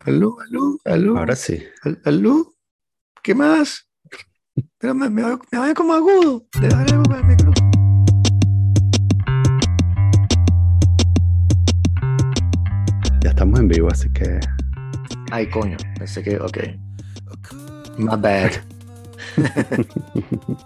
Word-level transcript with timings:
Aló, 0.00 0.36
aló, 0.40 0.78
aló. 0.84 1.18
Ahora 1.18 1.34
sí. 1.36 1.62
Al- 1.82 2.00
¿Aló? 2.04 2.54
¿Qué 3.22 3.34
más? 3.34 3.88
Pero 4.78 4.94
me, 4.94 5.10
me, 5.10 5.22
me 5.50 5.58
oigo 5.58 5.74
como 5.74 5.92
agudo. 5.94 6.46
Le 6.60 6.68
daré 6.68 6.92
el 6.92 7.24
micro. 7.24 7.52
Ya 13.22 13.30
estamos 13.30 13.58
en 13.60 13.68
vivo, 13.68 13.88
así 13.90 14.10
que 14.12 14.38
Ay, 15.30 15.48
coño. 15.50 15.76
Pensé 15.98 16.22
que, 16.22 16.38
ok. 16.38 16.58
My 17.98 18.16
bad. 18.16 18.52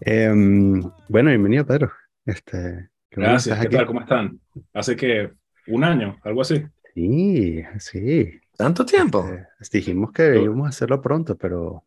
em, 0.00 0.82
bueno, 1.08 1.30
bienvenido 1.30 1.64
Pedro. 1.66 1.90
Este, 2.26 2.90
Gracias, 3.10 3.58
¿qué 3.60 3.66
aquí. 3.66 3.76
tal? 3.76 3.86
¿Cómo 3.86 4.00
están? 4.00 4.38
Hace 4.74 4.94
que 4.96 5.32
un 5.68 5.84
año, 5.84 6.18
algo 6.22 6.42
así. 6.42 6.62
Sí, 6.96 7.62
sí. 7.78 8.40
¿Tanto 8.56 8.86
tiempo? 8.86 9.22
Eh, 9.30 9.44
dijimos 9.70 10.12
que 10.12 10.40
íbamos 10.40 10.64
a 10.64 10.70
hacerlo 10.70 11.02
pronto, 11.02 11.36
pero 11.36 11.84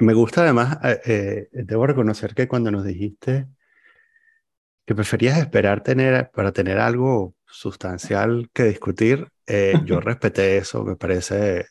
me 0.00 0.12
gusta 0.12 0.42
además, 0.42 0.76
eh, 0.84 1.00
eh, 1.06 1.48
debo 1.64 1.86
reconocer 1.86 2.34
que 2.34 2.46
cuando 2.46 2.70
nos 2.70 2.84
dijiste 2.84 3.46
que 4.84 4.94
preferías 4.94 5.38
esperar 5.38 5.82
tener 5.82 6.30
para 6.30 6.52
tener 6.52 6.78
algo 6.78 7.34
sustancial 7.46 8.50
que 8.52 8.64
discutir, 8.64 9.28
eh, 9.46 9.80
yo 9.86 9.98
respeté 10.00 10.58
eso, 10.58 10.84
me 10.84 10.96
parece, 10.96 11.64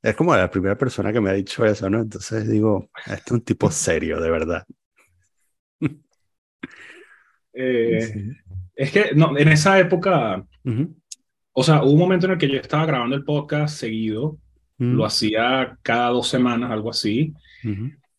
es 0.00 0.16
como 0.16 0.34
la 0.34 0.50
primera 0.50 0.78
persona 0.78 1.12
que 1.12 1.20
me 1.20 1.28
ha 1.28 1.34
dicho 1.34 1.66
eso, 1.66 1.90
¿no? 1.90 2.00
Entonces 2.00 2.48
digo, 2.48 2.88
este 3.06 3.22
es 3.26 3.32
un 3.32 3.42
tipo 3.42 3.70
serio, 3.70 4.18
de 4.18 4.30
verdad. 4.30 4.64
Eh, 7.56 8.12
Es 8.74 8.90
que 8.90 9.14
no, 9.14 9.38
en 9.38 9.48
esa 9.48 9.78
época, 9.78 10.44
Ujú. 10.64 10.96
O 11.54 11.62
sea, 11.62 11.82
hubo 11.82 11.92
un 11.92 11.98
momento 11.98 12.26
en 12.26 12.32
el 12.32 12.38
que 12.38 12.48
yo 12.48 12.58
estaba 12.58 12.84
grabando 12.84 13.16
el 13.16 13.24
podcast 13.24 13.78
seguido, 13.78 14.38
Mm, 14.78 14.96
lo 14.96 15.04
hacía 15.04 15.78
cada 15.82 16.08
dos 16.08 16.28
semanas, 16.28 16.70
algo 16.70 16.90
así, 16.90 17.32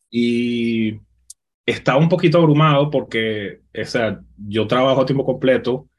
y 0.09 0.97
estaba 1.65 1.99
un 1.99 2.09
poquito 2.09 2.37
abrumado 2.37 2.89
porque, 2.89 3.61
o 3.77 3.85
sea, 3.85 4.19
yo 4.37 4.65
trabajo 4.67 5.01
a 5.01 5.05
tiempo 5.05 5.25
completo, 5.25 5.89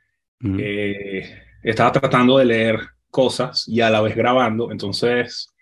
eh, 0.58 1.42
estaba 1.62 1.92
tratando 1.92 2.38
de 2.38 2.44
leer 2.44 2.80
cosas 3.10 3.66
y 3.68 3.80
a 3.80 3.90
la 3.90 4.00
vez 4.00 4.16
grabando, 4.16 4.70
entonces... 4.70 5.52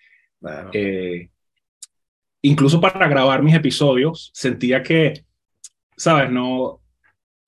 Bueno, 0.40 0.70
eh, 0.74 1.30
incluso 2.42 2.80
para 2.80 3.08
grabar 3.08 3.42
mis 3.42 3.54
episodios, 3.54 4.30
sentía 4.34 4.82
que, 4.82 5.24
¿sabes? 5.96 6.30
No, 6.30 6.82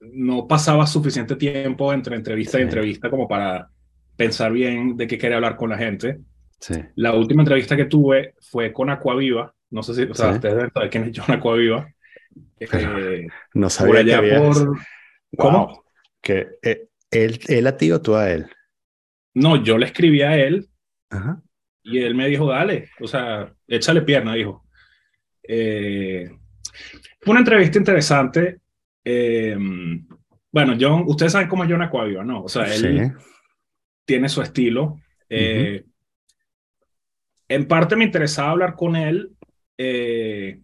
no 0.00 0.48
pasaba 0.48 0.86
suficiente 0.86 1.36
tiempo 1.36 1.92
entre 1.92 2.16
entrevista 2.16 2.58
y 2.58 2.62
entrevista 2.62 3.10
como 3.10 3.28
para 3.28 3.68
pensar 4.16 4.52
bien 4.52 4.96
de 4.96 5.06
qué 5.06 5.18
quería 5.18 5.36
hablar 5.36 5.56
con 5.56 5.70
la 5.70 5.78
gente. 5.78 6.18
Sí. 6.60 6.74
La 6.96 7.14
última 7.14 7.42
entrevista 7.42 7.76
que 7.76 7.84
tuve 7.84 8.34
fue 8.40 8.72
con 8.72 8.90
Aquaviva. 8.90 9.52
No 9.70 9.82
sé 9.82 9.94
si, 9.94 10.02
o 10.10 10.14
sea, 10.14 10.30
Sí. 10.30 10.34
ustedes 10.36 10.54
deben 10.56 10.72
saber 10.72 10.90
quién 10.90 11.04
es 11.04 11.18
John 11.18 11.34
Aquaviva. 11.36 11.88
Eh, 12.60 13.26
No 13.54 13.62
por 13.62 13.70
sabía 13.70 14.00
allá 14.18 14.38
por... 14.38 14.78
¿Cómo? 15.38 15.84
Que 16.22 16.48
eh, 16.62 16.88
él, 17.10 17.38
él 17.48 17.66
a 17.66 17.76
ti 17.76 17.90
o 17.92 18.00
tú 18.02 18.14
a 18.14 18.30
él. 18.30 18.46
No, 19.34 19.62
yo 19.62 19.76
le 19.78 19.86
escribí 19.86 20.22
a 20.22 20.36
él 20.38 20.66
Ajá. 21.10 21.40
Y 21.82 21.98
él 21.98 22.14
me 22.14 22.26
dijo, 22.28 22.48
dale, 22.48 22.90
o 23.00 23.06
sea, 23.06 23.52
échale 23.68 24.02
pierna, 24.02 24.34
dijo. 24.34 24.66
Eh, 25.42 26.28
fue 27.20 27.30
una 27.30 27.40
entrevista 27.40 27.78
interesante. 27.78 28.58
Eh, 29.04 29.56
bueno, 30.50 30.76
John, 30.80 31.04
ustedes 31.06 31.32
saben 31.32 31.48
cómo 31.48 31.62
es 31.64 31.70
John 31.70 31.82
Aquavio, 31.82 32.24
¿no? 32.24 32.42
O 32.42 32.48
sea, 32.48 32.64
él 32.64 32.80
Sí. 32.80 33.26
Tiene 34.06 34.28
su 34.30 34.40
estilo. 34.40 34.98
Eh, 35.28 35.84
En 37.48 37.68
parte 37.68 37.94
me 37.94 38.04
interesaba 38.04 38.50
hablar 38.50 38.74
con 38.74 38.96
él, 38.96 39.30
eh, 39.78 40.60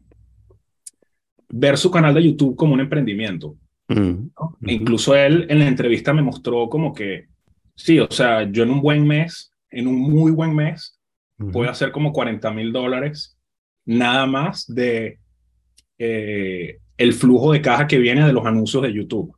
ver 1.49 1.77
su 1.77 1.91
canal 1.91 2.15
de 2.15 2.25
YouTube 2.25 2.57
como 2.57 2.73
un 2.75 2.81
emprendimiento. 2.81 3.57
Mm. 3.89 4.29
E 4.67 4.73
incluso 4.73 5.15
él 5.15 5.47
en 5.51 5.59
la 5.59 5.69
entrevista 5.69 6.13
me 6.13 6.23
mostró 6.23 6.69
como 6.69 6.95
que, 6.95 7.27
sí, 7.75 8.01
o 8.01 8.11
sea, 8.11 8.51
yo 8.51 8.63
en 8.63 8.71
un 8.71 8.81
buen 8.81 9.07
mes, 9.07 9.53
en 9.71 9.87
un 9.87 9.97
muy 9.97 10.33
buen 10.33 10.55
mes, 10.55 10.99
ujú. 11.39 11.51
puede 11.53 11.71
hacer 11.71 11.93
como 11.93 12.13
40 12.13 12.51
mil 12.53 12.73
dólares 12.73 13.37
nada 13.85 14.27
más 14.27 14.67
de 14.67 15.19
eh, 15.99 16.79
el 16.97 17.13
flujo 17.13 17.53
de 17.53 17.61
caja 17.61 17.87
que 17.87 17.99
viene 17.99 18.27
de 18.27 18.33
los 18.33 18.47
anuncios 18.47 18.83
de 18.83 18.93
YouTube. 18.93 19.37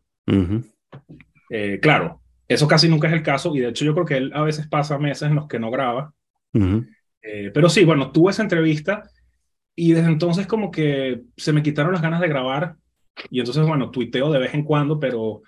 Eh, 1.50 1.79
claro, 1.81 2.21
eso 2.49 2.69
casi 2.69 2.88
nunca 2.88 3.09
es 3.09 3.15
el 3.15 3.22
caso 3.22 3.55
y 3.55 3.60
de 3.60 3.69
hecho 3.69 3.84
yo 3.84 3.94
creo 3.94 4.06
que 4.06 4.16
él 4.16 4.32
a 4.34 4.43
veces 4.43 4.66
pasa 4.69 4.99
meses 4.99 5.28
en 5.28 5.34
los 5.34 5.47
que 5.47 5.59
no 5.59 5.71
graba. 5.71 6.12
Eh, 6.53 7.50
pero 7.53 7.69
sí, 7.69 7.84
bueno, 7.84 8.12
tuve 8.12 8.31
esa 8.31 8.43
entrevista 8.43 9.03
y 9.75 9.93
desde 9.93 10.09
entonces 10.09 10.47
como 10.47 10.71
que 10.71 11.22
se 11.37 11.53
me 11.53 11.62
quitaron 11.62 11.93
las 11.93 12.03
ganas 12.03 12.21
de 12.21 12.28
grabar 12.28 12.77
y 13.31 13.41
entonces, 13.41 13.66
bueno, 13.66 13.91
tuiteo 13.91 14.31
de 14.31 14.38
vez 14.38 14.55
en 14.55 14.65
cuando, 14.65 14.99
pero 14.99 15.43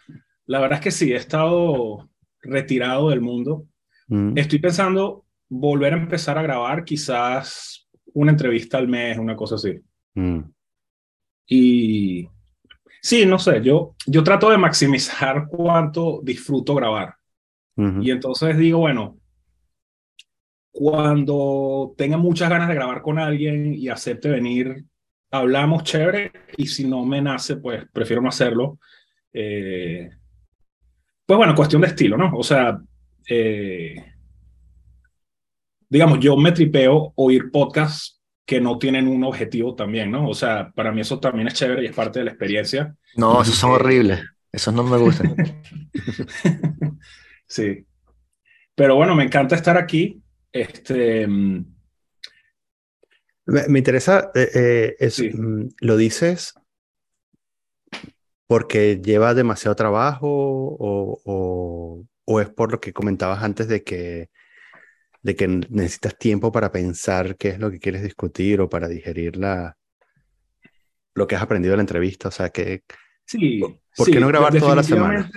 la 0.46 0.60
verdad 0.60 0.78
es 0.78 0.84
que 0.84 0.90
sí, 0.90 1.12
he 1.12 1.16
estado 1.16 2.08
retirado 2.40 3.10
del 3.10 3.20
mundo. 3.20 3.66
Mm. 4.08 4.38
Estoy 4.38 4.58
pensando 4.58 5.24
volver 5.48 5.94
a 5.94 5.98
empezar 5.98 6.38
a 6.38 6.42
grabar 6.42 6.84
quizás 6.84 7.88
una 8.14 8.30
entrevista 8.30 8.78
al 8.78 8.88
mes, 8.88 9.18
una 9.18 9.36
cosa 9.36 9.56
así. 9.56 9.80
Mm. 10.14 10.40
Y 11.48 12.28
sí, 13.06 13.24
no 13.24 13.38
sé, 13.38 13.62
yo, 13.62 13.94
yo 14.04 14.24
trato 14.24 14.50
de 14.50 14.58
maximizar 14.58 15.46
cuánto 15.48 16.20
disfruto 16.24 16.74
grabar. 16.74 17.14
Y 18.00 18.10
entonces 18.10 18.56
digo, 18.56 18.78
bueno, 18.78 19.18
cuando 20.72 21.94
tenga 21.96 22.16
muchas 22.16 22.48
ganas 22.48 22.68
de 22.68 22.74
grabar 22.74 23.02
con 23.02 23.18
alguien 23.18 23.74
y 23.74 23.90
acepte 23.90 24.30
venir, 24.30 24.86
hablamos 25.30 25.84
chévere. 25.84 26.32
Y 26.56 26.66
si 26.66 26.84
no 26.84 27.04
me 27.04 27.20
nace, 27.20 27.56
pues 27.56 27.84
prefiero 27.92 28.22
no 28.22 28.30
hacerlo. 28.30 28.78
Eh, 29.30 30.08
pues 31.26 31.36
bueno, 31.36 31.54
cuestión 31.54 31.82
de 31.82 31.88
estilo, 31.88 32.16
¿no? 32.16 32.32
O 32.34 32.42
sea, 32.42 32.80
eh, 33.28 33.94
digamos, 35.88 36.18
yo 36.18 36.34
me 36.38 36.52
tripeo 36.52 37.12
oír 37.14 37.50
podcasts 37.52 38.15
que 38.46 38.60
no 38.60 38.78
tienen 38.78 39.08
un 39.08 39.24
objetivo 39.24 39.74
también, 39.74 40.10
¿no? 40.12 40.28
O 40.28 40.34
sea, 40.34 40.70
para 40.74 40.92
mí 40.92 41.00
eso 41.00 41.18
también 41.20 41.48
es 41.48 41.54
chévere 41.54 41.82
y 41.82 41.86
es 41.86 41.92
parte 41.94 42.20
de 42.20 42.26
la 42.26 42.30
experiencia. 42.30 42.96
no, 43.16 43.42
esos 43.42 43.56
son 43.56 43.72
horribles. 43.72 44.20
Esos 44.52 44.72
no 44.72 44.82
me 44.84 44.96
gustan. 44.96 45.34
Sí. 47.48 47.86
Pero 48.74 48.96
bueno, 48.96 49.14
me 49.14 49.22
encanta 49.24 49.54
estar 49.54 49.76
aquí. 49.76 50.20
Este, 50.52 51.26
mm, 51.26 51.64
Me, 53.46 53.68
me 53.68 53.78
interesa, 53.78 54.30
eh, 54.34 54.48
eh, 54.54 54.96
es- 54.98 55.14
Sí. 55.14 55.30
mm, 55.32 55.68
¿lo 55.80 55.96
dices 55.96 56.54
porque 58.48 59.00
lleva 59.02 59.34
demasiado 59.34 59.74
trabajo 59.76 60.28
o, 60.28 61.20
o- 61.24 62.04
o 62.24 62.40
es 62.40 62.48
por 62.50 62.72
lo 62.72 62.80
que 62.80 62.92
comentabas 62.92 63.42
antes 63.44 63.68
de 63.68 63.82
que, 63.84 64.30
de 65.26 65.34
que 65.34 65.48
necesitas 65.48 66.16
tiempo 66.16 66.52
para 66.52 66.70
pensar 66.70 67.36
qué 67.36 67.48
es 67.48 67.58
lo 67.58 67.68
que 67.68 67.80
quieres 67.80 68.04
discutir 68.04 68.60
o 68.60 68.68
para 68.68 68.86
digerir 68.86 69.36
la, 69.36 69.76
lo 71.16 71.26
que 71.26 71.34
has 71.34 71.42
aprendido 71.42 71.72
de 71.72 71.78
la 71.78 71.82
entrevista? 71.82 72.28
O 72.28 72.30
sea, 72.30 72.50
que, 72.50 72.84
sí. 73.24 73.60
¿Por 73.96 74.06
sí, 74.06 74.12
qué 74.12 74.20
no 74.20 74.28
grabar 74.28 74.52
de- 74.52 74.60
toda 74.60 74.76
la 74.76 74.84
semana? 74.84 75.28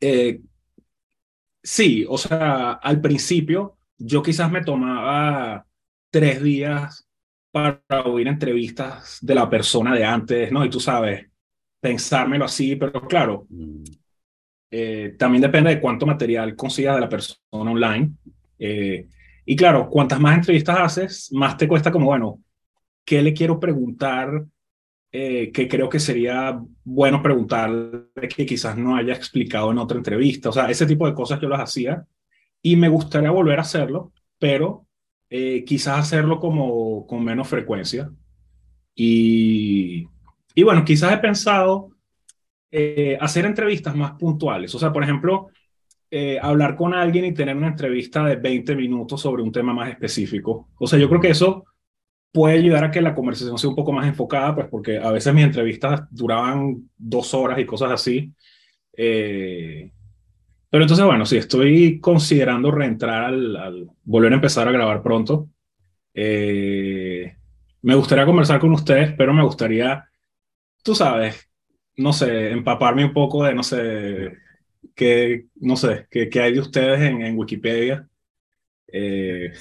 eh, 0.00 0.40
sí, 1.60 2.06
o 2.08 2.16
sea, 2.18 2.72
al 2.74 3.00
principio 3.00 3.78
yo 3.98 4.22
quizás 4.22 4.50
me 4.50 4.62
tomaba 4.62 5.66
tres 6.10 6.40
días 6.40 7.08
para 7.50 7.80
oír 8.04 8.28
entrevistas 8.28 9.18
de 9.20 9.34
la 9.34 9.50
persona 9.50 9.92
de 9.94 10.04
antes, 10.04 10.52
¿no? 10.52 10.64
Y 10.64 10.70
tú 10.70 10.78
sabes, 10.78 11.26
pensármelo 11.80 12.44
así, 12.44 12.76
pero 12.76 12.92
claro, 13.08 13.46
mm, 13.48 13.82
Eh, 14.74 15.16
también 15.18 15.42
depende 15.42 15.68
de 15.68 15.80
cuánto 15.80 16.06
material 16.06 16.56
consigas 16.56 16.94
de 16.94 17.02
la 17.02 17.08
persona 17.08 17.36
online. 17.50 18.12
Eh, 18.58 19.06
y 19.44 19.54
claro, 19.54 19.90
cuantas 19.90 20.18
más 20.18 20.34
entrevistas 20.34 20.78
haces, 20.80 21.28
más 21.32 21.58
te 21.58 21.68
cuesta 21.68 21.92
como, 21.92 22.06
bueno, 22.06 22.40
¿qué 23.04 23.20
le 23.20 23.34
quiero 23.34 23.60
preguntar? 23.60 24.46
Eh, 25.14 25.52
que 25.52 25.68
creo 25.68 25.90
que 25.90 26.00
sería 26.00 26.58
bueno 26.84 27.22
preguntarle 27.22 28.08
que 28.34 28.46
quizás 28.46 28.78
no 28.78 28.96
haya 28.96 29.12
explicado 29.12 29.70
en 29.70 29.76
otra 29.76 29.98
entrevista. 29.98 30.48
O 30.48 30.52
sea, 30.52 30.70
ese 30.70 30.86
tipo 30.86 31.06
de 31.06 31.12
cosas 31.12 31.38
yo 31.38 31.50
las 31.50 31.60
hacía 31.60 32.06
y 32.62 32.76
me 32.76 32.88
gustaría 32.88 33.30
volver 33.30 33.58
a 33.58 33.62
hacerlo, 33.62 34.12
pero 34.38 34.86
eh, 35.28 35.64
quizás 35.66 35.98
hacerlo 35.98 36.40
como 36.40 37.06
con 37.06 37.22
menos 37.22 37.46
frecuencia. 37.46 38.10
Y, 38.94 40.08
y 40.54 40.62
bueno, 40.62 40.82
quizás 40.82 41.12
he 41.12 41.18
pensado 41.18 41.90
eh, 42.72 43.18
hacer 43.20 43.44
entrevistas 43.44 43.94
más 43.94 44.12
puntuales. 44.12 44.74
O 44.74 44.78
sea, 44.78 44.92
por 44.92 45.04
ejemplo, 45.04 45.48
eh, 46.10 46.38
hablar 46.40 46.74
con 46.76 46.94
alguien 46.94 47.26
y 47.26 47.34
tener 47.34 47.56
una 47.56 47.68
entrevista 47.68 48.24
de 48.24 48.36
20 48.36 48.74
minutos 48.76 49.20
sobre 49.20 49.42
un 49.42 49.52
tema 49.52 49.74
más 49.74 49.90
específico. 49.90 50.70
O 50.78 50.86
sea, 50.86 50.98
yo 50.98 51.08
creo 51.08 51.20
que 51.20 51.30
eso 51.30 51.66
puede 52.32 52.56
ayudar 52.58 52.84
a 52.84 52.90
que 52.90 53.02
la 53.02 53.14
conversación 53.14 53.58
sea 53.58 53.70
un 53.70 53.76
poco 53.76 53.92
más 53.92 54.06
enfocada, 54.06 54.54
pues 54.54 54.68
porque 54.68 54.98
a 54.98 55.12
veces 55.12 55.34
mis 55.34 55.44
entrevistas 55.44 56.02
duraban 56.10 56.90
dos 56.96 57.34
horas 57.34 57.58
y 57.58 57.66
cosas 57.66 57.92
así. 57.92 58.32
Eh, 58.96 59.92
Pero 60.70 60.84
entonces, 60.84 61.06
bueno, 61.06 61.26
sí, 61.26 61.36
estoy 61.38 62.00
considerando 62.00 62.70
reentrar 62.70 63.24
al, 63.24 63.90
volver 64.04 64.32
a 64.32 64.36
empezar 64.36 64.68
a 64.68 64.72
grabar 64.72 65.02
pronto. 65.02 65.50
Me 67.82 67.94
gustaría 67.96 68.26
conversar 68.26 68.60
con 68.60 68.72
ustedes, 68.72 69.12
pero 69.16 69.34
me 69.34 69.44
gustaría, 69.44 70.08
tú 70.82 70.94
sabes, 70.94 71.51
no 71.96 72.12
sé, 72.12 72.50
empaparme 72.52 73.04
un 73.04 73.12
poco 73.12 73.44
de, 73.44 73.54
no 73.54 73.62
sé, 73.62 74.32
qué, 74.94 75.46
no 75.56 75.76
sé, 75.76 76.06
qué, 76.10 76.28
qué 76.28 76.40
hay 76.40 76.54
de 76.54 76.60
ustedes 76.60 77.00
en, 77.00 77.22
en 77.22 77.38
Wikipedia. 77.38 78.08
Eh, 78.88 79.52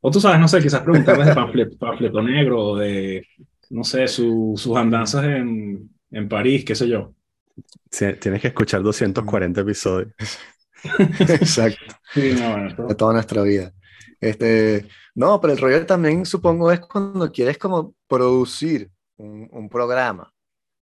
o 0.00 0.10
tú 0.10 0.20
sabes, 0.20 0.38
no 0.40 0.48
sé, 0.48 0.60
quizás 0.60 0.82
preguntarles 0.82 1.28
de 1.28 1.34
panfleto, 1.78 2.22
negro 2.22 2.60
o 2.70 2.76
de, 2.76 3.26
no 3.70 3.84
sé, 3.84 4.06
sus 4.08 4.66
andanzas 4.76 5.24
en, 5.24 5.90
en 6.10 6.28
París, 6.28 6.64
qué 6.64 6.74
sé 6.74 6.88
yo. 6.88 7.14
tienes 8.20 8.40
que 8.42 8.48
escuchar 8.48 8.82
240 8.82 9.60
episodios. 9.62 10.12
Exacto. 11.20 11.94
Sí, 12.12 12.34
no, 12.38 12.86
De 12.88 12.94
toda 12.94 13.14
nuestra 13.14 13.42
vida. 13.42 13.72
Este, 14.20 14.88
no, 15.14 15.40
pero 15.40 15.54
el 15.54 15.58
rollo 15.60 15.86
también 15.86 16.26
supongo 16.26 16.72
es 16.72 16.80
cuando 16.80 17.32
quieres 17.32 17.58
como 17.58 17.94
producir 18.08 18.90
un, 19.16 19.48
un 19.50 19.68
programa, 19.70 20.33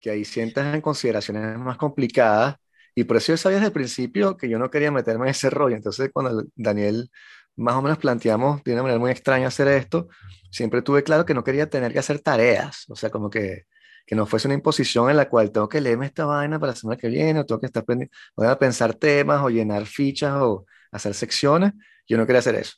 que 0.08 0.12
ahí 0.12 0.24
sientas 0.24 0.74
en 0.74 0.80
consideraciones 0.80 1.58
más 1.58 1.76
complicadas 1.76 2.56
y 2.96 3.04
por 3.04 3.18
eso 3.18 3.34
yo 3.34 3.38
sabía 3.38 3.58
desde 3.58 3.68
el 3.68 3.74
principio 3.74 4.38
que 4.38 4.48
yo 4.48 4.58
no 4.58 4.70
quería 4.70 4.90
meterme 4.90 5.26
en 5.26 5.32
ese 5.32 5.50
rollo. 5.50 5.76
Entonces, 5.76 6.12
cuando 6.14 6.46
Daniel 6.56 7.12
más 7.58 7.76
o 7.76 7.82
menos 7.82 7.98
planteamos 7.98 8.64
de 8.64 8.72
una 8.72 8.84
manera 8.84 9.00
muy 9.00 9.12
extraña 9.12 9.48
hacer 9.48 9.68
esto, 9.68 10.08
siempre 10.50 10.82
tuve 10.82 11.04
claro 11.04 11.26
que 11.26 11.34
no 11.34 11.44
quería 11.44 11.70
tener 11.70 11.92
que 11.92 12.00
hacer 12.00 12.20
tareas. 12.20 12.86
O 12.88 12.96
sea, 12.96 13.10
como 13.10 13.30
que, 13.30 13.66
que 14.06 14.16
no 14.16 14.26
fuese 14.26 14.48
una 14.48 14.56
imposición 14.56 15.10
en 15.10 15.18
la 15.18 15.28
cual 15.28 15.52
tengo 15.52 15.68
que 15.68 15.82
leerme 15.82 16.06
esta 16.06 16.24
vaina 16.24 16.58
para 16.58 16.72
la 16.72 16.76
semana 16.78 16.98
que 16.98 17.10
viene, 17.10 17.42
o 17.42 17.46
tengo 17.46 17.60
que 17.60 17.66
estar 17.66 17.84
voy 17.86 18.48
a 18.48 18.58
pensar 18.58 18.94
temas, 18.94 19.42
o 19.44 19.50
llenar 19.50 19.86
fichas, 19.88 20.36
o 20.36 20.66
hacer 20.94 21.14
secciones. 21.16 21.74
Yo 22.08 22.18
no 22.18 22.26
quería 22.26 22.40
hacer 22.40 22.56
eso. 22.56 22.78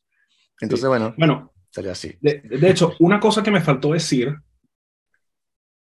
Entonces, 0.60 0.90
bueno, 0.90 1.14
bueno, 1.16 1.54
salió 1.70 1.92
así. 1.92 2.18
De, 2.22 2.42
de 2.42 2.70
hecho, 2.72 2.96
una 3.00 3.20
cosa 3.20 3.44
que 3.44 3.52
me 3.52 3.62
faltó 3.62 3.94
decir, 3.94 4.36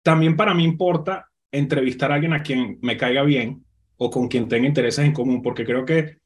también 0.07 0.37
para 0.37 0.53
mí 0.53 0.63
importa 0.63 1.29
entrevistar 1.51 2.13
a 2.13 2.15
alguien 2.15 2.31
a 2.31 2.41
quien 2.41 2.79
me 2.81 2.95
caiga 2.95 3.23
bien 3.23 3.65
o 3.97 4.09
con 4.09 4.29
quien 4.29 4.47
tenga 4.47 4.65
intereses 4.65 5.03
en 5.03 5.11
común, 5.11 5.41
porque 5.41 5.65
creo 5.65 5.83
que 5.83 6.19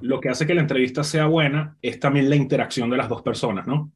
lo 0.00 0.20
que 0.20 0.30
hace 0.30 0.46
que 0.46 0.54
la 0.54 0.62
entrevista 0.62 1.04
sea 1.04 1.26
buena 1.26 1.76
es 1.82 2.00
también 2.00 2.30
la 2.30 2.36
interacción 2.36 2.88
de 2.88 2.96
las 2.96 3.10
dos 3.10 3.20
personas, 3.20 3.66
¿no? 3.66 3.92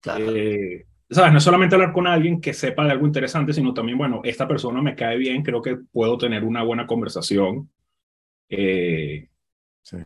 Claro. 0.00 0.36
Eh, 0.36 0.86
¿Sabes? 1.10 1.32
No 1.32 1.38
es 1.38 1.42
solamente 1.42 1.74
hablar 1.74 1.92
con 1.92 2.06
alguien 2.06 2.40
que 2.40 2.54
sepa 2.54 2.84
de 2.84 2.92
algo 2.92 3.08
interesante, 3.08 3.52
sino 3.52 3.74
también, 3.74 3.98
bueno, 3.98 4.20
esta 4.22 4.46
persona 4.46 4.80
me 4.80 4.94
cae 4.94 5.16
bien, 5.16 5.42
creo 5.42 5.60
que 5.60 5.78
puedo 5.90 6.16
tener 6.16 6.44
una 6.44 6.62
buena 6.62 6.86
conversación. 6.86 7.72
Eh, 8.48 9.28
sí. 9.82 9.96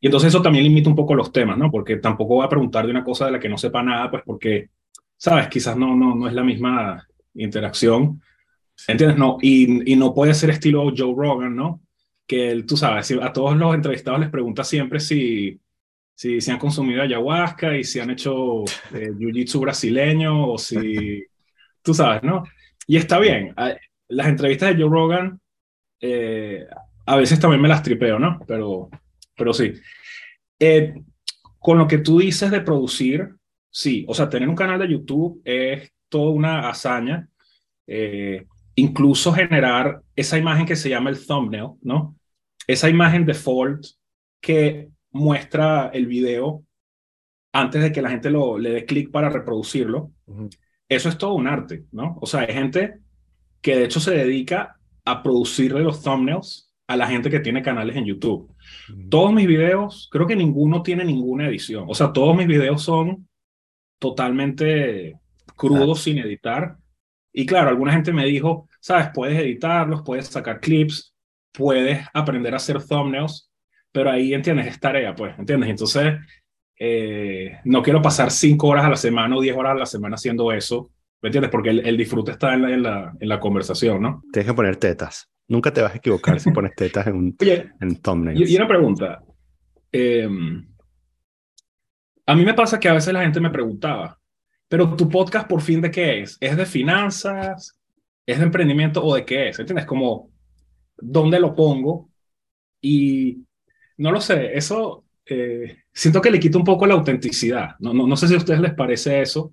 Y 0.00 0.06
entonces 0.06 0.28
eso 0.28 0.40
también 0.40 0.64
limita 0.64 0.88
un 0.88 0.96
poco 0.96 1.14
los 1.14 1.32
temas, 1.32 1.58
¿no? 1.58 1.70
Porque 1.70 1.96
tampoco 1.96 2.36
voy 2.36 2.46
a 2.46 2.48
preguntar 2.48 2.86
de 2.86 2.92
una 2.92 3.04
cosa 3.04 3.26
de 3.26 3.32
la 3.32 3.38
que 3.38 3.50
no 3.50 3.58
sepa 3.58 3.82
nada, 3.82 4.10
pues 4.10 4.22
porque, 4.24 4.70
¿sabes? 5.18 5.48
Quizás 5.48 5.76
no, 5.76 5.94
no, 5.94 6.14
no 6.14 6.28
es 6.28 6.32
la 6.32 6.42
misma 6.42 7.04
interacción. 7.38 8.20
¿Entiendes? 8.86 9.18
No, 9.18 9.38
y, 9.40 9.92
y, 9.92 9.96
no 9.96 10.14
puede 10.14 10.34
ser 10.34 10.50
estilo 10.50 10.92
Joe 10.96 11.14
Rogan, 11.16 11.56
¿no? 11.56 11.80
Que 12.26 12.50
él, 12.50 12.64
tú 12.66 12.76
sabes, 12.76 13.10
a 13.10 13.32
todos 13.32 13.56
los 13.56 13.74
entrevistados 13.74 14.20
les 14.20 14.30
pregunta 14.30 14.62
siempre 14.62 15.00
si, 15.00 15.60
si, 16.14 16.40
si 16.40 16.50
han 16.50 16.58
consumido 16.58 17.02
ayahuasca 17.02 17.76
y 17.76 17.84
si 17.84 17.98
han 17.98 18.10
hecho 18.10 18.64
eh, 18.94 19.10
jiu-jitsu 19.18 19.60
brasileño 19.60 20.52
o 20.52 20.58
si, 20.58 21.24
tú 21.82 21.94
sabes, 21.94 22.22
¿no? 22.22 22.44
Y 22.86 22.96
está 22.96 23.18
bien. 23.18 23.54
Las 24.08 24.28
entrevistas 24.28 24.76
de 24.76 24.82
Joe 24.82 24.90
Rogan 24.90 25.40
eh, 26.00 26.66
a 27.06 27.16
veces 27.16 27.40
también 27.40 27.60
me 27.60 27.68
las 27.68 27.82
tripeo, 27.82 28.18
¿no? 28.18 28.38
Pero, 28.46 28.90
pero 29.36 29.52
sí. 29.52 29.72
Eh, 30.58 30.94
con 31.58 31.78
lo 31.78 31.86
que 31.86 31.98
tú 31.98 32.18
dices 32.18 32.50
de 32.50 32.60
producir, 32.60 33.34
sí, 33.70 34.04
o 34.08 34.14
sea, 34.14 34.28
tener 34.28 34.48
un 34.48 34.56
canal 34.56 34.78
de 34.78 34.88
YouTube 34.88 35.40
es 35.44 35.90
toda 36.08 36.30
una 36.30 36.68
hazaña. 36.68 37.28
Eh, 37.86 38.46
incluso 38.74 39.32
generar 39.32 40.02
esa 40.14 40.38
imagen 40.38 40.66
que 40.66 40.76
se 40.76 40.88
llama 40.88 41.10
el 41.10 41.26
thumbnail, 41.26 41.70
¿no? 41.82 42.16
Esa 42.66 42.88
imagen 42.88 43.26
default 43.26 43.86
que 44.40 44.88
muestra 45.10 45.90
el 45.92 46.06
video 46.06 46.62
antes 47.52 47.82
de 47.82 47.92
que 47.92 48.02
la 48.02 48.10
gente 48.10 48.30
lo, 48.30 48.58
le 48.58 48.70
dé 48.70 48.84
clic 48.84 49.10
para 49.10 49.30
reproducirlo. 49.30 50.12
Eso 50.88 51.08
es 51.08 51.18
todo 51.18 51.34
un 51.34 51.48
arte, 51.48 51.86
¿no? 51.92 52.18
O 52.20 52.26
sea, 52.26 52.40
hay 52.40 52.52
gente 52.52 52.98
que 53.60 53.76
de 53.76 53.84
hecho 53.84 54.00
se 54.00 54.12
dedica 54.12 54.78
a 55.04 55.22
producirle 55.22 55.80
los 55.80 56.02
thumbnails 56.02 56.72
a 56.86 56.96
la 56.96 57.06
gente 57.06 57.30
que 57.30 57.40
tiene 57.40 57.62
canales 57.62 57.96
en 57.96 58.04
YouTube. 58.04 58.54
Todos 59.10 59.32
mis 59.32 59.46
videos, 59.46 60.08
creo 60.10 60.26
que 60.26 60.36
ninguno 60.36 60.82
tiene 60.82 61.04
ninguna 61.04 61.48
edición. 61.48 61.84
O 61.88 61.94
sea, 61.94 62.12
todos 62.12 62.36
mis 62.36 62.46
videos 62.46 62.82
son 62.82 63.28
totalmente 63.98 65.18
crudos, 65.58 66.02
sin 66.02 66.18
editar. 66.18 66.76
Y 67.32 67.44
claro, 67.44 67.68
alguna 67.68 67.92
gente 67.92 68.12
me 68.12 68.24
dijo, 68.24 68.68
sabes, 68.80 69.08
puedes 69.12 69.38
editarlos, 69.38 70.02
puedes 70.02 70.26
sacar 70.28 70.60
clips, 70.60 71.14
puedes 71.52 72.06
aprender 72.14 72.54
a 72.54 72.56
hacer 72.56 72.82
thumbnails, 72.82 73.50
pero 73.92 74.10
ahí, 74.10 74.32
¿entiendes? 74.32 74.68
Es 74.68 74.80
tarea, 74.80 75.14
pues, 75.14 75.38
¿entiendes? 75.38 75.68
Entonces, 75.68 76.14
eh, 76.78 77.58
no 77.64 77.82
quiero 77.82 78.00
pasar 78.00 78.30
cinco 78.30 78.68
horas 78.68 78.84
a 78.84 78.90
la 78.90 78.96
semana 78.96 79.36
o 79.36 79.40
diez 79.40 79.56
horas 79.56 79.72
a 79.72 79.78
la 79.78 79.86
semana 79.86 80.14
haciendo 80.14 80.52
eso, 80.52 80.90
¿me 81.20 81.28
entiendes? 81.28 81.50
Porque 81.50 81.70
el, 81.70 81.96
disfrute 81.96 82.32
está 82.32 82.54
en 82.54 82.62
la, 82.62 82.70
en, 82.70 82.82
la, 82.82 83.12
en 83.18 83.28
la, 83.28 83.40
conversación, 83.40 84.00
¿no? 84.00 84.22
Tienes 84.32 84.50
que 84.50 84.54
poner 84.54 84.76
tetas. 84.76 85.28
Nunca 85.48 85.72
te 85.72 85.82
vas 85.82 85.94
a 85.94 85.96
equivocar 85.96 86.38
si 86.40 86.50
pones 86.50 86.74
tetas 86.74 87.06
en 87.06 87.16
un 87.16 87.36
Oye, 87.40 87.70
en 87.80 88.00
thumbnails. 88.00 88.50
Y, 88.50 88.56
una 88.56 88.68
pregunta. 88.68 89.22
Eh, 89.90 90.28
a 92.26 92.34
mí 92.34 92.44
me 92.44 92.54
pasa 92.54 92.78
que 92.78 92.88
a 92.88 92.92
veces 92.92 93.12
la 93.12 93.22
gente 93.22 93.40
me 93.40 93.50
preguntaba, 93.50 94.17
pero 94.68 94.94
tu 94.94 95.08
podcast 95.08 95.48
por 95.48 95.62
fin 95.62 95.80
de 95.80 95.90
qué 95.90 96.20
es? 96.20 96.36
¿Es 96.40 96.56
de 96.56 96.66
finanzas? 96.66 97.78
¿Es 98.26 98.38
de 98.38 98.44
emprendimiento 98.44 99.02
o 99.02 99.14
de 99.14 99.24
qué 99.24 99.48
es? 99.48 99.58
¿Entiendes? 99.58 99.86
Como, 99.86 100.30
¿dónde 100.98 101.40
lo 101.40 101.54
pongo? 101.54 102.10
Y 102.80 103.44
no 103.96 104.12
lo 104.12 104.20
sé, 104.20 104.56
eso 104.56 105.04
eh, 105.24 105.78
siento 105.92 106.20
que 106.20 106.30
le 106.30 106.38
quita 106.38 106.58
un 106.58 106.64
poco 106.64 106.86
la 106.86 106.94
autenticidad. 106.94 107.70
No, 107.80 107.94
no, 107.94 108.06
no 108.06 108.16
sé 108.16 108.28
si 108.28 108.34
a 108.34 108.38
ustedes 108.38 108.60
les 108.60 108.74
parece 108.74 109.22
eso, 109.22 109.52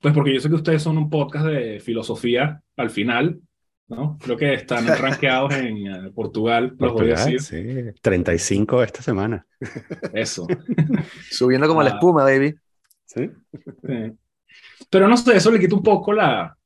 pues 0.00 0.12
porque 0.12 0.34
yo 0.34 0.40
sé 0.40 0.48
que 0.48 0.56
ustedes 0.56 0.82
son 0.82 0.98
un 0.98 1.08
podcast 1.08 1.46
de 1.46 1.80
filosofía 1.80 2.60
al 2.76 2.90
final, 2.90 3.40
¿no? 3.88 4.18
Creo 4.20 4.36
que 4.36 4.54
están 4.54 4.86
rankeados 4.98 5.54
en 5.54 6.06
uh, 6.06 6.12
Portugal, 6.12 6.74
los 6.78 6.92
voy 6.92 7.12
a 7.12 7.24
decir. 7.24 7.40
Sí, 7.40 8.00
35 8.02 8.82
esta 8.82 9.02
semana. 9.02 9.46
Eso. 10.12 10.46
Subiendo 11.30 11.68
como 11.68 11.82
la 11.82 11.90
ah. 11.90 11.94
espuma, 11.94 12.24
baby. 12.24 12.54
¿Sí? 13.04 13.30
sí. 13.86 14.12
Pero 14.90 15.08
no 15.08 15.16
sé, 15.16 15.36
eso 15.36 15.50
le 15.50 15.60
quita 15.60 15.74
un 15.74 15.82
poco 15.82 16.12
la, 16.12 16.56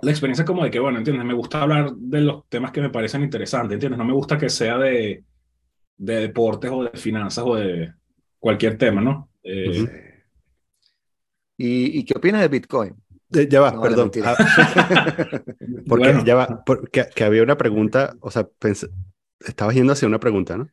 la 0.00 0.10
experiencia 0.10 0.44
como 0.44 0.64
de 0.64 0.70
que, 0.70 0.78
bueno, 0.78 0.98
¿entiendes? 0.98 1.24
Me 1.24 1.34
gusta 1.34 1.62
hablar 1.62 1.92
de 1.94 2.20
los 2.20 2.48
temas 2.48 2.72
que 2.72 2.80
me 2.80 2.90
parecen 2.90 3.22
interesantes, 3.22 3.74
¿entiendes? 3.74 3.98
No 3.98 4.04
me 4.04 4.12
gusta 4.12 4.38
que 4.38 4.48
sea 4.48 4.78
de, 4.78 5.24
de 5.96 6.14
deportes 6.14 6.70
o 6.70 6.84
de 6.84 6.98
finanzas 6.98 7.44
o 7.46 7.56
de 7.56 7.92
cualquier 8.38 8.76
tema, 8.76 9.00
¿no? 9.00 9.30
Eh, 9.42 10.12
¿Y, 11.56 11.98
¿Y, 11.98 12.04
qué 12.04 12.14
opinas 12.16 12.42
de 12.42 12.48
Bitcoin? 12.48 12.94
ya 13.30 13.60
va, 13.60 13.80
perdón. 13.80 14.10
Ah, 14.24 14.36
porque 15.88 16.22
ya 16.24 16.34
va, 16.34 16.64
porque 16.64 17.06
que 17.14 17.24
había 17.24 17.42
una 17.42 17.56
pregunta, 17.56 18.14
o 18.20 18.30
sea, 18.30 18.46
pensé, 18.58 18.88
estabas 19.40 19.74
yendo 19.74 19.92
hacia 19.92 20.08
una 20.08 20.20
pregunta, 20.20 20.56
¿no? 20.56 20.68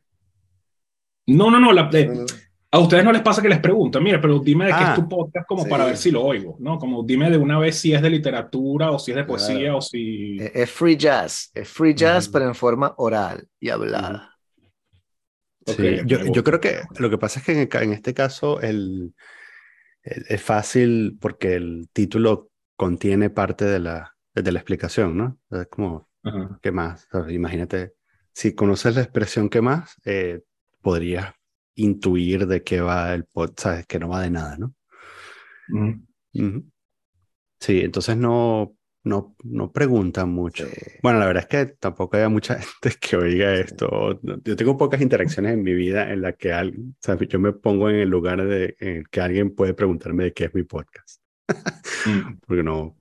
No, 1.26 1.50
no, 1.50 1.58
no, 1.58 1.72
la, 1.72 1.88
de, 1.88 2.26
a 2.74 2.80
ustedes 2.80 3.04
no 3.04 3.12
les 3.12 3.22
pasa 3.22 3.40
que 3.40 3.48
les 3.48 3.60
preguntan, 3.60 4.02
mira, 4.02 4.20
pero 4.20 4.40
dime 4.40 4.64
de 4.64 4.72
qué 4.72 4.82
es 4.82 4.88
ah, 4.88 4.94
tu 4.96 5.08
podcast 5.08 5.46
como 5.46 5.64
para 5.68 5.84
ver 5.84 5.96
si 5.96 6.10
lo 6.10 6.24
oigo, 6.24 6.56
¿no? 6.58 6.76
Como 6.76 7.04
dime 7.04 7.30
de 7.30 7.36
una 7.36 7.56
vez 7.56 7.76
si 7.78 7.94
es 7.94 8.02
de 8.02 8.10
literatura 8.10 8.90
o 8.90 8.98
si 8.98 9.12
es 9.12 9.16
de 9.16 9.22
poesía 9.22 9.76
o 9.76 9.80
si... 9.80 10.38
Es 10.40 10.72
free 10.72 10.96
jazz, 10.96 11.52
es 11.54 11.68
free 11.68 11.94
jazz, 11.94 12.28
pero 12.28 12.48
en 12.48 12.54
forma 12.56 12.92
oral 12.96 13.46
y 13.60 13.68
hablada. 13.68 14.36
Sí, 15.66 16.00
yo, 16.04 16.24
yo, 16.24 16.42
creo 16.42 16.58
que 16.58 16.80
lo 16.98 17.08
que 17.10 17.16
pasa 17.16 17.38
es 17.38 17.46
que 17.46 17.68
en, 17.80 17.92
este 17.92 18.12
caso 18.12 18.60
el, 18.60 19.14
es 20.02 20.42
fácil 20.42 21.16
porque 21.20 21.54
el 21.54 21.88
título 21.92 22.50
contiene 22.74 23.30
parte 23.30 23.66
de 23.66 23.78
la, 23.78 24.16
de 24.34 24.50
la 24.50 24.58
explicación, 24.58 25.16
¿no? 25.16 25.38
Es 25.52 25.68
como, 25.68 26.08
¿qué 26.60 26.72
más? 26.72 27.06
Imagínate, 27.28 27.92
si 28.32 28.52
conoces 28.52 28.96
la 28.96 29.02
expresión 29.02 29.48
¿qué 29.48 29.60
más? 29.60 29.94
Eh, 30.04 30.40
podrías 30.82 31.34
intuir 31.76 32.46
de 32.46 32.62
qué 32.62 32.80
va 32.80 33.14
el 33.14 33.24
podcast, 33.24 33.60
sabes 33.60 33.86
que 33.86 33.98
no 33.98 34.08
va 34.08 34.22
de 34.22 34.30
nada, 34.30 34.56
¿no? 34.58 34.74
Sí, 37.60 37.80
entonces 37.80 38.16
no, 38.16 38.76
no, 39.04 39.36
no 39.44 39.70
preguntan 39.70 40.30
mucho. 40.30 40.66
Bueno, 41.02 41.18
la 41.18 41.26
verdad 41.26 41.44
es 41.44 41.48
que 41.48 41.74
tampoco 41.76 42.16
hay 42.16 42.28
mucha 42.28 42.54
gente 42.82 42.96
que 43.00 43.16
oiga 43.16 43.54
esto. 43.54 44.20
Yo 44.22 44.56
tengo 44.56 44.76
pocas 44.76 45.00
interacciones 45.00 45.52
en 45.52 45.62
mi 45.62 45.74
vida 45.74 46.10
en 46.10 46.22
las 46.22 46.36
que 46.36 46.52
alguien, 46.52 46.96
¿sabes? 47.00 47.28
yo 47.28 47.38
me 47.38 47.52
pongo 47.52 47.90
en 47.90 47.96
el 47.96 48.08
lugar 48.08 48.46
de 48.46 49.04
que 49.10 49.20
alguien 49.20 49.54
puede 49.54 49.74
preguntarme 49.74 50.24
de 50.24 50.32
qué 50.32 50.44
es 50.44 50.54
mi 50.54 50.62
podcast. 50.64 51.20
Mm. 52.06 52.38
Porque 52.46 52.62
no, 52.62 52.96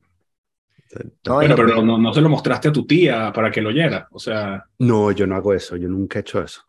No, 1.25 1.39
pero, 1.39 1.81
no, 1.81 1.97
no, 1.97 2.13
se 2.13 2.21
lo 2.21 2.29
mostraste 2.29 2.67
a 2.67 2.73
tu 2.73 2.85
tía 2.85 3.31
para 3.33 3.49
que 3.49 3.61
lo 3.61 3.69
oyera, 3.69 4.07
o 4.11 4.19
sea... 4.19 4.63
No, 4.79 5.11
yo 5.11 5.25
no 5.25 5.35
hago 5.35 5.53
eso, 5.53 5.77
yo 5.77 5.87
nunca 5.87 6.19
he 6.19 6.21
hecho 6.21 6.43
eso. 6.43 6.63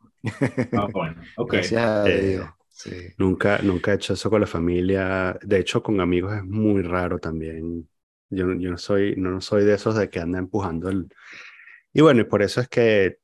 Ah, 0.73 0.88
bueno, 0.93 1.23
ok. 1.37 1.54
Eh, 1.54 3.14
nunca, 3.19 3.59
nunca 3.62 3.93
he 3.93 3.95
hecho 3.95 4.14
eso 4.14 4.28
con 4.28 4.40
la 4.40 4.47
familia, 4.47 5.38
de 5.43 5.59
hecho 5.61 5.83
con 5.83 6.00
amigos 6.00 6.35
es 6.35 6.45
muy 6.45 6.83
raro 6.83 7.19
también. 7.19 7.88
Yo, 8.31 8.52
yo 8.54 8.71
no, 8.71 8.78
soy, 8.78 9.14
no 9.16 9.40
soy 9.40 9.64
de 9.64 9.75
esos 9.75 9.95
de 9.95 10.11
que 10.11 10.21
anda 10.21 10.38
empujando 10.38 10.88
el... 10.88 11.09
Y 11.93 12.00
bueno, 12.00 12.23
y 12.23 12.25
por 12.25 12.43
eso 12.43 12.61
es 12.61 12.69
que 12.69 13.19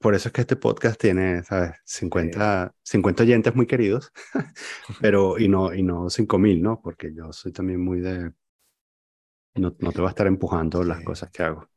por 0.00 0.14
eso 0.14 0.30
es 0.30 0.32
que 0.32 0.40
este 0.40 0.56
podcast 0.56 0.98
tiene, 0.98 1.44
¿sabes? 1.44 1.72
50, 1.84 2.74
50 2.82 3.22
oyentes 3.22 3.54
muy 3.54 3.66
queridos, 3.66 4.10
pero 5.00 5.38
y 5.38 5.46
no, 5.46 5.74
y 5.74 5.82
no 5.82 6.08
5000, 6.08 6.62
¿no? 6.62 6.80
Porque 6.80 7.12
yo 7.14 7.32
soy 7.34 7.52
también 7.52 7.84
muy 7.84 8.00
de, 8.00 8.32
no, 9.56 9.76
no 9.78 9.92
te 9.92 10.00
va 10.00 10.08
a 10.08 10.10
estar 10.10 10.26
empujando 10.26 10.82
las 10.84 11.02
cosas 11.04 11.30
que 11.30 11.42
hago. 11.42 11.68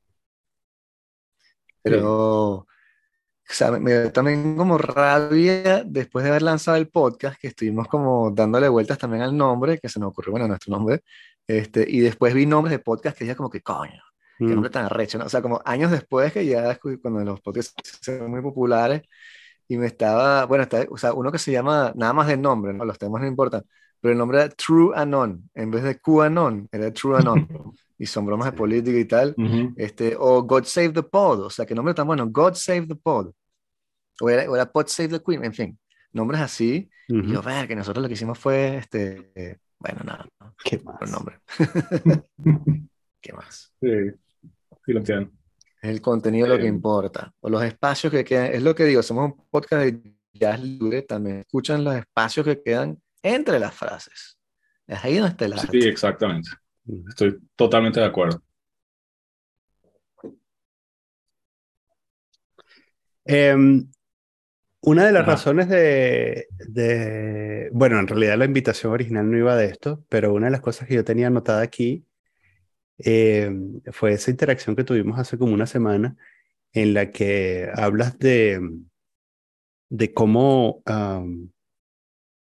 Pero, 1.82 2.66
o 3.50 3.54
sea, 3.54 3.72
me 3.72 3.92
dio 3.92 4.12
también 4.12 4.56
como 4.56 4.78
rabia 4.78 5.84
después 5.86 6.24
de 6.24 6.30
haber 6.32 6.42
lanzado 6.42 6.78
el 6.78 6.90
podcast, 6.90 7.40
que 7.40 7.48
estuvimos 7.48 7.88
como 7.88 8.32
dándole 8.32 8.70
vueltas 8.70 8.98
también 8.98 9.22
al 9.24 9.36
nombre, 9.36 9.80
que 9.80 9.90
se 9.90 10.00
nos 10.00 10.10
ocurrió, 10.10 10.32
bueno, 10.32 10.48
nuestro 10.48 10.72
nombre, 10.72 11.04
este, 11.48 11.86
y 11.88 12.00
después 12.00 12.34
vi 12.34 12.46
nombres 12.46 12.72
de 12.72 12.80
podcast 12.80 13.18
que 13.18 13.26
ya 13.26 13.36
como 13.36 13.50
que, 13.50 13.62
coño, 13.62 14.02
que 14.38 14.46
nombre 14.46 14.70
mm. 14.70 14.74
tan 14.74 14.86
arrecho, 14.86 15.18
¿no? 15.18 15.26
O 15.26 15.30
sea, 15.30 15.42
como 15.42 15.62
años 15.66 15.92
después 15.92 16.32
que 16.32 16.46
ya, 16.46 16.78
cuando 17.02 17.24
los 17.24 17.42
podcasts 17.42 18.00
se 18.02 18.22
muy 18.22 18.42
populares, 18.42 19.04
y 19.68 19.78
me 19.78 19.88
estaba, 19.88 20.46
bueno, 20.46 20.64
está, 20.64 20.86
o 20.90 20.98
sea, 20.98 21.14
uno 21.14 21.32
que 21.32 21.40
se 21.40 21.52
llama, 21.52 21.94
nada 21.96 22.14
más 22.14 22.28
de 22.28 22.38
nombre, 22.38 22.74
¿no? 22.74 22.86
Los 22.86 22.98
temas 22.98 23.22
no 23.22 23.28
importan, 23.28 23.64
pero 24.00 24.12
el 24.12 24.18
nombre 24.18 24.40
era 24.40 24.50
True 24.50 24.92
Anon, 24.96 25.50
en 25.54 25.72
vez 25.72 25.84
de 25.84 26.00
QAnon, 26.00 26.68
era 26.72 26.92
True 26.92 27.18
Anon. 27.18 27.48
y 28.04 28.06
son 28.06 28.26
bromas 28.26 28.52
de 28.52 28.58
política 28.58 28.98
y 28.98 29.06
tal. 29.06 29.34
este, 29.78 30.16
o 30.20 30.44
God 30.44 30.66
Save 30.66 30.90
the 30.90 31.04
Pod, 31.04 31.46
o 31.46 31.50
sea, 31.50 31.66
que 31.66 31.74
nombre 31.74 31.94
tan 31.94 32.06
bueno, 32.06 32.28
God 32.30 32.54
Save 32.56 32.86
the 32.88 32.96
Pod. 32.96 33.32
O 34.20 34.30
era, 34.30 34.50
o 34.52 34.56
era 34.56 34.70
Pod 34.70 34.88
Save 34.88 35.08
the 35.08 35.24
Queen, 35.24 35.46
en 35.46 35.54
fin, 35.54 35.80
nombres 36.12 36.42
así. 36.42 36.90
Y 37.08 37.32
yo, 37.32 37.42
ver, 37.42 37.66
que 37.66 37.78
nosotros 37.78 38.02
lo 38.02 38.10
que 38.10 38.16
hicimos 38.16 38.38
fue, 38.38 38.76
este, 38.76 39.58
bueno, 39.80 40.02
nada, 40.04 40.28
¿qué 40.66 40.80
más? 40.80 41.10
nombre. 41.10 41.40
¿Qué 43.22 43.32
más? 43.32 43.74
Sí, 43.80 44.12
sí 44.86 44.92
lo 44.92 45.00
entiendo. 45.00 45.32
Es 45.82 45.90
el 45.90 46.02
contenido 46.02 46.48
lo 46.48 46.58
que 46.58 46.68
importa. 46.68 47.32
O 47.40 47.50
los 47.50 47.64
espacios 47.64 48.12
que 48.12 48.26
quedan, 48.26 48.54
es 48.54 48.62
lo 48.62 48.76
que 48.76 48.84
digo, 48.84 49.02
somos 49.02 49.32
un 49.32 49.46
podcast 49.50 49.84
de 49.84 50.14
jazz 50.34 50.62
libre, 50.62 51.04
también 51.04 51.40
escuchan 51.40 51.86
los 51.86 51.96
espacios 51.96 52.46
que 52.46 52.62
quedan 52.62 53.02
entre 53.22 53.60
las 53.60 53.74
frases. 53.74 54.38
Es 54.88 55.02
ahí 55.06 55.16
donde 55.16 55.30
está 55.30 55.46
el 55.46 55.54
arte. 55.54 55.82
Sí, 55.82 55.88
exactamente. 55.88 56.50
Estoy 57.10 57.40
totalmente 57.56 58.00
de 58.00 58.06
acuerdo. 58.06 58.42
Em, 63.26 63.90
una 64.82 65.06
de 65.06 65.12
las 65.14 65.26
razones 65.26 65.70
de, 65.70 66.48
de, 66.68 67.70
bueno, 67.72 68.00
en 68.00 68.08
realidad 68.08 68.38
la 68.38 68.46
invitación 68.46 68.92
original 68.92 69.30
no 69.32 69.38
iba 69.38 69.56
de 69.56 69.66
esto, 69.68 70.04
pero 70.10 70.34
una 70.34 70.48
de 70.48 70.52
las 70.52 70.62
cosas 70.62 70.88
que 70.88 70.96
yo 70.96 71.06
tenía 71.06 71.28
anotada 71.28 71.62
aquí 71.62 72.06
em, 72.98 73.82
fue 73.92 74.14
esa 74.14 74.32
interacción 74.32 74.76
que 74.76 74.84
tuvimos 74.84 75.18
hace 75.20 75.38
como 75.38 75.54
una 75.54 75.68
semana 75.68 76.18
en 76.74 76.94
la 76.94 77.12
que 77.12 77.70
hablas 77.76 78.20
de, 78.20 78.60
de 79.90 80.14
cómo 80.14 80.84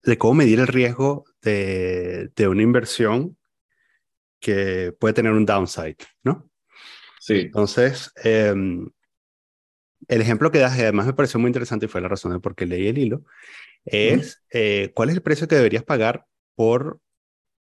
de 0.05 0.19
cómo 0.19 0.35
medir 0.35 0.59
el 0.59 0.67
riesgo 0.67 1.25
de, 1.43 2.31
de, 2.35 2.49
una 2.49 2.63
inversión 2.63 3.37
que 4.43 4.93
puede 4.99 5.15
tener 5.15 5.33
un 5.33 5.47
downside, 5.47 5.97
¿no? 6.25 6.51
Sí. 7.21 7.35
Entonces, 7.43 8.13
em, 8.23 8.91
el 10.09 10.21
ejemplo 10.21 10.51
que 10.51 10.59
das, 10.59 10.77
y 10.77 10.83
además 10.83 11.07
me 11.07 11.13
pareció 11.15 11.39
muy 11.39 11.49
interesante 11.49 11.87
y 11.87 11.89
fue 11.89 12.01
la 12.01 12.09
razón 12.09 12.33
de 12.33 12.41
por 12.41 12.55
qué 12.55 12.67
leí 12.67 12.89
el 12.89 12.99
hilo, 12.99 13.25
es 13.85 14.45
eh, 14.51 14.91
cuál 14.95 15.09
es 15.09 15.15
el 15.15 15.23
precio 15.23 15.47
que 15.47 15.55
deberías 15.55 15.85
pagar 15.85 16.27
por 16.57 17.01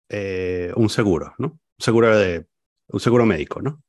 eh, 0.09 0.73
un 0.75 0.91
seguro, 0.91 1.35
¿no? 1.39 1.47
Un 1.49 1.85
seguro, 1.85 2.17
de, 2.19 2.47
un 2.89 3.01
seguro 3.01 3.25
médico, 3.25 3.63
¿no? 3.63 3.83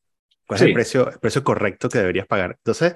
¿Cuál 0.47 0.61
es 0.61 0.67
el 0.67 0.73
precio, 0.73 1.11
el 1.11 1.19
precio 1.19 1.43
correcto 1.43 1.89
que 1.89 1.97
deberías 1.97 2.27
pagar? 2.27 2.57
Entonces, 2.59 2.95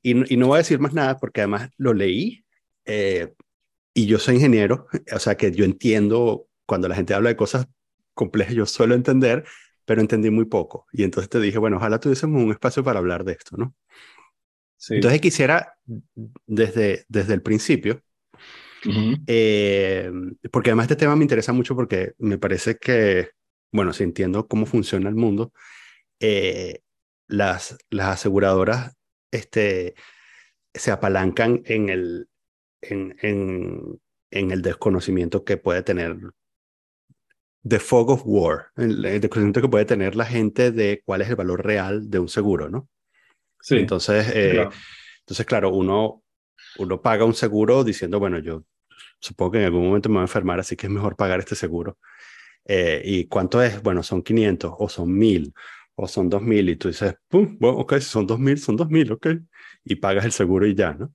y, 0.00 0.32
y, 0.32 0.36
no 0.38 0.48
voy 0.48 0.56
a 0.56 0.58
decir 0.58 0.80
más 0.80 0.94
nada 0.94 1.18
porque 1.18 1.42
además 1.42 1.70
lo 1.76 1.92
leí 1.92 2.44
eh, 2.86 3.34
y 3.94 4.06
yo 4.06 4.18
soy 4.18 4.36
ingeniero, 4.36 4.86
o 5.12 5.18
sea 5.18 5.36
que 5.36 5.52
yo 5.52 5.66
entiendo 5.66 6.48
cuando 6.66 6.88
la 6.88 6.94
gente 6.94 7.12
habla 7.12 7.28
de 7.28 7.36
cosas 7.36 7.66
complejas, 8.14 8.54
yo 8.54 8.66
suelo 8.66 8.94
entender, 8.94 9.44
pero 9.84 10.00
entendí 10.00 10.30
muy 10.30 10.44
poco. 10.46 10.86
Y 10.92 11.04
entonces 11.04 11.28
te 11.28 11.40
dije, 11.40 11.58
bueno, 11.58 11.76
ojalá 11.76 12.00
tuviésemos 12.00 12.42
un 12.42 12.50
espacio 12.52 12.84
para 12.84 12.98
hablar 12.98 13.24
de 13.24 13.32
esto, 13.32 13.56
¿no? 13.56 13.74
Sí. 14.76 14.96
Entonces 14.96 15.20
quisiera, 15.20 15.74
desde, 16.46 17.04
desde 17.08 17.34
el 17.34 17.42
principio, 17.42 18.02
eh, 19.26 20.10
porque 20.50 20.70
además 20.70 20.84
este 20.84 20.96
tema 20.96 21.14
me 21.14 21.22
interesa 21.22 21.52
mucho 21.52 21.76
porque 21.76 22.14
me 22.18 22.38
parece 22.38 22.76
que, 22.76 23.30
bueno, 23.70 23.92
si 23.92 24.02
entiendo 24.02 24.48
cómo 24.48 24.66
funciona 24.66 25.08
el 25.08 25.14
mundo, 25.14 25.52
eh, 26.18 26.80
las, 27.28 27.76
las 27.90 28.08
aseguradoras 28.08 28.96
este, 29.30 29.94
se 30.74 30.90
apalancan 30.90 31.62
en 31.64 31.88
el, 31.88 32.28
en, 32.80 33.16
en, 33.22 34.00
en 34.30 34.50
el 34.50 34.62
desconocimiento 34.62 35.44
que 35.44 35.56
puede 35.56 35.82
tener 35.82 36.16
the 37.66 37.78
fog 37.78 38.10
of 38.10 38.22
war, 38.24 38.66
el, 38.76 39.02
desconocimiento 39.02 39.60
que 39.60 39.68
puede 39.68 39.84
tener 39.84 40.16
la 40.16 40.24
gente 40.24 40.72
de 40.72 41.02
cuál 41.04 41.22
es 41.22 41.28
el 41.28 41.36
valor 41.36 41.64
real 41.64 42.10
de 42.10 42.18
un 42.18 42.28
seguro, 42.28 42.68
¿no? 42.68 42.88
Sí. 43.60 43.76
Entonces, 43.76 44.26
eh, 44.34 44.50
claro. 44.54 44.70
entonces, 45.20 45.46
claro, 45.46 45.70
uno, 45.70 46.22
uno 46.78 47.00
paga 47.00 47.24
un 47.24 47.34
seguro 47.34 47.84
diciendo, 47.84 48.18
bueno, 48.18 48.38
yo 48.40 48.64
supongo 49.20 49.52
que 49.52 49.58
en 49.58 49.64
algún 49.66 49.86
momento 49.86 50.08
me 50.08 50.14
voy 50.14 50.22
a 50.22 50.24
enfermar, 50.24 50.58
así 50.58 50.74
que 50.76 50.86
es 50.86 50.92
mejor 50.92 51.16
pagar 51.16 51.38
este 51.38 51.54
seguro. 51.54 51.98
Eh, 52.64 53.02
¿Y 53.04 53.26
cuánto 53.26 53.62
es? 53.62 53.82
Bueno, 53.82 54.02
son 54.02 54.22
500 54.22 54.72
o 54.76 54.88
son 54.88 55.16
1000 55.16 55.52
o 55.94 56.08
son 56.08 56.28
2000 56.28 56.68
y 56.70 56.76
tú 56.76 56.88
dices, 56.88 57.14
pum, 57.28 57.56
bueno, 57.60 57.78
ok, 57.78 57.94
si 57.94 58.02
son 58.02 58.26
2000, 58.26 58.58
son 58.58 58.76
2000, 58.76 59.12
ok. 59.12 59.26
Y 59.84 59.96
pagas 59.96 60.24
el 60.24 60.32
seguro 60.32 60.66
y 60.66 60.74
ya, 60.74 60.94
¿no? 60.94 61.12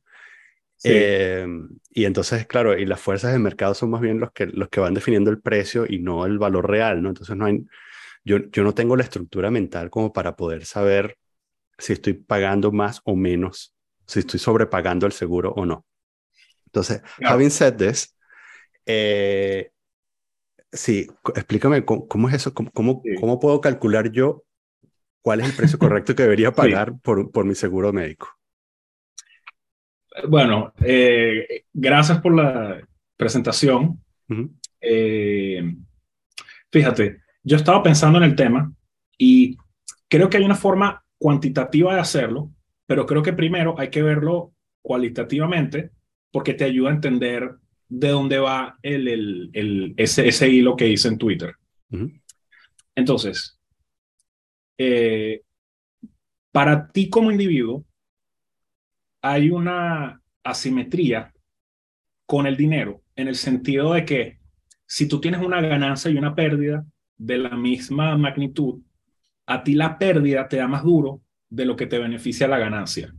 Eh, 0.84 1.48
y 1.92 2.06
entonces, 2.06 2.46
claro, 2.46 2.78
y 2.78 2.86
las 2.86 3.00
fuerzas 3.00 3.32
del 3.32 3.42
mercado 3.42 3.74
son 3.74 3.90
más 3.90 4.02
bien 4.02 4.20
los 4.20 4.32
que, 4.32 4.46
los 4.46 4.70
que 4.70 4.80
van 4.80 4.94
definiendo 4.94 5.32
el 5.32 5.42
precio 5.42 5.86
y 5.88 6.00
no 6.00 6.26
el 6.26 6.38
valor 6.38 6.70
real, 6.70 7.02
¿no? 7.02 7.10
Entonces, 7.10 7.36
no 7.36 7.46
hay, 7.46 7.66
yo, 8.24 8.38
yo 8.52 8.64
no 8.64 8.74
tengo 8.74 8.96
la 8.96 9.04
estructura 9.04 9.50
mental 9.50 9.90
como 9.90 10.14
para 10.14 10.36
poder 10.36 10.66
saber 10.66 11.18
si 11.78 11.94
estoy 11.94 12.14
pagando 12.14 12.72
más 12.72 13.02
o 13.06 13.16
menos, 13.16 13.76
si 14.06 14.20
estoy 14.20 14.40
sobrepagando 14.40 15.06
el 15.06 15.12
seguro 15.12 15.52
o 15.52 15.66
no. 15.66 15.86
Entonces, 16.66 17.02
having 17.24 17.50
said 17.50 17.76
this, 17.76 18.16
eh, 18.86 19.72
sí, 20.72 21.08
explícame 21.36 21.86
cómo, 21.86 22.30
es 22.30 22.36
eso, 22.36 22.54
cómo, 22.54 22.72
cómo, 22.72 23.02
cómo, 23.20 23.40
puedo 23.40 23.62
calcular 23.62 24.12
yo 24.12 24.44
cuál 25.22 25.42
es 25.42 25.50
el 25.50 25.56
precio 25.56 25.80
correcto 25.80 26.16
que 26.16 26.24
debería 26.24 26.52
pagar 26.54 27.00
por, 27.00 27.32
por 27.32 27.46
mi 27.46 27.56
seguro 27.56 27.94
médico. 27.94 28.30
Bueno, 30.28 30.74
eh, 30.80 31.66
gracias 31.74 32.20
por 32.22 32.36
la 32.36 32.82
presentación. 33.16 34.02
eh, 34.82 35.76
fíjate, 36.72 37.22
yo 37.44 37.58
estaba 37.58 37.84
pensando 37.84 38.18
en 38.18 38.24
el 38.24 38.36
tema 38.36 38.72
y 39.18 39.58
creo 40.08 40.30
que 40.30 40.38
hay 40.38 40.44
una 40.44 40.56
forma 40.56 41.04
cuantitativa 41.18 41.94
de 41.94 42.02
hacerlo, 42.02 42.52
pero 42.86 43.06
creo 43.06 43.24
que 43.24 43.34
primero 43.34 43.76
hay 43.78 43.90
que 43.90 44.04
verlo 44.04 44.54
cualitativamente 44.82 45.92
porque 46.32 46.54
te 46.54 46.64
ayuda 46.64 46.90
a 46.90 46.94
entender 46.94 47.56
de 47.90 48.10
dónde 48.10 48.38
va 48.38 48.78
el, 48.82 49.08
el, 49.08 49.50
el 49.54 49.94
ese, 49.98 50.28
ese, 50.28 50.50
hilo 50.50 50.76
que 50.76 50.88
hice 50.88 51.08
en 51.08 51.18
Twitter. 51.18 51.56
Entonces, 52.96 53.58
eh, 54.78 55.42
para 56.52 56.92
ti 56.92 57.10
como 57.10 57.32
individuo, 57.32 57.86
hay 59.32 59.50
una 59.50 60.22
asimetría 60.44 61.34
con 62.26 62.48
el 62.48 62.56
dinero, 62.56 63.02
en 63.16 63.28
el 63.28 63.36
sentido 63.36 63.94
de 63.94 64.06
que 64.06 64.40
si 64.86 65.08
tú 65.08 65.20
tienes 65.20 65.42
una 65.42 65.60
ganancia 65.62 66.10
y 66.10 66.18
una 66.18 66.34
pérdida 66.34 66.86
de 67.18 67.38
la 67.38 67.50
misma 67.50 68.18
magnitud, 68.18 68.82
a 69.46 69.64
ti 69.64 69.74
la 69.74 69.98
pérdida 69.98 70.48
te 70.48 70.58
da 70.58 70.68
más 70.68 70.84
duro 70.84 71.22
de 71.50 71.66
lo 71.66 71.76
que 71.76 71.88
te 71.88 72.00
beneficia 72.00 72.48
la 72.48 72.58
ganancia. 72.58 73.14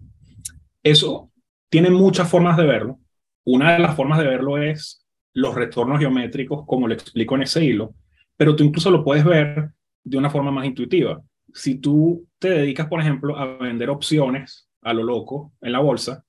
Eso 0.82 1.30
tiene 1.68 1.90
muchas 1.90 2.28
formas 2.28 2.56
de 2.56 2.64
verlo. 2.64 2.98
Una 3.44 3.72
de 3.72 3.78
las 3.78 3.94
formas 3.94 4.18
de 4.18 4.26
verlo 4.26 4.58
es 4.58 5.04
los 5.34 5.54
retornos 5.54 5.98
geométricos, 5.98 6.64
como 6.66 6.88
lo 6.88 6.94
explico 6.94 7.34
en 7.34 7.42
ese 7.42 7.64
hilo, 7.64 7.94
pero 8.36 8.56
tú 8.56 8.64
incluso 8.64 8.90
lo 8.90 9.04
puedes 9.04 9.24
ver 9.24 9.72
de 10.04 10.16
una 10.16 10.30
forma 10.30 10.50
más 10.50 10.66
intuitiva. 10.66 11.22
Si 11.52 11.76
tú 11.76 12.26
te 12.38 12.50
dedicas, 12.50 12.86
por 12.86 13.00
ejemplo, 13.00 13.36
a 13.36 13.58
vender 13.58 13.90
opciones 13.90 14.67
a 14.88 14.95
lo 14.95 15.02
loco 15.02 15.52
en 15.61 15.73
la 15.73 15.80
bolsa, 15.80 16.25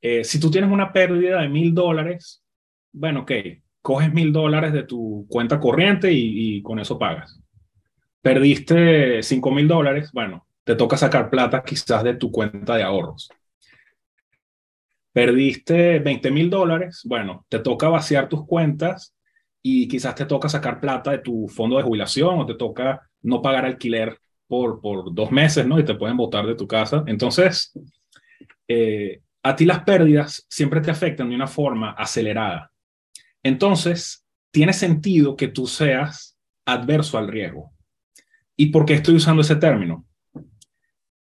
eh, 0.00 0.24
si 0.24 0.40
tú 0.40 0.50
tienes 0.50 0.70
una 0.70 0.92
pérdida 0.92 1.40
de 1.40 1.48
mil 1.48 1.74
dólares, 1.74 2.42
bueno, 2.92 3.20
ok, 3.20 3.32
coges 3.82 4.12
mil 4.12 4.32
dólares 4.32 4.72
de 4.72 4.84
tu 4.84 5.26
cuenta 5.28 5.60
corriente 5.60 6.10
y, 6.12 6.62
con 6.62 6.78
eso 6.78 6.98
pagas. 6.98 7.40
Perdiste 8.22 9.22
5 9.22 9.50
mil 9.50 9.66
dólares, 9.66 10.10
bueno, 10.12 10.46
te 10.64 10.74
toca 10.74 10.96
sacar 10.96 11.30
plata 11.30 11.62
quizás 11.64 12.04
de 12.04 12.14
tu 12.14 12.30
cuenta 12.30 12.76
de 12.76 12.82
ahorros. 12.82 13.30
Perdiste 15.12 15.98
20 15.98 16.30
mil 16.30 16.50
dólares, 16.50 17.02
bueno, 17.04 17.46
te 17.48 17.58
toca 17.58 17.88
vaciar 17.88 18.28
tus 18.28 18.46
cuentas 18.46 19.14
y 19.62 19.88
quizás 19.88 20.14
te 20.14 20.26
toca 20.26 20.48
sacar 20.48 20.80
plata 20.80 21.10
de 21.10 21.18
tu 21.18 21.48
fondo 21.48 21.76
de 21.76 21.82
jubilación 21.82 22.38
o 22.38 22.46
te 22.46 22.54
toca 22.54 23.10
no 23.22 23.42
pagar 23.42 23.64
alquiler 23.64 24.18
por, 24.50 24.80
por 24.80 25.14
dos 25.14 25.30
meses, 25.30 25.64
¿no? 25.64 25.78
Y 25.78 25.84
te 25.84 25.94
pueden 25.94 26.16
botar 26.16 26.44
de 26.44 26.56
tu 26.56 26.66
casa. 26.66 27.04
Entonces, 27.06 27.72
eh, 28.66 29.20
a 29.44 29.54
ti 29.54 29.64
las 29.64 29.84
pérdidas 29.84 30.44
siempre 30.50 30.80
te 30.80 30.90
afectan 30.90 31.28
de 31.28 31.36
una 31.36 31.46
forma 31.46 31.92
acelerada. 31.92 32.72
Entonces, 33.44 34.26
tiene 34.50 34.72
sentido 34.72 35.36
que 35.36 35.46
tú 35.46 35.68
seas 35.68 36.36
adverso 36.66 37.16
al 37.16 37.28
riesgo. 37.28 37.70
¿Y 38.56 38.66
por 38.66 38.84
qué 38.84 38.94
estoy 38.94 39.14
usando 39.14 39.42
ese 39.42 39.54
término? 39.54 40.04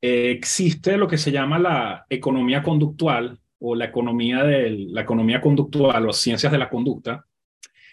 Eh, 0.01 0.33
existe 0.33 0.97
lo 0.97 1.07
que 1.07 1.17
se 1.17 1.31
llama 1.31 1.61
la 1.61 2.05
economía 2.11 2.61
conductual 2.61 3.39
o 3.61 3.77
la 3.77 3.85
economía, 3.85 4.43
de 4.43 4.71
la 4.89 5.03
economía 5.03 5.41
conductual 5.41 6.09
o 6.09 6.13
ciencias 6.13 6.51
de 6.51 6.59
la 6.59 6.69
conducta, 6.69 7.25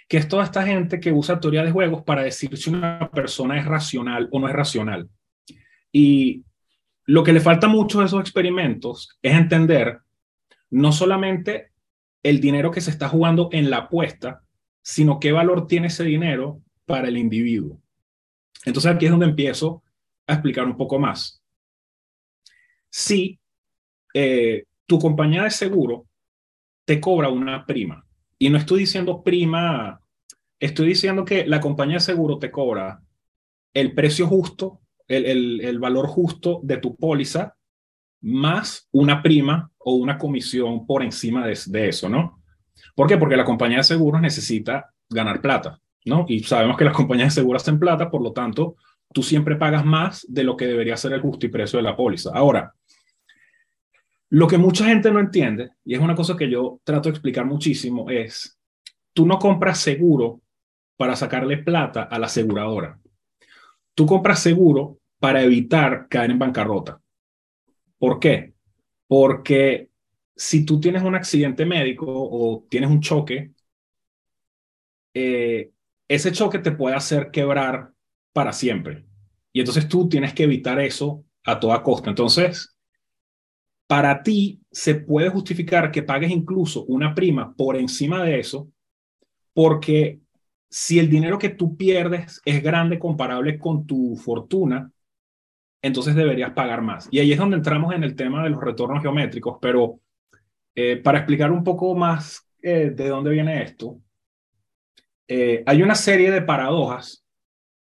que 0.08 0.18
es 0.18 0.28
toda 0.28 0.44
esta 0.44 0.64
gente 0.64 1.00
que 1.00 1.12
usa 1.12 1.40
teoría 1.40 1.64
de 1.64 1.72
juegos 1.72 2.02
para 2.02 2.24
decir 2.24 2.58
si 2.58 2.72
una 2.72 3.12
persona 3.14 3.60
es 3.60 3.66
racional 3.66 4.28
o 4.32 4.40
no 4.40 4.48
es 4.48 4.56
racional. 4.56 5.08
Y 5.92 6.44
lo 7.06 7.24
que 7.24 7.34
le 7.34 7.40
falta 7.40 7.68
mucho 7.68 8.02
a 8.02 8.06
esos 8.06 8.22
experimentos 8.22 9.18
es 9.22 9.34
entender 9.34 10.00
no 10.70 10.92
solamente 10.92 11.72
el 12.22 12.40
dinero 12.40 12.72
que 12.72 12.82
se 12.82 12.92
está 12.92 13.10
jugando 13.10 13.50
en 13.52 13.70
la 13.70 13.78
apuesta, 13.78 14.44
sino 14.82 15.20
qué 15.20 15.32
valor 15.32 15.68
tiene 15.68 15.88
ese 15.88 16.04
dinero 16.04 16.62
para 16.86 17.08
el 17.08 17.18
individuo. 17.18 17.82
Entonces 18.66 18.92
aquí 18.92 19.06
es 19.06 19.12
donde 19.12 19.28
empiezo 19.28 19.84
a 20.28 20.34
explicar 20.34 20.66
un 20.66 20.78
poco 20.78 21.00
más. 21.00 21.42
Si 22.90 23.40
eh, 24.14 24.66
tu 24.86 25.00
compañía 25.00 25.44
de 25.44 25.52
seguro 25.52 26.08
te 26.86 27.00
cobra 27.00 27.30
una 27.30 27.66
prima, 27.66 28.06
y 28.38 28.50
no 28.50 28.58
estoy 28.58 28.80
diciendo 28.80 29.22
prima, 29.22 30.02
estoy 30.60 30.88
diciendo 30.88 31.26
que 31.26 31.46
la 31.46 31.60
compañía 31.60 31.96
de 31.96 32.02
seguro 32.02 32.40
te 32.40 32.52
cobra 32.52 33.02
el 33.74 33.94
precio 33.94 34.28
justo, 34.28 34.82
el, 35.10 35.62
el 35.62 35.80
valor 35.80 36.08
justo 36.08 36.62
de 36.64 36.78
tu 36.78 36.96
póliza, 36.96 37.56
más 38.22 38.88
una 38.92 39.22
prima 39.22 39.72
o 39.78 39.96
una 39.96 40.18
comisión 40.18 40.86
por 40.86 41.04
encima 41.04 41.46
de, 41.46 41.58
de 41.68 41.90
eso, 41.90 42.10
¿no? 42.10 42.42
¿Por 42.96 43.08
qué? 43.08 43.18
Porque 43.18 43.38
la 43.38 43.46
compañía 43.46 43.78
de 43.78 43.84
seguros 43.84 44.22
necesita 44.22 44.94
ganar 45.10 45.42
plata, 45.42 45.80
¿no? 46.06 46.26
Y 46.28 46.44
sabemos 46.44 46.78
que 46.78 46.86
las 46.86 46.94
compañías 46.94 47.34
de 47.34 47.42
seguros 47.42 47.64
hacen 47.64 47.80
plata, 47.80 48.10
por 48.10 48.22
lo 48.22 48.32
tanto, 48.32 48.76
tú 49.14 49.24
siempre 49.24 49.56
pagas 49.56 49.86
más 49.86 50.26
de 50.30 50.44
lo 50.44 50.56
que 50.56 50.68
debería 50.68 50.98
ser 50.98 51.14
el 51.14 51.22
justo 51.22 51.46
y 51.46 51.50
precio 51.50 51.78
de 51.78 51.84
la 51.84 51.96
póliza. 51.96 52.32
Ahora, 52.34 52.74
lo 54.30 54.48
que 54.48 54.58
mucha 54.58 54.86
gente 54.86 55.12
no 55.12 55.20
entiende, 55.20 55.72
y 55.84 55.96
es 55.96 56.00
una 56.00 56.16
cosa 56.16 56.38
que 56.38 56.50
yo 56.50 56.80
trato 56.84 57.10
de 57.10 57.12
explicar 57.12 57.46
muchísimo, 57.46 58.10
es, 58.10 58.60
tú 59.14 59.26
no 59.26 59.40
compras 59.40 59.80
seguro 59.80 60.42
para 60.98 61.16
sacarle 61.16 61.58
plata 61.58 62.04
a 62.04 62.20
la 62.20 62.28
aseguradora. 62.28 63.00
Tú 63.96 64.06
compras 64.06 64.40
seguro 64.40 64.99
para 65.20 65.44
evitar 65.44 66.08
caer 66.10 66.32
en 66.32 66.40
bancarrota. 66.40 67.02
¿Por 67.98 68.20
qué? 68.20 68.54
Porque 69.08 69.90
si 70.36 70.66
tú 70.66 70.80
tienes 70.80 71.04
un 71.04 71.16
accidente 71.16 71.66
médico 71.66 72.06
o 72.08 72.66
tienes 72.70 72.90
un 72.90 73.02
choque, 73.02 73.52
eh, 75.14 75.72
ese 76.08 76.32
choque 76.32 76.60
te 76.60 76.72
puede 76.72 76.96
hacer 76.96 77.32
quebrar 77.32 77.92
para 78.34 78.54
siempre. 78.54 79.06
Y 79.52 79.60
entonces 79.60 79.88
tú 79.88 80.08
tienes 80.08 80.34
que 80.34 80.44
evitar 80.44 80.80
eso 80.80 81.26
a 81.44 81.60
toda 81.60 81.84
costa. 81.84 82.10
Entonces, 82.10 82.76
para 83.88 84.22
ti 84.22 84.62
se 84.72 84.96
puede 84.96 85.30
justificar 85.30 85.92
que 85.92 86.04
pagues 86.04 86.32
incluso 86.32 86.86
una 86.86 87.16
prima 87.16 87.56
por 87.56 87.76
encima 87.76 88.24
de 88.24 88.40
eso, 88.40 88.72
porque 89.54 90.22
si 90.70 91.00
el 91.00 91.10
dinero 91.10 91.40
que 91.40 91.50
tú 91.50 91.76
pierdes 91.76 92.42
es 92.46 92.62
grande 92.62 93.00
comparable 93.00 93.58
con 93.58 93.88
tu 93.88 94.16
fortuna, 94.16 94.92
entonces 95.82 96.16
deberías 96.16 96.52
pagar 96.52 96.82
más. 96.82 97.08
Y 97.12 97.20
ahí 97.20 97.32
es 97.32 97.38
donde 97.38 97.58
entramos 97.58 97.94
en 97.94 98.04
el 98.04 98.16
tema 98.16 98.44
de 98.44 98.50
los 98.50 98.62
retornos 98.62 99.02
geométricos, 99.02 99.58
pero 99.62 100.00
eh, 100.76 100.98
para 100.98 101.20
explicar 101.20 101.52
un 101.52 101.64
poco 101.64 101.96
más 101.96 102.48
eh, 102.62 102.92
de 102.94 103.08
dónde 103.08 103.32
viene 103.32 103.64
esto, 103.64 104.00
eh, 105.28 105.64
hay 105.66 105.82
una 105.82 105.96
serie 105.96 106.32
de 106.32 106.42
paradojas 106.42 107.24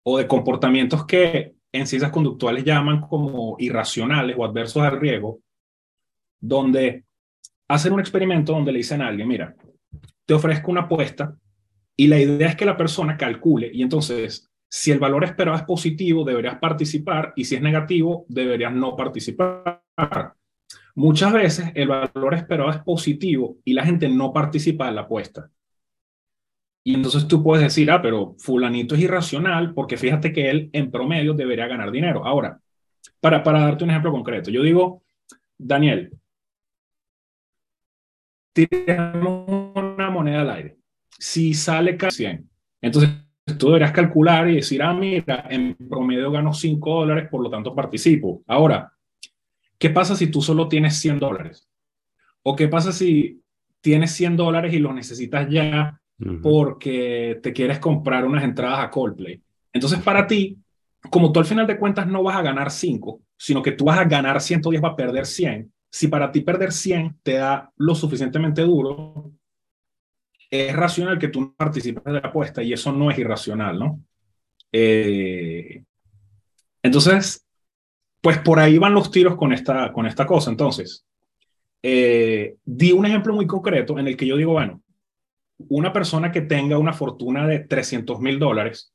o 0.03 0.19
de 0.19 0.27
comportamientos 0.27 1.05
que 1.05 1.55
en 1.73 1.87
ciencias 1.87 2.11
conductuales 2.11 2.65
llaman 2.65 3.01
como 3.01 3.57
irracionales 3.59 4.37
o 4.39 4.45
adversos 4.45 4.83
al 4.83 4.99
riesgo, 4.99 5.41
donde 6.41 7.05
hacen 7.69 7.93
un 7.93 8.01
experimento 8.01 8.53
donde 8.53 8.73
le 8.73 8.79
dicen 8.79 9.03
a 9.03 9.09
alguien, 9.09 9.29
mira, 9.29 9.55
te 10.25 10.35
ofrezco 10.35 10.71
una 10.71 10.83
apuesta 10.83 11.37
y 11.97 12.07
la 12.07 12.19
idea 12.19 12.49
es 12.49 12.57
que 12.57 12.65
la 12.65 12.77
persona 12.77 13.17
calcule 13.17 13.71
y 13.73 13.83
entonces 13.83 14.49
si 14.69 14.91
el 14.91 14.99
valor 14.99 15.25
esperado 15.25 15.57
es 15.57 15.63
positivo, 15.65 16.25
deberías 16.25 16.59
participar 16.59 17.33
y 17.37 17.45
si 17.45 17.55
es 17.55 17.63
negativo, 17.63 18.27
deberías 18.29 18.73
no 18.73 18.97
participar. 18.97 19.83
Muchas 20.95 21.33
veces 21.33 21.71
el 21.75 21.89
valor 21.89 22.35
esperado 22.35 22.71
es 22.71 22.79
positivo 22.79 23.59
y 23.65 23.75
la 23.75 23.85
gente 23.85 24.09
no 24.09 24.33
participa 24.33 24.89
en 24.89 24.97
la 24.97 25.03
apuesta. 25.03 25.51
Y 26.83 26.95
entonces 26.95 27.27
tú 27.27 27.43
puedes 27.43 27.65
decir, 27.65 27.91
ah, 27.91 28.01
pero 28.01 28.37
fulanito 28.39 28.95
es 28.95 29.01
irracional 29.01 29.75
porque 29.75 29.97
fíjate 29.97 30.33
que 30.33 30.51
él 30.51 30.71
en 30.73 30.91
promedio 30.91 31.35
debería 31.35 31.67
ganar 31.67 31.91
dinero. 31.91 32.25
Ahora, 32.25 32.61
para, 33.21 33.43
para 33.43 33.61
darte 33.61 33.85
un 33.85 33.91
ejemplo 33.91 34.13
concreto, 34.13 34.51
yo 34.51 34.63
digo, 34.63 35.03
Daniel, 35.59 36.13
tiramos 38.53 39.75
una 39.75 40.11
moneda 40.11 40.43
al 40.43 40.51
aire. 40.51 40.79
Si 41.19 41.55
sale 41.55 41.97
casi 41.97 42.19
100, 42.19 42.51
entonces 42.83 43.26
tú 43.55 43.69
deberías 43.69 43.93
calcular 43.93 44.49
y 44.49 44.57
decir, 44.57 44.83
ah, 44.83 44.93
mira, 44.93 45.47
en 45.49 45.75
promedio 45.75 46.31
gano 46.33 46.53
5 46.53 47.01
dólares, 47.01 47.29
por 47.31 47.43
lo 47.43 47.51
tanto 47.51 47.75
participo. 47.75 48.43
Ahora, 48.47 48.93
¿qué 49.79 49.91
pasa 49.91 50.17
si 50.17 50.27
tú 50.29 50.43
solo 50.43 50.69
tienes 50.69 50.99
100 50.99 51.21
dólares? 51.21 51.69
¿O 52.43 52.57
qué 52.57 52.69
pasa 52.69 52.93
si 52.93 53.41
tienes 53.81 54.13
100 54.13 54.37
dólares 54.37 54.75
y 54.75 54.79
los 54.79 54.95
necesitas 54.95 55.49
ya 55.49 56.01
porque 56.43 57.39
te 57.43 57.53
quieres 57.53 57.79
comprar 57.79 58.25
unas 58.25 58.43
entradas 58.43 58.81
a 58.81 58.91
Coldplay? 58.91 59.41
Entonces, 59.73 60.01
para 60.01 60.27
ti, 60.27 60.59
como 61.11 61.31
tú 61.31 61.39
al 61.39 61.47
final 61.47 61.67
de 61.67 61.79
cuentas 61.79 62.07
no 62.09 62.23
vas 62.25 62.37
a 62.37 62.43
ganar 62.43 62.71
5, 62.71 63.21
sino 63.37 63.63
que 63.63 63.73
tú 63.73 63.85
vas 63.85 63.99
a 63.99 64.05
ganar 64.05 64.41
110 64.41 64.83
a 64.83 64.97
perder 64.97 65.25
100, 65.25 65.73
si 65.89 66.09
para 66.09 66.33
ti 66.33 66.41
perder 66.41 66.73
100 66.73 67.19
te 67.23 67.35
da 67.35 67.71
lo 67.77 67.95
suficientemente 67.95 68.63
duro, 68.63 69.33
es 70.61 70.75
racional 70.75 71.19
que 71.19 71.29
tú 71.29 71.41
no 71.41 71.55
participes 71.55 72.05
de 72.05 72.13
la 72.13 72.19
apuesta 72.19 72.63
y 72.63 72.73
eso 72.73 72.93
no 72.93 73.11
es 73.11 73.19
irracional, 73.19 73.79
¿no? 73.79 74.01
Eh, 74.73 75.83
entonces, 76.83 77.47
pues 78.21 78.39
por 78.39 78.59
ahí 78.59 78.79
van 78.79 78.95
los 78.95 79.11
tiros 79.11 79.37
con 79.37 79.53
esta, 79.53 79.93
con 79.93 80.07
esta 80.07 80.27
cosa. 80.27 80.51
Entonces, 80.51 81.05
eh, 81.83 82.57
di 82.65 82.93
un 82.93 83.07
ejemplo 83.07 83.35
muy 83.35 83.47
concreto 83.47 83.99
en 83.99 84.09
el 84.09 84.17
que 84.17 84.27
yo 84.27 84.37
digo, 84.37 84.53
bueno, 84.53 84.83
una 85.69 85.93
persona 85.93 86.31
que 86.31 86.43
tenga 86.43 86.79
una 86.79 86.93
fortuna 86.93 87.47
de 87.47 87.61
300 87.61 88.21
mil 88.21 88.39
dólares, 88.39 88.93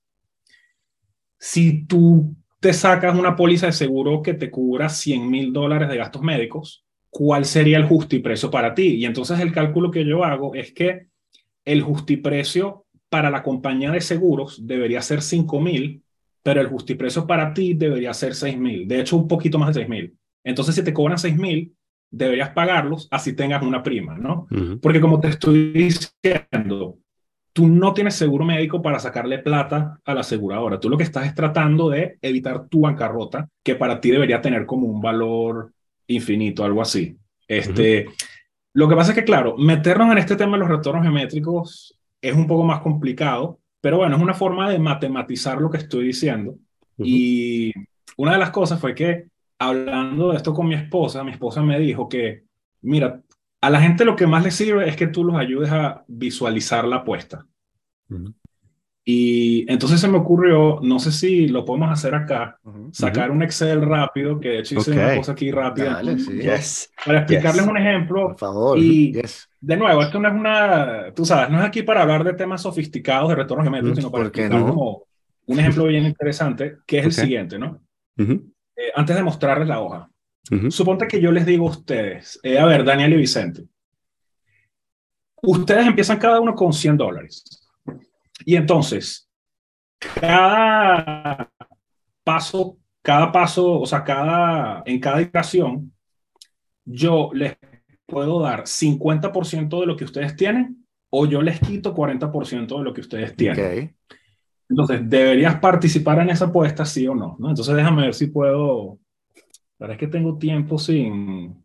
si 1.39 1.85
tú 1.85 2.35
te 2.59 2.73
sacas 2.73 3.17
una 3.17 3.35
póliza 3.35 3.65
de 3.65 3.71
seguro 3.71 4.21
que 4.21 4.35
te 4.35 4.51
cubra 4.51 4.89
100 4.89 5.29
mil 5.29 5.51
dólares 5.51 5.89
de 5.89 5.97
gastos 5.97 6.21
médicos, 6.21 6.85
¿cuál 7.09 7.45
sería 7.45 7.77
el 7.77 7.85
justiprecio 7.85 8.51
para 8.51 8.75
ti? 8.75 8.95
Y 8.95 9.05
entonces 9.05 9.39
el 9.39 9.51
cálculo 9.51 9.89
que 9.89 10.05
yo 10.05 10.23
hago 10.23 10.53
es 10.53 10.71
que 10.71 11.07
el 11.65 11.81
justiprecio 11.81 12.85
para 13.09 13.29
la 13.29 13.43
compañía 13.43 13.91
de 13.91 14.01
seguros 14.01 14.65
debería 14.65 15.01
ser 15.01 15.21
5 15.21 15.59
mil, 15.59 16.01
pero 16.43 16.61
el 16.61 16.67
justiprecio 16.67 17.27
para 17.27 17.53
ti 17.53 17.73
debería 17.73 18.13
ser 18.13 18.35
6 18.35 18.57
mil. 18.57 18.87
De 18.87 19.01
hecho, 19.01 19.17
un 19.17 19.27
poquito 19.27 19.59
más 19.59 19.69
de 19.69 19.81
6 19.81 19.89
mil. 19.89 20.15
Entonces, 20.43 20.75
si 20.75 20.83
te 20.83 20.93
cobran 20.93 21.17
6 21.17 21.37
mil, 21.37 21.73
deberías 22.09 22.49
pagarlos 22.49 23.07
así 23.09 23.33
tengas 23.33 23.63
una 23.63 23.81
prima, 23.81 24.17
¿no? 24.17 24.47
Porque 24.81 24.99
como 24.99 25.19
te 25.19 25.29
estoy 25.29 25.71
diciendo, 25.71 26.97
tú 27.53 27.67
no 27.67 27.93
tienes 27.93 28.15
seguro 28.15 28.45
médico 28.45 28.81
para 28.81 28.99
sacarle 28.99 29.39
plata 29.39 29.99
a 30.03 30.13
la 30.13 30.21
aseguradora. 30.21 30.79
Tú 30.79 30.89
lo 30.89 30.97
que 30.97 31.03
estás 31.03 31.25
es 31.25 31.35
tratando 31.35 31.89
de 31.89 32.17
evitar 32.21 32.67
tu 32.67 32.81
bancarrota, 32.81 33.47
que 33.63 33.75
para 33.75 33.99
ti 33.99 34.11
debería 34.11 34.41
tener 34.41 34.65
como 34.65 34.87
un 34.87 35.01
valor 35.01 35.71
infinito, 36.07 36.63
algo 36.63 36.81
así. 36.81 37.15
Este, 37.47 38.07
Lo 38.73 38.87
que 38.87 38.95
pasa 38.95 39.11
es 39.11 39.15
que, 39.15 39.23
claro, 39.23 39.57
meternos 39.57 40.11
en 40.11 40.17
este 40.17 40.35
tema 40.35 40.53
de 40.53 40.59
los 40.59 40.69
retornos 40.69 41.03
geométricos 41.03 41.97
es 42.21 42.35
un 42.35 42.47
poco 42.47 42.63
más 42.63 42.79
complicado, 42.79 43.59
pero 43.81 43.97
bueno, 43.97 44.15
es 44.15 44.21
una 44.21 44.33
forma 44.33 44.69
de 44.69 44.79
matematizar 44.79 45.59
lo 45.59 45.69
que 45.69 45.77
estoy 45.77 46.05
diciendo. 46.05 46.55
Y 46.97 47.73
una 48.17 48.33
de 48.33 48.37
las 48.37 48.51
cosas 48.51 48.79
fue 48.79 48.93
que, 48.93 49.27
hablando 49.57 50.31
de 50.31 50.37
esto 50.37 50.53
con 50.53 50.67
mi 50.67 50.75
esposa, 50.75 51.23
mi 51.23 51.31
esposa 51.31 51.61
me 51.63 51.79
dijo 51.79 52.07
que, 52.07 52.43
mira, 52.81 53.21
a 53.59 53.69
la 53.69 53.81
gente 53.81 54.05
lo 54.05 54.15
que 54.15 54.27
más 54.27 54.43
le 54.43 54.51
sirve 54.51 54.87
es 54.87 54.95
que 54.95 55.07
tú 55.07 55.23
los 55.23 55.35
ayudes 55.35 55.71
a 55.71 56.03
visualizar 56.07 56.85
la 56.85 56.97
apuesta. 56.97 57.45
Y 59.03 59.65
entonces 59.71 59.99
se 59.99 60.07
me 60.07 60.17
ocurrió, 60.17 60.79
no 60.83 60.99
sé 60.99 61.11
si 61.11 61.47
lo 61.47 61.65
podemos 61.65 61.89
hacer 61.91 62.13
acá, 62.13 62.59
sacar 62.91 63.31
un 63.31 63.41
Excel 63.41 63.81
rápido, 63.81 64.39
que 64.39 64.49
de 64.49 64.59
hecho 64.59 64.79
hice 64.79 64.91
una 64.91 65.15
cosa 65.15 65.31
aquí 65.31 65.51
rápida. 65.51 66.01
Para 67.03 67.19
explicarles 67.19 67.65
un 67.65 67.77
ejemplo. 67.77 68.27
Por 68.27 68.37
favor. 68.37 68.77
Y 68.77 69.19
de 69.59 69.77
nuevo, 69.77 70.03
esto 70.03 70.19
no 70.19 70.27
es 70.27 70.33
una, 70.35 71.11
tú 71.15 71.25
sabes, 71.25 71.49
no 71.49 71.59
es 71.59 71.65
aquí 71.65 71.81
para 71.81 72.03
hablar 72.03 72.23
de 72.23 72.33
temas 72.33 72.61
sofisticados 72.61 73.29
de 73.29 73.35
retorno 73.35 73.63
geométrico, 73.63 73.95
sino 73.95 74.11
para 74.11 74.25
explicar 74.25 74.61
como 74.61 75.03
un 75.47 75.59
ejemplo 75.59 75.85
bien 75.85 76.05
interesante, 76.05 76.77
que 76.85 76.99
es 76.99 77.05
el 77.05 77.11
siguiente, 77.11 77.57
¿no? 77.57 77.81
Eh, 78.17 78.91
antes 78.95 79.15
de 79.15 79.23
mostrarles 79.23 79.67
la 79.67 79.79
hoja. 79.79 80.09
Suponte 80.69 81.07
que 81.07 81.21
yo 81.21 81.31
les 81.31 81.45
digo 81.45 81.67
a 81.67 81.71
ustedes, 81.71 82.39
eh, 82.43 82.59
a 82.59 82.65
ver, 82.65 82.83
Daniel 82.83 83.13
y 83.13 83.17
Vicente, 83.17 83.63
ustedes 85.41 85.87
empiezan 85.87 86.17
cada 86.17 86.39
uno 86.39 86.53
con 86.53 86.71
100 86.71 86.97
dólares. 86.97 87.60
Y 88.45 88.55
entonces, 88.55 89.29
cada 89.99 91.51
paso, 92.23 92.77
cada 93.01 93.31
paso, 93.31 93.79
o 93.79 93.85
sea, 93.85 94.03
cada, 94.03 94.83
en 94.85 94.99
cada 94.99 95.21
iteración, 95.21 95.93
yo 96.85 97.29
les 97.33 97.57
puedo 98.05 98.41
dar 98.41 98.63
50% 98.63 99.79
de 99.79 99.85
lo 99.85 99.95
que 99.95 100.05
ustedes 100.05 100.35
tienen 100.35 100.85
o 101.09 101.25
yo 101.25 101.41
les 101.41 101.59
quito 101.59 101.93
40% 101.93 102.77
de 102.77 102.83
lo 102.83 102.93
que 102.93 103.01
ustedes 103.01 103.35
tienen. 103.35 103.95
Entonces, 104.69 105.01
¿deberías 105.09 105.59
participar 105.59 106.19
en 106.19 106.29
esa 106.29 106.45
apuesta, 106.45 106.85
sí 106.85 107.05
o 107.05 107.13
no? 107.13 107.35
¿no? 107.39 107.49
Entonces, 107.49 107.75
déjame 107.75 108.03
ver 108.03 108.13
si 108.13 108.27
puedo. 108.27 108.99
La 109.77 109.87
verdad 109.87 109.95
es 109.95 109.99
que 109.99 110.07
tengo 110.07 110.37
tiempo 110.37 110.77
sin. 110.77 111.61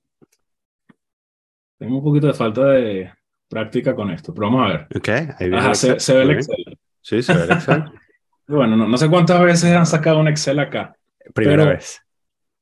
Tengo 1.78 1.98
un 1.98 2.04
poquito 2.04 2.26
de 2.26 2.34
falta 2.34 2.64
de 2.66 3.12
práctica 3.48 3.94
con 3.94 4.10
esto, 4.10 4.34
pero 4.34 4.50
vamos 4.50 4.64
a 4.64 4.72
ver. 4.72 4.86
Ok, 4.96 5.08
ahí 5.08 5.50
viene 5.50 5.74
se, 5.74 6.14
ve 6.14 6.22
el 6.22 6.30
Excel. 6.30 6.78
Sí, 7.00 7.22
se 7.22 7.34
ve 7.34 7.44
el 7.44 7.52
Excel. 7.52 7.84
bueno, 8.48 8.76
no, 8.76 8.96
sé 8.96 9.08
cuántas 9.08 9.40
veces 9.40 9.72
han 9.72 9.86
sacado 9.86 10.20
un 10.20 10.28
Excel 10.28 10.58
acá. 10.58 10.96
Primera 11.34 11.64
vez. 11.64 12.02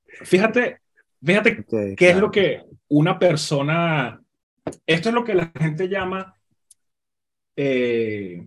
Fíjate, 0.07 0.81
fíjate 1.23 1.65
qué 1.97 2.11
es 2.11 2.17
lo 2.17 2.31
que 2.31 2.63
una 2.89 3.19
persona. 3.19 4.21
Esto 4.87 5.09
es 5.09 5.15
lo 5.15 5.25
que 5.25 5.35
la 5.35 5.53
gente 5.59 5.89
llama. 5.89 6.37
Eh, 7.57 8.47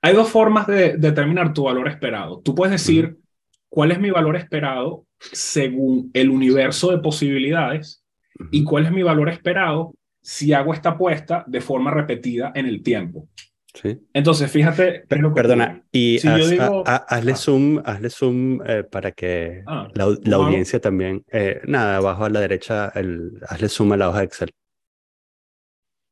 hay 0.00 0.14
dos 0.14 0.30
formas 0.30 0.66
de 0.66 0.96
determinar 0.96 1.52
tu 1.52 1.64
valor 1.64 1.88
esperado. 1.88 2.40
Tú 2.40 2.54
puedes 2.54 2.72
decir 2.72 3.18
cuál 3.68 3.92
es 3.92 3.98
mi 3.98 4.10
valor 4.10 4.36
esperado 4.36 5.04
según 5.18 6.10
el 6.14 6.30
universo 6.30 6.90
de 6.90 6.98
posibilidades 6.98 8.04
y 8.50 8.64
cuál 8.64 8.86
es 8.86 8.92
mi 8.92 9.02
valor 9.02 9.28
esperado 9.28 9.94
si 10.28 10.52
hago 10.52 10.74
esta 10.74 10.90
apuesta 10.90 11.42
de 11.46 11.62
forma 11.62 11.90
repetida 11.90 12.52
en 12.54 12.66
el 12.66 12.82
tiempo. 12.82 13.30
Sí. 13.72 13.98
Entonces, 14.12 14.50
fíjate. 14.50 15.06
perdona, 15.08 15.82
y 15.90 16.18
hazle 16.18 16.58
ah. 16.60 17.34
zoom, 17.34 17.80
hazle 17.82 18.10
zoom 18.10 18.60
eh, 18.66 18.84
para 18.84 19.12
que 19.12 19.62
ah, 19.66 19.88
la, 19.94 20.36
audiencia 20.36 20.80
también. 20.80 21.24
Eh, 21.32 21.62
nada, 21.66 21.96
abajo 21.96 22.26
a 22.26 22.28
la 22.28 22.40
derecha, 22.40 22.92
el, 22.94 23.40
hazle 23.48 23.70
zoom 23.70 23.92
a 23.92 23.96
la 23.96 24.10
hoja 24.10 24.18
de 24.18 24.24
Excel. 24.26 24.50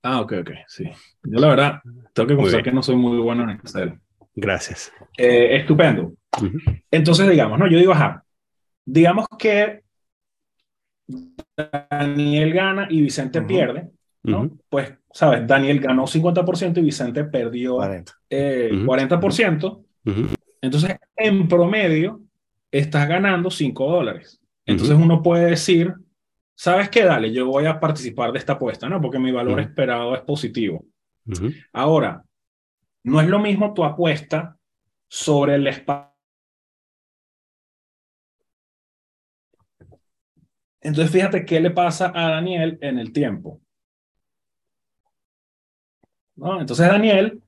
Ah, 0.03 0.23
ok, 0.23 0.33
ok, 0.41 0.51
sí. 0.67 0.85
Yo 1.23 1.39
la 1.39 1.49
verdad, 1.49 1.81
tengo 2.15 2.27
que 2.27 2.37
confesar 2.37 2.63
que 2.63 2.73
no 2.73 2.83
soy 2.83 2.97
muy 2.97 3.19
bueno 3.19 3.43
en 3.43 3.51
Excel. 3.51 4.01
Gracias. 4.35 4.91
Eh, 5.19 5.57
estupendo. 5.57 6.15
Entonces, 6.91 7.29
digamos, 7.29 7.59
¿no? 7.59 7.69
Yo 7.69 7.79
digo, 7.79 7.93
ajá, 7.93 8.25
digamos 8.83 9.27
que 9.39 9.83
Daniel 11.91 12.55
gana 12.55 12.87
y 12.89 13.03
Vicente 13.03 13.43
pierde, 13.43 13.91
¿no? 14.27 14.51
Pues, 14.69 14.93
¿sabes? 15.13 15.47
Daniel 15.47 15.81
ganó 15.81 16.07
50% 16.07 16.79
y 16.79 16.83
Vicente 16.83 17.25
perdió 17.25 17.77
40%. 17.77 18.13
Eh, 18.29 18.71
40%. 18.73 19.85
Entonces, 20.61 20.97
en 21.17 21.49
promedio, 21.49 22.23
estás 22.71 23.09
ganando 23.09 23.51
5 23.51 23.91
dólares. 23.91 24.41
Entonces, 24.65 24.97
uno 24.97 25.23
puede 25.23 25.51
decir, 25.51 25.95
¿sabes 26.55 26.89
qué? 26.89 27.05
Dale, 27.05 27.33
yo 27.33 27.47
voy 27.47 27.67
a 27.67 27.79
participar 27.79 28.33
de 28.33 28.39
esta 28.39 28.55
apuesta, 28.55 28.89
¿no? 28.89 29.01
Porque 29.01 29.19
mi 29.19 29.31
valor 29.31 29.61
esperado 29.61 30.15
es 30.15 30.23
positivo. 30.23 30.85
Ahora, 31.73 32.25
no 33.05 33.21
es 33.21 33.29
lo 33.29 33.39
mismo 33.39 33.73
tu 33.75 33.85
apuesta 33.85 34.59
sobre 35.09 35.55
el 35.55 35.67
espacio. 35.69 36.13
Entonces, 40.81 41.13
fíjate 41.13 41.45
qué 41.45 41.59
le 41.61 41.71
pasa 41.71 42.13
a 42.15 42.31
Daniel 42.31 42.79
en 42.81 42.99
el 42.99 43.13
tiempo. 43.13 43.61
¿No? 46.37 46.61
Entonces, 46.61 46.87
Daniel, 46.87 47.41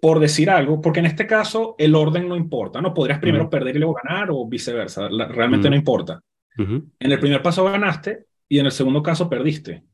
por 0.00 0.20
decir 0.20 0.50
algo, 0.50 0.80
porque 0.80 1.00
en 1.00 1.06
este 1.06 1.26
caso 1.26 1.74
el 1.78 1.94
orden 1.94 2.28
no 2.28 2.36
importa, 2.36 2.80
¿no? 2.80 2.92
Podrías 2.92 3.18
primero 3.18 3.48
perder 3.48 3.76
y 3.76 3.78
luego 3.78 3.98
ganar 4.04 4.28
o 4.30 4.46
viceversa, 4.46 5.08
realmente 5.08 5.70
no 5.70 5.76
importa. 5.76 6.20
En 6.58 6.90
el 6.98 7.20
primer 7.20 7.42
paso 7.42 7.64
ganaste 7.64 8.26
y 8.48 8.58
en 8.58 8.66
el 8.66 8.72
segundo 8.72 9.02
caso 9.02 9.28
perdiste. 9.28 9.84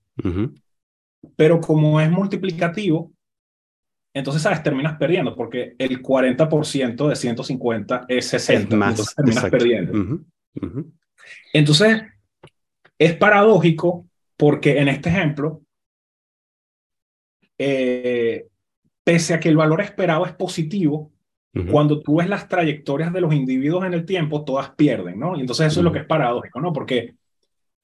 Pero 1.37 1.61
como 1.61 2.01
es 2.01 2.11
multiplicativo, 2.11 3.13
entonces, 4.15 4.43
¿sabes? 4.43 4.63
Terminas 4.63 4.99
perdiendo 4.99 5.35
porque 5.35 5.75
el 5.79 6.03
40% 6.03 7.09
de 7.09 7.17
150 7.17 8.05
es 8.09 8.27
60. 8.27 8.77
más, 8.77 8.91
entonces 8.91 9.15
terminas 9.15 9.51
perdiendo. 9.51 10.21
Entonces, 11.53 12.03
es 12.99 13.15
paradójico 13.15 14.07
porque 14.37 14.79
en 14.79 14.89
este 14.89 15.09
ejemplo, 15.09 15.63
eh, 17.65 18.49
pese 19.05 19.35
a 19.35 19.41
que 19.41 19.49
el 19.49 19.57
valor 19.57 19.81
esperado 19.81 20.27
es 20.27 20.33
positivo, 20.33 21.13
cuando 21.71 22.01
tú 22.01 22.17
ves 22.17 22.31
las 22.31 22.49
trayectorias 22.49 23.13
de 23.13 23.21
los 23.21 23.35
individuos 23.35 23.85
en 23.85 23.93
el 23.93 24.07
tiempo, 24.07 24.43
todas 24.43 24.71
pierden, 24.71 25.19
¿no? 25.21 25.37
Y 25.37 25.41
entonces 25.41 25.67
eso 25.67 25.81
es 25.81 25.85
lo 25.85 25.93
que 25.93 25.99
es 25.99 26.07
paradójico, 26.07 26.63
¿no? 26.63 26.73
Porque 26.73 27.15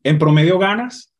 en 0.02 0.18
promedio 0.18 0.58
ganas, 0.58 1.12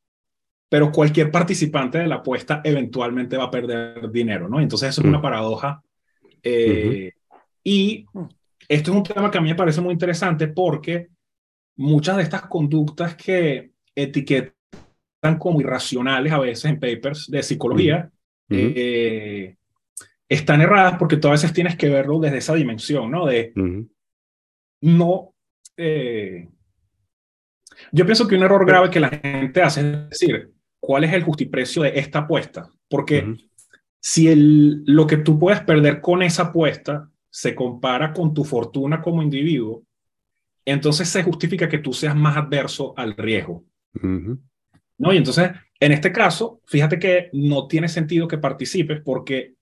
pero 0.71 0.91
cualquier 0.91 1.31
participante 1.31 1.99
de 1.99 2.07
la 2.07 2.17
apuesta 2.17 2.63
eventualmente 2.65 3.37
va 3.37 3.45
a 3.45 3.51
perder 3.51 4.11
dinero, 4.11 4.49
¿no? 4.49 4.61
Entonces 4.61 4.89
eso 4.89 5.03
es 5.03 5.07
una 5.07 5.21
paradoja. 5.21 5.83
Eh, 6.43 7.13
y 7.63 8.07
esto 8.67 8.91
es 8.91 8.97
un 8.97 9.03
tema 9.03 9.31
que 9.31 9.37
a 9.37 9.43
mí 9.43 9.51
me 9.51 9.55
parece 9.55 9.83
muy 9.83 9.93
interesante 9.93 10.49
porque 10.49 11.09
muchas 11.77 12.17
de 12.17 12.23
estas 12.23 12.47
conductas 12.47 13.15
que 13.15 13.73
etiquetan 13.95 14.55
como 15.39 15.61
irracionales 15.61 16.33
a 16.33 16.39
veces 16.39 16.65
en 16.65 16.81
papers 16.81 17.31
de 17.31 17.43
psicología 17.43 18.11
eh, 18.51 19.57
están 20.29 20.61
erradas 20.61 20.97
porque 20.99 21.17
tú 21.17 21.29
a 21.29 21.33
veces 21.33 21.53
tienes 21.53 21.77
que 21.77 21.89
verlo 21.89 22.19
desde 22.19 22.39
esa 22.39 22.55
dimensión, 22.55 23.11
¿no? 23.11 23.27
De 23.27 23.53
no... 24.81 25.35
Eh, 25.77 26.49
yo 27.93 28.05
pienso 28.05 28.27
que 28.27 28.35
un 28.35 28.43
error 28.43 28.67
grave 28.67 28.91
que 28.91 29.01
la 29.01 29.09
gente 29.09 29.63
hace 29.63 29.81
es 29.81 30.09
decir, 30.11 30.51
¿cuál 30.81 31.05
es 31.05 31.13
el 31.13 31.23
justiprecio 31.23 31.83
de 31.83 31.99
esta 31.99 32.21
apuesta? 32.21 32.73
Porque 32.89 33.37
si 34.01 34.29
el, 34.29 34.83
lo 34.85 35.07
que 35.07 35.19
tú 35.19 35.39
puedes 35.39 35.61
perder 35.61 36.01
con 36.01 36.23
esa 36.23 36.45
apuesta 36.45 37.09
se 37.31 37.55
compara 37.55 38.13
con 38.13 38.35
tu 38.35 38.45
fortuna 38.45 39.01
como 39.01 39.23
individuo, 39.23 39.85
entonces 40.65 41.09
se 41.09 41.23
justifica 41.23 41.69
que 41.69 41.79
tú 41.79 41.93
seas 41.93 42.17
más 42.17 42.37
adverso 42.37 42.95
al 42.97 43.17
riesgo. 43.17 43.65
¿No? 44.99 45.13
Y 45.13 45.17
entonces, 45.17 45.51
en 45.81 45.93
este 45.93 46.13
caso, 46.13 46.61
fíjate 46.67 46.99
que 46.99 47.31
no 47.33 47.67
tiene 47.69 47.89
sentido 47.89 48.29
que 48.29 48.39
participes 48.39 49.01
porque 49.05 49.55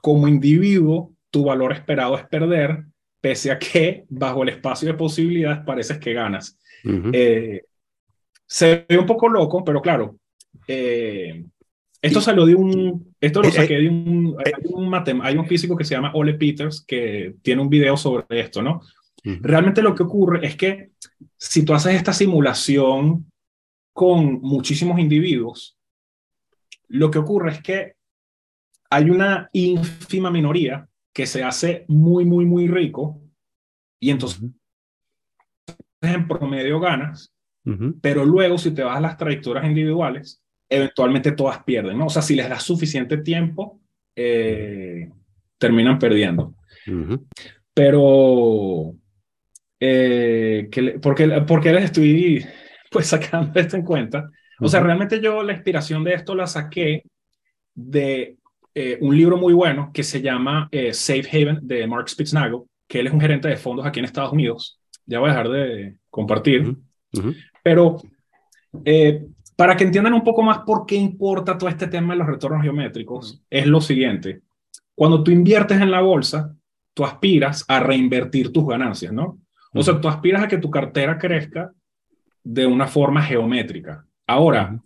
como 0.00 0.28
individuo 0.28 1.12
tu 1.30 1.44
valor 1.44 1.72
esperado 1.72 2.16
es 2.16 2.26
perder, 2.26 2.84
pese 3.20 3.50
a 3.50 3.58
que 3.58 4.04
bajo 4.08 4.42
el 4.42 4.50
espacio 4.50 4.88
de 4.88 4.94
posibilidades 4.94 5.64
pareces 5.64 5.98
que 5.98 6.12
ganas. 6.12 6.58
Eh, 7.12 7.62
se 8.46 8.86
ve 8.88 8.98
un 8.98 9.06
poco 9.06 9.28
loco, 9.28 9.64
pero 9.64 9.80
claro, 9.80 10.16
eh, 10.66 11.44
esto 12.02 12.20
salió 12.20 12.46
de 12.46 12.54
un, 12.54 13.14
esto 13.20 13.42
lo 13.42 13.48
eh, 13.48 13.52
saqué 13.52 13.78
de 13.78 13.88
un, 13.88 14.36
hay 14.44 14.52
un, 14.64 15.22
hay 15.22 15.36
un 15.36 15.46
físico 15.46 15.76
que 15.76 15.84
se 15.84 15.94
llama 15.94 16.12
Ole 16.14 16.34
Peters 16.34 16.84
que 16.86 17.34
tiene 17.42 17.60
un 17.60 17.68
video 17.68 17.96
sobre 17.96 18.40
esto, 18.40 18.62
¿no? 18.62 18.80
Realmente 19.22 19.82
lo 19.82 19.94
que 19.94 20.02
ocurre 20.02 20.46
es 20.46 20.56
que 20.56 20.92
si 21.36 21.62
tú 21.62 21.74
haces 21.74 21.94
esta 21.94 22.14
simulación 22.14 23.29
con 23.92 24.40
muchísimos 24.40 24.98
individuos, 24.98 25.78
lo 26.88 27.10
que 27.10 27.18
ocurre 27.18 27.52
es 27.52 27.62
que 27.62 27.94
hay 28.90 29.10
una 29.10 29.48
ínfima 29.52 30.30
minoría 30.30 30.88
que 31.12 31.26
se 31.26 31.42
hace 31.44 31.84
muy, 31.88 32.24
muy, 32.24 32.44
muy 32.44 32.66
rico 32.66 33.20
y 34.00 34.10
entonces 34.10 34.42
en 36.00 36.26
promedio 36.26 36.80
ganas, 36.80 37.32
pero 38.00 38.24
luego 38.24 38.58
si 38.58 38.72
te 38.72 38.82
vas 38.82 38.96
a 38.96 39.00
las 39.00 39.16
trayectorias 39.16 39.66
individuales, 39.66 40.42
eventualmente 40.68 41.32
todas 41.32 41.62
pierden, 41.62 41.98
¿no? 41.98 42.06
O 42.06 42.10
sea, 42.10 42.22
si 42.22 42.34
les 42.34 42.48
das 42.48 42.62
suficiente 42.62 43.18
tiempo, 43.18 43.80
eh, 44.16 45.10
terminan 45.58 45.98
perdiendo. 45.98 46.54
Pero 47.74 48.94
eh, 49.78 50.68
¿por, 51.00 51.14
qué, 51.14 51.72
les 51.72 51.84
estoy 51.84 52.44
pues 52.90 53.06
sacando 53.08 53.58
esto 53.58 53.76
en 53.76 53.84
cuenta? 53.84 54.30
O 54.60 54.68
sea, 54.68 54.80
realmente 54.80 55.20
yo 55.20 55.42
la 55.42 55.54
inspiración 55.54 56.04
de 56.04 56.14
esto 56.14 56.34
la 56.34 56.46
saqué 56.46 57.04
de 57.74 58.36
eh, 58.74 58.98
un 59.00 59.16
libro 59.16 59.36
muy 59.36 59.52
bueno 59.54 59.90
que 59.92 60.02
se 60.02 60.20
llama 60.20 60.68
eh, 60.70 60.92
Safe 60.92 61.26
Haven 61.32 61.60
de 61.62 61.86
Mark 61.86 62.08
Spitznagel, 62.08 62.62
que 62.86 63.00
él 63.00 63.06
es 63.06 63.12
un 63.12 63.20
gerente 63.20 63.48
de 63.48 63.56
fondos 63.56 63.86
aquí 63.86 64.00
en 64.00 64.04
Estados 64.04 64.32
Unidos. 64.32 64.78
Ya 65.06 65.18
voy 65.18 65.30
a 65.30 65.32
dejar 65.32 65.48
de 65.48 65.96
compartir. 66.10 66.76
Pero 67.62 67.96
eh, 68.84 69.26
para 69.56 69.76
que 69.76 69.84
entiendan 69.84 70.14
un 70.14 70.24
poco 70.24 70.42
más 70.42 70.58
por 70.58 70.86
qué 70.86 70.94
importa 70.94 71.58
todo 71.58 71.68
este 71.68 71.86
tema 71.86 72.12
de 72.12 72.18
los 72.18 72.28
retornos 72.28 72.62
geométricos, 72.62 73.42
es 73.50 73.66
lo 73.66 73.80
siguiente. 73.80 74.42
Cuando 74.94 75.22
tú 75.22 75.30
inviertes 75.30 75.80
en 75.80 75.90
la 75.90 76.00
bolsa, 76.00 76.54
tú 76.94 77.04
aspiras 77.04 77.64
a 77.68 77.80
reinvertir 77.80 78.52
tus 78.52 78.66
ganancias, 78.66 79.12
¿no? 79.12 79.38
O 79.72 79.82
sea, 79.82 80.00
tú 80.00 80.08
aspiras 80.08 80.42
a 80.42 80.48
que 80.48 80.58
tu 80.58 80.70
cartera 80.70 81.18
crezca 81.18 81.72
de 82.42 82.66
una 82.66 82.86
forma 82.86 83.22
geométrica. 83.22 84.06
Ahora, 84.26 84.80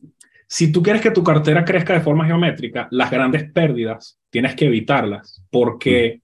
si 0.47 0.71
tú 0.71 0.83
quieres 0.83 1.03
que 1.03 1.11
tu 1.11 1.25
cartera 1.25 1.65
crezca 1.65 1.95
de 1.95 2.01
forma 2.01 2.27
geométrica, 2.27 2.89
las 2.91 3.11
grandes 3.11 3.51
pérdidas 3.53 4.19
tienes 4.31 4.55
que 4.55 4.67
evitarlas 4.67 5.43
porque 5.51 6.21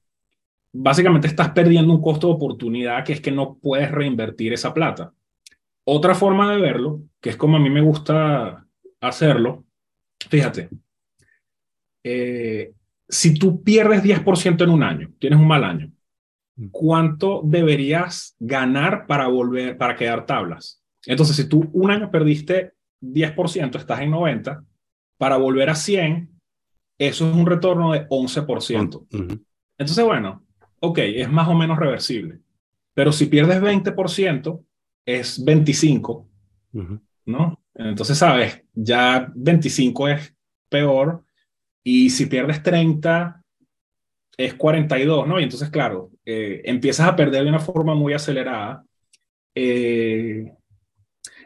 básicamente 0.72 1.26
estás 1.26 1.50
perdiendo 1.50 1.92
un 1.92 2.02
costo 2.02 2.28
de 2.28 2.34
oportunidad 2.34 3.04
que 3.04 3.14
es 3.14 3.20
que 3.20 3.32
no 3.32 3.58
puedes 3.60 3.90
reinvertir 3.90 4.52
esa 4.52 4.72
plata. 4.72 5.12
Otra 5.84 6.14
forma 6.14 6.52
de 6.52 6.60
verlo, 6.60 7.02
que 7.20 7.30
es 7.30 7.36
como 7.36 7.56
a 7.56 7.60
mí 7.60 7.70
me 7.70 7.80
gusta 7.80 8.66
hacerlo, 9.00 9.64
fíjate, 10.28 10.68
eh, 12.04 12.72
si 13.08 13.34
tú 13.34 13.62
pierdes 13.62 14.02
10% 14.02 14.62
en 14.62 14.70
un 14.70 14.82
año, 14.82 15.10
tienes 15.18 15.38
un 15.38 15.48
mal 15.48 15.64
año, 15.64 15.90
¿cuánto 16.70 17.42
deberías 17.44 18.36
ganar 18.38 19.06
para 19.06 19.26
volver, 19.26 19.76
para 19.76 19.96
quedar 19.96 20.26
tablas? 20.26 20.79
Entonces, 21.06 21.36
si 21.36 21.48
tú 21.48 21.68
un 21.72 21.90
año 21.90 22.10
perdiste 22.10 22.74
10%, 23.00 23.78
estás 23.78 24.00
en 24.00 24.10
90, 24.10 24.64
para 25.16 25.36
volver 25.36 25.70
a 25.70 25.74
100, 25.74 26.30
eso 26.98 27.28
es 27.28 27.34
un 27.34 27.46
retorno 27.46 27.92
de 27.92 28.06
11%. 28.08 29.06
Entonces, 29.78 30.04
bueno, 30.04 30.44
ok, 30.80 30.98
es 30.98 31.30
más 31.30 31.48
o 31.48 31.54
menos 31.54 31.78
reversible. 31.78 32.40
Pero 32.94 33.12
si 33.12 33.26
pierdes 33.26 33.60
20%, 33.60 34.64
es 35.06 35.42
25, 35.44 36.28
¿no? 37.26 37.62
Entonces, 37.74 38.18
sabes, 38.18 38.62
ya 38.74 39.32
25 39.34 40.08
es 40.08 40.34
peor 40.68 41.24
y 41.82 42.10
si 42.10 42.26
pierdes 42.26 42.62
30 42.62 43.42
es 44.36 44.54
42, 44.54 45.26
¿no? 45.26 45.40
Y 45.40 45.44
entonces, 45.44 45.70
claro, 45.70 46.10
eh, 46.24 46.62
empiezas 46.64 47.08
a 47.08 47.16
perder 47.16 47.44
de 47.44 47.50
una 47.50 47.60
forma 47.60 47.94
muy 47.94 48.12
acelerada. 48.12 48.84
Eh, 49.54 50.52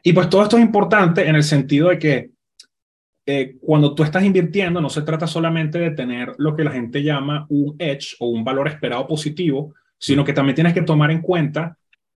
y 0.06 0.12
pues 0.12 0.28
todo 0.28 0.42
esto 0.42 0.58
es 0.58 0.62
importante 0.62 1.26
en 1.26 1.34
el 1.34 1.42
sentido 1.42 1.88
de 1.88 1.98
que 1.98 2.30
eh, 3.26 3.56
cuando 3.58 3.94
tú 3.94 4.02
estás 4.02 4.22
invirtiendo 4.22 4.82
no 4.82 4.90
se 4.90 5.00
trata 5.00 5.26
solamente 5.26 5.78
de 5.78 5.92
tener 5.92 6.34
lo 6.36 6.54
que 6.54 6.62
la 6.62 6.72
gente 6.72 7.02
llama 7.02 7.46
un 7.48 7.74
edge 7.78 8.14
o 8.20 8.28
un 8.28 8.44
valor 8.44 8.68
esperado 8.68 9.06
positivo, 9.06 9.74
sino 9.98 10.22
que 10.22 10.34
también 10.34 10.56
tienes 10.56 10.74
que 10.74 10.82
tomar 10.82 11.10
en 11.10 11.22
cuenta 11.22 11.78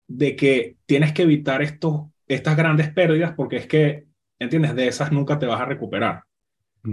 de 0.08 0.34
que 0.34 0.76
tienes 0.86 1.12
que 1.12 1.24
evitar 1.24 1.60
estos, 1.60 2.06
estas 2.26 2.56
grandes 2.56 2.90
pérdidas 2.90 3.34
porque 3.36 3.56
es 3.56 3.66
que, 3.66 4.06
¿entiendes? 4.38 4.74
De 4.74 4.88
esas 4.88 5.12
nunca 5.12 5.38
te 5.38 5.44
vas 5.44 5.60
a 5.60 5.66
recuperar. 5.66 6.22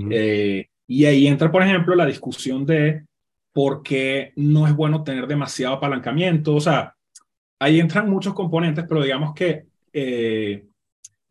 Eh, 0.10 0.68
y 0.88 1.06
ahí 1.06 1.26
entra, 1.26 1.50
por 1.50 1.64
ejemplo, 1.64 1.96
la 1.96 2.06
discusión 2.06 2.66
de 2.66 3.06
por 3.54 3.82
qué 3.82 4.34
no 4.36 4.68
es 4.68 4.76
bueno 4.76 5.06
tener 5.06 5.26
demasiado 5.26 5.76
apalancamiento. 5.76 6.54
O 6.54 6.60
sea, 6.60 6.96
ahí 7.60 7.80
entran 7.80 8.10
muchos 8.10 8.34
componentes, 8.34 8.84
pero 8.90 9.04
digamos 9.04 9.34
que 9.34 9.68
eh, 9.94 10.66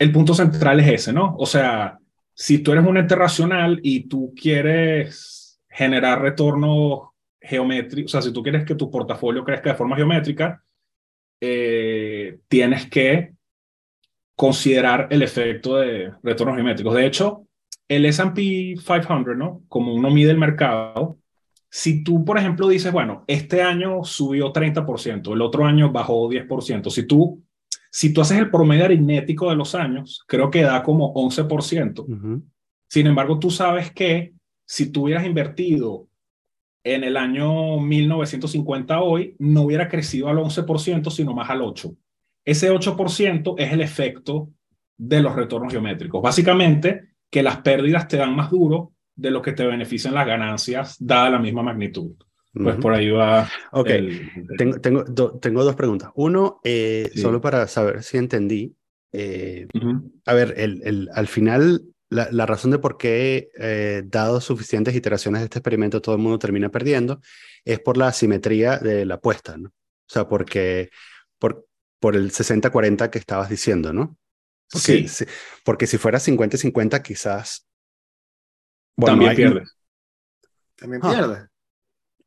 el 0.00 0.12
punto 0.12 0.32
central 0.32 0.80
es 0.80 0.88
ese, 0.88 1.12
¿no? 1.12 1.36
O 1.38 1.44
sea, 1.44 1.98
si 2.34 2.60
tú 2.60 2.72
eres 2.72 2.86
un 2.86 2.96
ente 2.96 3.14
racional 3.14 3.80
y 3.82 4.08
tú 4.08 4.34
quieres 4.34 5.60
generar 5.68 6.22
retorno 6.22 7.14
geométrico, 7.38 8.06
o 8.06 8.08
sea, 8.08 8.22
si 8.22 8.32
tú 8.32 8.42
quieres 8.42 8.64
que 8.64 8.74
tu 8.74 8.90
portafolio 8.90 9.44
crezca 9.44 9.70
de 9.70 9.76
forma 9.76 9.96
geométrica, 9.96 10.64
eh, 11.38 12.38
tienes 12.48 12.88
que 12.88 13.34
considerar 14.34 15.08
el 15.10 15.20
efecto 15.20 15.76
de 15.76 16.12
retornos 16.22 16.56
geométricos. 16.56 16.94
De 16.94 17.04
hecho, 17.04 17.46
el 17.86 18.06
S&P 18.06 18.76
500, 18.78 19.36
¿no? 19.36 19.64
Como 19.68 19.92
uno 19.92 20.10
mide 20.10 20.30
el 20.30 20.38
mercado, 20.38 21.18
si 21.68 22.02
tú, 22.02 22.24
por 22.24 22.38
ejemplo, 22.38 22.68
dices, 22.68 22.90
bueno, 22.90 23.22
este 23.26 23.60
año 23.60 24.02
subió 24.02 24.50
30%, 24.50 25.34
el 25.34 25.42
otro 25.42 25.66
año 25.66 25.92
bajó 25.92 26.26
10%, 26.30 26.88
si 26.88 27.06
tú 27.06 27.42
si 27.90 28.12
tú 28.12 28.20
haces 28.20 28.38
el 28.38 28.50
promedio 28.50 28.84
aritmético 28.84 29.50
de 29.50 29.56
los 29.56 29.74
años, 29.74 30.24
creo 30.26 30.50
que 30.50 30.62
da 30.62 30.82
como 30.82 31.12
11%. 31.14 32.42
Sin 32.88 33.06
embargo, 33.06 33.38
tú 33.38 33.50
sabes 33.50 33.90
que 33.90 34.32
si 34.64 34.90
tú 34.90 35.04
hubieras 35.04 35.26
invertido 35.26 36.06
en 36.84 37.04
el 37.04 37.16
año 37.16 37.78
1950 37.78 39.00
hoy, 39.00 39.34
no 39.38 39.62
hubiera 39.62 39.88
crecido 39.88 40.28
al 40.28 40.38
11%, 40.38 41.10
sino 41.10 41.34
más 41.34 41.50
al 41.50 41.60
8%. 41.60 41.96
Ese 42.44 42.72
8% 42.72 43.54
es 43.58 43.72
el 43.72 43.80
efecto 43.80 44.50
de 44.96 45.20
los 45.20 45.34
retornos 45.34 45.72
geométricos. 45.72 46.22
Básicamente, 46.22 47.10
que 47.28 47.42
las 47.42 47.58
pérdidas 47.58 48.08
te 48.08 48.16
dan 48.16 48.34
más 48.34 48.50
duro 48.50 48.92
de 49.14 49.30
lo 49.30 49.42
que 49.42 49.52
te 49.52 49.66
benefician 49.66 50.14
las 50.14 50.26
ganancias, 50.26 50.96
dada 50.98 51.30
la 51.30 51.38
misma 51.38 51.62
magnitud. 51.62 52.12
Pues 52.52 52.76
por 52.76 52.92
ahí 52.94 53.10
va. 53.10 53.48
Ok, 53.70 53.88
tengo, 54.58 54.80
tengo, 54.80 55.04
tengo, 55.38 55.64
dos 55.64 55.76
preguntas. 55.76 56.10
Uno, 56.14 56.60
eh, 56.64 57.10
solo 57.14 57.40
para 57.40 57.68
saber 57.68 58.02
si 58.02 58.18
entendí. 58.18 58.76
Eh, 59.12 59.66
a 60.26 60.34
ver, 60.34 60.54
el, 60.56 60.82
el, 60.84 61.10
al 61.14 61.28
final, 61.28 61.82
la, 62.08 62.28
la, 62.32 62.46
razón 62.46 62.72
de 62.72 62.78
por 62.78 62.96
qué, 62.96 63.50
eh, 63.56 64.02
dado 64.04 64.40
suficientes 64.40 64.94
iteraciones 64.94 65.40
de 65.40 65.44
este 65.44 65.58
experimento, 65.58 66.00
todo 66.00 66.16
el 66.16 66.20
mundo 66.20 66.38
termina 66.38 66.70
perdiendo, 66.70 67.20
es 67.64 67.78
por 67.80 67.96
la 67.96 68.08
asimetría 68.08 68.78
de 68.78 69.04
la 69.04 69.16
apuesta, 69.16 69.56
¿no? 69.56 69.68
O 69.68 70.12
sea, 70.12 70.28
porque 70.28 70.90
por, 71.38 71.66
por 72.00 72.16
el 72.16 72.32
60-40 72.32 73.10
que 73.10 73.18
estabas 73.18 73.48
diciendo, 73.48 73.92
¿no? 73.92 74.16
Porque, 74.72 75.08
sí. 75.08 75.24
porque 75.64 75.86
si 75.86 75.98
fuera 75.98 76.18
50-50, 76.18 77.02
quizás. 77.02 77.66
Bueno, 78.96 79.16
También 79.16 79.36
pierdes. 79.36 79.76
También 80.76 81.00
ah. 81.04 81.10
pierdes 81.10 81.49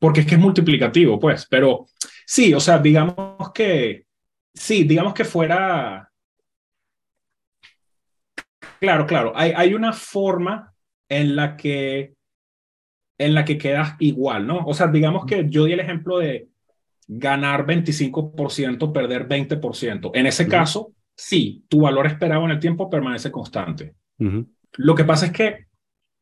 porque 0.03 0.19
es 0.19 0.25
que 0.25 0.35
es 0.35 0.41
multiplicativo, 0.41 1.17
pues, 1.17 1.47
pero 1.49 1.85
sí, 2.25 2.53
o 2.53 2.59
sea, 2.59 2.77
digamos 2.77 3.53
que, 3.53 4.05
sí, 4.53 4.83
digamos 4.83 5.13
que 5.13 5.23
fuera, 5.23 6.11
claro, 8.81 9.07
claro, 9.07 9.31
hay, 9.33 9.53
hay 9.55 9.73
una 9.73 9.93
forma 9.93 10.73
en 11.07 11.37
la 11.37 11.55
que, 11.55 12.15
en 13.17 13.33
la 13.33 13.45
que 13.45 13.57
quedas 13.57 13.95
igual, 13.99 14.45
¿no? 14.45 14.65
O 14.65 14.73
sea, 14.73 14.87
digamos 14.87 15.25
que 15.25 15.45
yo 15.47 15.63
di 15.63 15.71
el 15.71 15.79
ejemplo 15.79 16.17
de 16.19 16.49
ganar 17.07 17.65
25%, 17.65 18.91
perder 18.91 19.25
20%. 19.25 20.11
En 20.15 20.25
ese 20.25 20.49
caso, 20.49 20.91
sí, 21.15 21.63
tu 21.69 21.79
valor 21.79 22.07
esperado 22.07 22.43
en 22.43 22.51
el 22.51 22.59
tiempo 22.59 22.89
permanece 22.89 23.31
constante. 23.31 23.95
Lo 24.73 24.95
que 24.95 25.05
pasa 25.05 25.27
es 25.27 25.31
que 25.31 25.67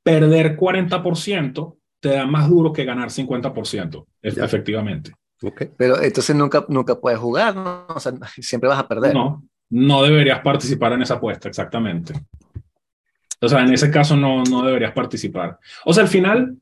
perder 0.03 0.55
40% 0.55 1.80
te 2.01 2.09
da 2.09 2.25
más 2.25 2.49
duro 2.49 2.73
que 2.73 2.83
ganar 2.83 3.09
50%, 3.09 4.05
efectivamente. 4.21 5.11
Okay. 5.41 5.69
Pero 5.77 6.01
entonces 6.01 6.35
nunca, 6.35 6.65
nunca 6.67 6.99
puedes 6.99 7.19
jugar, 7.19 7.55
¿no? 7.55 7.85
O 7.87 7.99
sea, 7.99 8.11
siempre 8.39 8.67
vas 8.67 8.79
a 8.79 8.87
perder. 8.87 9.13
No, 9.13 9.43
no 9.69 10.03
deberías 10.03 10.41
participar 10.41 10.93
en 10.93 11.03
esa 11.03 11.15
apuesta, 11.15 11.47
exactamente. 11.47 12.13
O 13.39 13.47
sea, 13.47 13.61
en 13.61 13.73
ese 13.73 13.89
caso 13.89 14.17
no, 14.17 14.43
no 14.43 14.63
deberías 14.63 14.91
participar. 14.91 15.57
O 15.85 15.93
sea, 15.93 16.03
al 16.03 16.09
final, 16.09 16.57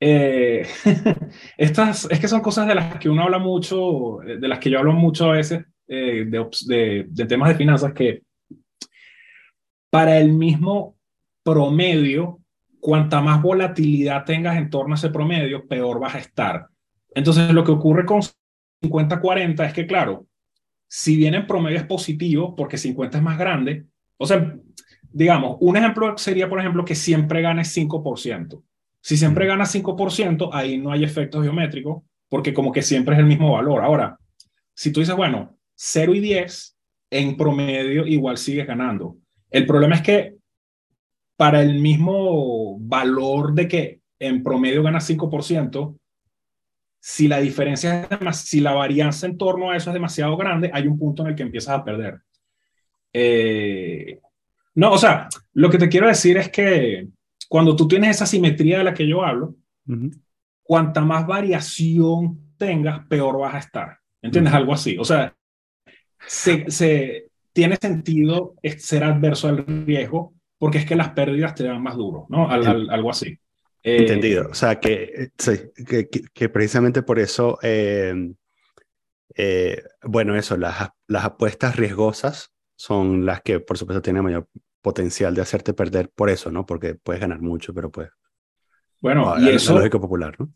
eh, 0.00 0.66
estas, 1.56 2.08
es 2.10 2.18
que 2.18 2.28
son 2.28 2.40
cosas 2.40 2.66
de 2.66 2.74
las 2.74 2.98
que 2.98 3.08
uno 3.08 3.22
habla 3.22 3.38
mucho, 3.38 4.18
de 4.24 4.48
las 4.48 4.58
que 4.58 4.70
yo 4.70 4.78
hablo 4.78 4.92
mucho 4.92 5.28
a 5.28 5.32
veces, 5.32 5.64
eh, 5.88 6.24
de, 6.26 6.46
de, 6.66 7.06
de 7.08 7.26
temas 7.26 7.48
de 7.50 7.54
finanzas, 7.56 7.92
que 7.92 8.22
para 9.90 10.18
el 10.18 10.32
mismo 10.32 10.96
promedio 11.42 12.40
cuanta 12.88 13.20
más 13.20 13.42
volatilidad 13.42 14.24
tengas 14.24 14.56
en 14.56 14.70
torno 14.70 14.94
a 14.94 14.96
ese 14.96 15.10
promedio, 15.10 15.68
peor 15.68 16.00
vas 16.00 16.14
a 16.14 16.20
estar. 16.20 16.68
Entonces, 17.14 17.52
lo 17.52 17.62
que 17.62 17.72
ocurre 17.72 18.06
con 18.06 18.22
50-40 18.82 19.66
es 19.66 19.74
que, 19.74 19.86
claro, 19.86 20.26
si 20.88 21.14
bien 21.14 21.34
en 21.34 21.46
promedio 21.46 21.76
es 21.76 21.84
positivo, 21.84 22.56
porque 22.56 22.78
50 22.78 23.18
es 23.18 23.22
más 23.22 23.36
grande, 23.36 23.84
o 24.16 24.24
sea, 24.24 24.56
digamos, 25.02 25.58
un 25.60 25.76
ejemplo 25.76 26.16
sería, 26.16 26.48
por 26.48 26.60
ejemplo, 26.60 26.82
que 26.82 26.94
siempre 26.94 27.42
ganes 27.42 27.76
5%. 27.76 28.62
Si 29.02 29.18
siempre 29.18 29.46
ganas 29.46 29.74
5%, 29.74 30.48
ahí 30.54 30.78
no 30.78 30.90
hay 30.90 31.04
efectos 31.04 31.42
geométricos, 31.42 32.04
porque 32.30 32.54
como 32.54 32.72
que 32.72 32.80
siempre 32.80 33.16
es 33.16 33.20
el 33.20 33.26
mismo 33.26 33.52
valor. 33.52 33.84
Ahora, 33.84 34.16
si 34.72 34.92
tú 34.92 35.00
dices, 35.00 35.14
bueno, 35.14 35.58
0 35.74 36.14
y 36.14 36.20
10, 36.20 36.78
en 37.10 37.36
promedio 37.36 38.06
igual 38.06 38.38
sigues 38.38 38.66
ganando. 38.66 39.18
El 39.50 39.66
problema 39.66 39.94
es 39.94 40.00
que 40.00 40.37
para 41.38 41.62
el 41.62 41.78
mismo 41.78 42.80
valor 42.80 43.54
de 43.54 43.68
que 43.68 44.00
en 44.18 44.42
promedio 44.42 44.82
gana 44.82 44.98
5%, 44.98 45.96
si 46.98 47.28
la 47.28 47.38
diferencia, 47.38 48.08
es 48.10 48.36
si 48.38 48.58
la 48.58 48.72
varianza 48.72 49.24
en 49.26 49.38
torno 49.38 49.70
a 49.70 49.76
eso 49.76 49.90
es 49.90 49.94
demasiado 49.94 50.36
grande, 50.36 50.68
hay 50.74 50.88
un 50.88 50.98
punto 50.98 51.22
en 51.22 51.28
el 51.28 51.36
que 51.36 51.44
empiezas 51.44 51.78
a 51.78 51.84
perder. 51.84 52.22
Eh, 53.12 54.18
no, 54.74 54.90
o 54.90 54.98
sea, 54.98 55.28
lo 55.52 55.70
que 55.70 55.78
te 55.78 55.88
quiero 55.88 56.08
decir 56.08 56.36
es 56.38 56.48
que 56.48 57.06
cuando 57.48 57.76
tú 57.76 57.86
tienes 57.86 58.16
esa 58.16 58.26
simetría 58.26 58.78
de 58.78 58.84
la 58.84 58.94
que 58.94 59.06
yo 59.06 59.24
hablo, 59.24 59.54
cuanta 60.64 61.02
más 61.02 61.24
variación 61.24 62.56
tengas, 62.56 63.06
peor 63.06 63.38
vas 63.38 63.54
a 63.54 63.58
estar. 63.58 63.98
¿Entiendes? 64.20 64.54
Algo 64.54 64.72
así. 64.72 64.98
O 64.98 65.04
sea, 65.04 65.36
se, 66.26 66.68
se, 66.68 67.30
tiene 67.52 67.76
sentido 67.76 68.56
ser 68.76 69.04
adverso 69.04 69.46
al 69.46 69.64
riesgo 69.86 70.34
porque 70.58 70.78
es 70.78 70.86
que 70.86 70.96
las 70.96 71.10
pérdidas 71.10 71.54
te 71.54 71.64
dan 71.64 71.82
más 71.82 71.96
duro, 71.96 72.26
¿no? 72.28 72.50
algo 72.50 73.10
así. 73.10 73.38
Eh, 73.82 73.98
Entendido. 73.98 74.48
O 74.50 74.54
sea, 74.54 74.80
que, 74.80 75.30
que, 75.86 76.08
que, 76.08 76.48
precisamente 76.48 77.02
por 77.02 77.20
eso, 77.20 77.58
eh, 77.62 78.32
eh, 79.36 79.82
bueno, 80.02 80.36
eso, 80.36 80.56
las, 80.56 80.90
las 81.06 81.24
apuestas 81.24 81.76
riesgosas 81.76 82.52
son 82.76 83.24
las 83.24 83.40
que, 83.42 83.60
por 83.60 83.78
supuesto, 83.78 84.02
tienen 84.02 84.24
mayor 84.24 84.48
potencial 84.82 85.34
de 85.34 85.42
hacerte 85.42 85.74
perder 85.74 86.10
por 86.10 86.28
eso, 86.28 86.50
¿no? 86.50 86.66
Porque 86.66 86.96
puedes 86.96 87.20
ganar 87.20 87.40
mucho, 87.40 87.72
pero 87.72 87.90
pues... 87.90 88.10
Bueno, 89.00 89.34
y 89.38 89.48
eso... 89.50 89.76
lógico 89.76 90.00
popular, 90.00 90.34
¿no? 90.40 90.50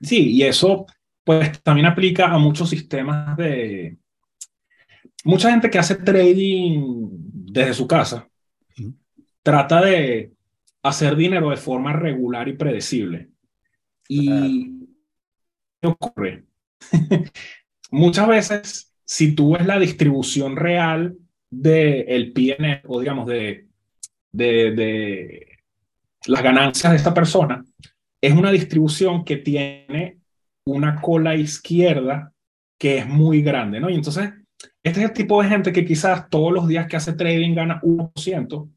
Sí, 0.00 0.30
y 0.32 0.42
eso, 0.44 0.86
pues, 1.24 1.60
también 1.62 1.86
aplica 1.86 2.26
a 2.26 2.38
muchos 2.38 2.70
sistemas 2.70 3.36
de... 3.36 3.98
Mucha 5.24 5.50
gente 5.50 5.70
que 5.70 5.78
hace 5.78 5.96
trading 5.96 7.08
desde 7.10 7.74
su 7.74 7.86
casa 7.86 8.28
trata 9.42 9.80
de 9.80 10.32
hacer 10.82 11.16
dinero 11.16 11.50
de 11.50 11.56
forma 11.56 11.92
regular 11.92 12.48
y 12.48 12.54
predecible. 12.54 13.30
Y 14.08 14.88
¿qué 15.80 15.88
ocurre? 15.88 16.44
Muchas 17.90 18.28
veces, 18.28 18.94
si 19.04 19.34
tú 19.34 19.52
ves 19.52 19.66
la 19.66 19.78
distribución 19.78 20.56
real 20.56 21.16
del 21.50 22.04
el 22.08 22.32
PNL 22.32 22.82
o 22.86 23.00
digamos 23.00 23.26
de, 23.26 23.66
de, 24.32 24.72
de 24.72 25.58
las 26.26 26.42
ganancias 26.42 26.92
de 26.92 26.96
esta 26.96 27.14
persona, 27.14 27.64
es 28.20 28.32
una 28.32 28.50
distribución 28.50 29.24
que 29.24 29.36
tiene 29.36 30.18
una 30.64 31.00
cola 31.00 31.34
izquierda 31.34 32.32
que 32.78 32.98
es 32.98 33.06
muy 33.06 33.42
grande, 33.42 33.80
¿no? 33.80 33.90
Y 33.90 33.94
entonces, 33.94 34.30
este 34.82 35.00
es 35.00 35.06
el 35.06 35.12
tipo 35.12 35.42
de 35.42 35.48
gente 35.48 35.72
que 35.72 35.84
quizás 35.84 36.28
todos 36.28 36.52
los 36.52 36.66
días 36.66 36.86
que 36.86 36.96
hace 36.96 37.12
trading 37.12 37.54
gana 37.54 37.80
1%, 37.82 38.70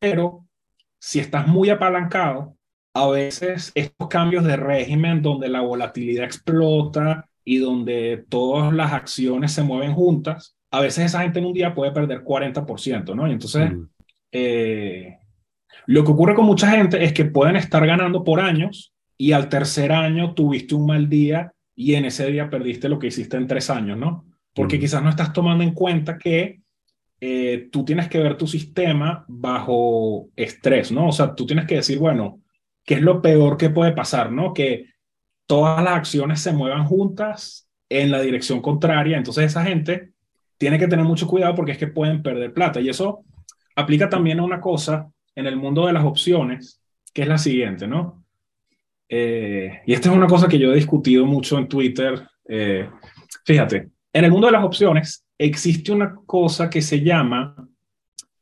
pero 0.00 0.46
si 0.98 1.20
estás 1.20 1.46
muy 1.46 1.70
apalancado, 1.70 2.56
a 2.94 3.08
veces 3.08 3.70
estos 3.74 4.08
cambios 4.08 4.44
de 4.44 4.56
régimen 4.56 5.22
donde 5.22 5.48
la 5.48 5.60
volatilidad 5.60 6.24
explota 6.24 7.28
y 7.44 7.58
donde 7.58 8.24
todas 8.28 8.72
las 8.72 8.92
acciones 8.92 9.52
se 9.52 9.62
mueven 9.62 9.94
juntas, 9.94 10.56
a 10.72 10.80
veces 10.80 11.06
esa 11.06 11.22
gente 11.22 11.38
en 11.38 11.46
un 11.46 11.52
día 11.52 11.74
puede 11.74 11.92
perder 11.92 12.24
40%, 12.24 13.14
¿no? 13.14 13.28
Y 13.28 13.32
entonces, 13.32 13.72
mm. 13.72 13.88
eh, 14.32 15.18
lo 15.86 16.04
que 16.04 16.10
ocurre 16.10 16.34
con 16.34 16.46
mucha 16.46 16.70
gente 16.70 17.02
es 17.04 17.12
que 17.12 17.24
pueden 17.24 17.56
estar 17.56 17.86
ganando 17.86 18.24
por 18.24 18.40
años 18.40 18.92
y 19.16 19.32
al 19.32 19.48
tercer 19.48 19.92
año 19.92 20.34
tuviste 20.34 20.74
un 20.74 20.86
mal 20.86 21.08
día 21.08 21.52
y 21.74 21.94
en 21.94 22.04
ese 22.04 22.26
día 22.26 22.50
perdiste 22.50 22.88
lo 22.88 22.98
que 22.98 23.08
hiciste 23.08 23.36
en 23.36 23.46
tres 23.46 23.70
años, 23.70 23.98
¿no? 23.98 24.24
Porque 24.54 24.76
mm. 24.76 24.80
quizás 24.80 25.02
no 25.02 25.10
estás 25.10 25.32
tomando 25.32 25.64
en 25.64 25.72
cuenta 25.72 26.18
que 26.18 26.59
eh, 27.20 27.68
tú 27.70 27.84
tienes 27.84 28.08
que 28.08 28.18
ver 28.18 28.36
tu 28.36 28.46
sistema 28.46 29.24
bajo 29.28 30.28
estrés, 30.36 30.90
¿no? 30.90 31.08
O 31.08 31.12
sea, 31.12 31.34
tú 31.34 31.44
tienes 31.44 31.66
que 31.66 31.76
decir, 31.76 31.98
bueno, 31.98 32.40
¿qué 32.84 32.94
es 32.94 33.02
lo 33.02 33.20
peor 33.20 33.56
que 33.56 33.70
puede 33.70 33.92
pasar, 33.92 34.32
¿no? 34.32 34.54
Que 34.54 34.86
todas 35.46 35.82
las 35.84 35.94
acciones 35.94 36.40
se 36.40 36.52
muevan 36.52 36.86
juntas 36.86 37.68
en 37.88 38.10
la 38.10 38.20
dirección 38.22 38.62
contraria. 38.62 39.18
Entonces 39.18 39.44
esa 39.44 39.64
gente 39.64 40.12
tiene 40.56 40.78
que 40.78 40.88
tener 40.88 41.04
mucho 41.04 41.26
cuidado 41.26 41.54
porque 41.54 41.72
es 41.72 41.78
que 41.78 41.88
pueden 41.88 42.22
perder 42.22 42.54
plata. 42.54 42.80
Y 42.80 42.88
eso 42.88 43.24
aplica 43.76 44.08
también 44.08 44.40
a 44.40 44.44
una 44.44 44.60
cosa 44.60 45.10
en 45.34 45.46
el 45.46 45.56
mundo 45.56 45.86
de 45.86 45.92
las 45.92 46.04
opciones, 46.04 46.80
que 47.12 47.22
es 47.22 47.28
la 47.28 47.38
siguiente, 47.38 47.86
¿no? 47.86 48.24
Eh, 49.08 49.82
y 49.86 49.92
esta 49.92 50.08
es 50.08 50.14
una 50.14 50.28
cosa 50.28 50.48
que 50.48 50.58
yo 50.58 50.72
he 50.72 50.76
discutido 50.76 51.26
mucho 51.26 51.58
en 51.58 51.68
Twitter. 51.68 52.22
Eh, 52.48 52.88
fíjate, 53.44 53.90
en 54.12 54.24
el 54.24 54.30
mundo 54.30 54.46
de 54.46 54.52
las 54.52 54.64
opciones 54.64 55.26
existe 55.40 55.90
una 55.90 56.14
cosa 56.26 56.68
que 56.68 56.82
se 56.82 57.00
llama 57.00 57.66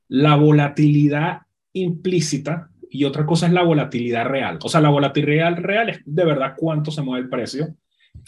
la 0.09 0.35
volatilidad 0.35 1.43
implícita 1.73 2.71
y 2.91 3.05
otra 3.05 3.25
cosa 3.25 3.47
es 3.47 3.53
la 3.53 3.63
volatilidad 3.63 4.27
real. 4.27 4.59
O 4.65 4.69
sea, 4.69 4.81
la 4.81 4.89
volatilidad 4.89 5.57
real 5.59 5.91
es 5.91 6.01
de 6.05 6.25
verdad 6.25 6.55
cuánto 6.57 6.91
se 6.91 7.03
mueve 7.03 7.25
el 7.25 7.31
precio 7.31 7.77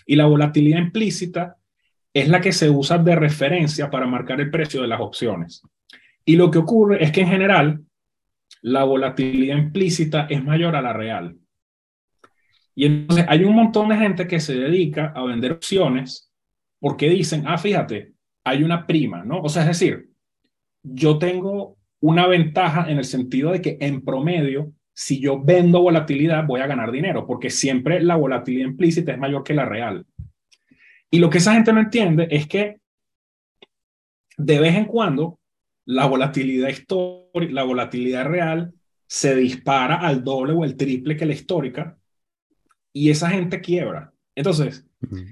y 0.06 0.14
la 0.14 0.26
volatilidad 0.26 0.78
implícita 0.78 1.56
es 2.14 2.28
la 2.28 2.40
que 2.40 2.52
se 2.52 2.70
usa 2.70 2.98
de 2.98 3.16
referencia 3.16 3.90
para 3.90 4.06
marcar 4.06 4.40
el 4.40 4.52
precio 4.52 4.82
de 4.82 4.88
las 4.88 5.00
opciones. 5.00 5.62
Y 6.24 6.36
lo 6.36 6.48
que 6.48 6.58
ocurre 6.58 7.02
es 7.02 7.10
que 7.10 7.22
en 7.22 7.28
general 7.28 7.80
la 8.62 8.84
volatilidad 8.84 9.56
implícita 9.56 10.26
es 10.30 10.44
mayor 10.44 10.76
a 10.76 10.82
la 10.82 10.92
real. 10.92 11.36
Y 12.76 12.86
entonces 12.86 13.26
hay 13.28 13.42
un 13.42 13.56
montón 13.56 13.88
de 13.88 13.96
gente 13.96 14.28
que 14.28 14.38
se 14.38 14.54
dedica 14.54 15.12
a 15.16 15.24
vender 15.24 15.52
opciones 15.52 16.30
porque 16.78 17.10
dicen, 17.10 17.44
ah, 17.48 17.58
fíjate, 17.58 18.14
hay 18.44 18.62
una 18.62 18.86
prima, 18.86 19.24
¿no? 19.24 19.40
O 19.40 19.48
sea, 19.48 19.62
es 19.62 19.68
decir, 19.68 20.10
yo 20.82 21.18
tengo 21.18 21.76
una 22.00 22.26
ventaja 22.26 22.90
en 22.90 22.98
el 22.98 23.04
sentido 23.04 23.52
de 23.52 23.60
que 23.60 23.76
en 23.80 24.02
promedio, 24.04 24.72
si 24.94 25.20
yo 25.20 25.42
vendo 25.42 25.82
volatilidad, 25.82 26.46
voy 26.46 26.60
a 26.60 26.66
ganar 26.66 26.90
dinero, 26.90 27.26
porque 27.26 27.50
siempre 27.50 28.02
la 28.02 28.16
volatilidad 28.16 28.68
implícita 28.68 29.12
es 29.12 29.18
mayor 29.18 29.42
que 29.42 29.54
la 29.54 29.64
real. 29.64 30.06
Y 31.10 31.18
lo 31.18 31.28
que 31.28 31.38
esa 31.38 31.54
gente 31.54 31.72
no 31.72 31.80
entiende 31.80 32.28
es 32.30 32.46
que 32.46 32.80
de 34.36 34.60
vez 34.60 34.76
en 34.76 34.86
cuando 34.86 35.38
la 35.84 36.06
volatilidad 36.06 36.68
histórica, 36.68 37.52
la 37.52 37.64
volatilidad 37.64 38.26
real 38.26 38.72
se 39.06 39.34
dispara 39.34 39.96
al 39.96 40.22
doble 40.22 40.52
o 40.52 40.64
el 40.64 40.76
triple 40.76 41.16
que 41.16 41.26
la 41.26 41.34
histórica 41.34 41.98
y 42.92 43.10
esa 43.10 43.28
gente 43.30 43.60
quiebra. 43.60 44.12
Entonces, 44.34 44.86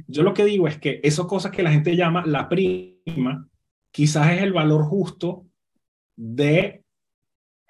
yo 0.06 0.22
lo 0.22 0.34
que 0.34 0.44
digo 0.44 0.66
es 0.66 0.78
que 0.78 1.00
esas 1.02 1.26
cosas 1.26 1.52
que 1.52 1.62
la 1.62 1.70
gente 1.70 1.96
llama 1.96 2.24
la 2.26 2.48
prima, 2.48 3.48
quizás 3.90 4.32
es 4.32 4.42
el 4.42 4.52
valor 4.52 4.84
justo 4.84 5.46
de 6.16 6.84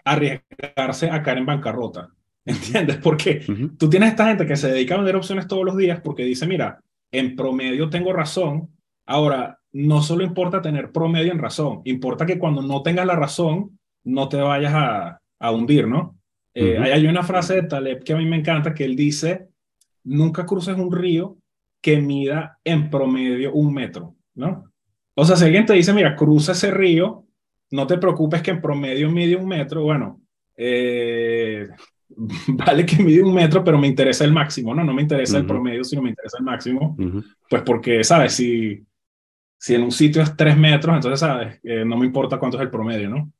arriesgarse 0.04 1.10
a 1.10 1.22
caer 1.22 1.38
en 1.38 1.46
bancarrota. 1.46 2.10
¿Entiendes? 2.44 2.96
Porque 2.96 3.44
tú 3.78 3.90
tienes 3.90 4.10
esta 4.10 4.28
gente 4.28 4.46
que 4.46 4.56
se 4.56 4.70
dedica 4.70 4.94
a 4.94 4.98
vender 4.98 5.16
opciones 5.16 5.46
todos 5.46 5.64
los 5.64 5.76
días 5.76 6.00
porque 6.02 6.24
dice, 6.24 6.46
mira, 6.46 6.82
en 7.12 7.36
promedio 7.36 7.90
tengo 7.90 8.12
razón. 8.12 8.70
Ahora, 9.04 9.60
no 9.72 10.02
solo 10.02 10.24
importa 10.24 10.62
tener 10.62 10.90
promedio 10.90 11.32
en 11.32 11.38
razón, 11.38 11.82
importa 11.84 12.24
que 12.24 12.38
cuando 12.38 12.62
no 12.62 12.82
tengas 12.82 13.06
la 13.06 13.16
razón, 13.16 13.78
no 14.04 14.28
te 14.28 14.38
vayas 14.38 14.72
a, 14.74 15.20
a 15.38 15.50
hundir, 15.50 15.86
¿no? 15.86 16.16
Eh, 16.54 16.78
hay 16.78 17.06
una 17.06 17.22
frase 17.22 17.54
de 17.54 17.62
Taleb 17.64 18.02
que 18.02 18.14
a 18.14 18.16
mí 18.16 18.24
me 18.24 18.36
encanta 18.36 18.74
que 18.74 18.84
él 18.84 18.96
dice, 18.96 19.48
nunca 20.02 20.46
cruces 20.46 20.76
un 20.76 20.90
río 20.90 21.36
que 21.80 22.00
mida 22.00 22.58
en 22.64 22.90
promedio 22.90 23.52
un 23.52 23.72
metro, 23.72 24.16
¿no? 24.34 24.72
O 25.14 25.24
sea, 25.24 25.36
si 25.36 25.44
alguien 25.44 25.66
te 25.66 25.72
dice, 25.72 25.92
mira, 25.92 26.14
cruza 26.14 26.52
ese 26.52 26.70
río, 26.70 27.24
no 27.70 27.86
te 27.86 27.98
preocupes 27.98 28.42
que 28.42 28.52
en 28.52 28.60
promedio 28.60 29.10
mide 29.10 29.36
un 29.36 29.46
metro, 29.46 29.82
bueno, 29.82 30.20
eh, 30.56 31.68
vale 32.48 32.86
que 32.86 33.02
mide 33.02 33.22
un 33.22 33.34
metro, 33.34 33.62
pero 33.62 33.78
me 33.78 33.86
interesa 33.86 34.24
el 34.24 34.32
máximo, 34.32 34.74
¿no? 34.74 34.84
No 34.84 34.94
me 34.94 35.02
interesa 35.02 35.38
el 35.38 35.46
promedio, 35.46 35.84
sino 35.84 36.02
me 36.02 36.10
interesa 36.10 36.38
el 36.38 36.44
máximo, 36.44 36.96
pues 37.48 37.62
porque, 37.62 38.02
¿sabes? 38.04 38.34
Si, 38.34 38.84
si 39.58 39.74
en 39.74 39.82
un 39.82 39.92
sitio 39.92 40.22
es 40.22 40.36
tres 40.36 40.56
metros, 40.56 40.94
entonces, 40.94 41.20
¿sabes? 41.20 41.60
Eh, 41.62 41.84
no 41.84 41.96
me 41.96 42.06
importa 42.06 42.38
cuánto 42.38 42.56
es 42.56 42.62
el 42.62 42.70
promedio, 42.70 43.10
¿no? 43.10 43.32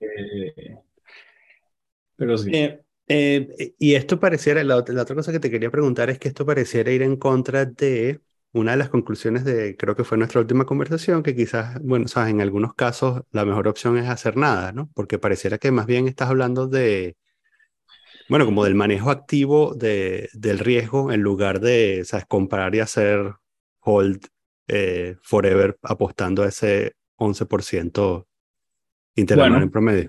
Eh, 0.00 0.76
pero 2.16 2.38
sí. 2.38 2.50
Eh, 2.52 2.80
y 3.08 3.94
esto 3.94 4.18
pareciera, 4.18 4.64
la, 4.64 4.76
otra 4.76 5.14
cosa 5.14 5.32
que 5.32 5.40
te 5.40 5.50
quería 5.50 5.70
preguntar 5.70 6.10
es 6.10 6.18
que 6.18 6.28
esto 6.28 6.44
pareciera 6.44 6.90
ir 6.90 7.02
en 7.02 7.16
contra 7.16 7.64
de 7.64 8.20
una 8.52 8.72
de 8.72 8.78
las 8.78 8.88
conclusiones 8.88 9.44
de, 9.44 9.76
creo 9.76 9.94
que 9.94 10.04
fue 10.04 10.18
nuestra 10.18 10.40
última 10.40 10.64
conversación, 10.64 11.22
que 11.22 11.36
quizás, 11.36 11.80
bueno, 11.82 12.08
sabes, 12.08 12.30
en 12.30 12.40
algunos 12.40 12.74
casos 12.74 13.22
la 13.30 13.44
mejor 13.44 13.68
opción 13.68 13.98
es 13.98 14.08
hacer 14.08 14.36
nada, 14.36 14.72
¿no? 14.72 14.90
Porque 14.94 15.18
pareciera 15.18 15.58
que 15.58 15.70
más 15.70 15.86
bien 15.86 16.08
estás 16.08 16.30
hablando 16.30 16.66
de, 16.66 17.16
bueno, 18.28 18.44
como 18.44 18.64
del 18.64 18.74
manejo 18.74 19.10
activo 19.10 19.74
de, 19.74 20.28
del 20.32 20.58
riesgo 20.58 21.12
en 21.12 21.20
lugar 21.20 21.60
de, 21.60 22.02
sabes, 22.04 22.26
comprar 22.26 22.74
y 22.74 22.80
hacer 22.80 23.34
hold 23.80 24.26
eh, 24.68 25.16
forever 25.22 25.78
apostando 25.82 26.42
a 26.42 26.48
ese 26.48 26.94
11% 27.16 28.26
interanual 29.14 29.62
en 29.62 29.70
promedio. 29.70 30.08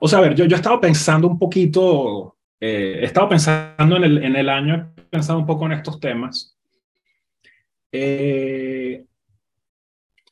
O 0.00 0.08
sea, 0.08 0.18
a 0.18 0.22
ver, 0.22 0.34
yo, 0.34 0.44
yo 0.44 0.56
he 0.56 0.58
estado 0.58 0.80
pensando 0.80 1.28
un 1.28 1.38
poquito, 1.38 2.36
eh, 2.60 2.98
he 3.00 3.04
estado 3.04 3.28
pensando 3.28 3.96
en 3.96 4.04
el, 4.04 4.24
en 4.24 4.36
el 4.36 4.48
año, 4.48 4.92
he 4.96 5.02
pensado 5.02 5.38
un 5.38 5.46
poco 5.46 5.66
en 5.66 5.72
estos 5.72 5.98
temas. 6.00 6.56
Eh, 7.90 9.04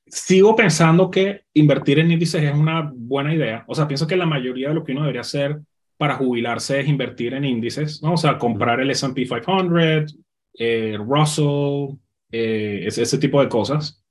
sigo 0.06 0.54
pensando 0.54 1.10
que 1.10 1.42
invertir 1.54 1.98
en 1.98 2.10
índices 2.10 2.42
es 2.42 2.54
una 2.54 2.90
buena 2.94 3.34
idea. 3.34 3.64
O 3.66 3.74
sea, 3.74 3.88
pienso 3.88 4.06
que 4.06 4.16
la 4.16 4.26
mayoría 4.26 4.68
de 4.68 4.74
lo 4.74 4.84
que 4.84 4.92
uno 4.92 5.02
debería 5.02 5.22
hacer 5.22 5.60
para 5.96 6.16
jubilarse 6.16 6.80
es 6.80 6.88
invertir 6.88 7.34
en 7.34 7.44
índices, 7.44 8.02
¿no? 8.02 8.14
O 8.14 8.16
sea, 8.16 8.38
comprar 8.38 8.80
el 8.80 8.90
S&P 8.90 9.26
500, 9.26 10.16
eh, 10.58 10.96
Russell, 10.98 11.96
eh, 12.30 12.84
ese, 12.86 13.02
ese, 13.02 13.18
tipo 13.18 13.40
de 13.40 13.48
cosas. 13.48 14.04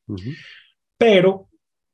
Pero 0.98 1.50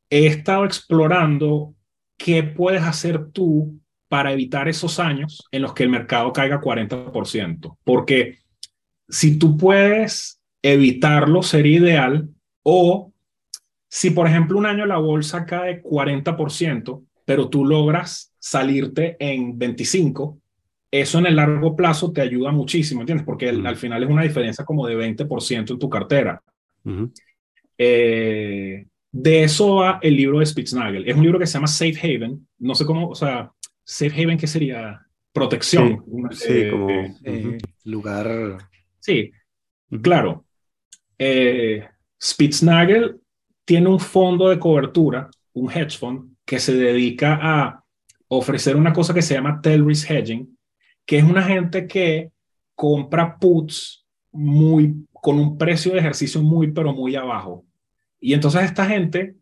he 0.10 0.28
estado 0.28 0.66
explorando 0.66 1.76
qué 2.24 2.44
puedes 2.44 2.84
hacer 2.84 3.32
tú 3.32 3.80
para 4.08 4.32
evitar 4.34 4.68
esos 4.68 5.00
años 5.00 5.48
en 5.52 5.62
los 5.62 5.74
que 5.74 5.84
el 5.84 5.90
mercado 5.90 6.34
caiga 6.34 6.62
40%. 6.62 7.78
Porque 7.84 8.40
si 9.08 9.40
tú 9.40 9.58
puedes 9.58 10.42
evitarlo, 10.62 11.44
sería 11.44 11.80
ideal. 11.80 12.30
O 12.64 13.12
si, 13.90 14.12
por 14.12 14.28
ejemplo, 14.28 14.58
un 14.58 14.66
año 14.66 14.86
la 14.86 14.98
bolsa 14.98 15.46
cae 15.46 15.82
40%, 15.82 17.04
pero 17.26 17.50
tú 17.50 17.66
logras 17.66 18.34
salirte 18.40 19.18
en 19.20 19.58
25%, 19.58 20.38
eso 20.94 21.20
en 21.20 21.26
el 21.26 21.38
largo 21.38 21.74
plazo 21.76 22.12
te 22.12 22.20
ayuda 22.20 22.52
muchísimo, 22.52 23.02
¿entiendes? 23.02 23.26
Porque 23.26 23.48
al 23.48 23.78
final 23.78 24.04
es 24.04 24.10
una 24.10 24.24
diferencia 24.24 24.66
como 24.66 24.86
de 24.86 24.98
20% 24.98 25.72
en 25.72 25.80
tu 25.80 25.90
cartera. 25.90 26.44
eh, 27.78 28.88
de 29.12 29.44
eso 29.44 29.76
va 29.76 30.00
el 30.02 30.16
libro 30.16 30.40
de 30.40 30.46
Spitznagel. 30.46 31.08
Es 31.08 31.16
un 31.16 31.24
libro 31.24 31.40
que 31.40 31.46
se 31.46 31.54
llama 31.54 31.68
Safe 31.68 31.98
Haven. 32.02 32.48
No 32.60 32.76
sé 32.76 32.86
cómo, 32.86 33.10
o 33.10 33.16
sea, 33.16 33.52
Safe 33.84 34.22
Haven, 34.22 34.38
¿qué 34.38 34.48
sería? 34.48 35.06
Protección. 35.34 36.04
Sí, 36.32 36.48
eh, 36.50 36.70
como 36.72 36.90
eh, 36.90 37.58
lugar. 37.86 38.58
Sí, 39.00 39.32
claro. 40.02 40.46
Eh, 41.18 41.88
Spitznagel 42.22 43.20
tiene 43.66 43.88
un 43.88 44.00
fondo 44.00 44.50
de 44.50 44.60
cobertura, 44.60 45.30
un 45.54 45.72
hedge 45.72 45.98
fund, 45.98 46.36
que 46.46 46.60
se 46.60 46.76
dedica 46.76 47.40
a 47.42 47.84
ofrecer 48.28 48.76
una 48.76 48.94
cosa 48.94 49.14
que 49.14 49.22
se 49.22 49.34
llama 49.34 49.62
tail 49.62 49.86
risk 49.86 50.10
hedging, 50.10 50.58
que 51.06 51.18
es 51.18 51.24
una 51.24 51.44
gente 51.44 51.88
que 51.88 52.32
compra 52.76 53.38
puts 53.38 54.06
muy, 54.32 55.06
con 55.12 55.40
un 55.40 55.58
precio 55.58 55.94
de 55.94 56.00
ejercicio 56.00 56.42
muy, 56.42 56.72
pero 56.72 56.94
muy 56.94 57.16
abajo. 57.16 57.66
Y 58.22 58.34
entonces 58.34 58.64
esta 58.64 58.86
gente, 58.86 59.36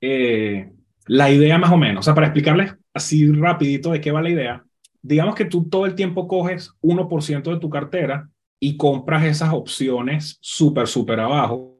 eh, 0.00 0.72
la 1.06 1.30
idea 1.30 1.58
más 1.58 1.70
o 1.70 1.76
menos, 1.76 2.00
o 2.00 2.02
sea, 2.04 2.14
para 2.14 2.26
explicarles 2.28 2.74
así 2.94 3.30
rapidito 3.30 3.92
de 3.92 4.00
qué 4.00 4.10
va 4.10 4.22
la 4.22 4.30
idea, 4.30 4.64
digamos 5.02 5.34
que 5.34 5.44
tú 5.44 5.68
todo 5.68 5.86
el 5.86 5.94
tiempo 5.94 6.26
coges 6.26 6.72
1% 6.80 7.52
de 7.52 7.60
tu 7.60 7.68
cartera 7.68 8.28
y 8.58 8.76
compras 8.76 9.24
esas 9.24 9.52
opciones 9.52 10.38
súper, 10.40 10.88
súper 10.88 11.20
abajo. 11.20 11.76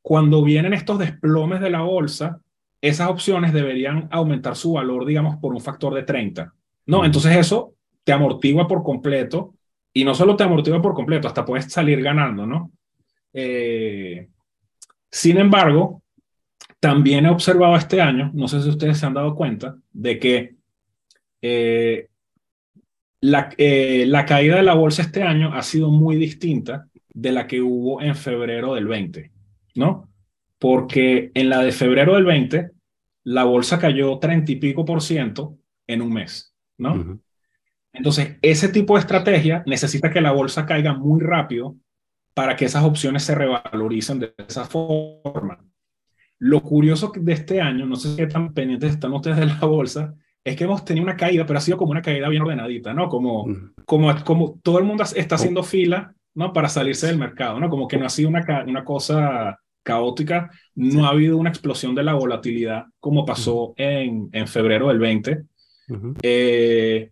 Cuando 0.00 0.42
vienen 0.42 0.72
estos 0.72 0.98
desplomes 0.98 1.60
de 1.60 1.70
la 1.70 1.82
bolsa, 1.82 2.40
esas 2.80 3.08
opciones 3.08 3.52
deberían 3.52 4.08
aumentar 4.10 4.56
su 4.56 4.72
valor, 4.72 5.06
digamos, 5.06 5.36
por 5.36 5.54
un 5.54 5.60
factor 5.60 5.94
de 5.94 6.02
30. 6.02 6.52
No, 6.86 7.04
entonces 7.04 7.36
eso 7.36 7.74
te 8.02 8.12
amortigua 8.12 8.66
por 8.66 8.82
completo 8.82 9.54
y 9.92 10.02
no 10.04 10.14
solo 10.14 10.34
te 10.34 10.44
amortigua 10.44 10.82
por 10.82 10.94
completo, 10.94 11.28
hasta 11.28 11.44
puedes 11.44 11.70
salir 11.70 12.02
ganando, 12.02 12.46
¿no? 12.46 12.72
Eh, 13.32 14.28
sin 15.12 15.36
embargo, 15.36 16.02
también 16.80 17.26
he 17.26 17.28
observado 17.28 17.76
este 17.76 18.00
año, 18.00 18.30
no 18.34 18.48
sé 18.48 18.62
si 18.62 18.70
ustedes 18.70 18.98
se 18.98 19.06
han 19.06 19.14
dado 19.14 19.36
cuenta, 19.36 19.76
de 19.92 20.18
que 20.18 20.54
eh, 21.42 22.08
la, 23.20 23.50
eh, 23.58 24.04
la, 24.08 24.24
caída 24.24 24.56
de 24.56 24.62
la 24.62 24.74
bolsa 24.74 25.02
este 25.02 25.22
año 25.22 25.54
ha 25.54 25.62
sido 25.62 25.90
muy 25.90 26.16
distinta 26.16 26.88
de 27.12 27.30
la 27.30 27.46
que 27.46 27.60
hubo 27.60 28.00
en 28.00 28.16
febrero 28.16 28.74
del 28.74 28.86
20, 28.86 29.30
¿no? 29.76 30.08
Porque 30.58 31.30
en 31.34 31.50
la 31.50 31.62
de 31.62 31.72
febrero 31.72 32.14
del 32.14 32.24
20, 32.24 32.70
la 33.24 33.44
bolsa 33.44 33.78
cayó 33.78 34.18
30 34.18 34.50
y 34.50 34.56
pico 34.56 34.84
por 34.84 35.02
ciento 35.02 35.58
en 35.86 36.02
un 36.02 36.12
mes, 36.12 36.54
¿no? 36.78 37.20
Entonces, 37.92 38.38
ese 38.40 38.68
tipo 38.70 38.94
de 38.94 39.00
estrategia 39.00 39.62
necesita 39.66 40.10
que 40.10 40.22
la 40.22 40.32
bolsa 40.32 40.64
caiga 40.64 40.94
muy 40.94 41.20
rápido 41.20 41.76
para 42.34 42.56
que 42.56 42.64
esas 42.64 42.84
opciones 42.84 43.22
se 43.24 43.34
revaloricen 43.34 44.18
de 44.20 44.34
esa 44.46 44.64
forma. 44.64 45.58
Lo 46.38 46.62
curioso 46.62 47.12
de 47.14 47.32
este 47.32 47.60
año, 47.60 47.86
no 47.86 47.96
sé 47.96 48.16
qué 48.16 48.26
tan 48.26 48.52
pendientes 48.52 48.92
están 48.92 49.12
ustedes 49.12 49.38
de 49.38 49.46
la 49.46 49.60
bolsa, 49.60 50.14
es 50.44 50.56
que 50.56 50.64
hemos 50.64 50.84
tenido 50.84 51.04
una 51.04 51.16
caída, 51.16 51.46
pero 51.46 51.58
ha 51.58 51.62
sido 51.62 51.78
como 51.78 51.92
una 51.92 52.02
caída 52.02 52.28
bien 52.28 52.42
ordenadita, 52.42 52.92
¿no? 52.92 53.08
Como, 53.08 53.46
como, 53.84 54.12
como 54.24 54.58
todo 54.62 54.78
el 54.78 54.84
mundo 54.84 55.04
está 55.04 55.36
haciendo 55.36 55.62
fila, 55.62 56.14
¿no? 56.34 56.52
Para 56.52 56.68
salirse 56.68 57.06
del 57.06 57.18
mercado, 57.18 57.60
¿no? 57.60 57.68
Como 57.68 57.86
que 57.86 57.96
no 57.96 58.06
ha 58.06 58.10
sido 58.10 58.28
una, 58.28 58.64
una 58.66 58.84
cosa 58.84 59.60
caótica, 59.84 60.50
no 60.74 61.06
ha 61.06 61.10
habido 61.10 61.36
una 61.36 61.50
explosión 61.50 61.94
de 61.94 62.02
la 62.02 62.14
volatilidad 62.14 62.86
como 62.98 63.24
pasó 63.24 63.74
en, 63.76 64.28
en 64.32 64.48
febrero 64.48 64.88
del 64.88 64.98
20. 64.98 65.42
eh, 66.22 67.10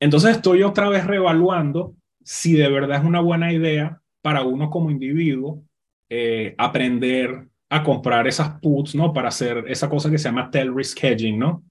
entonces 0.00 0.36
estoy 0.36 0.62
otra 0.62 0.88
vez 0.88 1.06
reevaluando 1.06 1.94
si 2.24 2.54
de 2.54 2.68
verdad 2.68 2.98
es 2.98 3.04
una 3.04 3.20
buena 3.20 3.52
idea 3.52 4.01
para 4.22 4.42
uno 4.42 4.70
como 4.70 4.90
individuo 4.90 5.62
eh, 6.08 6.54
aprender 6.56 7.48
a 7.68 7.82
comprar 7.82 8.26
esas 8.26 8.60
puts, 8.60 8.94
¿no? 8.94 9.12
Para 9.12 9.28
hacer 9.28 9.64
esa 9.66 9.88
cosa 9.88 10.10
que 10.10 10.18
se 10.18 10.24
llama 10.24 10.50
tail 10.50 10.74
risk 10.74 11.02
hedging, 11.02 11.38
¿no? 11.38 11.64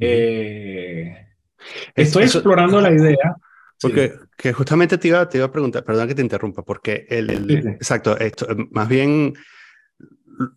eh, 0.00 1.26
estoy 1.94 2.24
explorando 2.24 2.80
la 2.80 2.92
idea. 2.92 3.36
Porque 3.80 4.08
sí. 4.08 4.14
que 4.36 4.52
justamente 4.52 4.96
te 4.96 5.08
iba, 5.08 5.28
te 5.28 5.38
iba 5.38 5.46
a 5.46 5.52
preguntar, 5.52 5.84
perdón 5.84 6.08
que 6.08 6.14
te 6.14 6.22
interrumpa, 6.22 6.62
porque 6.62 7.06
el, 7.08 7.30
el 7.30 7.46
sí, 7.48 7.62
sí. 7.62 7.68
exacto, 7.68 8.16
esto, 8.16 8.46
más 8.70 8.88
bien 8.88 9.34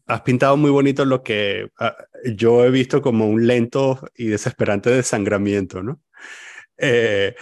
has 0.05 0.21
pintado 0.21 0.57
muy 0.57 0.71
bonito 0.71 1.05
lo 1.05 1.23
que 1.23 1.69
uh, 1.79 2.31
yo 2.35 2.63
he 2.63 2.71
visto 2.71 3.01
como 3.01 3.27
un 3.27 3.47
lento 3.47 3.99
y 4.15 4.27
desesperante 4.27 4.89
desangramiento, 4.89 5.83
¿no? 5.83 6.01
Eh, 6.77 7.35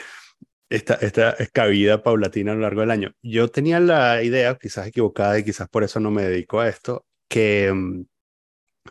esta, 0.76 0.96
esta 0.96 1.36
cabida 1.54 2.02
paulatina 2.02 2.52
a 2.52 2.56
lo 2.56 2.62
largo 2.62 2.82
del 2.82 2.92
año. 2.92 3.14
Yo 3.22 3.48
tenía 3.50 3.80
la 3.80 4.24
idea, 4.24 4.58
quizás 4.58 4.88
equivocada 4.88 5.38
y 5.38 5.44
quizás 5.44 5.70
por 5.70 5.84
eso 5.84 6.00
no 6.00 6.10
me 6.10 6.24
dedico 6.24 6.60
a 6.60 6.68
esto, 6.68 7.06
que 7.28 7.70
um, 7.72 8.06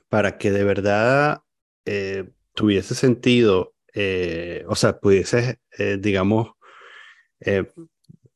para 0.08 0.38
que 0.38 0.52
de 0.52 0.62
verdad 0.62 1.42
eh, 1.84 2.30
tuviese 2.54 2.94
sentido, 2.94 3.74
eh, 3.94 4.64
o 4.68 4.76
sea, 4.76 5.00
pudiese, 5.00 5.58
eh, 5.76 5.98
digamos, 6.00 6.52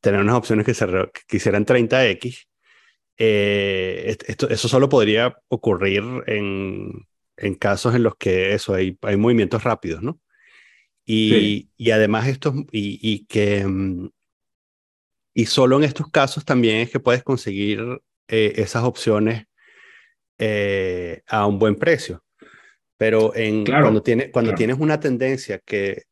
tener 0.01 0.19
unas 0.19 0.35
opciones 0.35 0.65
que, 0.65 0.73
se 0.73 0.85
que 0.85 1.21
quisieran 1.27 1.65
30X, 1.65 2.47
esto, 3.15 4.49
eso 4.49 4.67
solo 4.67 4.89
podría 4.89 5.37
ocurrir 5.47 6.03
en, 6.27 7.07
en 7.37 7.55
casos 7.55 7.95
en 7.95 8.03
los 8.03 8.17
que 8.17 8.53
eso, 8.53 8.73
hay, 8.73 8.97
hay 9.01 9.15
movimientos 9.15 9.63
rápidos, 9.63 10.03
¿no? 10.03 10.19
Y, 11.09 11.29
sí. 11.29 11.69
y 11.77 11.91
además 11.91 12.27
estos, 12.27 12.53
y, 12.71 12.99
y, 13.01 13.25
que, 13.27 13.65
y 15.33 15.45
solo 15.45 15.77
en 15.77 15.85
estos 15.85 16.11
casos 16.11 16.43
también 16.43 16.77
es 16.77 16.91
que 16.91 16.99
puedes 16.99 17.23
conseguir 17.23 17.79
eh, 18.27 18.53
esas 18.57 18.83
opciones 18.83 19.45
eh, 20.37 21.21
a 21.27 21.47
un 21.47 21.59
buen 21.59 21.75
precio. 21.75 22.25
Pero 22.97 23.33
en, 23.35 23.63
claro, 23.63 23.85
cuando, 23.85 24.03
tiene, 24.03 24.31
cuando 24.31 24.49
claro. 24.49 24.57
tienes 24.57 24.77
una 24.79 24.99
tendencia 24.99 25.59
que 25.59 26.03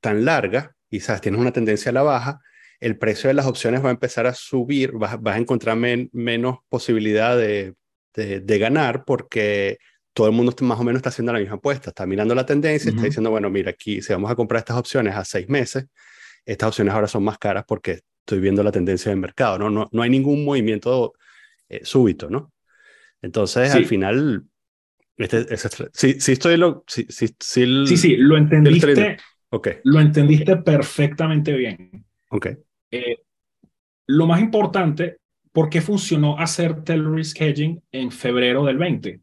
tan 0.00 0.24
larga, 0.24 0.74
sabes, 0.98 1.20
tienes 1.20 1.40
una 1.40 1.52
tendencia 1.52 1.90
a 1.90 1.92
la 1.92 2.02
baja, 2.02 2.40
el 2.80 2.96
precio 2.96 3.28
de 3.28 3.34
las 3.34 3.46
opciones 3.46 3.84
va 3.84 3.88
a 3.88 3.92
empezar 3.92 4.26
a 4.26 4.32
subir, 4.32 4.92
vas, 4.92 5.20
vas 5.20 5.36
a 5.36 5.38
encontrar 5.38 5.76
men, 5.76 6.08
menos 6.14 6.60
posibilidad 6.70 7.36
de, 7.36 7.74
de, 8.14 8.40
de 8.40 8.58
ganar 8.58 9.04
porque 9.04 9.76
todo 10.18 10.26
el 10.26 10.32
mundo 10.32 10.52
más 10.62 10.80
o 10.80 10.82
menos 10.82 10.98
está 10.98 11.10
haciendo 11.10 11.32
la 11.32 11.38
misma 11.38 11.54
apuesta, 11.54 11.90
está 11.90 12.04
mirando 12.04 12.34
la 12.34 12.44
tendencia, 12.44 12.90
uh 12.90 12.92
-huh. 12.92 12.96
está 12.96 13.06
diciendo, 13.06 13.30
bueno, 13.30 13.50
mira, 13.50 13.70
aquí 13.70 14.02
si 14.02 14.12
vamos 14.12 14.28
a 14.28 14.34
comprar 14.34 14.58
estas 14.58 14.76
opciones 14.76 15.14
a 15.14 15.24
seis 15.24 15.48
meses, 15.48 15.86
estas 16.44 16.70
opciones 16.70 16.92
ahora 16.92 17.06
son 17.06 17.22
más 17.22 17.38
caras 17.38 17.64
porque 17.68 18.00
estoy 18.18 18.40
viendo 18.40 18.64
la 18.64 18.72
tendencia 18.72 19.10
del 19.12 19.20
mercado, 19.20 19.60
¿no? 19.60 19.70
No, 19.70 19.88
no 19.92 20.02
hay 20.02 20.10
ningún 20.10 20.44
movimiento 20.44 21.12
eh, 21.68 21.82
súbito, 21.84 22.28
¿no? 22.28 22.52
Entonces, 23.22 23.70
sí. 23.70 23.78
al 23.78 23.84
final, 23.84 24.42
este, 25.16 25.54
este, 25.54 25.86
sí, 25.92 26.20
sí 26.20 26.32
estoy 26.32 26.56
lo... 26.56 26.82
Sí, 26.88 27.06
sí, 27.08 27.28
sí, 27.38 27.62
el, 27.62 27.86
sí, 27.86 27.96
sí, 27.96 28.16
lo 28.16 28.36
entendiste. 28.36 29.18
Okay. 29.50 29.74
Lo 29.84 30.00
entendiste 30.00 30.56
perfectamente 30.56 31.52
bien. 31.52 32.04
Ok. 32.30 32.46
Eh, 32.90 33.18
lo 34.08 34.26
más 34.26 34.40
importante, 34.40 35.18
¿por 35.52 35.70
qué 35.70 35.80
funcionó 35.80 36.36
hacer 36.40 36.82
tail 36.82 37.04
risk 37.14 37.40
hedging 37.40 37.80
en 37.92 38.10
febrero 38.10 38.64
del 38.64 38.78
20? 38.78 39.20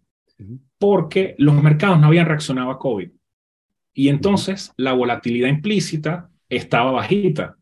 Porque 0.85 1.33
los 1.39 1.63
mercados 1.63 1.99
no 1.99 2.05
habían 2.05 2.27
reaccionado 2.27 2.69
a 2.69 2.77
COVID. 2.77 3.09
Y 3.95 4.09
entonces 4.09 4.71
la 4.77 4.93
volatilidad 4.93 5.49
implícita 5.49 6.29
estaba 6.47 6.91
bajita. 6.91 7.57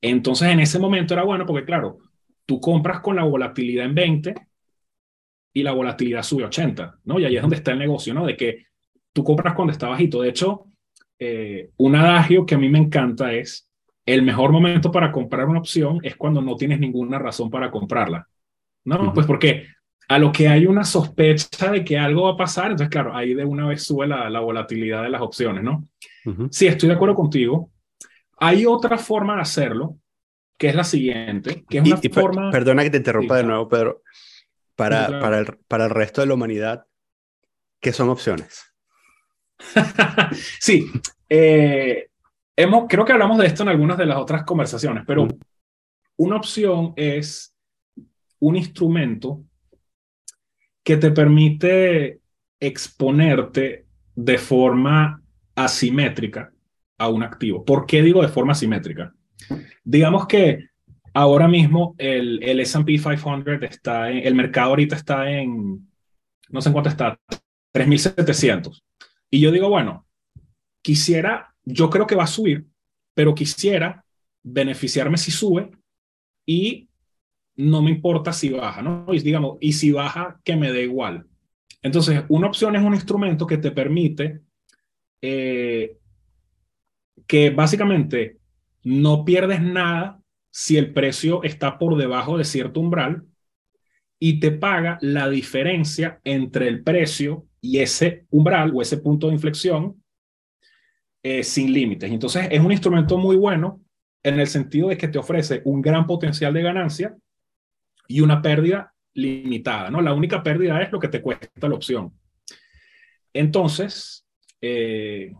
Entonces 0.00 0.50
en 0.50 0.60
ese 0.60 0.78
momento 0.78 1.14
era 1.14 1.24
bueno 1.24 1.46
porque, 1.46 1.64
claro, 1.64 1.98
tú 2.46 2.60
compras 2.60 3.00
con 3.00 3.16
la 3.16 3.24
volatilidad 3.24 3.86
en 3.86 3.94
20 3.96 4.34
y 5.52 5.64
la 5.64 5.72
volatilidad 5.72 6.22
sube 6.22 6.44
a 6.44 6.46
80, 6.46 7.00
¿no? 7.06 7.18
Y 7.18 7.24
ahí 7.24 7.34
es 7.34 7.42
donde 7.42 7.56
está 7.56 7.72
el 7.72 7.80
negocio, 7.80 8.14
¿no? 8.14 8.24
De 8.24 8.36
que 8.36 8.66
tú 9.12 9.24
compras 9.24 9.54
cuando 9.54 9.72
está 9.72 9.88
bajito. 9.88 10.22
De 10.22 10.28
hecho, 10.28 10.66
eh, 11.18 11.70
un 11.78 11.96
adagio 11.96 12.46
que 12.46 12.54
a 12.54 12.58
mí 12.58 12.68
me 12.68 12.78
encanta 12.78 13.32
es, 13.32 13.68
el 14.06 14.22
mejor 14.22 14.52
momento 14.52 14.92
para 14.92 15.10
comprar 15.10 15.48
una 15.48 15.58
opción 15.58 15.98
es 16.04 16.14
cuando 16.14 16.40
no 16.40 16.54
tienes 16.54 16.78
ninguna 16.78 17.18
razón 17.18 17.50
para 17.50 17.72
comprarla, 17.72 18.28
¿no? 18.84 18.94
Uh 18.94 18.98
-huh. 19.06 19.12
Pues 19.12 19.26
porque 19.26 19.66
a 20.08 20.18
lo 20.18 20.32
que 20.32 20.48
hay 20.48 20.66
una 20.66 20.84
sospecha 20.84 21.70
de 21.70 21.84
que 21.84 21.98
algo 21.98 22.24
va 22.24 22.32
a 22.32 22.36
pasar, 22.36 22.66
entonces 22.66 22.90
claro, 22.90 23.16
ahí 23.16 23.34
de 23.34 23.44
una 23.44 23.66
vez 23.66 23.82
sube 23.82 24.06
la, 24.06 24.28
la 24.28 24.40
volatilidad 24.40 25.02
de 25.02 25.10
las 25.10 25.22
opciones, 25.22 25.62
¿no? 25.62 25.88
Uh 26.26 26.30
-huh. 26.30 26.48
Sí, 26.50 26.66
estoy 26.66 26.88
de 26.88 26.94
acuerdo 26.94 27.14
contigo. 27.14 27.70
Hay 28.38 28.66
otra 28.66 28.98
forma 28.98 29.36
de 29.36 29.42
hacerlo, 29.42 29.98
que 30.58 30.68
es 30.68 30.74
la 30.74 30.84
siguiente, 30.84 31.64
que 31.68 31.78
es 31.78 31.84
una 31.86 31.98
y, 32.02 32.06
y 32.06 32.10
forma... 32.10 32.50
Per 32.50 32.60
perdona 32.60 32.82
que 32.82 32.90
te 32.90 32.96
interrumpa 32.98 33.36
sí, 33.36 33.42
de 33.42 33.46
nuevo, 33.46 33.68
Pedro. 33.68 34.02
Para, 34.76 35.06
claro. 35.06 35.22
para, 35.22 35.38
el, 35.38 35.46
para 35.68 35.84
el 35.84 35.90
resto 35.90 36.20
de 36.20 36.26
la 36.26 36.34
humanidad, 36.34 36.86
¿qué 37.80 37.92
son 37.92 38.08
opciones? 38.08 38.62
sí, 40.60 40.90
eh, 41.28 42.08
hemos, 42.56 42.86
creo 42.88 43.04
que 43.04 43.12
hablamos 43.12 43.38
de 43.38 43.46
esto 43.46 43.62
en 43.62 43.68
algunas 43.68 43.96
de 43.96 44.06
las 44.06 44.18
otras 44.18 44.44
conversaciones, 44.44 45.04
pero 45.06 45.26
mm. 45.26 45.38
una 46.16 46.36
opción 46.36 46.92
es 46.96 47.54
un 48.40 48.56
instrumento 48.56 49.44
que 50.84 50.96
te 50.96 51.10
permite 51.10 52.20
exponerte 52.60 53.86
de 54.14 54.38
forma 54.38 55.22
asimétrica 55.56 56.52
a 56.98 57.08
un 57.08 57.22
activo. 57.22 57.64
¿Por 57.64 57.86
qué 57.86 58.02
digo 58.02 58.22
de 58.22 58.28
forma 58.28 58.52
asimétrica? 58.52 59.14
Digamos 59.82 60.26
que 60.26 60.68
ahora 61.14 61.48
mismo 61.48 61.94
el, 61.98 62.42
el 62.42 62.60
SP 62.60 62.98
500 62.98 63.62
está 63.62 64.10
en, 64.10 64.26
el 64.26 64.34
mercado 64.34 64.70
ahorita 64.70 64.96
está 64.96 65.30
en, 65.30 65.88
no 66.50 66.60
sé 66.60 66.68
en 66.68 66.72
cuánto 66.72 66.90
está, 66.90 67.18
3.700. 67.72 68.82
Y 69.30 69.40
yo 69.40 69.50
digo, 69.50 69.68
bueno, 69.68 70.06
quisiera, 70.82 71.54
yo 71.64 71.90
creo 71.90 72.06
que 72.06 72.14
va 72.14 72.24
a 72.24 72.28
subir, 72.28 72.66
pero 73.14 73.34
quisiera 73.34 74.04
beneficiarme 74.42 75.16
si 75.16 75.30
sube 75.30 75.70
y 76.46 76.88
no 77.56 77.82
me 77.82 77.90
importa 77.90 78.32
si 78.32 78.50
baja, 78.50 78.82
¿no? 78.82 79.06
Y 79.12 79.20
digamos, 79.20 79.58
y 79.60 79.72
si 79.72 79.92
baja, 79.92 80.40
que 80.44 80.56
me 80.56 80.72
dé 80.72 80.84
igual. 80.84 81.26
Entonces, 81.82 82.24
una 82.28 82.48
opción 82.48 82.76
es 82.76 82.82
un 82.82 82.94
instrumento 82.94 83.46
que 83.46 83.58
te 83.58 83.70
permite 83.70 84.40
eh, 85.20 85.96
que 87.26 87.50
básicamente 87.50 88.38
no 88.82 89.24
pierdes 89.24 89.60
nada 89.60 90.20
si 90.50 90.76
el 90.76 90.92
precio 90.92 91.42
está 91.42 91.78
por 91.78 91.96
debajo 91.96 92.38
de 92.38 92.44
cierto 92.44 92.80
umbral 92.80 93.24
y 94.18 94.40
te 94.40 94.52
paga 94.52 94.98
la 95.00 95.28
diferencia 95.28 96.20
entre 96.24 96.68
el 96.68 96.82
precio 96.82 97.46
y 97.60 97.78
ese 97.78 98.26
umbral 98.30 98.72
o 98.74 98.80
ese 98.82 98.98
punto 98.98 99.26
de 99.26 99.34
inflexión 99.34 100.02
eh, 101.22 101.42
sin 101.42 101.72
límites. 101.72 102.10
Entonces 102.10 102.48
es 102.50 102.60
un 102.60 102.72
instrumento 102.72 103.18
muy 103.18 103.36
bueno 103.36 103.80
en 104.22 104.40
el 104.40 104.46
sentido 104.46 104.88
de 104.88 104.96
que 104.96 105.08
te 105.08 105.18
ofrece 105.18 105.62
un 105.64 105.82
gran 105.82 106.06
potencial 106.06 106.54
de 106.54 106.62
ganancia 106.62 107.16
y 108.08 108.20
una 108.20 108.42
pérdida 108.42 108.92
limitada, 109.14 109.90
¿no? 109.90 110.00
La 110.00 110.12
única 110.12 110.42
pérdida 110.42 110.82
es 110.82 110.92
lo 110.92 110.98
que 110.98 111.08
te 111.08 111.22
cuesta 111.22 111.68
la 111.68 111.74
opción. 111.74 112.12
Entonces, 113.32 114.26
eh, 114.60 115.32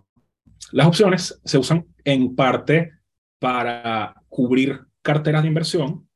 las 0.72 0.86
opciones 0.86 1.40
se 1.44 1.58
usan 1.58 1.86
en 2.04 2.34
parte 2.34 2.92
para 3.38 4.14
cubrir 4.28 4.80
carteras 5.02 5.42
de 5.42 5.48
inversión, 5.48 6.08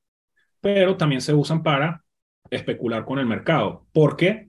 pero 0.61 0.97
también 0.97 1.21
se 1.21 1.35
usan 1.35 1.63
para 1.63 2.05
especular 2.51 3.05
con 3.05 3.19
el 3.19 3.27
mercado, 3.27 3.87
porque 3.93 4.49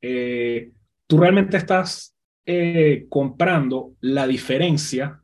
eh, 0.00 0.72
tú 1.06 1.18
realmente 1.18 1.56
estás 1.56 2.16
eh, 2.46 3.06
comprando 3.08 3.92
la 4.00 4.26
diferencia, 4.26 5.20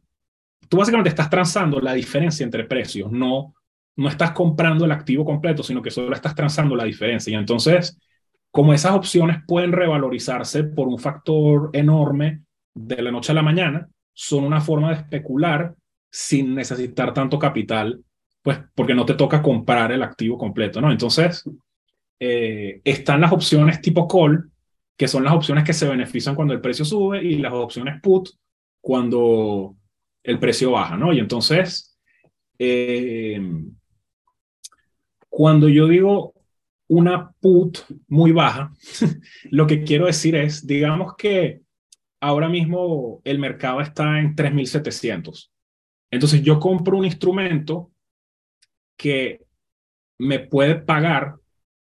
tú 0.68 0.76
básicamente 0.76 1.08
estás 1.08 1.30
transando 1.30 1.80
la 1.80 1.94
diferencia 1.94 2.44
entre 2.44 2.64
precios, 2.64 3.10
no, 3.10 3.54
no 3.96 4.08
estás 4.08 4.32
comprando 4.32 4.84
el 4.84 4.92
activo 4.92 5.24
completo, 5.24 5.62
sino 5.62 5.82
que 5.82 5.90
solo 5.90 6.14
estás 6.14 6.34
transando 6.34 6.74
la 6.74 6.84
diferencia. 6.84 7.30
Y 7.30 7.36
entonces, 7.36 7.98
como 8.50 8.72
esas 8.72 8.92
opciones 8.92 9.38
pueden 9.46 9.72
revalorizarse 9.72 10.64
por 10.64 10.88
un 10.88 10.98
factor 10.98 11.70
enorme 11.72 12.42
de 12.74 13.02
la 13.02 13.10
noche 13.10 13.32
a 13.32 13.36
la 13.36 13.42
mañana, 13.42 13.88
son 14.12 14.44
una 14.44 14.60
forma 14.60 14.90
de 14.90 14.96
especular 14.96 15.74
sin 16.10 16.54
necesitar 16.54 17.12
tanto 17.12 17.38
capital, 17.38 18.00
pues 18.42 18.58
porque 18.74 18.94
no 18.94 19.04
te 19.04 19.14
toca 19.14 19.42
comprar 19.42 19.90
el 19.90 20.02
activo 20.02 20.38
completo, 20.38 20.80
¿no? 20.80 20.90
Entonces, 20.92 21.44
eh, 22.20 22.80
están 22.84 23.20
las 23.20 23.32
opciones 23.32 23.80
tipo 23.80 24.06
call, 24.06 24.50
que 24.96 25.08
son 25.08 25.24
las 25.24 25.34
opciones 25.34 25.64
que 25.64 25.72
se 25.72 25.88
benefician 25.88 26.34
cuando 26.36 26.54
el 26.54 26.60
precio 26.60 26.84
sube, 26.84 27.22
y 27.22 27.38
las 27.38 27.52
opciones 27.52 28.00
put 28.00 28.28
cuando 28.80 29.76
el 30.22 30.38
precio 30.38 30.72
baja, 30.72 30.96
¿no? 30.96 31.12
Y 31.12 31.18
entonces, 31.18 31.98
eh, 32.58 33.40
cuando 35.34 35.68
yo 35.68 35.88
digo 35.88 36.32
una 36.86 37.32
put 37.40 37.78
muy 38.06 38.30
baja, 38.30 38.72
lo 39.50 39.66
que 39.66 39.82
quiero 39.82 40.06
decir 40.06 40.36
es, 40.36 40.64
digamos 40.64 41.16
que 41.16 41.62
ahora 42.20 42.48
mismo 42.48 43.20
el 43.24 43.40
mercado 43.40 43.80
está 43.80 44.20
en 44.20 44.36
3.700. 44.36 45.50
Entonces 46.12 46.40
yo 46.40 46.60
compro 46.60 46.96
un 46.96 47.04
instrumento 47.04 47.90
que 48.96 49.44
me 50.18 50.38
puede 50.38 50.76
pagar 50.76 51.34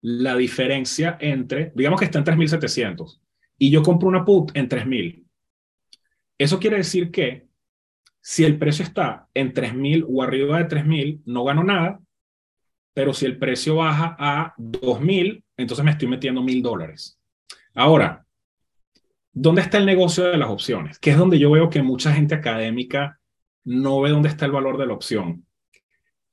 la 0.02 0.36
diferencia 0.36 1.18
entre, 1.20 1.72
digamos 1.74 2.00
que 2.00 2.06
está 2.06 2.20
en 2.20 2.26
3.700 2.26 3.20
y 3.58 3.72
yo 3.72 3.82
compro 3.82 4.10
una 4.10 4.26
put 4.26 4.56
en 4.56 4.70
3.000. 4.70 5.26
Eso 6.38 6.60
quiere 6.60 6.78
decir 6.78 7.10
que 7.10 7.47
si 8.22 8.45
el 8.45 8.60
precio 8.60 8.86
está 8.86 9.28
en 9.34 9.56
3.000 9.56 10.06
o 10.08 10.22
arriba 10.22 10.60
de 10.60 10.68
3.000, 10.68 11.24
no 11.26 11.45
gano 11.45 11.64
nada, 11.64 12.00
pero 12.94 13.14
si 13.14 13.26
el 13.26 13.38
precio 13.38 13.76
baja 13.76 14.16
a 14.20 14.54
2.000, 14.58 15.44
entonces 15.58 15.86
me 15.86 15.92
estoy 15.92 16.08
metiendo 16.08 16.42
1.000 16.42 16.62
dólares. 16.62 17.20
Ahora, 17.74 18.26
¿dónde 19.32 19.62
está 19.62 19.78
el 19.78 19.86
negocio 19.86 20.26
de 20.26 20.38
las 20.38 20.50
opciones? 20.50 21.00
Que 21.00 21.12
es 21.12 21.18
donde 21.18 21.40
yo 21.40 21.52
veo 21.52 21.70
que 21.70 21.82
mucha 21.82 22.14
gente 22.14 22.36
académica 22.36 23.20
no 23.64 24.02
ve 24.02 24.10
dónde 24.10 24.30
está 24.30 24.46
el 24.46 24.52
valor 24.52 24.78
de 24.78 24.88
la 24.88 24.94
opción. 24.94 25.46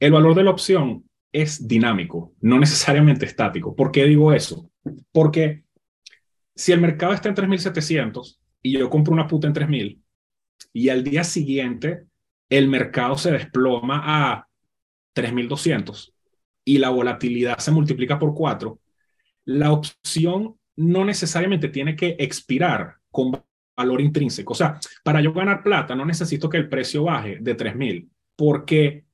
El 0.00 0.12
valor 0.12 0.34
de 0.34 0.44
la 0.44 0.50
opción 0.50 1.04
es 1.32 1.68
dinámico, 1.68 2.32
no 2.40 2.58
necesariamente 2.58 3.26
estático. 3.26 3.76
¿Por 3.76 3.92
qué 3.92 4.04
digo 4.04 4.32
eso? 4.32 4.70
Porque 5.12 5.64
si 6.54 6.72
el 6.72 6.80
mercado 6.80 7.12
está 7.12 7.28
en 7.28 7.36
3.700 7.36 8.38
y 8.62 8.78
yo 8.78 8.88
compro 8.88 9.12
una 9.12 9.26
puta 9.28 9.46
en 9.46 9.54
3.000 9.54 10.00
y 10.72 10.88
al 10.88 11.04
día 11.04 11.24
siguiente 11.24 12.04
el 12.48 12.68
mercado 12.68 13.18
se 13.18 13.32
desploma 13.32 14.02
a 14.04 14.48
3.200 15.14 16.15
y 16.66 16.78
la 16.78 16.90
volatilidad 16.90 17.58
se 17.58 17.70
multiplica 17.70 18.18
por 18.18 18.34
4, 18.34 18.78
la 19.46 19.72
opción 19.72 20.56
no 20.74 21.04
necesariamente 21.04 21.68
tiene 21.68 21.94
que 21.94 22.16
expirar 22.18 22.96
con 23.10 23.40
valor 23.76 24.00
intrínseco. 24.00 24.52
O 24.52 24.56
sea, 24.56 24.78
para 25.04 25.20
yo 25.20 25.32
ganar 25.32 25.62
plata 25.62 25.94
no 25.94 26.04
necesito 26.04 26.50
que 26.50 26.56
el 26.56 26.68
precio 26.68 27.04
baje 27.04 27.38
de 27.40 27.56
3.000, 27.56 28.08
porque 28.34 29.04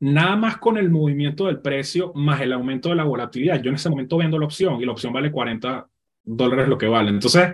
nada 0.00 0.36
más 0.36 0.56
con 0.56 0.78
el 0.78 0.90
movimiento 0.90 1.46
del 1.46 1.60
precio 1.60 2.12
más 2.14 2.40
el 2.40 2.54
aumento 2.54 2.88
de 2.88 2.94
la 2.96 3.04
volatilidad, 3.04 3.62
yo 3.62 3.68
en 3.68 3.76
ese 3.76 3.90
momento 3.90 4.16
vendo 4.16 4.38
la 4.38 4.46
opción 4.46 4.80
y 4.80 4.86
la 4.86 4.92
opción 4.92 5.12
vale 5.12 5.30
40 5.30 5.86
dólares 6.24 6.66
lo 6.66 6.78
que 6.78 6.86
vale. 6.86 7.10
Entonces, 7.10 7.52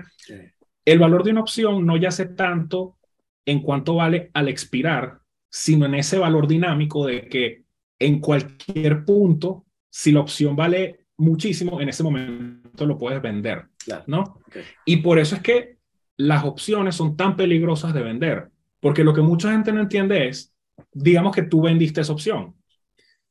el 0.84 0.98
valor 1.00 1.24
de 1.24 1.32
una 1.32 1.40
opción 1.40 1.84
no 1.84 1.96
yace 1.96 2.26
tanto 2.26 2.96
en 3.44 3.61
cuánto 3.61 3.96
vale 3.96 4.30
al 4.34 4.48
expirar, 4.48 5.18
sino 5.50 5.86
en 5.86 5.96
ese 5.96 6.16
valor 6.16 6.46
dinámico 6.46 7.04
de 7.06 7.28
que 7.28 7.64
en 7.99 8.20
cualquier 8.20 9.05
punto, 9.05 9.66
si 9.90 10.12
la 10.12 10.20
opción 10.20 10.55
vale 10.55 11.07
muchísimo, 11.16 11.80
en 11.80 11.88
ese 11.88 12.03
momento 12.03 12.86
lo 12.86 12.96
puedes 12.96 13.20
vender, 13.20 13.66
¿no? 14.07 14.40
Y 14.84 14.99
por 14.99 15.18
eso 15.18 15.34
es 15.34 15.42
que 15.42 15.78
las 16.16 16.44
opciones 16.44 16.94
son 16.94 17.16
tan 17.16 17.36
peligrosas 17.36 17.92
de 17.94 18.03
vender, 18.03 18.51
porque 18.80 19.05
lo 19.05 19.12
que 19.12 19.22
mucha 19.22 19.51
gente 19.53 19.72
no 19.72 19.80
entiende 19.80 20.28
es, 20.28 20.55
digamos 20.92 21.34
que 21.34 21.42
tú 21.42 21.62
vendiste 21.62 22.01
esa 22.01 22.12
opción 22.12 22.55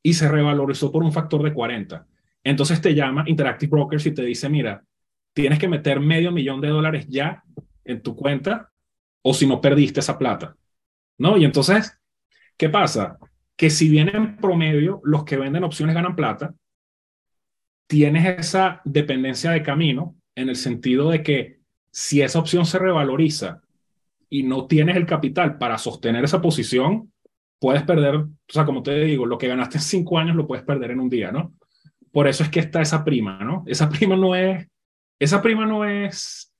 y 0.02 0.14
se 0.14 0.28
revalorizó 0.28 0.92
por 0.92 1.02
un 1.02 1.12
factor 1.12 1.42
de 1.42 1.52
40. 1.52 2.06
Entonces 2.44 2.80
te 2.80 2.94
llama 2.94 3.24
Interactive 3.26 3.70
Brokers 3.70 4.06
y 4.06 4.12
te 4.12 4.22
dice, 4.22 4.48
mira, 4.48 4.84
tienes 5.32 5.58
que 5.58 5.68
meter 5.68 6.00
medio 6.00 6.32
millón 6.32 6.60
de 6.60 6.68
dólares 6.68 7.06
ya 7.08 7.42
en 7.84 8.02
tu 8.02 8.14
cuenta 8.14 8.70
o 9.22 9.34
si 9.34 9.46
no 9.46 9.60
perdiste 9.60 10.00
esa 10.00 10.18
plata, 10.18 10.56
¿no? 11.18 11.36
Y 11.36 11.44
entonces, 11.44 11.98
¿qué 12.56 12.68
pasa? 12.68 13.18
Que 13.58 13.68
si 13.68 13.90
bien 13.90 14.08
en 14.14 14.36
promedio 14.38 15.02
los 15.04 15.24
que 15.24 15.36
venden 15.36 15.64
opciones 15.64 15.94
ganan 15.94 16.16
plata, 16.16 16.54
tienes 17.86 18.38
esa 18.38 18.80
dependencia 18.84 19.50
de 19.50 19.62
camino 19.62 20.16
en 20.34 20.48
el 20.48 20.56
sentido 20.56 21.10
de 21.10 21.22
que 21.22 21.58
si 21.90 22.22
esa 22.22 22.38
opción 22.38 22.64
se 22.64 22.78
revaloriza 22.78 23.60
y 24.30 24.44
no 24.44 24.66
tienes 24.66 24.96
el 24.96 25.06
capital 25.06 25.58
para 25.58 25.78
sostener 25.78 26.24
esa 26.24 26.40
posición, 26.40 27.12
puedes 27.58 27.82
perder, 27.82 28.14
o 28.16 28.30
sea, 28.46 28.64
como 28.64 28.82
te 28.82 28.98
digo, 29.00 29.26
lo 29.26 29.38
que 29.38 29.48
ganaste 29.48 29.78
en 29.78 29.82
cinco 29.82 30.18
años 30.18 30.36
lo 30.36 30.46
puedes 30.46 30.64
perder 30.64 30.92
en 30.92 31.00
un 31.00 31.08
día, 31.08 31.32
¿no? 31.32 31.54
Por 32.12 32.28
eso 32.28 32.42
es 32.44 32.50
que 32.50 32.60
está 32.60 32.80
esa 32.80 33.04
prima, 33.04 33.42
¿no? 33.42 33.64
Esa 33.66 33.88
prima 33.88 34.16
no 34.16 34.36
es, 34.36 34.66
esa 35.18 35.42
prima 35.42 35.66
no 35.66 35.84
es, 35.84 36.54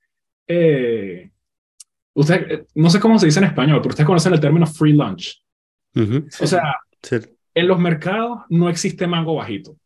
eh, 0.47 1.31
usted, 2.13 2.65
no 2.75 2.89
sé 2.89 2.99
cómo 2.99 3.17
se 3.17 3.27
dice 3.27 3.39
en 3.39 3.45
español, 3.45 3.79
pero 3.81 3.89
ustedes 3.89 4.07
conocen 4.07 4.33
el 4.33 4.39
término 4.39 4.65
free 4.65 4.93
lunch. 4.93 5.41
O 6.41 6.47
sea, 6.47 6.75
en 7.53 7.67
los 7.67 7.79
mercados 7.79 8.41
no 8.49 8.69
existe 8.69 9.07
mango 9.07 9.35
bajito. 9.35 9.77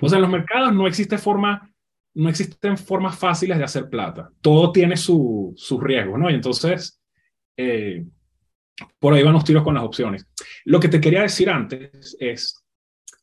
O 0.00 0.08
sea, 0.08 0.16
en 0.16 0.22
los 0.22 0.30
mercados 0.30 0.72
no 0.74 0.86
existe 0.86 1.18
forma, 1.18 1.70
no 2.14 2.28
existen 2.28 2.78
formas 2.78 3.18
fáciles 3.18 3.58
de 3.58 3.64
hacer 3.64 3.88
plata. 3.88 4.30
Todo 4.40 4.72
tiene 4.72 4.96
sus 4.96 5.60
su 5.60 5.80
riesgos, 5.80 6.18
¿no? 6.18 6.30
Y 6.30 6.34
entonces, 6.34 7.00
eh, 7.56 8.04
por 8.98 9.14
ahí 9.14 9.22
van 9.22 9.34
los 9.34 9.44
tiros 9.44 9.62
con 9.62 9.74
las 9.74 9.84
opciones. 9.84 10.26
Lo 10.64 10.80
que 10.80 10.88
te 10.88 11.00
quería 11.00 11.22
decir 11.22 11.50
antes 11.50 12.16
es, 12.20 12.64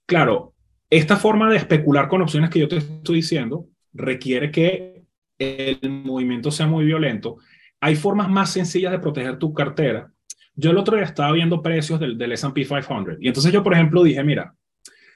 claro, 0.05 0.53
esta 0.89 1.17
forma 1.17 1.49
de 1.49 1.57
especular 1.57 2.07
con 2.07 2.21
opciones 2.21 2.49
que 2.49 2.59
yo 2.59 2.67
te 2.67 2.77
estoy 2.77 3.17
diciendo 3.17 3.67
requiere 3.93 4.51
que 4.51 5.03
el 5.37 5.79
movimiento 5.89 6.51
sea 6.51 6.67
muy 6.67 6.85
violento 6.85 7.37
hay 7.81 7.95
formas 7.95 8.29
más 8.29 8.51
sencillas 8.51 8.91
de 8.91 8.99
proteger 8.99 9.37
tu 9.37 9.53
cartera. 9.53 10.11
Yo 10.59 10.71
el 10.71 10.77
otro 10.77 10.97
día 10.97 11.05
estaba 11.05 11.31
viendo 11.31 11.61
precios 11.61 12.01
del, 12.01 12.17
del 12.17 12.33
S&P 12.33 12.65
500 12.65 13.15
y 13.21 13.29
entonces 13.29 13.53
yo, 13.53 13.63
por 13.63 13.73
ejemplo, 13.73 14.03
dije, 14.03 14.21
mira, 14.25 14.53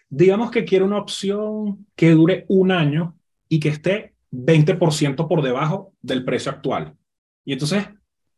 digamos 0.09 0.51
que 0.51 0.63
quiero 0.63 0.85
una 0.85 0.99
opción 0.99 1.85
que 1.95 2.11
dure 2.11 2.45
un 2.47 2.71
año 2.71 3.17
y 3.49 3.59
que 3.59 3.67
esté 3.67 4.13
20% 4.31 5.27
por 5.27 5.41
debajo 5.41 5.91
del 6.01 6.23
precio 6.23 6.49
actual. 6.49 6.95
Y 7.43 7.51
entonces, 7.51 7.89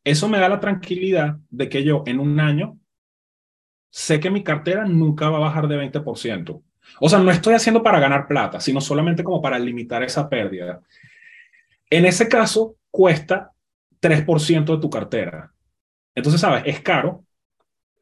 eso 0.04 0.28
me 0.28 0.40
da 0.40 0.50
la 0.50 0.60
tranquilidad 0.60 1.38
de 1.52 1.70
que 1.70 1.84
yo 1.84 2.02
en 2.08 2.20
un 2.20 2.40
año 2.40 2.80
sé 3.92 4.20
que 4.20 4.32
mi 4.32 4.44
cartera 4.44 4.86
nunca 4.86 5.30
va 5.30 5.38
a 5.38 5.42
bajar 5.42 5.68
de 5.68 5.78
20%. 5.78 6.64
O 7.00 7.10
sea, 7.10 7.20
no 7.20 7.30
estoy 7.30 7.54
haciendo 7.54 7.84
para 7.84 8.00
ganar 8.00 8.28
plata, 8.28 8.60
sino 8.60 8.82
solamente 8.82 9.24
como 9.24 9.44
para 9.44 9.60
limitar 9.60 10.02
esa 10.02 10.28
pérdida. 10.28 10.82
En 11.92 12.06
ese 12.06 12.28
caso, 12.28 12.78
cuesta 12.90 13.52
3% 14.02 14.76
de 14.76 14.82
tu 14.82 14.90
cartera. 14.90 15.55
Entonces, 16.16 16.42
¿sabes? 16.42 16.64
Es 16.66 16.80
caro, 16.80 17.26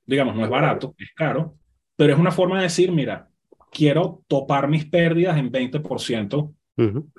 digamos, 0.05 0.35
no 0.35 0.43
es 0.43 0.49
barato, 0.49 0.95
es 0.97 1.11
caro, 1.13 1.57
pero 1.95 2.13
es 2.13 2.19
una 2.19 2.31
forma 2.31 2.57
de 2.57 2.63
decir, 2.63 2.91
mira, 2.91 3.27
quiero 3.71 4.23
topar 4.27 4.67
mis 4.67 4.85
pérdidas 4.85 5.37
en 5.37 5.51
20%. 5.51 6.53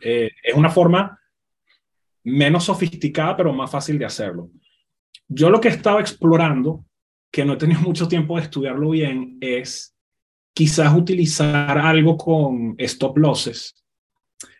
Eh, 0.00 0.30
es 0.42 0.54
una 0.54 0.70
forma 0.70 1.18
menos 2.22 2.64
sofisticada, 2.64 3.36
pero 3.36 3.52
más 3.52 3.70
fácil 3.70 3.98
de 3.98 4.06
hacerlo. 4.06 4.50
Yo 5.28 5.50
lo 5.50 5.60
que 5.60 5.68
he 5.68 5.72
estado 5.72 6.00
explorando, 6.00 6.84
que 7.30 7.44
no 7.44 7.54
he 7.54 7.56
tenido 7.56 7.80
mucho 7.82 8.08
tiempo 8.08 8.36
de 8.36 8.42
estudiarlo 8.42 8.90
bien, 8.90 9.38
es 9.40 9.94
quizás 10.54 10.94
utilizar 10.94 11.76
algo 11.76 12.16
con 12.16 12.74
stop 12.78 13.18
losses. 13.18 13.83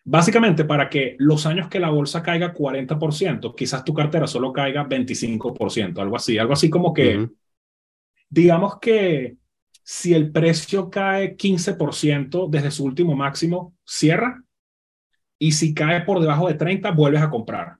Básicamente 0.06 0.64
para 0.64 0.90
que 0.90 1.16
los 1.18 1.46
años 1.46 1.68
que 1.68 1.80
la 1.80 1.88
bolsa 1.88 2.22
caiga 2.22 2.52
40%, 2.52 3.54
quizás 3.54 3.84
tu 3.84 3.94
cartera 3.94 4.26
solo 4.26 4.52
caiga 4.52 4.86
25%, 4.86 5.98
algo 5.98 6.16
así, 6.16 6.36
algo 6.36 6.52
así 6.52 6.68
como 6.68 6.92
que, 6.92 7.26
digamos 8.28 8.78
que 8.78 9.36
si 9.82 10.12
el 10.12 10.30
precio 10.30 10.90
cae 10.90 11.36
15% 11.36 12.48
desde 12.50 12.70
su 12.70 12.84
último 12.84 13.14
máximo, 13.14 13.74
cierra. 13.84 14.42
Y 15.38 15.52
si 15.52 15.74
cae 15.74 16.02
por 16.02 16.20
debajo 16.20 16.48
de 16.48 16.54
30, 16.54 16.90
vuelves 16.92 17.22
a 17.22 17.30
comprar. 17.30 17.76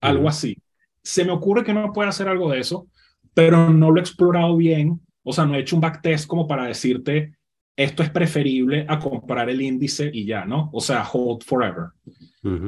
Algo 0.00 0.28
así. 0.28 0.56
Se 1.02 1.24
me 1.24 1.32
ocurre 1.32 1.64
que 1.64 1.74
no 1.74 1.92
puede 1.92 2.08
hacer 2.08 2.28
algo 2.28 2.50
de 2.50 2.60
eso, 2.60 2.88
pero 3.34 3.70
no 3.70 3.90
lo 3.90 3.98
he 3.98 4.00
explorado 4.00 4.56
bien. 4.56 5.00
O 5.22 5.32
sea, 5.32 5.44
no 5.44 5.54
he 5.54 5.60
hecho 5.60 5.76
un 5.76 5.82
backtest 5.82 6.26
como 6.26 6.46
para 6.46 6.66
decirte 6.66 7.36
esto 7.76 8.02
es 8.02 8.10
preferible 8.10 8.86
a 8.88 8.98
comprar 8.98 9.48
el 9.50 9.60
índice 9.60 10.10
y 10.12 10.24
ya, 10.24 10.44
¿no? 10.44 10.70
O 10.72 10.80
sea, 10.80 11.04
hold 11.12 11.42
forever. 11.42 11.86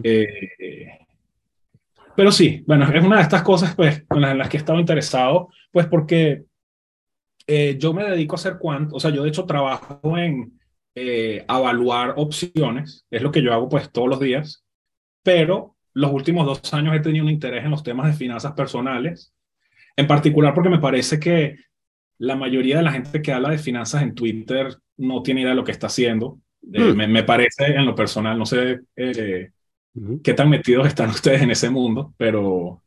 Eh, 0.03 1.07
pero 2.17 2.33
sí, 2.33 2.65
bueno, 2.67 2.91
es 2.93 3.05
una 3.05 3.17
de 3.17 3.23
estas 3.23 3.43
cosas 3.43 3.75
pues, 3.75 4.05
las, 4.11 4.33
en 4.33 4.39
las 4.39 4.49
que 4.49 4.57
he 4.57 4.61
estado 4.61 4.81
interesado, 4.81 5.51
pues 5.71 5.87
porque 5.87 6.45
eh, 7.47 7.77
yo 7.79 7.93
me 7.93 8.05
dedico 8.05 8.35
a 8.35 8.39
hacer 8.39 8.57
cuánto, 8.59 8.97
o 8.97 9.01
sea, 9.01 9.11
yo 9.11 9.23
de 9.23 9.29
hecho 9.29 9.45
trabajo 9.45 10.17
en 10.17 10.59
eh, 10.95 11.45
evaluar 11.49 12.15
opciones, 12.17 13.07
es 13.11 13.23
lo 13.23 13.31
que 13.31 13.43
yo 13.43 13.53
hago 13.53 13.69
pues 13.69 13.93
todos 13.93 14.09
los 14.09 14.19
días, 14.19 14.65
pero 15.23 15.77
los 15.93 16.11
últimos 16.11 16.47
dos 16.47 16.73
años 16.75 16.97
he 16.97 17.01
tenido 17.01 17.25
un 17.25 17.31
interés 17.31 17.65
en 17.65 17.71
los 17.71 17.83
temas 17.83 18.07
de 18.07 18.15
finanzas 18.15 18.53
personales, 18.55 19.35
en 19.95 20.07
particular 20.07 20.55
porque 20.55 20.71
me 20.71 20.79
parece 20.79 21.21
que 21.21 21.57
la 22.19 22.37
mayoría 22.37 22.79
de 22.79 22.83
la 22.83 22.93
gente 22.93 23.23
que 23.23 23.33
habla 23.33 23.51
de 23.51 23.59
finanzas 23.59 24.03
en 24.03 24.15
Twitter 24.15 24.69
no 24.97 25.23
tiene 25.23 25.43
idea 25.43 25.51
de 25.51 25.57
lo 25.57 25.65
que 25.65 25.73
está 25.73 25.89
haciendo. 25.89 26.41
Eh, 26.73 26.93
hmm. 26.93 27.13
me, 27.13 27.23
parece 27.23 27.67
en 27.67 27.87
lo 27.87 27.95
personal, 27.95 28.39
no 28.39 28.47
sé 28.47 28.81
eh, 28.97 29.51
qué 30.23 30.35
tan 30.35 30.51
metidos 30.51 30.87
están 30.87 31.11
ustedes 31.11 31.43
en 31.43 31.51
ese 31.51 31.71
mundo, 31.71 32.15
pero... 32.17 32.83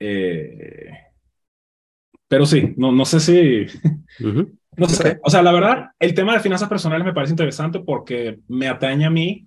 Eh, 0.00 0.90
pero 2.26 2.46
sí, 2.46 2.74
no, 2.76 2.92
no 2.92 3.04
sé 3.04 3.20
si... 3.20 3.66
No 4.74 4.88
sé, 4.88 5.20
o 5.22 5.28
sea, 5.28 5.42
la 5.42 5.52
verdad, 5.52 5.90
el 5.98 6.14
tema 6.14 6.32
de 6.32 6.40
finanzas 6.40 6.66
personales 6.66 7.04
me 7.04 7.12
parece 7.12 7.34
interesante 7.34 7.80
porque 7.80 8.38
me 8.48 8.68
atañe 8.68 9.04
a 9.04 9.10
mí 9.10 9.46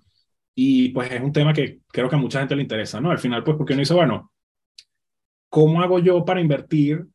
y 0.54 0.90
pues 0.90 1.10
es 1.10 1.20
un 1.20 1.32
tema 1.32 1.52
que 1.52 1.80
creo 1.88 2.08
que 2.08 2.14
a 2.14 2.18
mucha 2.18 2.38
gente 2.38 2.54
le 2.54 2.62
interesa, 2.62 3.00
¿no? 3.00 3.10
Al 3.10 3.18
final, 3.18 3.42
pues, 3.42 3.56
porque 3.56 3.72
uno 3.72 3.80
dice, 3.80 3.92
bueno, 3.92 4.30
¿cómo 5.48 5.82
hago 5.82 5.98
yo 5.98 6.24
para 6.24 6.40
invertir 6.40 7.06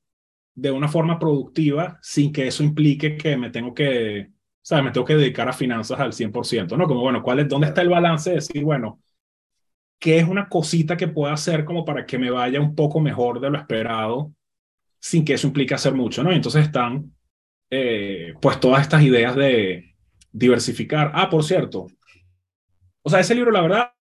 de 0.61 0.69
una 0.69 0.87
forma 0.87 1.17
productiva 1.17 1.97
sin 2.03 2.31
que 2.31 2.45
eso 2.45 2.63
implique 2.63 3.17
que 3.17 3.35
me 3.35 3.49
tengo 3.49 3.73
que, 3.73 4.29
¿sabes? 4.61 4.85
Me 4.85 4.91
tengo 4.91 5.07
que 5.07 5.15
dedicar 5.15 5.49
a 5.49 5.53
finanzas 5.53 5.99
al 5.99 6.13
100%, 6.13 6.77
¿no? 6.77 6.85
Como, 6.85 7.01
bueno, 7.01 7.23
¿cuál 7.23 7.39
es, 7.39 7.49
¿dónde 7.49 7.65
está 7.65 7.81
el 7.81 7.89
balance 7.89 8.29
de 8.29 8.35
decir, 8.35 8.63
bueno, 8.63 9.01
qué 9.97 10.19
es 10.19 10.27
una 10.27 10.47
cosita 10.47 10.95
que 10.95 11.07
puedo 11.07 11.33
hacer 11.33 11.65
como 11.65 11.83
para 11.83 12.05
que 12.05 12.19
me 12.19 12.29
vaya 12.29 12.59
un 12.59 12.75
poco 12.75 12.99
mejor 12.99 13.39
de 13.39 13.49
lo 13.49 13.57
esperado 13.57 14.31
sin 14.99 15.25
que 15.25 15.33
eso 15.33 15.47
implique 15.47 15.73
hacer 15.73 15.95
mucho, 15.95 16.23
¿no? 16.23 16.31
Y 16.31 16.35
entonces 16.35 16.63
están, 16.63 17.11
eh, 17.71 18.35
pues, 18.39 18.59
todas 18.59 18.83
estas 18.83 19.01
ideas 19.01 19.35
de 19.35 19.95
diversificar. 20.31 21.11
Ah, 21.15 21.27
por 21.27 21.43
cierto. 21.43 21.87
O 23.01 23.09
sea, 23.09 23.19
ese 23.19 23.33
libro, 23.33 23.49
la 23.49 23.61
verdad, 23.61 23.93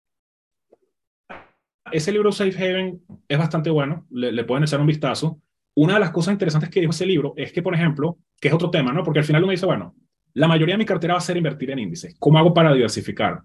ese 1.90 2.12
libro 2.12 2.32
Safe 2.32 2.54
Haven 2.54 3.02
es 3.26 3.38
bastante 3.38 3.70
bueno, 3.70 4.06
le, 4.11 4.30
le 4.30 4.44
pueden 4.44 4.64
echar 4.64 4.78
un 4.78 4.86
vistazo 4.86 5.40
una 5.75 5.95
de 5.95 6.01
las 6.01 6.11
cosas 6.11 6.33
interesantes 6.33 6.71
que 6.71 6.81
dijo 6.81 6.91
ese 6.91 7.07
libro 7.07 7.35
es 7.37 7.53
que, 7.53 7.62
por 7.62 7.75
ejemplo, 7.75 8.18
que 8.41 8.49
es 8.49 8.55
otro 8.55 8.71
tema, 8.71 8.93
¿no? 8.93 9.03
Porque 9.03 9.21
al 9.21 9.25
final 9.25 9.43
uno 9.45 9.53
dice, 9.53 9.66
bueno, 9.66 9.95
la 10.35 10.49
mayoría 10.49 10.75
de 10.75 10.79
mi 10.79 10.85
cartera 10.85 11.14
va 11.14 11.18
a 11.18 11.23
ser 11.23 11.37
invertir 11.37 11.71
en 11.71 11.79
índices. 11.79 12.14
¿Cómo 12.18 12.39
hago 12.39 12.55
para 12.55 12.73
diversificar? 12.73 13.41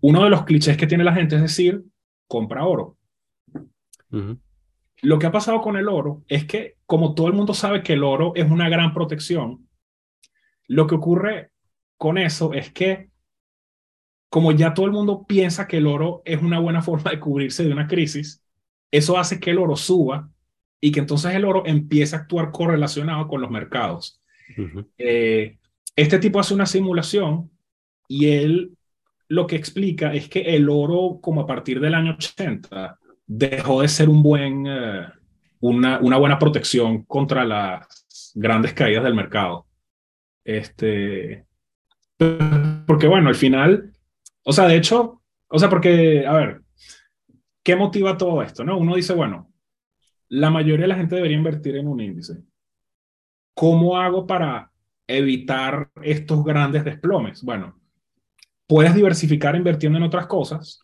Uno 0.00 0.24
de 0.24 0.30
los 0.30 0.44
clichés 0.44 0.76
que 0.76 0.86
tiene 0.86 1.04
la 1.04 1.14
gente 1.14 1.36
es 1.36 1.42
decir, 1.42 1.82
compra 2.26 2.66
oro. 2.66 2.96
Lo 5.02 5.18
que 5.18 5.26
ha 5.26 5.32
pasado 5.32 5.60
con 5.60 5.76
el 5.76 5.88
oro 5.88 6.22
es 6.28 6.44
que, 6.44 6.76
como 6.86 7.14
todo 7.14 7.28
el 7.28 7.32
mundo 7.32 7.54
sabe 7.54 7.82
que 7.82 7.94
el 7.94 8.04
oro 8.04 8.32
es 8.34 8.50
una 8.50 8.68
gran 8.68 8.92
protección, 8.92 9.68
lo 10.66 10.86
que 10.86 10.96
ocurre 10.96 11.50
con 11.96 12.18
eso 12.18 12.52
es 12.52 12.72
que, 12.72 13.10
como 14.28 14.52
ya 14.52 14.74
todo 14.74 14.86
el 14.86 14.92
mundo 14.92 15.24
piensa 15.26 15.66
que 15.66 15.78
el 15.78 15.86
oro 15.86 16.22
es 16.24 16.40
una 16.40 16.58
buena 16.58 16.82
forma 16.82 17.10
de 17.10 17.20
cubrirse 17.20 17.64
de 17.64 17.72
una 17.72 17.86
crisis, 17.88 18.44
eso 18.90 19.18
hace 19.18 19.40
que 19.40 19.50
el 19.50 19.58
oro 19.58 19.76
suba 19.76 20.30
y 20.80 20.92
que 20.92 21.00
entonces 21.00 21.34
el 21.34 21.44
oro 21.44 21.64
empiece 21.66 22.16
a 22.16 22.20
actuar 22.20 22.50
correlacionado 22.50 23.28
con 23.28 23.40
los 23.40 23.50
mercados. 23.50 24.22
Eh, 24.98 25.58
este 25.94 26.18
tipo 26.18 26.40
hace 26.40 26.54
una 26.54 26.66
simulación 26.66 27.50
y 28.08 28.26
él 28.28 28.72
lo 29.28 29.46
que 29.46 29.56
explica 29.56 30.12
es 30.12 30.28
que 30.28 30.40
el 30.40 30.68
oro, 30.68 31.20
como 31.20 31.42
a 31.42 31.46
partir 31.46 31.80
del 31.80 31.94
año 31.94 32.12
80, 32.12 32.98
dejó 33.26 33.82
de 33.82 33.88
ser 33.88 34.08
un 34.08 34.22
buen, 34.22 34.66
eh, 34.66 35.06
una, 35.60 36.00
una, 36.00 36.16
buena 36.16 36.38
protección 36.38 37.04
contra 37.04 37.44
las 37.44 38.32
grandes 38.34 38.72
caídas 38.72 39.04
del 39.04 39.14
mercado. 39.14 39.66
Este, 40.42 41.46
porque 42.86 43.06
bueno, 43.06 43.28
al 43.28 43.36
final, 43.36 43.92
o 44.42 44.52
sea, 44.52 44.66
de 44.66 44.76
hecho, 44.76 45.22
o 45.46 45.58
sea, 45.58 45.68
porque, 45.68 46.26
a 46.26 46.32
ver, 46.32 46.62
¿qué 47.62 47.76
motiva 47.76 48.16
todo 48.16 48.42
esto? 48.42 48.64
No? 48.64 48.78
Uno 48.78 48.96
dice, 48.96 49.14
bueno, 49.14 49.49
la 50.30 50.50
mayoría 50.50 50.84
de 50.84 50.88
la 50.88 50.96
gente 50.96 51.16
debería 51.16 51.36
invertir 51.36 51.76
en 51.76 51.88
un 51.88 52.00
índice. 52.00 52.38
¿Cómo 53.52 53.98
hago 53.98 54.26
para 54.26 54.70
evitar 55.06 55.90
estos 56.02 56.44
grandes 56.44 56.84
desplomes? 56.84 57.42
Bueno, 57.42 57.78
puedes 58.66 58.94
diversificar 58.94 59.56
invirtiendo 59.56 59.98
en 59.98 60.04
otras 60.04 60.26
cosas. 60.26 60.80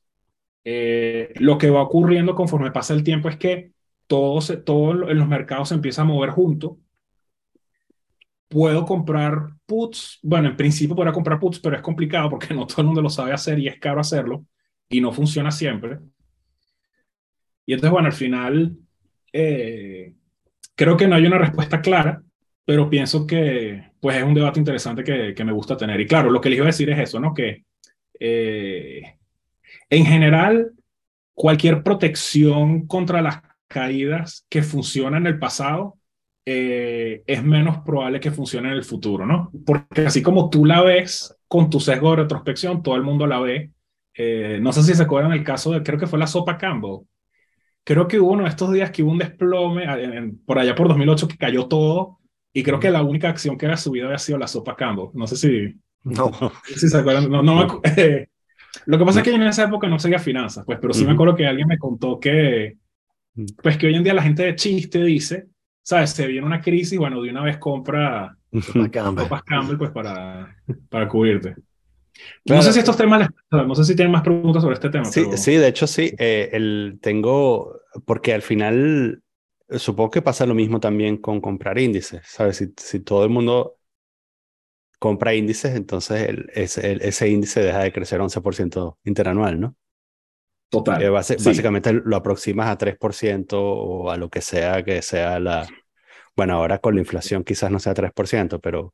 Eh, 0.65 1.33
lo 1.37 1.59
que 1.59 1.71
va 1.71 1.83
ocurriendo 1.83 2.35
conforme 2.35 2.73
pasa 2.73 2.93
el 2.93 3.05
tiempo 3.05 3.29
es 3.29 3.37
que 3.37 3.71
todo, 4.09 4.41
se, 4.41 4.57
todo 4.57 5.09
en 5.09 5.19
los 5.19 5.29
mercados 5.29 5.69
se 5.69 5.77
empieza 5.77 6.03
a 6.03 6.07
mover 6.07 6.31
junto. 6.31 6.79
Puedo 8.49 8.85
comprar 8.85 9.51
puts. 9.65 10.19
Bueno, 10.23 10.49
en 10.49 10.57
principio 10.57 10.97
podría 10.97 11.13
comprar 11.13 11.39
puts, 11.39 11.61
pero 11.61 11.77
es 11.77 11.83
complicado 11.83 12.31
porque 12.31 12.53
no 12.53 12.67
todo 12.67 12.81
el 12.81 12.87
mundo 12.89 13.03
lo 13.03 13.11
sabe 13.11 13.33
hacer 13.33 13.61
y 13.61 13.69
es 13.69 13.79
caro 13.79 14.01
hacerlo 14.01 14.45
y 14.89 15.01
no 15.01 15.13
funciona 15.13 15.53
siempre. 15.53 16.01
Y 17.65 17.75
entonces, 17.75 17.93
bueno, 17.93 18.07
al 18.09 18.13
final 18.13 18.77
eh, 19.37 20.15
creo 20.75 20.97
que 20.97 21.07
no 21.07 21.15
hay 21.15 21.27
una 21.27 21.39
respuesta 21.39 21.81
clara, 21.81 22.23
pero 22.65 22.89
pienso 22.89 23.27
que 23.27 23.91
pues 24.01 24.17
es 24.17 24.23
un 24.25 24.35
debate 24.35 24.59
interesante 24.59 25.05
que, 25.05 25.35
que 25.35 25.45
me 25.45 25.53
gusta 25.53 25.77
tener. 25.77 26.01
Y 26.01 26.07
claro, 26.07 26.31
lo 26.31 26.41
que 26.41 26.49
les 26.49 26.57
iba 26.57 26.67
a 26.67 26.69
decir 26.69 26.89
es 26.91 26.99
eso, 26.99 27.21
¿no? 27.21 27.35
Que 27.35 27.65
eh, 28.19 29.19
en 29.91 30.07
general, 30.07 30.73
cualquier 31.35 31.83
protección 31.83 32.87
contra 32.87 33.21
las 33.21 33.43
caídas 33.69 34.47
que 34.49 34.63
funciona 34.63 35.19
en 35.19 35.27
el 35.27 35.39
pasado 35.39 35.99
eh, 36.47 37.23
es 37.27 37.43
menos 37.43 37.79
probable 37.79 38.21
que 38.21 38.31
funcione 38.31 38.69
en 38.69 38.75
el 38.75 38.85
futuro, 38.85 39.27
¿no? 39.27 39.51
Porque 39.67 40.07
así 40.07 40.23
como 40.23 40.49
tú 40.49 40.65
la 40.65 40.81
ves 40.81 41.37
con 41.47 41.69
tu 41.69 41.79
sesgo 41.81 42.11
de 42.11 42.23
retrospección, 42.23 42.83
todo 42.83 42.97
el 42.97 43.03
mundo 43.03 43.27
la 43.27 43.41
ve. 43.41 43.71
no 44.61 44.73
sé 44.73 44.83
si 44.83 44.95
se 44.95 45.03
acuerdan 45.03 45.33
el 45.33 45.45
caso 45.45 45.73
de, 45.73 45.83
creo 45.83 45.99
que 45.99 46.07
fue 46.07 46.19
la 46.19 46.27
sopa 46.27 46.57
Campbell, 46.57 47.01
creo 47.87 48.09
que 48.09 48.19
hubo 48.19 48.33
uno 48.33 48.43
de 48.43 48.49
estos 48.49 48.73
días 48.73 48.91
que 48.91 49.05
hubo 49.05 49.13
un 49.13 49.19
desplome 49.19 49.87
por 50.45 50.59
allá 50.59 50.75
por 50.75 50.89
2008 50.89 51.29
que 51.29 51.39
cayó 51.39 51.69
todo 51.69 52.19
y 52.53 52.65
creo 52.65 52.81
que 52.81 52.91
la 52.91 53.03
única 53.03 53.29
acción 53.29 53.57
que 53.57 53.67
había 53.67 53.77
subido 53.77 54.07
había 54.07 54.19
sido 54.19 54.39
la 54.39 54.49
sopa 54.49 54.75
Campbell. 54.75 55.11
No 55.15 55.27
sé 55.29 55.37
si... 55.37 55.81
No. 56.03 56.33
Si 56.65 56.89
se 56.89 56.99
acuerdan. 56.99 57.31
No, 57.31 57.43
no 57.43 57.81
lo 58.87 58.99
que 58.99 59.05
pasa 59.05 59.21
es 59.21 59.25
que 59.25 59.33
en 59.33 59.43
esa 59.45 59.65
época 59.65 59.87
no 59.87 60.01
seguía 60.01 60.19
finanzas, 60.19 60.65
pues, 60.67 60.79
pero 60.81 60.93
sí 60.93 61.05
me 61.05 61.13
acuerdo 61.13 61.37
que 61.37 61.47
alguien 61.47 61.69
me 61.69 61.79
contó 61.79 62.19
que, 62.19 62.77
mm. 63.35 63.45
pues 63.63 63.79
que 63.79 63.87
hoy 63.87 63.95
en 63.95 64.03
día 64.03 64.15
la 64.15 64.23
gente 64.23 64.43
de 64.43 64.57
chiste 64.57 65.05
dice, 65.05 65.47
¿sabes? 65.81 66.11
Se 66.11 66.27
viene 66.27 66.45
una 66.45 66.61
crisis, 66.61 66.99
bueno, 66.99 67.23
de 67.23 67.31
una 67.31 67.45
vez 67.45 67.59
compra 67.59 68.37
Copas 69.17 69.43
Campbell, 69.45 69.79
pues 69.79 69.91
para, 69.93 70.57
para 70.91 71.09
cubrirte. 71.09 71.55
No 72.45 72.63
sé 72.63 72.73
si 72.73 72.79
estos 72.79 72.97
temas, 72.97 73.29
no 73.51 73.75
sé 73.75 73.85
si 73.85 73.97
tienen 73.97 74.13
más 74.13 74.23
preguntas 74.23 74.63
sobre 74.63 74.75
este 74.75 74.91
tema. 74.91 75.05
Sí, 75.05 75.25
sí 75.37 75.57
de 75.57 75.69
hecho 75.69 75.87
sí. 75.87 76.15
Eh, 76.19 76.51
el, 76.53 76.99
tengo, 77.01 77.81
porque 78.05 78.33
al 78.33 78.43
final 78.43 79.23
supongo 79.71 80.11
que 80.11 80.23
pasa 80.23 80.47
lo 80.47 80.55
mismo 80.55 80.81
también 80.81 81.17
con 81.17 81.41
comprar 81.41 81.79
índices, 81.79 82.23
¿sabes? 82.27 82.57
Si, 82.57 82.73
si 82.77 83.01
todo 83.01 83.25
el 83.25 83.31
mundo 83.31 83.79
compra 84.99 85.35
índices, 85.35 85.75
entonces 85.75 86.29
el, 86.29 86.51
ese, 86.55 86.99
ese, 87.07 87.29
índice 87.29 87.61
deja 87.61 87.81
de 87.81 87.93
crecer 87.93 88.21
11% 88.21 88.99
interanual, 89.05 89.61
¿no? 89.61 89.77
Total. 90.69 91.03
Eh, 91.03 91.11
básicamente 91.11 91.93
lo 91.93 92.17
aproximas 92.17 92.69
a 92.69 92.79
3% 92.79 93.53
o 93.53 94.11
a 94.11 94.17
lo 94.17 94.29
que 94.29 94.41
sea 94.41 94.85
que 94.85 95.03
sea 95.03 95.39
la... 95.39 95.67
Bueno, 96.35 96.55
ahora 96.55 96.79
con 96.79 96.95
la 96.95 97.01
inflación 97.01 97.45
quizás 97.45 97.71
no 97.71 97.79
sea 97.79 97.95
3%, 97.95 98.61
pero 98.61 98.93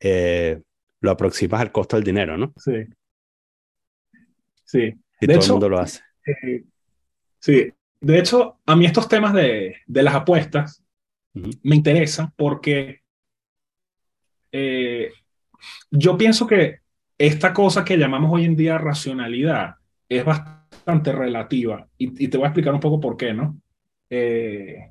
eh, 0.00 0.62
lo 1.06 1.12
aproximas 1.12 1.60
al 1.60 1.72
costo 1.72 1.96
del 1.96 2.04
dinero, 2.04 2.36
¿no? 2.36 2.52
Sí. 2.56 2.84
Sí. 4.64 4.94
Y 5.20 5.26
todo 5.26 5.40
el 5.40 5.50
mundo 5.50 5.68
lo 5.68 5.78
hace. 5.78 6.02
Eh, 6.26 6.64
sí. 7.38 7.72
De 8.00 8.18
hecho, 8.18 8.60
a 8.66 8.76
mí 8.76 8.84
estos 8.84 9.08
temas 9.08 9.32
de, 9.32 9.76
de 9.86 10.02
las 10.02 10.14
apuestas 10.14 10.82
me 11.62 11.76
interesan 11.76 12.32
porque 12.36 13.02
eh, 14.52 15.10
yo 15.90 16.16
pienso 16.16 16.46
que 16.46 16.80
esta 17.18 17.52
cosa 17.52 17.84
que 17.84 17.98
llamamos 17.98 18.30
hoy 18.32 18.44
en 18.44 18.56
día 18.56 18.78
racionalidad 18.78 19.76
es 20.08 20.24
bastante 20.24 21.12
relativa 21.12 21.86
y, 21.98 22.28
te 22.28 22.36
voy 22.36 22.44
a 22.44 22.48
explicar 22.48 22.74
un 22.74 22.80
poco 22.80 23.00
por 23.00 23.16
qué, 23.16 23.32
¿no? 23.34 23.58
Eh, 24.08 24.88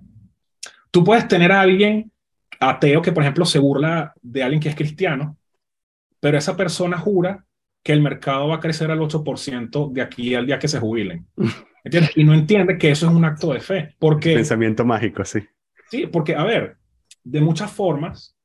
tú 0.91 1.03
puedes 1.03 1.28
tener 1.28 1.51
a 1.51 1.61
alguien 1.61 2.11
ateo 2.59 3.01
que, 3.01 3.11
por 3.11 3.24
ejemplo, 3.24 3.45
se 3.45 3.59
burla 3.59 4.13
de 4.22 4.43
alguien 4.43 4.61
que 4.61 4.70
es 4.70 4.76
cristiano, 4.76 5.38
pero 6.26 6.39
esa 6.39 6.57
persona 6.57 6.97
jura 6.97 7.45
que 7.84 7.93
el 7.93 8.01
mercado 8.01 8.47
va 8.47 8.55
a 8.55 8.59
crecer 8.59 8.89
al 8.89 8.97
8% 8.97 9.91
de 9.91 10.01
aquí 10.01 10.34
al 10.34 10.47
día 10.47 10.57
que 10.57 10.67
se 10.67 10.80
jubilen. 10.80 11.28
¿Entiendes? 11.84 12.13
Y 12.15 12.23
no 12.23 12.34
entiende 12.34 12.80
que 12.80 12.89
eso 12.89 13.05
es 13.05 13.13
un 13.13 13.23
acto 13.23 13.53
de 13.53 13.59
fe. 13.59 13.95
Porque, 13.99 14.34
Pensamiento 14.34 14.84
mágico, 14.84 15.23
sí. 15.23 15.41
Sí, 15.91 16.07
porque, 16.07 16.34
a 16.34 16.43
ver, 16.43 16.78
de 17.23 17.41
muchas 17.41 17.71
formas, 17.71 18.36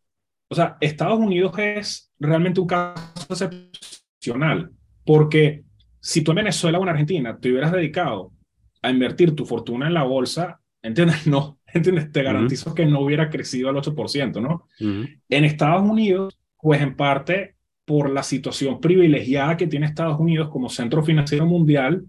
o 0.48 0.54
sea, 0.54 0.76
Estados 0.82 1.18
Unidos 1.18 1.54
es 1.56 2.12
realmente 2.18 2.60
un 2.60 2.66
caso 2.66 3.26
excepcional, 3.30 4.72
porque 5.06 5.64
si 6.00 6.20
tú 6.20 6.32
en 6.32 6.36
Venezuela 6.36 6.78
o 6.78 6.82
en 6.82 6.90
Argentina 6.90 7.38
te 7.40 7.50
hubieras 7.50 7.72
dedicado 7.72 8.34
a 8.82 8.90
invertir 8.90 9.34
tu 9.34 9.46
fortuna 9.46 9.86
en 9.86 9.94
la 9.94 10.02
bolsa, 10.02 10.60
¿entiendes? 10.82 11.26
No, 11.26 11.58
¿entiendes? 11.66 12.12
Te 12.12 12.22
garantizo 12.22 12.74
que 12.74 12.84
no 12.84 13.00
hubiera 13.00 13.30
crecido 13.30 13.70
al 13.70 13.76
8%, 13.76 14.42
¿no? 14.42 14.66
En 14.78 15.44
Estados 15.44 15.80
Unidos, 15.80 16.38
pues 16.58 16.82
en 16.82 16.94
parte 16.94 17.56
por 17.84 18.10
la 18.10 18.22
situación 18.22 18.80
privilegiada 18.80 19.56
que 19.56 19.66
tiene 19.66 19.86
Estados 19.86 20.18
Unidos 20.18 20.48
como 20.48 20.68
centro 20.68 21.02
financiero 21.02 21.46
mundial, 21.46 22.04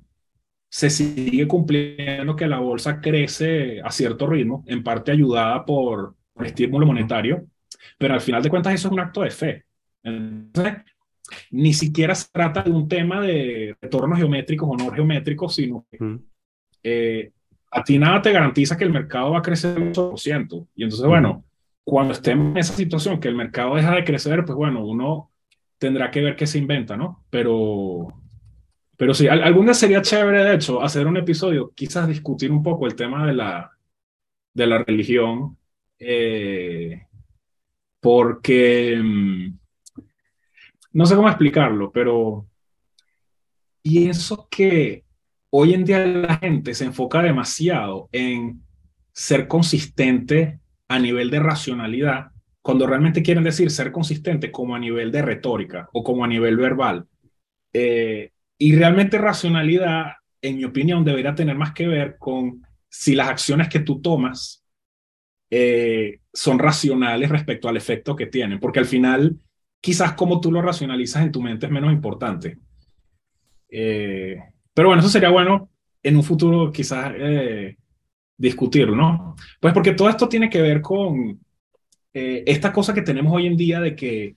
se 0.70 0.90
sigue 0.90 1.48
cumpliendo 1.48 2.36
que 2.36 2.48
la 2.48 2.60
bolsa 2.60 3.02
crece 3.02 3.82
a 3.82 3.92
cierto 3.92 4.26
ritmo, 4.26 4.64
en 4.68 4.84
parte 4.84 5.12
ayudada 5.12 5.66
por, 5.66 6.16
el 6.38 6.46
estímulo 6.46 6.86
monetario, 6.86 7.46
pero 7.98 8.14
al 8.14 8.22
final 8.22 8.42
de 8.42 8.50
cuentas 8.50 8.74
eso 8.74 8.88
es 8.88 8.94
un 8.94 9.00
acto 9.00 9.22
de 9.22 9.32
fe. 9.32 9.66
Entonces, 10.02 10.78
ni 11.52 11.74
siquiera 11.74 12.16
se 12.16 12.28
trata 12.32 12.64
de 12.64 12.72
un 12.72 12.88
tema 12.88 13.22
de 13.22 13.76
retornos 13.82 14.18
geométricos 14.18 14.70
o 14.70 14.78
no 14.78 14.92
geométricos, 14.92 15.56
sino 15.56 15.86
que 15.92 16.20
eh, 16.84 17.32
a 17.70 17.84
ti 17.84 17.98
nada 18.00 18.22
te 18.22 18.32
garantiza 18.32 18.78
que 18.78 18.84
el 18.84 18.92
mercado 18.92 19.32
va 19.32 19.40
a 19.40 19.44
crecer 19.44 19.80
un 19.80 19.94
8%. 19.94 20.68
Y 20.76 20.84
entonces, 20.84 21.08
bueno, 21.08 21.46
cuando 21.84 22.14
estemos 22.14 22.52
en 22.52 22.58
esa 22.58 22.74
situación 22.74 23.20
que 23.20 23.28
el 23.28 23.36
mercado 23.36 23.76
deja 23.76 23.96
de 23.96 24.04
crecer, 24.04 24.44
pues 24.46 24.56
bueno, 24.56 24.86
uno 24.86 25.31
tendrá 25.82 26.12
que 26.12 26.22
ver 26.22 26.36
qué 26.36 26.46
se 26.46 26.60
inventa, 26.60 26.96
¿no? 26.96 27.26
Pero, 27.32 28.08
pero 28.96 29.16
sí, 29.16 29.28
algún 29.28 29.66
día 29.66 29.74
sería 29.74 30.04
chévere, 30.04 30.44
de 30.44 30.54
hecho, 30.54 30.80
hacer 30.80 31.08
un 31.08 31.18
episodio, 31.18 31.72
quizás 31.74 32.08
discutir 32.08 32.52
un 32.52 32.62
poco 32.62 32.86
el 32.86 32.96
tema 32.96 33.26
de 33.26 33.34
la, 33.34 33.72
de 34.54 34.68
la 34.68 34.84
religión, 34.84 35.58
eh, 35.98 37.08
porque 38.00 38.96
mm, 39.04 39.58
no 40.94 41.06
sé 41.08 41.16
cómo 41.16 41.30
explicarlo, 41.30 41.92
pero 41.92 42.46
pienso 43.82 44.48
que 44.52 45.04
hoy 45.50 45.74
en 45.74 45.84
día 45.84 46.06
la 46.06 46.38
gente 46.38 46.76
se 46.76 46.86
enfoca 46.86 47.24
demasiado 47.24 48.08
en 48.12 48.62
ser 49.14 49.48
consistente 49.48 50.60
a 50.88 51.00
nivel 51.00 51.32
de 51.32 51.40
racionalidad 51.40 52.32
cuando 52.62 52.86
realmente 52.86 53.24
quieren 53.24 53.44
decir 53.44 53.72
ser 53.72 53.92
consistente 53.92 54.52
como 54.52 54.76
a 54.76 54.80
nivel 54.80 55.12
de 55.12 55.22
retórica 55.22 55.90
o 55.94 56.04
como 56.04 56.24
a 56.24 56.28
nivel 56.28 56.58
verbal. 56.58 57.08
Eh, 57.74 58.32
y 58.58 58.76
realmente 58.76 59.18
racionalidad, 59.18 60.14
en 60.42 60.58
mi 60.58 60.66
opinión, 60.66 61.04
debería 61.04 61.34
tener 61.34 61.56
más 61.56 61.74
que 61.74 61.88
ver 61.88 62.18
con 62.20 62.62
si 62.88 63.16
las 63.16 63.30
acciones 63.30 63.68
que 63.68 63.80
tú 63.80 64.02
tomas 64.02 64.64
eh, 65.50 66.20
son 66.32 66.60
racionales 66.60 67.30
respecto 67.30 67.68
al 67.68 67.78
efecto 67.78 68.16
que 68.16 68.28
tienen, 68.28 68.60
porque 68.60 68.80
al 68.80 68.86
final 68.86 69.38
quizás 69.82 70.14
como 70.14 70.40
tú 70.40 70.52
lo 70.52 70.62
racionalizas 70.62 71.24
en 71.24 71.32
tu 71.32 71.42
mente 71.42 71.66
es 71.66 71.72
menos 71.72 71.92
importante. 71.92 72.60
Eh, 73.70 74.38
pero 74.74 74.90
bueno, 74.90 75.00
eso 75.00 75.10
sería 75.10 75.30
bueno 75.30 75.70
en 76.04 76.16
un 76.16 76.24
futuro 76.24 76.72
quizás 76.72 77.14
discutirlo, 78.38 78.96
¿no? 78.96 79.36
Pues 79.60 79.74
porque 79.74 79.94
todo 79.94 80.10
esto 80.10 80.28
tiene 80.28 80.50
que 80.50 80.62
ver 80.62 80.82
con 80.82 81.40
eh, 82.14 82.44
esta 82.46 82.74
cosa 82.74 82.94
que 82.94 83.02
tenemos 83.02 83.34
hoy 83.34 83.48
en 83.48 83.58
día 83.58 83.80
de 83.80 83.96
que 83.96 84.36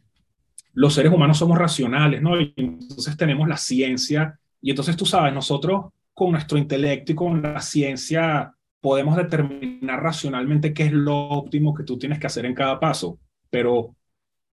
los 0.73 0.95
seres 0.95 1.13
humanos 1.13 1.39
somos 1.39 1.59
racionales, 1.59 2.21
¿no? 2.21 2.41
Y 2.41 2.53
entonces 2.57 3.17
tenemos 3.17 3.49
la 3.49 3.57
ciencia 3.57 4.39
y 4.61 4.71
entonces 4.71 4.97
tú 4.97 5.07
sabes, 5.07 5.33
nosotros 5.33 5.93
con 6.13 6.33
nuestro 6.33 6.59
intelecto 6.59 7.13
y 7.13 7.15
con 7.15 7.43
la 7.43 7.61
ciencia 7.61 8.55
podemos 8.81 9.17
determinar 9.17 10.03
racionalmente 10.03 10.75
qué 10.75 10.85
es 10.85 10.93
lo 10.93 11.17
óptimo 11.17 11.75
que 11.75 11.85
tú 11.85 11.99
tienes 11.99 12.19
que 12.19 12.27
hacer 12.27 12.45
en 12.45 12.55
cada 12.55 12.79
paso, 12.79 13.19
pero 13.51 13.97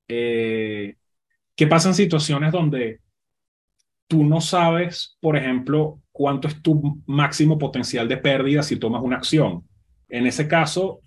eh, 0.07 0.95
¿qué 1.55 1.67
pasa 1.67 1.89
en 1.89 1.95
situaciones 1.95 2.51
donde 2.51 3.01
tú 4.07 4.23
no 4.23 4.41
sabes, 4.41 5.17
por 5.21 5.37
ejemplo, 5.37 6.01
cuánto 6.11 6.47
es 6.47 6.61
tu 6.61 7.01
máximo 7.05 7.57
potencial 7.57 8.07
de 8.07 8.17
pérdida 8.17 8.63
si 8.63 8.77
tomas 8.77 9.01
una 9.03 9.17
acción? 9.17 9.67
En 10.09 10.25
ese 10.25 10.47
caso, 10.47 11.01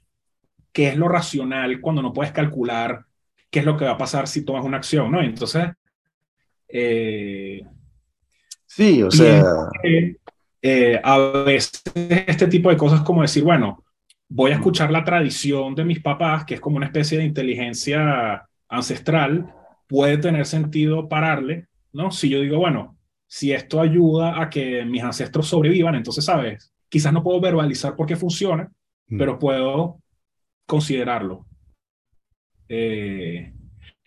qué 0.74 0.88
es 0.88 0.96
lo 0.96 1.08
racional 1.08 1.80
cuando 1.80 2.02
no 2.02 2.12
puedes 2.12 2.32
calcular 2.32 3.06
qué 3.50 3.60
es 3.60 3.64
lo 3.64 3.76
que 3.76 3.84
va 3.84 3.92
a 3.92 3.96
pasar 3.96 4.26
si 4.26 4.44
tomas 4.44 4.64
una 4.64 4.78
acción, 4.78 5.12
¿no? 5.12 5.22
Entonces, 5.22 5.68
eh, 6.68 7.62
sí, 8.66 9.02
o 9.02 9.10
sea... 9.10 9.42
Eh, 10.66 10.98
a 11.04 11.18
veces 11.44 11.82
este 11.94 12.46
tipo 12.46 12.70
de 12.70 12.78
cosas 12.78 13.02
como 13.02 13.20
decir, 13.20 13.44
bueno, 13.44 13.84
voy 14.30 14.50
a 14.50 14.54
escuchar 14.54 14.90
la 14.90 15.04
tradición 15.04 15.74
de 15.74 15.84
mis 15.84 16.00
papás, 16.00 16.46
que 16.46 16.54
es 16.54 16.60
como 16.60 16.78
una 16.78 16.86
especie 16.86 17.18
de 17.18 17.24
inteligencia 17.24 18.48
ancestral, 18.66 19.54
puede 19.86 20.16
tener 20.16 20.46
sentido 20.46 21.06
pararle, 21.06 21.66
¿no? 21.92 22.10
Si 22.10 22.30
yo 22.30 22.40
digo, 22.40 22.56
bueno, 22.58 22.96
si 23.26 23.52
esto 23.52 23.78
ayuda 23.78 24.40
a 24.40 24.48
que 24.48 24.86
mis 24.86 25.02
ancestros 25.02 25.48
sobrevivan, 25.48 25.96
entonces, 25.96 26.24
¿sabes? 26.24 26.72
Quizás 26.88 27.12
no 27.12 27.22
puedo 27.22 27.42
verbalizar 27.42 27.94
por 27.94 28.06
qué 28.06 28.16
funciona, 28.16 28.70
mm. 29.08 29.18
pero 29.18 29.38
puedo 29.38 30.00
considerarlo. 30.66 31.46
Eh, 32.68 33.52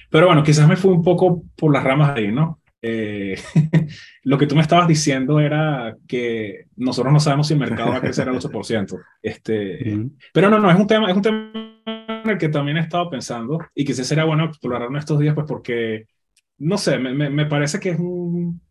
pero 0.10 0.28
bueno, 0.28 0.44
quizás 0.44 0.68
me 0.68 0.76
fui 0.76 0.92
un 0.92 1.04
poco 1.04 1.44
por 1.56 1.74
las 1.74 1.84
ramas 1.84 2.16
ahí, 2.16 2.32
¿no? 2.32 2.62
Eh, 2.82 3.36
lo 4.24 4.38
que 4.38 4.48
tú 4.48 4.56
me 4.56 4.62
estabas 4.62 4.88
diciendo 4.88 5.40
era 5.40 5.96
que 6.08 6.66
nosotros 6.76 7.12
no 7.12 7.20
sabemos 7.20 7.48
si 7.48 7.54
el 7.54 7.60
mercado 7.60 7.90
va 7.90 7.98
a 7.98 8.02
crecer 8.02 8.30
al 8.30 8.36
8%. 8.40 9.00
Este, 9.22 10.10
Pero 10.34 10.50
no, 10.50 10.60
no, 10.60 10.72
es 10.72 10.80
un, 10.80 10.88
tema, 10.88 11.10
es 11.10 11.16
un 11.16 11.22
tema 11.22 11.52
en 11.86 12.30
el 12.30 12.38
que 12.38 12.50
también 12.50 12.78
he 12.78 12.82
estado 12.82 13.10
pensando 13.10 13.60
y 13.76 13.84
quizás 13.84 14.08
sería 14.08 14.24
bueno 14.24 14.46
explorarlo 14.46 14.90
en 14.90 14.98
estos 14.98 15.20
días, 15.20 15.36
pues 15.36 15.48
porque, 15.48 16.06
no 16.60 16.78
sé, 16.78 16.98
me, 17.00 17.14
me, 17.14 17.30
me 17.30 17.46
parece 17.46 17.80
que 17.80 17.90
es 17.90 18.00
un, 18.00 18.62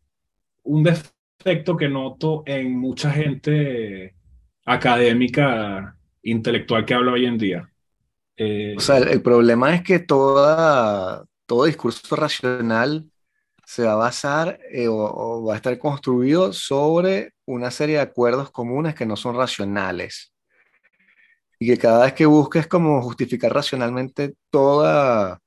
un 0.62 0.82
defecto 0.82 1.76
que 1.76 1.89
noto 1.89 2.43
en 2.47 2.78
mucha 2.78 3.11
gente 3.11 4.14
académica 4.64 5.97
intelectual 6.22 6.84
que 6.84 6.95
habla 6.95 7.12
hoy 7.12 7.26
en 7.26 7.39
día. 7.39 7.70
Eh, 8.37 8.74
o 8.76 8.80
sea, 8.80 8.99
el, 8.99 9.22
problema 9.22 9.74
es 9.74 9.82
que 9.82 9.99
toda, 9.99 11.24
todo 11.47 11.64
discurso 11.64 12.16
racional 12.16 13.11
se 13.64 13.84
va 13.84 13.93
a 13.93 13.97
basar 13.97 14.61
eh, 14.70 14.89
o, 14.89 15.45
va 15.45 15.55
a 15.55 15.57
estar 15.57 15.76
construido 15.78 16.53
sobre 16.53 17.32
una 17.47 17.70
serie 17.70 17.97
de 17.97 18.03
acuerdos 18.03 18.51
comunes 18.51 18.95
que 18.95 19.07
no 19.07 19.16
son 19.16 19.37
racionales. 19.37 20.32
Y 21.59 21.66
que 21.68 21.78
cada 21.78 22.05
vez 22.05 22.12
que 22.12 22.26
busques 22.26 22.66
como 22.66 23.01
justificar 23.01 23.53
racionalmente 23.55 24.34
toda, 24.51 25.41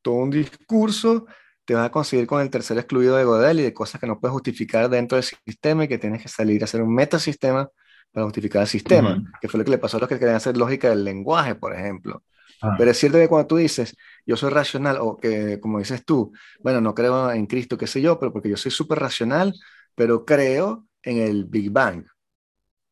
todo 0.00 0.14
un 0.14 0.30
discurso, 0.30 1.26
te 1.64 1.74
vas 1.74 1.86
a 1.86 1.90
conseguir 1.90 2.28
con 2.28 2.40
el 2.40 2.50
tercer 2.50 2.78
excluido 2.78 3.16
de 3.16 3.24
Godel 3.24 3.60
y 3.60 3.64
de 3.64 3.74
cosas 3.74 4.00
que 4.00 4.06
no 4.06 4.20
puedes 4.20 4.32
justificar 4.32 4.88
dentro 4.88 5.16
del 5.16 5.24
sistema 5.24 5.84
y 5.84 5.88
que 5.88 5.98
tienes 5.98 6.22
que 6.22 6.28
salir 6.28 6.62
a 6.62 6.66
hacer 6.66 6.80
un 6.80 6.94
metasistema 6.94 7.68
para 8.12 8.24
justificar 8.24 8.62
el 8.62 8.68
sistema, 8.68 9.22
que 9.40 9.48
fue 9.48 9.58
lo 9.58 9.64
que 9.64 9.72
le 9.72 9.78
pasó 9.78 9.96
a 9.96 10.00
los 10.00 10.08
que 10.08 10.18
querían 10.18 10.36
hacer 10.36 10.56
lógica 10.56 10.88
del 10.88 11.04
lenguaje, 11.04 11.56
por 11.56 11.74
ejemplo. 11.74 12.22
Ah. 12.66 12.74
Pero 12.78 12.90
es 12.90 12.98
cierto 12.98 13.18
que 13.18 13.28
cuando 13.28 13.46
tú 13.46 13.56
dices, 13.56 13.96
yo 14.24 14.36
soy 14.36 14.50
racional, 14.50 14.98
o 15.00 15.16
que 15.16 15.60
como 15.60 15.78
dices 15.78 16.04
tú, 16.04 16.32
bueno, 16.60 16.80
no 16.80 16.94
creo 16.94 17.30
en 17.32 17.46
Cristo, 17.46 17.78
qué 17.78 17.86
sé 17.86 18.00
yo, 18.00 18.18
pero 18.18 18.32
porque 18.32 18.50
yo 18.50 18.56
soy 18.56 18.70
súper 18.70 18.98
racional, 18.98 19.54
pero 19.94 20.24
creo 20.24 20.86
en 21.02 21.18
el 21.18 21.44
Big 21.44 21.70
Bang. 21.70 22.04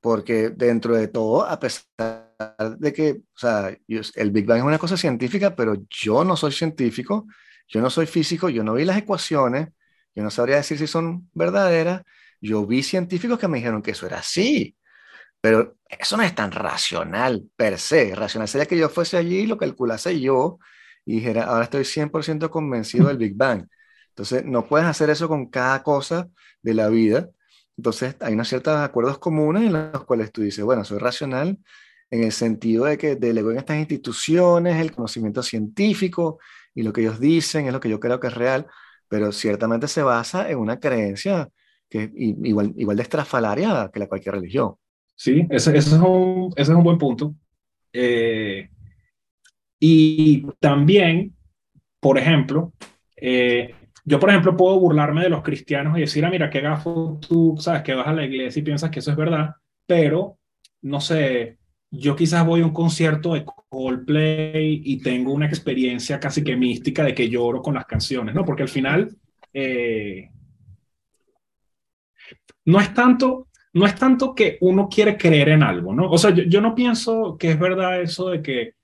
Porque 0.00 0.50
dentro 0.50 0.94
de 0.94 1.08
todo, 1.08 1.46
a 1.46 1.58
pesar 1.58 2.30
de 2.78 2.92
que, 2.92 3.22
o 3.34 3.38
sea, 3.38 3.76
el 3.88 4.30
Big 4.30 4.46
Bang 4.46 4.58
es 4.58 4.64
una 4.64 4.78
cosa 4.78 4.96
científica, 4.96 5.56
pero 5.56 5.74
yo 5.88 6.24
no 6.24 6.36
soy 6.36 6.52
científico, 6.52 7.26
yo 7.68 7.80
no 7.80 7.90
soy 7.90 8.06
físico, 8.06 8.48
yo 8.50 8.62
no 8.62 8.74
vi 8.74 8.84
las 8.84 8.98
ecuaciones, 8.98 9.68
yo 10.14 10.22
no 10.22 10.30
sabría 10.30 10.56
decir 10.56 10.78
si 10.78 10.86
son 10.86 11.30
verdaderas. 11.32 12.02
Yo 12.40 12.66
vi 12.66 12.82
científicos 12.82 13.38
que 13.38 13.48
me 13.48 13.58
dijeron 13.58 13.80
que 13.82 13.92
eso 13.92 14.06
era 14.06 14.18
así, 14.18 14.76
pero 15.44 15.76
eso 15.86 16.16
no 16.16 16.22
es 16.22 16.34
tan 16.34 16.52
racional 16.52 17.50
per 17.54 17.78
se. 17.78 18.14
Racional 18.14 18.48
sería 18.48 18.64
que 18.64 18.78
yo 18.78 18.88
fuese 18.88 19.18
allí 19.18 19.40
y 19.40 19.46
lo 19.46 19.58
calculase 19.58 20.18
yo 20.18 20.58
y 21.04 21.16
dijera, 21.16 21.44
ahora 21.44 21.64
estoy 21.64 21.84
100% 21.84 22.48
convencido 22.48 23.08
del 23.08 23.18
Big 23.18 23.36
Bang. 23.36 23.66
Entonces, 24.08 24.42
no 24.46 24.66
puedes 24.66 24.86
hacer 24.86 25.10
eso 25.10 25.28
con 25.28 25.50
cada 25.50 25.82
cosa 25.82 26.30
de 26.62 26.72
la 26.72 26.88
vida. 26.88 27.28
Entonces, 27.76 28.16
hay 28.20 28.32
unos 28.32 28.48
ciertos 28.48 28.74
acuerdos 28.78 29.18
comunes 29.18 29.64
en 29.64 29.74
los 29.74 30.04
cuales 30.06 30.32
tú 30.32 30.40
dices, 30.40 30.64
bueno, 30.64 30.82
soy 30.82 30.96
racional 30.96 31.58
en 32.10 32.24
el 32.24 32.32
sentido 32.32 32.86
de 32.86 32.96
que 32.96 33.14
delego 33.16 33.50
en 33.50 33.58
estas 33.58 33.76
instituciones 33.76 34.80
el 34.80 34.92
conocimiento 34.92 35.42
científico 35.42 36.38
y 36.74 36.84
lo 36.84 36.92
que 36.94 37.02
ellos 37.02 37.20
dicen 37.20 37.66
es 37.66 37.72
lo 37.74 37.80
que 37.80 37.90
yo 37.90 38.00
creo 38.00 38.18
que 38.18 38.28
es 38.28 38.34
real, 38.34 38.66
pero 39.08 39.30
ciertamente 39.30 39.88
se 39.88 40.02
basa 40.02 40.48
en 40.50 40.58
una 40.58 40.80
creencia 40.80 41.50
que 41.90 42.10
igual, 42.16 42.72
igual 42.78 42.96
de 42.96 43.02
estrafalaria 43.02 43.90
que 43.92 44.00
la 44.00 44.08
cualquier 44.08 44.36
religión. 44.36 44.76
Sí, 45.16 45.46
ese, 45.50 45.76
es, 45.76 45.92
un, 45.92 46.52
ese 46.56 46.72
es 46.72 46.76
un 46.76 46.84
buen 46.84 46.98
punto. 46.98 47.34
Eh, 47.92 48.68
y 49.78 50.46
también, 50.60 51.34
por 52.00 52.18
ejemplo, 52.18 52.72
eh, 53.16 53.74
yo, 54.04 54.20
por 54.20 54.30
ejemplo, 54.30 54.56
puedo 54.56 54.78
burlarme 54.78 55.22
de 55.22 55.28
los 55.30 55.42
cristianos 55.42 55.96
y 55.96 56.02
decir, 56.02 56.24
ah, 56.24 56.30
mira, 56.30 56.50
qué 56.50 56.60
gafo 56.60 57.18
tú, 57.26 57.56
sabes, 57.58 57.82
que 57.82 57.94
vas 57.94 58.06
a 58.06 58.12
la 58.12 58.24
iglesia 58.24 58.60
y 58.60 58.64
piensas 58.64 58.90
que 58.90 58.98
eso 58.98 59.10
es 59.10 59.16
verdad, 59.16 59.54
pero, 59.86 60.38
no 60.82 61.00
sé, 61.00 61.58
yo 61.90 62.16
quizás 62.16 62.44
voy 62.44 62.60
a 62.60 62.66
un 62.66 62.72
concierto 62.72 63.34
de 63.34 63.44
Coldplay 63.68 64.82
y 64.84 65.00
tengo 65.00 65.32
una 65.32 65.46
experiencia 65.46 66.20
casi 66.20 66.42
que 66.42 66.56
mística 66.56 67.04
de 67.04 67.14
que 67.14 67.28
lloro 67.28 67.62
con 67.62 67.74
las 67.74 67.86
canciones, 67.86 68.34
¿no? 68.34 68.44
Porque 68.44 68.62
al 68.62 68.68
final 68.68 69.16
eh, 69.52 70.28
no 72.64 72.80
es 72.80 72.92
tanto 72.92 73.48
no 73.74 73.86
es 73.86 73.94
tanto 73.96 74.34
que 74.34 74.56
uno 74.60 74.88
quiere 74.88 75.18
creer 75.18 75.48
en 75.48 75.62
algo, 75.62 75.92
¿no? 75.92 76.08
O 76.08 76.16
sea, 76.16 76.30
yo, 76.30 76.60
no 76.60 76.74
pienso 76.74 77.36
que 77.36 77.50
es 77.50 77.58
verdad 77.58 78.00
eso 78.00 78.30
de 78.30 78.40
que 78.40 78.74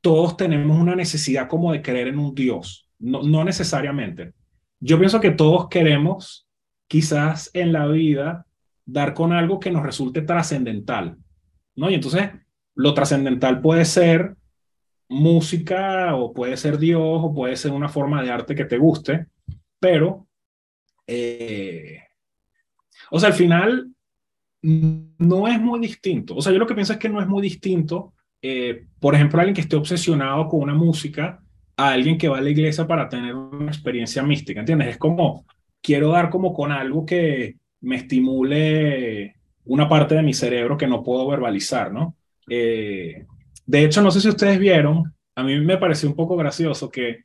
todos 0.00 0.36
tenemos 0.36 0.76
una 0.76 0.96
necesidad 0.96 1.48
como 1.48 1.72
de 1.72 1.80
creer 1.80 2.08
en 2.08 2.18
un 2.18 2.34
Dios, 2.34 2.88
no, 2.98 3.22
no 3.22 3.44
necesariamente. 3.44 4.34
Yo 4.80 4.98
pienso 4.98 5.20
que 5.20 5.30
todos 5.30 5.68
queremos 5.68 6.48
quizás 6.88 7.50
en 7.54 7.72
la 7.72 7.86
vida 7.86 8.44
dar 8.84 9.14
con 9.14 9.32
algo 9.32 9.60
que 9.60 9.70
nos 9.70 9.84
resulte 9.84 10.22
trascendental, 10.22 11.16
¿no? 11.76 11.88
Y 11.88 11.94
entonces 11.94 12.30
lo 12.74 12.94
trascendental 12.94 13.60
puede 13.60 13.84
ser 13.84 14.36
música 15.08 16.16
o 16.16 16.32
puede 16.32 16.56
ser 16.56 16.78
Dios 16.78 17.00
o 17.00 17.32
puede 17.32 17.54
ser 17.54 17.70
una 17.70 17.88
forma 17.88 18.20
de 18.22 18.32
arte 18.32 18.56
que 18.56 18.64
te 18.64 18.78
guste, 18.78 19.26
pero, 19.78 20.26
eh, 21.06 22.00
o 23.12 23.20
sea, 23.20 23.28
al 23.28 23.34
final 23.34 23.92
no 24.62 25.48
es 25.48 25.60
muy 25.60 25.80
distinto. 25.80 26.36
O 26.36 26.42
sea, 26.42 26.52
yo 26.52 26.58
lo 26.58 26.66
que 26.66 26.74
pienso 26.74 26.92
es 26.92 26.98
que 26.98 27.08
no 27.08 27.20
es 27.20 27.26
muy 27.26 27.42
distinto, 27.42 28.14
eh, 28.40 28.86
por 29.00 29.14
ejemplo, 29.14 29.40
alguien 29.40 29.54
que 29.54 29.60
esté 29.60 29.76
obsesionado 29.76 30.48
con 30.48 30.60
una 30.60 30.74
música 30.74 31.40
a 31.76 31.90
alguien 31.90 32.18
que 32.18 32.28
va 32.28 32.38
a 32.38 32.42
la 32.42 32.50
iglesia 32.50 32.86
para 32.86 33.08
tener 33.08 33.34
una 33.34 33.70
experiencia 33.70 34.22
mística, 34.22 34.60
¿entiendes? 34.60 34.88
Es 34.88 34.98
como, 34.98 35.46
quiero 35.80 36.10
dar 36.10 36.30
como 36.30 36.52
con 36.52 36.70
algo 36.70 37.04
que 37.04 37.56
me 37.80 37.96
estimule 37.96 39.36
una 39.64 39.88
parte 39.88 40.14
de 40.14 40.22
mi 40.22 40.34
cerebro 40.34 40.76
que 40.76 40.86
no 40.86 41.02
puedo 41.02 41.26
verbalizar, 41.28 41.92
¿no? 41.92 42.16
Eh, 42.48 43.24
de 43.66 43.84
hecho, 43.84 44.02
no 44.02 44.10
sé 44.10 44.20
si 44.20 44.28
ustedes 44.28 44.58
vieron, 44.58 45.14
a 45.34 45.42
mí 45.42 45.58
me 45.60 45.78
pareció 45.78 46.08
un 46.08 46.16
poco 46.16 46.36
gracioso 46.36 46.90
que 46.90 47.24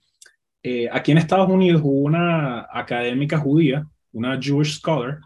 eh, 0.64 0.88
aquí 0.92 1.12
en 1.12 1.18
Estados 1.18 1.50
Unidos 1.50 1.82
hubo 1.84 2.00
una 2.00 2.68
académica 2.72 3.38
judía, 3.38 3.86
una 4.12 4.40
Jewish 4.42 4.80
scholar, 4.80 5.20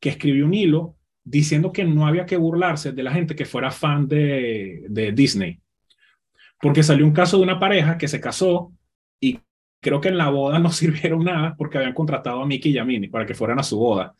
que 0.00 0.10
escribió 0.10 0.46
un 0.46 0.54
hilo 0.54 0.97
diciendo 1.28 1.72
que 1.72 1.84
no 1.84 2.06
había 2.06 2.26
que 2.26 2.36
burlarse 2.36 2.92
de 2.92 3.02
la 3.02 3.12
gente 3.12 3.36
que 3.36 3.44
fuera 3.44 3.70
fan 3.70 4.08
de, 4.08 4.84
de 4.88 5.12
Disney. 5.12 5.60
Porque 6.60 6.82
salió 6.82 7.04
un 7.04 7.12
caso 7.12 7.36
de 7.36 7.42
una 7.42 7.58
pareja 7.58 7.98
que 7.98 8.08
se 8.08 8.20
casó 8.20 8.72
y 9.20 9.38
creo 9.80 10.00
que 10.00 10.08
en 10.08 10.18
la 10.18 10.30
boda 10.30 10.58
no 10.58 10.70
sirvieron 10.72 11.24
nada 11.24 11.54
porque 11.56 11.78
habían 11.78 11.94
contratado 11.94 12.42
a 12.42 12.46
Mickey 12.46 12.72
y 12.72 12.78
a 12.78 12.84
Minnie 12.84 13.10
para 13.10 13.26
que 13.26 13.34
fueran 13.34 13.58
a 13.58 13.62
su 13.62 13.78
boda. 13.78 14.14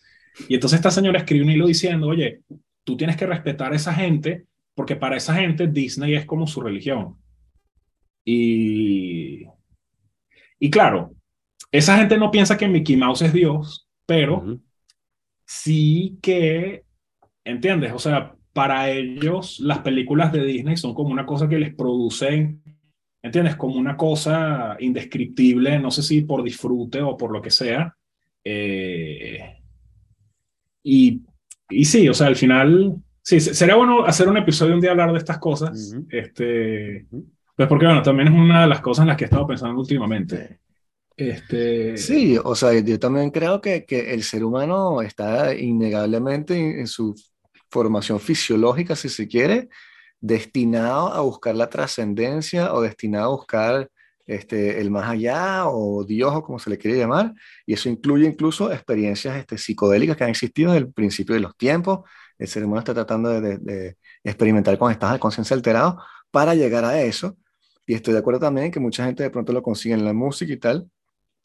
Y 0.48 0.54
entonces 0.54 0.78
esta 0.78 0.90
señora 0.90 1.18
escribió 1.18 1.44
un 1.44 1.50
hilo 1.50 1.66
diciendo, 1.66 2.08
oye, 2.08 2.42
tú 2.84 2.96
tienes 2.96 3.16
que 3.16 3.26
respetar 3.26 3.72
a 3.72 3.76
esa 3.76 3.94
gente 3.94 4.46
porque 4.74 4.94
para 4.94 5.16
esa 5.16 5.34
gente 5.34 5.66
Disney 5.66 6.14
es 6.14 6.26
como 6.26 6.46
su 6.46 6.60
religión. 6.60 7.16
Y, 8.24 9.46
y 10.60 10.70
claro, 10.70 11.14
esa 11.72 11.96
gente 11.96 12.18
no 12.18 12.30
piensa 12.30 12.56
que 12.56 12.68
Mickey 12.68 12.96
Mouse 12.96 13.22
es 13.22 13.32
Dios, 13.32 13.88
pero 14.06 14.60
sí 15.44 16.18
que, 16.22 16.84
¿entiendes? 17.48 17.92
O 17.92 17.98
sea, 17.98 18.34
para 18.52 18.90
ellos 18.90 19.60
las 19.60 19.78
películas 19.78 20.32
de 20.32 20.44
Disney 20.44 20.76
son 20.76 20.94
como 20.94 21.10
una 21.10 21.26
cosa 21.26 21.48
que 21.48 21.58
les 21.58 21.74
producen, 21.74 22.62
¿entiendes? 23.22 23.56
Como 23.56 23.76
una 23.76 23.96
cosa 23.96 24.76
indescriptible, 24.80 25.78
no 25.78 25.90
sé 25.90 26.02
si 26.02 26.22
por 26.22 26.42
disfrute 26.42 27.02
o 27.02 27.16
por 27.16 27.32
lo 27.32 27.42
que 27.42 27.50
sea. 27.50 27.94
Eh, 28.44 29.60
y, 30.82 31.22
y 31.70 31.84
sí, 31.84 32.08
o 32.08 32.14
sea, 32.14 32.28
al 32.28 32.36
final 32.36 33.02
Sí, 33.28 33.40
sería 33.40 33.74
bueno 33.74 34.06
hacer 34.06 34.26
un 34.26 34.38
episodio 34.38 34.72
un 34.72 34.80
día 34.80 34.92
hablar 34.92 35.12
de 35.12 35.18
estas 35.18 35.36
cosas. 35.36 35.94
este, 36.08 37.06
Pues 37.54 37.68
porque, 37.68 37.84
bueno, 37.84 38.00
también 38.00 38.28
es 38.28 38.34
una 38.34 38.62
de 38.62 38.68
las 38.68 38.80
cosas 38.80 39.02
en 39.02 39.08
las 39.08 39.18
que 39.18 39.24
he 39.24 39.26
estado 39.26 39.46
pensando 39.46 39.78
últimamente. 39.78 40.60
Este... 41.14 41.98
Sí, 41.98 42.38
o 42.42 42.54
sea, 42.54 42.72
yo 42.80 42.98
también 42.98 43.30
creo 43.30 43.60
que, 43.60 43.84
que 43.84 44.14
el 44.14 44.22
ser 44.22 44.42
humano 44.42 45.02
está 45.02 45.54
innegablemente 45.54 46.80
en, 46.80 46.86
su 46.86 47.14
formación 47.70 48.20
fisiológica, 48.20 48.96
si 48.96 49.08
se 49.08 49.28
quiere, 49.28 49.68
destinado 50.20 51.12
a 51.12 51.20
buscar 51.20 51.54
la 51.54 51.68
trascendencia 51.70 52.72
o 52.74 52.82
destinado 52.82 53.26
a 53.26 53.36
buscar 53.36 53.90
este, 54.26 54.80
el 54.80 54.90
más 54.90 55.08
allá 55.08 55.68
o 55.68 56.04
Dios 56.04 56.34
o 56.34 56.42
como 56.42 56.58
se 56.58 56.70
le 56.70 56.78
quiere 56.78 56.98
llamar, 56.98 57.32
y 57.66 57.74
eso 57.74 57.88
incluye 57.88 58.26
incluso 58.26 58.70
experiencias 58.72 59.36
este, 59.36 59.56
psicodélicas 59.58 60.16
que 60.16 60.24
han 60.24 60.30
existido 60.30 60.72
desde 60.72 60.86
el 60.86 60.92
principio 60.92 61.34
de 61.34 61.40
los 61.40 61.56
tiempos, 61.56 62.00
el 62.38 62.48
ser 62.48 62.64
humano 62.64 62.80
está 62.80 62.94
tratando 62.94 63.40
de, 63.40 63.96
experimentar 64.24 64.78
con 64.78 64.92
estados 64.92 65.14
de 65.14 65.20
conciencia 65.20 65.54
alterados 65.56 65.96
para 66.30 66.54
llegar 66.54 66.84
a 66.84 67.00
eso. 67.02 67.36
Y 67.86 67.94
estoy 67.94 68.12
de 68.12 68.20
acuerdo 68.20 68.40
también 68.40 68.70
que 68.70 68.80
mucha 68.80 69.04
gente 69.04 69.22
de 69.22 69.30
pronto 69.30 69.52
lo 69.52 69.62
consigue 69.62 69.94
en 69.94 70.04
la 70.04 70.12
música 70.12 70.52
y 70.52 70.58
tal. 70.58 70.90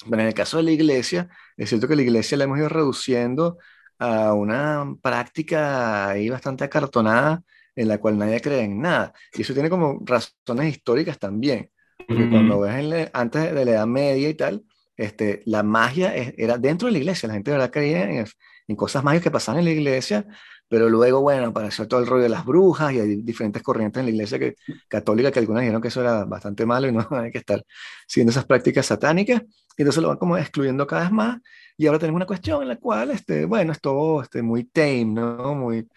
Pero 0.10 0.22
en 0.22 0.28
el 0.28 0.34
caso 0.34 0.58
de 0.58 0.64
la 0.64 0.72
iglesia, 0.72 1.30
es 1.58 1.70
cierto 1.70 1.88
que 1.88 1.96
la 1.96 2.02
iglesia 2.02 2.38
la 2.38 2.44
hemos 2.44 2.58
ido 2.60 2.70
reduciendo 2.70 3.58
a 4.00 4.34
una 4.34 4.96
práctica 5.02 6.10
ahí 6.10 6.30
bastante 6.30 6.64
acartonada 6.64 7.44
en 7.76 7.88
la 7.88 7.98
cual 7.98 8.18
nadie 8.18 8.42
cree 8.42 8.62
en 8.62 8.82
nada. 8.82 9.14
Y 9.34 9.42
eso 9.42 9.54
tiene 9.54 9.70
como 9.70 10.00
razones 10.06 10.76
históricas 10.76 11.18
también. 11.20 11.70
Porque 12.08 12.30
cuando 12.30 12.60
ves 12.60 13.10
antes 13.14 13.54
de 13.54 13.66
la 13.66 13.72
Edad 13.72 13.88
Media 13.88 14.30
y 14.30 14.34
tal, 14.34 14.64
este, 14.98 15.42
la 15.46 15.64
magia 15.64 16.14
era 16.16 16.58
dentro 16.58 16.88
de 16.88 16.92
la 16.92 16.98
iglesia. 17.00 17.28
La 17.28 17.34
gente 17.36 17.52
de 17.52 17.58
verdad 17.58 17.72
creía 17.72 18.04
en, 18.04 18.26
en 18.68 18.76
cosas 18.76 19.04
mágicas 19.04 19.24
que 19.24 19.32
pasaban 19.32 19.60
en 19.60 19.66
la 19.66 19.72
iglesia 19.72 20.26
pero 20.68 20.90
luego, 20.90 21.22
bueno, 21.22 21.48
apareció 21.48 21.88
todo 21.88 22.00
el 22.00 22.08
rollo 22.08 22.24
de 22.24 22.30
las 22.30 22.46
brujas 22.46 22.94
y 22.94 23.00
hay 23.00 23.22
diferentes 23.22 23.62
corrientes 23.62 24.00
en 24.00 24.06
la 24.08 24.12
iglesia 24.12 24.40
que, 24.40 24.56
católica 24.88 25.32
que 25.32 25.40
algunas 25.40 25.62
dijeron 25.62 25.82
que 25.82 25.90
eso 25.90 26.02
era 26.02 26.26
bastante 26.26 26.66
malo 26.66 26.88
y 26.88 26.92
no 26.92 27.08
hay 27.12 27.32
que 27.32 27.38
estar 27.40 27.64
siguiendo 28.08 28.32
esas 28.32 28.46
prácticas 28.46 28.86
satánicas. 28.88 29.42
Y 29.78 29.82
entonces 29.82 30.02
lo 30.02 30.10
van 30.10 30.18
como 30.18 30.38
excluyendo 30.38 30.88
cada 30.88 31.04
vez 31.04 31.12
más. 31.12 31.40
Y 31.78 31.88
ahora 31.88 32.00
tenemos 32.00 32.18
una 32.18 32.26
cuestión 32.28 32.62
en 32.62 32.70
la 32.70 32.78
cual, 32.78 33.12
este, 33.12 33.46
bueno, 33.46 33.72
es 33.72 33.82
todo 33.82 34.22
este, 34.22 34.42
muy 34.42 34.66
tame, 34.66 35.06
¿no? 35.06 35.56
Muy, 35.56 35.88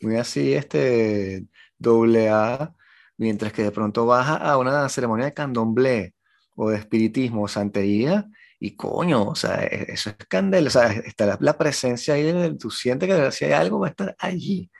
muy 0.00 0.16
así, 0.16 0.54
este, 0.54 1.46
doble 1.78 2.28
A, 2.30 2.74
mientras 3.16 3.52
que 3.52 3.62
de 3.62 3.70
pronto 3.72 4.06
baja 4.06 4.36
a 4.36 4.58
una 4.58 4.88
ceremonia 4.88 5.26
de 5.26 5.34
candomblé 5.34 6.14
o 6.54 6.70
de 6.70 6.78
espiritismo 6.78 7.44
o 7.44 7.48
santería 7.48 8.26
y 8.58 8.74
coño, 8.76 9.28
o 9.28 9.34
sea, 9.34 9.64
e-, 9.64 9.92
eso 9.92 10.10
es 10.10 10.16
candela, 10.28 10.68
o 10.68 10.70
sea, 10.70 10.92
está 10.92 11.38
la, 11.40 11.58
presencia 11.58 12.14
ahí, 12.14 12.56
tú 12.58 12.70
sientes 12.70 13.08
que 13.08 13.32
si 13.32 13.44
hay 13.44 13.52
algo 13.52 13.80
va 13.80 13.88
a 13.88 13.90
estar 13.90 14.16
allí. 14.18 14.70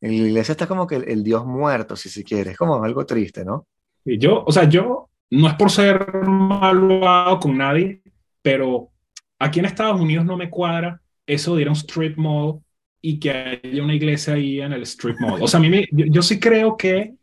En 0.00 0.10
la 0.10 0.28
iglesia 0.28 0.52
está 0.52 0.66
como 0.66 0.86
que 0.86 0.96
el, 0.96 1.24
Dios 1.24 1.44
muerto, 1.44 1.96
si 1.96 2.08
se 2.08 2.22
quiere, 2.22 2.52
es 2.52 2.56
como 2.56 2.82
algo 2.82 3.04
triste, 3.04 3.44
¿no? 3.44 3.66
Y 4.04 4.18
yo, 4.18 4.44
o 4.46 4.52
sea, 4.52 4.64
yo 4.68 5.10
no 5.30 5.48
es 5.48 5.54
por 5.54 5.70
ser 5.70 6.12
malvado 6.24 7.40
con 7.40 7.58
nadie, 7.58 8.02
pero 8.40 8.90
aquí 9.38 9.58
en 9.58 9.66
Estados 9.66 10.00
Unidos 10.00 10.24
no 10.24 10.36
me 10.36 10.50
cuadra 10.50 11.00
eso 11.26 11.56
de 11.56 11.62
ir 11.62 11.68
a 11.68 11.72
un 11.72 11.76
strip 11.76 12.16
mall 12.16 12.60
y 13.00 13.18
que 13.18 13.30
haya 13.30 13.82
una 13.82 13.94
iglesia 13.94 14.34
ahí 14.34 14.60
en 14.60 14.72
el 14.72 14.82
strip 14.82 15.18
mall. 15.20 15.42
O 15.42 15.48
sea, 15.48 15.58
a 15.58 15.62
mí 15.62 15.84
yo, 15.92 16.22
sí 16.22 16.40
creo 16.40 16.76
que 16.76 17.14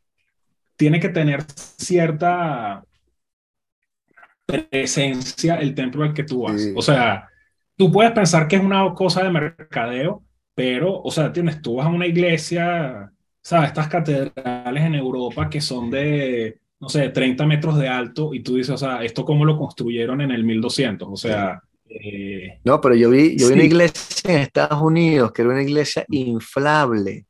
tiene 0.76 1.00
que 1.00 1.10
tener 1.10 1.44
cierta 1.78 2.84
presencia 4.46 5.56
el 5.56 5.74
templo 5.74 6.04
al 6.04 6.14
que 6.14 6.24
tú 6.24 6.44
vas. 6.44 6.62
O 6.76 6.82
sea, 6.82 7.28
tú 7.76 7.92
puedes 7.92 8.12
pensar 8.12 8.48
que 8.48 8.56
es 8.56 8.64
una 8.64 8.94
cosa 8.94 9.24
de 9.24 9.32
mercadeo, 9.32 10.24
pero, 10.54 11.02
o 11.02 11.12
sea, 11.12 11.32
tienes, 11.34 11.62
tú 11.62 11.76
vas 11.76 11.88
a 11.88 11.90
una 11.90 12.08
iglesia, 12.08 13.12
¿sabes? 13.42 13.70
Estas 13.70 13.88
catedrales 13.88 14.84
en 14.84 14.96
Europa 14.96 15.50
que 15.50 15.62
son 15.62 15.90
de, 15.90 16.60
no 16.80 16.90
sé, 16.90 17.10
30 17.10 17.46
metros 17.46 17.78
de 17.78 17.88
alto 17.88 18.34
y 18.34 18.42
tú 18.42 18.56
dices, 18.56 18.76
o 18.76 18.78
sea, 18.78 19.04
¿esto 19.04 19.26
cómo 19.26 19.46
lo 19.46 19.58
construyeron 19.58 20.22
en 20.22 20.32
el 20.32 20.44
1200? 20.44 21.10
O 21.12 21.16
sea... 21.16 21.62
Eh, 21.88 22.60
no, 22.64 22.82
pero 22.82 22.96
yo 22.96 23.10
vi, 23.10 23.38
yo 23.38 23.48
vi 23.48 23.54
una 23.54 23.64
iglesia 23.64 24.34
en 24.34 24.42
Estados 24.42 24.82
Unidos 24.82 25.32
que 25.32 25.44
era 25.44 25.52
una 25.52 25.62
iglesia 25.62 26.06
inflable. 26.10 27.26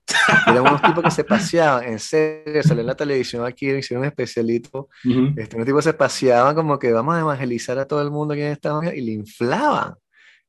Eran 0.47 0.62
unos 0.62 0.82
tipos 0.82 1.03
que 1.03 1.12
se 1.12 1.24
paseaban, 1.24 1.84
en 1.84 1.99
serio, 1.99 2.64
salió 2.64 2.82
en 2.82 2.88
la 2.88 2.95
televisión 2.95 3.45
aquí, 3.45 3.70
hicieron 3.70 4.03
un 4.03 4.08
especialito. 4.08 4.89
este, 5.36 5.56
unos 5.56 5.66
tipos 5.66 5.84
se 5.84 5.93
paseaban 5.93 6.56
como 6.56 6.80
que 6.80 6.91
vamos 6.91 7.16
a 7.16 7.20
evangelizar 7.20 7.78
a 7.80 7.86
todo 7.86 8.01
el 8.01 8.12
mundo 8.12 8.34
aquí 8.34 8.43
en 8.43 8.51
Estados 8.51 8.80
Unidos 8.80 8.97
y 8.97 9.01
le 9.01 9.12
inflaban. 9.12 9.95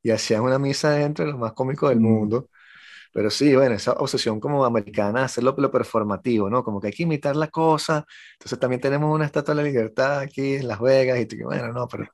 Y 0.01 0.11
hacían 0.11 0.41
una 0.41 0.57
misa 0.57 0.91
dentro 0.91 1.25
de 1.25 1.31
los 1.31 1.39
más 1.39 1.53
cómicos 1.53 1.89
del 1.89 1.99
mundo. 1.99 2.49
Pero 3.13 3.29
sí, 3.29 3.55
bueno, 3.55 3.75
esa 3.75 3.93
obsesión 3.93 4.39
como 4.39 4.63
americana, 4.63 5.23
hacerlo 5.23 5.55
lo 5.57 5.71
performativo, 5.71 6.49
¿no? 6.49 6.63
Como 6.63 6.79
que 6.79 6.87
hay 6.87 6.93
que 6.93 7.03
imitar 7.03 7.35
la 7.35 7.47
cosa. 7.47 8.05
Entonces 8.33 8.59
también 8.59 8.79
tenemos 8.81 9.13
una 9.13 9.25
estatua 9.25 9.55
de 9.55 9.63
la 9.63 9.67
libertad 9.67 10.19
aquí 10.19 10.55
en 10.55 10.67
Las 10.67 10.79
Vegas 10.79 11.19
y 11.19 11.25
tú, 11.25 11.37
bueno, 11.43 11.73
no, 11.73 11.87
pero 11.87 12.05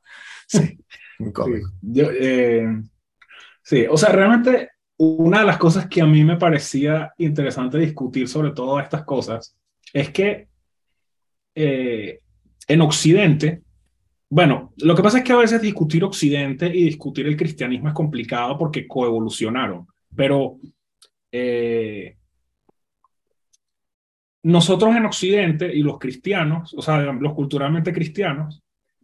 sí, 0.48 0.80
muy 1.20 1.32
cómico. 1.32 1.70
Sí, 1.82 2.02
eh, 2.02 2.68
sí, 3.62 3.86
o 3.90 3.98
sea, 3.98 4.10
realmente 4.10 4.70
una 4.98 5.40
de 5.40 5.46
las 5.46 5.58
cosas 5.58 5.88
que 5.88 6.02
a 6.02 6.06
mí 6.06 6.24
me 6.24 6.38
parecía 6.38 7.14
interesante 7.18 7.78
discutir 7.78 8.28
sobre 8.28 8.52
todas 8.52 8.84
estas 8.84 9.04
cosas 9.04 9.58
es 9.92 10.10
que 10.12 10.48
eh, 11.56 12.20
en 12.68 12.82
Occidente, 12.82 13.64
bueno, 14.30 14.74
lo 14.78 14.96
que 14.96 15.04
pasa 15.04 15.20
es 15.20 15.24
que 15.24 15.34
a 15.34 15.38
veces 15.38 15.62
discutir 15.62 16.04
Occidente 16.04 16.68
y 16.68 16.86
discutir 16.86 17.28
el 17.28 17.38
cristianismo 17.38 17.90
es 17.90 17.94
complicado 17.94 18.58
porque 18.58 18.88
coevolucionaron, 18.88 19.88
pero 20.16 20.58
eh, 21.32 22.18
nosotros 24.44 24.96
en 24.96 25.06
Occidente 25.06 25.74
y 25.74 25.82
los 25.82 25.98
cristianos, 25.98 26.74
o 26.76 26.82
sea, 26.82 27.00
los 27.00 27.34
culturalmente 27.34 27.94
cristianos, 27.94 28.62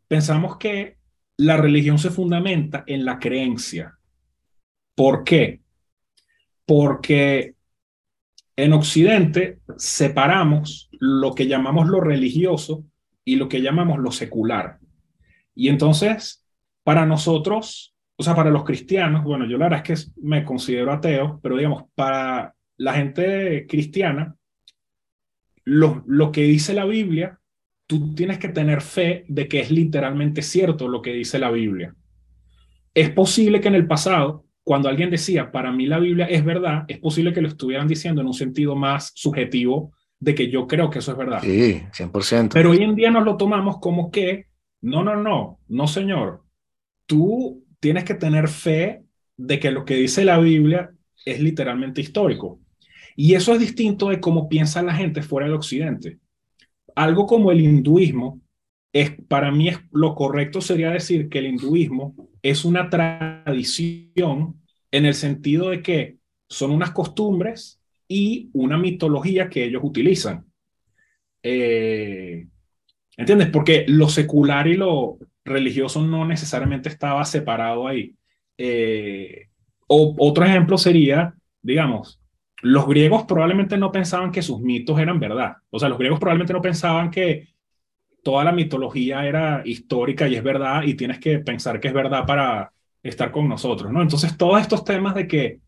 pensamos 0.07 0.57
que 0.57 0.98
la 1.39 1.55
religión 1.55 1.97
se 1.97 2.09
fundamenta 2.09 2.83
en 2.85 3.05
la 3.05 3.17
creencia. 3.17 3.97
¿Por 4.93 5.23
qué? 5.23 5.61
Porque 6.65 7.55
en 8.57 8.73
Occidente 8.73 9.59
separamos 9.77 10.89
lo 10.99 11.33
que 11.33 11.47
llamamos 11.47 11.87
lo 11.87 12.01
religioso 12.01 12.83
y 13.23 13.37
lo 13.37 13.47
que 13.47 13.61
llamamos 13.61 13.99
lo 13.99 14.11
secular. 14.11 14.79
Y 15.55 15.69
entonces, 15.69 16.45
para 16.83 17.05
nosotros, 17.05 17.95
o 18.17 18.23
sea, 18.23 18.35
para 18.35 18.51
los 18.51 18.65
cristianos, 18.65 19.23
bueno, 19.23 19.45
yo 19.45 19.57
la 19.57 19.69
verdad 19.69 19.89
es 19.89 20.05
que 20.05 20.11
me 20.21 20.43
considero 20.43 20.91
ateo, 20.91 21.39
pero 21.41 21.55
digamos, 21.55 21.85
para 21.95 22.53
la 22.75 22.93
gente 22.95 23.65
cristiana, 23.65 24.35
lo, 25.63 26.03
lo 26.05 26.33
que 26.33 26.41
dice 26.43 26.73
la 26.73 26.83
Biblia, 26.83 27.38
tú 27.89 28.13
tienes 28.13 28.37
que 28.37 28.49
tener 28.49 28.81
fe 28.81 29.25
de 29.27 29.47
que 29.47 29.61
es 29.61 29.71
literalmente 29.71 30.43
cierto 30.43 30.87
lo 30.87 31.01
que 31.01 31.11
dice 31.11 31.39
la 31.39 31.49
Biblia. 31.49 31.95
Es 32.93 33.09
posible 33.09 33.59
que 33.61 33.67
en 33.67 33.73
el 33.73 33.87
pasado, 33.87 34.45
cuando 34.63 34.89
alguien 34.89 35.09
decía, 35.09 35.51
para 35.51 35.71
mí 35.71 35.87
la 35.87 35.97
Biblia 35.97 36.27
es 36.27 36.45
verdad, 36.45 36.85
es 36.87 36.99
posible 36.99 37.33
que 37.33 37.41
lo 37.41 37.47
estuvieran 37.47 37.87
diciendo 37.87 38.21
en 38.21 38.27
un 38.27 38.35
sentido 38.35 38.75
más 38.75 39.11
subjetivo 39.15 39.91
de 40.19 40.35
que 40.35 40.51
yo 40.51 40.67
creo 40.67 40.91
que 40.91 40.99
eso 40.99 41.13
es 41.13 41.17
verdad. 41.17 41.41
Sí, 41.41 41.81
100%. 41.91 42.51
Pero 42.53 42.69
hoy 42.69 42.83
en 42.83 42.93
día 42.93 43.09
nos 43.09 43.25
lo 43.25 43.37
tomamos 43.37 43.79
como 43.79 44.11
que, 44.11 44.45
no, 44.81 45.03
no, 45.03 45.15
no, 45.15 45.59
no, 45.67 45.87
señor. 45.87 46.43
Tú 47.07 47.65
tienes 47.79 48.03
que 48.03 48.13
tener 48.13 48.49
fe 48.49 49.01
de 49.35 49.59
que 49.59 49.71
lo 49.71 49.83
que 49.83 49.95
dice 49.95 50.23
la 50.23 50.37
Biblia 50.37 50.91
es 51.25 51.39
literalmente 51.39 52.01
histórico. 52.01 52.59
Y 53.15 53.33
eso 53.33 53.51
es 53.53 53.59
distinto 53.59 54.09
de 54.09 54.19
cómo 54.19 54.47
piensa 54.47 54.83
la 54.83 54.93
gente 54.93 55.23
fuera 55.23 55.47
del 55.47 55.55
Occidente. 55.55 56.19
Algo 56.95 57.25
como 57.25 57.51
el 57.51 57.61
hinduismo, 57.61 58.41
es, 58.91 59.11
para 59.27 59.51
mí 59.51 59.69
es, 59.69 59.79
lo 59.91 60.15
correcto 60.15 60.61
sería 60.61 60.89
decir 60.89 61.29
que 61.29 61.39
el 61.39 61.47
hinduismo 61.47 62.15
es 62.41 62.65
una 62.65 62.89
tradición 62.89 64.61
en 64.91 65.05
el 65.05 65.13
sentido 65.13 65.69
de 65.69 65.81
que 65.81 66.17
son 66.47 66.71
unas 66.71 66.91
costumbres 66.91 67.79
y 68.07 68.49
una 68.53 68.77
mitología 68.77 69.49
que 69.49 69.65
ellos 69.65 69.81
utilizan. 69.83 70.45
Eh, 71.43 72.47
¿Entiendes? 73.15 73.49
Porque 73.49 73.85
lo 73.87 74.09
secular 74.09 74.67
y 74.67 74.75
lo, 74.75 75.19
religioso 75.49 76.01
no 76.05 76.25
necesariamente 76.25 76.89
estaba 76.89 77.25
separado 77.25 77.87
ahí. 77.87 78.15
Eh, 78.57 79.47
o, 79.87 80.15
otro 80.17 80.45
ejemplo 80.45 80.77
sería, 80.77 81.33
digamos, 81.61 82.21
los 82.61 82.87
griegos 82.87 83.23
probablemente 83.23 83.77
no 83.77 83.91
pensaban 83.91 84.31
que 84.31 84.41
sus 84.41 84.59
mitos 84.59 84.99
eran 84.99 85.19
verdad. 85.19 85.57
O 85.69 85.79
sea, 85.79 85.89
los 85.89 85.97
griegos 85.97 86.19
probablemente 86.19 86.53
no 86.53 86.61
pensaban 86.61 87.09
que 87.09 87.47
toda 88.23 88.43
la 88.43 88.51
mitología 88.51 89.25
era 89.25 89.61
histórica 89.65 90.27
y 90.27 90.35
es 90.35 90.43
verdad 90.43 90.83
y 90.83 90.95
tienes 90.95 91.19
que 91.19 91.39
pensar 91.39 91.79
que 91.79 91.87
es 91.87 91.93
verdad 91.93 92.25
para 92.25 92.71
estar 93.01 93.31
con 93.31 93.47
nosotros, 93.47 93.91
¿no? 93.91 94.01
Entonces, 94.01 94.37
todos 94.37 94.61
estos 94.61 94.83
temas 94.83 95.15
de 95.15 95.27
que 95.27 95.59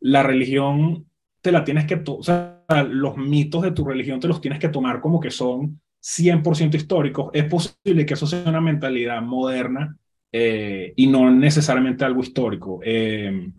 la 0.00 0.22
religión 0.22 1.06
te 1.40 1.52
la 1.52 1.64
tienes 1.64 1.84
que, 1.84 2.02
o 2.06 2.22
sea, 2.22 2.62
los 2.88 3.16
mitos 3.16 3.62
de 3.62 3.72
tu 3.72 3.84
religión 3.84 4.20
te 4.20 4.28
los 4.28 4.40
tienes 4.40 4.58
que 4.58 4.68
tomar 4.68 5.00
como 5.00 5.20
que 5.20 5.30
son 5.30 5.80
100% 6.00 6.76
históricos, 6.76 7.30
es 7.32 7.44
posible 7.44 8.06
que 8.06 8.14
eso 8.14 8.26
sea 8.26 8.44
una 8.46 8.60
mentalidad 8.60 9.20
moderna 9.22 9.96
eh, 10.30 10.92
y 10.96 11.06
no 11.08 11.30
necesariamente 11.30 12.04
algo 12.04 12.20
histórico. 12.20 12.80
Eh, 12.84 13.50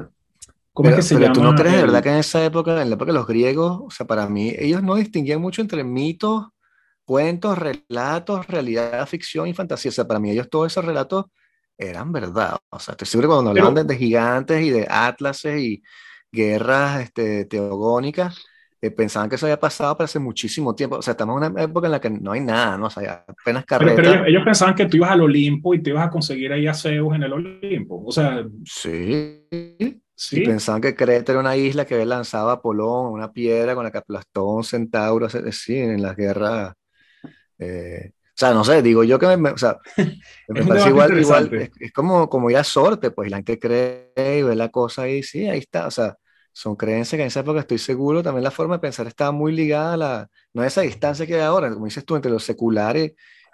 ¿Cómo 0.78 0.90
pero, 0.90 1.00
es 1.00 1.08
que 1.08 1.16
se 1.16 1.20
llama? 1.20 1.34
¿Tú 1.34 1.42
no 1.42 1.56
crees 1.56 1.76
de 1.78 1.82
verdad 1.82 2.04
que 2.04 2.10
en 2.10 2.18
esa 2.18 2.46
época, 2.46 2.80
en 2.80 2.92
la 2.92 2.96
época 2.96 3.12
de 3.12 3.18
los 3.18 3.26
griegos, 3.26 3.80
o 3.82 3.90
sea, 3.90 4.06
para 4.06 4.30
mí, 4.30 4.54
ellos 4.56 4.84
no 4.84 4.94
distinguían 4.94 5.42
mucho 5.42 5.64
entre 5.64 5.84
mitos, 5.84 6.50
cuentos, 7.04 7.58
relatos, 7.58 8.46
realidad, 8.46 9.08
ficción 9.08 9.48
y 9.48 9.56
fantasía? 9.56 9.90
O 9.90 9.92
sea, 9.92 10.06
para 10.06 10.20
mí, 10.20 10.30
ellos 10.30 10.52
todos 10.52 10.72
esos 10.72 10.86
relatos 10.86 11.26
eran 11.80 12.12
verdad. 12.12 12.58
O 12.70 12.78
sea, 12.78 12.92
estoy 12.92 13.08
seguro 13.08 13.30
cuando 13.30 13.50
hablaban 13.50 13.88
de, 13.88 13.98
gigantes 13.98 14.62
y 14.62 14.70
de 14.70 14.86
atlases 14.88 15.60
y 15.60 15.82
guerras 16.32 17.02
este, 17.02 17.46
teogónicas, 17.46 18.46
eh, 18.80 18.92
pensaban 18.92 19.30
que 19.30 19.38
eso 19.38 19.48
había 19.48 19.60
pasado 19.60 19.98
para 19.98 20.06
hace 20.06 20.20
muchísimo 20.20 20.76
tiempo. 20.76 20.98
O 20.98 21.02
sea, 21.02 21.14
estamos 21.14 21.42
en 21.42 21.54
una 21.54 21.64
época 21.64 21.88
en 21.88 21.92
la 21.94 22.00
que 22.00 22.12
no 22.12 22.34
hay 22.34 22.42
nada, 22.42 22.78
¿no? 22.78 22.86
O 22.86 22.92
sea, 22.92 23.26
apenas 23.28 23.66
carreta. 23.66 23.96
Pero, 23.96 24.26
ellos, 24.28 24.44
pensaban 24.46 24.76
que 24.76 24.86
tú 24.86 24.98
ibas 24.98 25.10
al 25.10 25.22
Olimpo 25.22 25.74
y 25.74 25.82
te 25.82 25.90
ibas 25.90 26.06
a 26.06 26.12
conseguir 26.12 26.54
ahí 26.54 26.68
a 26.68 26.76
Zeus 26.76 27.16
en 27.16 27.24
el 27.24 27.34
Olimpo. 27.34 28.04
O 28.06 28.12
sea. 28.12 28.46
Sí. 28.64 29.48
Sí. 30.20 30.42
Y 30.42 30.46
pensaban 30.46 30.82
que 30.82 30.96
Creta 30.96 31.32
era 31.32 31.42
una 31.42 31.56
isla 31.56 31.86
que 31.86 31.94
había 31.94 32.08
lanzado 32.08 32.50
a 32.50 32.54
Apolón, 32.54 33.14
una 33.14 33.32
piedra 33.32 33.76
con 33.76 33.84
la 33.84 33.92
que 33.92 34.00
aplastó 34.00 34.46
un 34.48 34.64
centauro, 34.64 35.30
sí, 35.30 35.78
en 35.78 36.02
las 36.02 36.16
guerras. 36.16 36.74
Eh, 37.60 38.12
o 38.14 38.34
sea, 38.34 38.52
no 38.54 38.64
sé, 38.64 38.82
digo 38.82 39.04
yo 39.04 39.20
que 39.20 39.38
me, 39.38 39.52
o 39.52 39.58
sea, 39.58 39.78
me 40.48 40.66
parece 40.66 40.90
igual, 40.90 41.20
igual 41.20 41.54
es, 41.54 41.70
es, 41.80 41.92
como, 41.94 42.30
como 42.30 42.50
ya 42.50 42.64
sorte, 42.64 43.12
pues 43.12 43.30
la 43.30 43.38
gente 43.38 43.60
cree 43.60 44.40
y 44.40 44.44
ve 44.44 44.56
la 44.56 44.70
cosa 44.70 45.04
ahí, 45.04 45.22
sí, 45.22 45.48
ahí 45.48 45.60
está, 45.60 45.86
o 45.88 45.92
sea, 45.92 46.18
son 46.52 46.76
creencias 46.76 47.18
que 47.18 47.22
en 47.22 47.28
esa 47.28 47.42
época 47.42 47.60
estoy 47.60 47.78
seguro, 47.78 48.24
también 48.24 48.44
la 48.44 48.52
forma 48.52 48.76
de 48.76 48.80
pensar 48.82 49.06
estaba 49.06 49.32
muy 49.32 49.54
ligada 49.54 49.94
a 49.94 49.98
la, 49.98 50.30
no 50.54 50.64
a 50.64 50.68
esa 50.68 50.82
distancia 50.82 51.28
que 51.28 51.36
hay 51.36 51.42
ahora, 51.42 51.72
como 51.72 51.86
dices 51.86 52.06
tú, 52.06 52.16
entre 52.16 52.32
lo 52.32 52.40
secular 52.40 52.98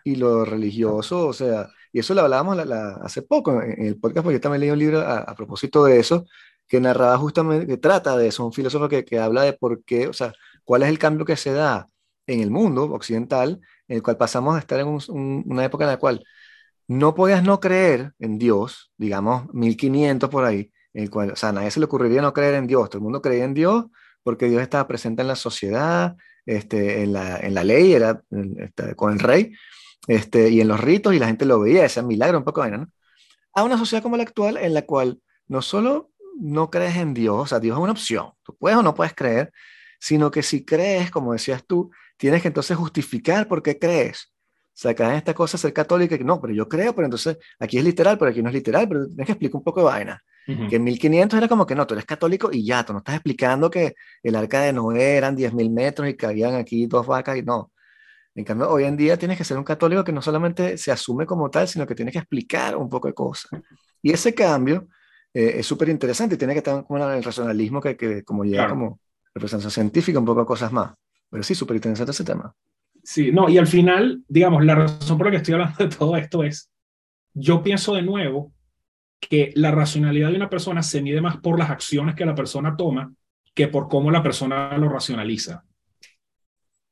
y 0.06 0.16
lo 0.16 0.46
religioso, 0.46 1.28
o 1.28 1.34
sea, 1.34 1.68
y 1.94 2.00
eso 2.00 2.16
lo 2.16 2.22
hablábamos 2.22 2.58
hace 3.04 3.22
poco 3.22 3.62
en 3.62 3.86
el 3.86 4.00
podcast, 4.00 4.24
porque 4.24 4.38
yo 4.38 4.42
también 4.42 4.62
leí 4.62 4.72
un 4.72 4.80
libro 4.80 5.00
a, 5.00 5.36
propósito 5.36 5.86
de 5.86 6.00
eso, 6.00 6.26
que 6.68 6.80
narraba 6.80 7.18
justamente, 7.18 7.68
que 7.68 7.78
trata 7.78 8.18
de 8.18 8.28
eso, 8.28 8.46
un 8.46 8.54
filósofo 8.54 8.90
que, 8.90 9.06
que 9.06 9.20
habla 9.20 9.44
de 9.44 9.54
por 9.54 9.84
qué, 9.84 10.08
o 10.08 10.14
sea, 10.14 10.34
cuál 10.64 10.84
es 10.84 10.90
el 10.90 11.00
cambio 11.00 11.26
que 11.26 11.38
se 11.38 11.54
da 11.54 11.90
en 12.28 12.40
el 12.42 12.52
mundo 12.52 12.84
occidental, 12.86 13.60
en 13.88 13.98
el 13.98 14.04
cual 14.04 14.18
pasamos 14.18 14.56
a 14.56 14.60
estar 14.60 14.80
en 14.80 14.88
una 15.46 15.66
época 15.66 15.84
en 15.86 15.92
la 15.92 15.98
cual 15.98 16.24
no 16.88 17.16
podías 17.16 17.44
no 17.44 17.60
creer 17.60 18.14
en 18.20 18.38
Dios, 18.38 18.92
digamos 18.98 19.54
1500 19.54 20.30
por 20.30 20.46
ahí, 20.46 20.72
el 20.94 21.10
cual, 21.10 21.32
o 21.32 21.36
sea, 21.36 21.50
a 21.50 21.52
nadie 21.54 21.72
se 21.72 21.80
le 21.80 21.86
ocurriría 21.86 22.22
no 22.22 22.34
creer 22.34 22.56
en 22.56 22.68
Dios, 22.68 22.90
todo 22.90 23.00
el 23.00 23.04
mundo 23.04 23.22
creía 23.22 23.46
en 23.46 23.54
Dios 23.54 23.86
porque 24.24 24.50
Dios 24.50 24.62
estaba 24.62 24.88
presente 24.88 25.22
en 25.22 25.28
la 25.28 25.36
sociedad, 25.36 26.16
este, 26.46 27.04
en, 27.04 27.14
la, 27.14 27.38
en 27.40 27.54
la 27.54 27.64
ley, 27.64 27.94
era 27.94 28.22
este, 28.58 28.96
con 28.96 29.14
el 29.14 29.20
rey, 29.20 29.54
este, 30.08 30.50
y 30.50 30.62
en 30.62 30.68
los 30.68 30.80
ritos, 30.80 31.14
y 31.14 31.20
la 31.20 31.28
gente 31.28 31.46
lo 31.46 31.60
veía, 31.60 31.86
ese 31.86 32.02
milagro, 32.04 32.38
un 32.38 32.44
poco 32.44 32.64
de 32.64 32.72
¿no? 32.72 32.88
A 33.54 33.64
una 33.64 33.78
sociedad 33.78 34.02
como 34.02 34.18
la 34.18 34.24
actual, 34.24 34.58
en 34.58 34.74
la 34.74 34.84
cual 34.84 35.22
no 35.48 35.62
solo 35.62 36.12
no 36.40 36.70
crees 36.70 36.96
en 36.98 37.14
Dios, 37.14 37.36
o 37.36 37.46
sea, 37.46 37.60
Dios 37.60 37.78
es 37.78 37.84
una 37.84 37.92
opción, 37.92 38.32
tú 38.44 38.56
puedes 38.58 38.78
o 38.78 38.84
no 38.84 38.94
puedes 38.94 39.14
creer, 39.14 39.52
sino 40.00 40.32
que 40.32 40.44
si 40.44 40.66
crees, 40.66 41.12
como 41.12 41.34
decías 41.34 41.66
tú, 41.66 41.92
tienes 42.18 42.42
que 42.42 42.50
entonces 42.50 42.76
justificar 42.78 43.48
por 43.48 43.64
qué 43.64 43.80
crees. 43.80 44.34
O 44.74 44.76
sea, 44.76 44.92
en 44.92 45.12
esta 45.12 45.34
cosa 45.34 45.58
ser 45.58 45.72
católica, 45.72 46.18
que 46.18 46.24
no, 46.24 46.42
pero 46.42 46.54
yo 46.54 46.68
creo, 46.68 46.96
pero 46.96 47.06
entonces 47.06 47.38
aquí 47.60 47.78
es 47.78 47.84
literal, 47.84 48.18
pero 48.18 48.32
aquí 48.32 48.42
no 48.42 48.50
es 48.50 48.56
literal, 48.56 48.88
pero 48.88 49.06
tienes 49.08 49.26
que 49.28 49.32
explicar 49.34 49.58
un 49.58 49.64
poco 49.64 49.82
de 49.82 49.86
vaina. 49.86 50.24
Que 50.46 50.76
en 50.76 50.84
1500 50.84 51.38
era 51.38 51.48
como 51.48 51.66
que 51.66 51.74
no, 51.74 51.88
tú 51.88 51.94
eres 51.94 52.06
católico 52.06 52.50
y 52.52 52.66
ya, 52.66 52.84
tú 52.84 52.92
no 52.92 53.00
estás 53.00 53.16
explicando 53.16 53.70
que 53.70 53.96
el 54.22 54.36
arca 54.36 54.62
de 54.62 54.74
Noé 54.74 55.16
eran 55.16 55.38
10.000 55.38 55.72
metros 55.72 56.10
y 56.10 56.18
cabían 56.18 56.56
aquí 56.56 56.86
dos 56.86 57.08
vacas 57.08 57.38
y 57.38 57.44
no. 57.44 57.72
En 58.36 58.44
cambio, 58.44 58.70
hoy 58.70 58.84
en 58.84 58.98
día 58.98 59.16
tienes 59.16 59.38
que 59.38 59.46
ser 59.46 59.58
un 59.58 59.64
católico 59.64 60.04
que 60.04 60.12
no 60.12 60.22
solamente 60.22 60.78
se 60.78 60.92
asume 60.92 61.26
como 61.26 61.50
tal, 61.50 61.68
sino 61.68 61.86
que 61.86 61.96
tienes 61.96 62.12
que 62.12 62.20
explicar 62.20 62.76
un 62.76 62.90
poco 62.90 63.08
de 63.08 63.14
cosas. 63.14 63.52
Y 64.02 64.12
ese 64.12 64.34
cambio 64.34 64.88
eh, 65.34 65.56
es 65.58 65.66
súper 65.66 65.90
interesante 65.90 66.36
y 66.36 66.38
tiene 66.38 66.54
que 66.54 66.60
estar 66.60 66.86
con 66.86 67.02
el 67.02 67.24
racionalismo 67.24 67.82
que, 67.82 67.98
que 67.98 68.24
como 68.24 68.44
llega 68.44 68.70
como 68.70 69.00
representación 69.34 69.72
científica, 69.72 70.20
un 70.20 70.26
poco 70.26 70.42
de 70.42 70.46
cosas 70.46 70.72
más. 70.72 70.94
Pero 71.30 71.44
sí, 71.44 71.56
súper 71.56 71.78
interesante 71.78 72.12
ese 72.12 72.24
tema. 72.24 72.54
Sí, 73.04 73.32
no, 73.32 73.50
y 73.50 73.58
al 73.58 73.68
final, 73.68 74.24
digamos, 74.28 74.64
la 74.64 74.76
razón 74.76 75.18
por 75.18 75.28
la 75.28 75.32
que 75.32 75.38
estoy 75.38 75.56
hablando 75.56 75.84
de 75.84 75.96
todo 75.96 76.16
esto 76.16 76.44
es, 76.44 76.70
yo 77.34 77.64
pienso 77.64 77.96
de 77.96 78.04
nuevo 78.04 78.54
que 79.20 79.52
la 79.56 79.72
racionalidad 79.72 80.30
de 80.30 80.38
una 80.38 80.50
persona 80.50 80.84
se 80.84 81.02
mide 81.02 81.22
más 81.22 81.38
por 81.38 81.58
las 81.58 81.70
acciones 81.70 82.16
que 82.16 82.26
la 82.26 82.36
persona 82.36 82.76
toma 82.78 83.12
que 83.54 83.68
por 83.68 83.88
cómo 83.88 84.12
la 84.12 84.24
persona 84.24 84.78
lo 84.78 84.90
racionaliza. 84.90 85.64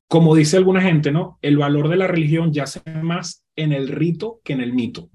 Como 0.08 0.36
dice 0.36 0.58
alguna 0.58 0.82
gente, 0.82 1.12
¿no? 1.12 1.40
El 1.42 1.58
valor 1.58 1.88
de 1.88 1.96
la 1.96 2.08
religión 2.08 2.52
yace 2.52 2.82
más 3.02 3.44
en 3.56 3.72
el 3.72 3.88
rito 3.88 4.42
que 4.44 4.54
en 4.54 4.62
el 4.62 4.74
mito. 4.74 5.10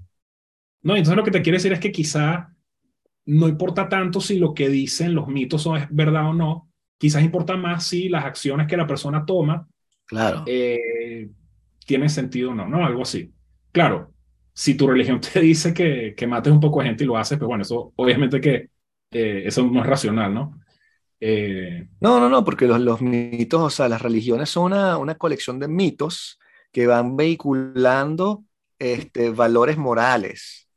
¿No? 0.81 0.95
Entonces 0.95 1.15
lo 1.15 1.23
que 1.23 1.31
te 1.31 1.41
quiero 1.41 1.57
decir 1.57 1.73
es 1.73 1.79
que 1.79 1.91
quizá 1.91 2.53
no 3.27 3.47
importa 3.47 3.89
tanto 3.89 4.21
si 4.21 4.39
lo 4.39 4.53
que 4.53 4.69
dicen 4.69 5.13
los 5.13 5.27
mitos 5.27 5.61
son, 5.61 5.77
es 5.77 5.87
verdad 5.89 6.29
o 6.29 6.33
no, 6.33 6.69
quizás 6.97 7.23
importa 7.23 7.57
más 7.57 7.85
si 7.85 8.09
las 8.09 8.25
acciones 8.25 8.67
que 8.67 8.77
la 8.77 8.87
persona 8.87 9.25
toma 9.25 9.67
claro. 10.05 10.43
Eh, 10.47 11.29
tienen 11.85 12.09
sentido 12.09 12.51
o 12.51 12.55
no, 12.55 12.67
¿no? 12.67 12.85
Algo 12.85 13.01
así. 13.01 13.33
Claro, 13.71 14.13
si 14.53 14.75
tu 14.75 14.87
religión 14.87 15.19
te 15.33 15.41
dice 15.41 15.73
que, 15.73 16.13
que 16.15 16.25
mates 16.25 16.53
un 16.53 16.61
poco 16.61 16.79
de 16.79 16.87
gente 16.87 17.03
y 17.03 17.07
lo 17.07 17.17
haces, 17.17 17.37
pues 17.37 17.47
bueno, 17.47 17.63
eso 17.63 17.93
obviamente 17.97 18.39
que 18.39 18.69
eh, 19.11 19.43
eso 19.45 19.63
no 19.65 19.81
es 19.81 19.87
racional, 19.87 20.33
¿no? 20.33 20.59
Eh, 21.19 21.89
no, 21.99 22.19
no, 22.19 22.29
no, 22.29 22.45
porque 22.45 22.67
los, 22.67 22.79
los, 22.79 23.01
mitos, 23.01 23.61
o 23.61 23.69
sea, 23.69 23.89
las 23.89 24.01
religiones 24.01 24.49
son 24.49 24.71
una, 24.71 24.97
una 24.97 25.15
colección 25.15 25.59
de 25.59 25.67
mitos 25.67 26.39
que 26.71 26.87
van 26.87 27.17
vehiculando 27.17 28.45
este, 28.79 29.31
valores 29.31 29.77
morales 29.77 30.69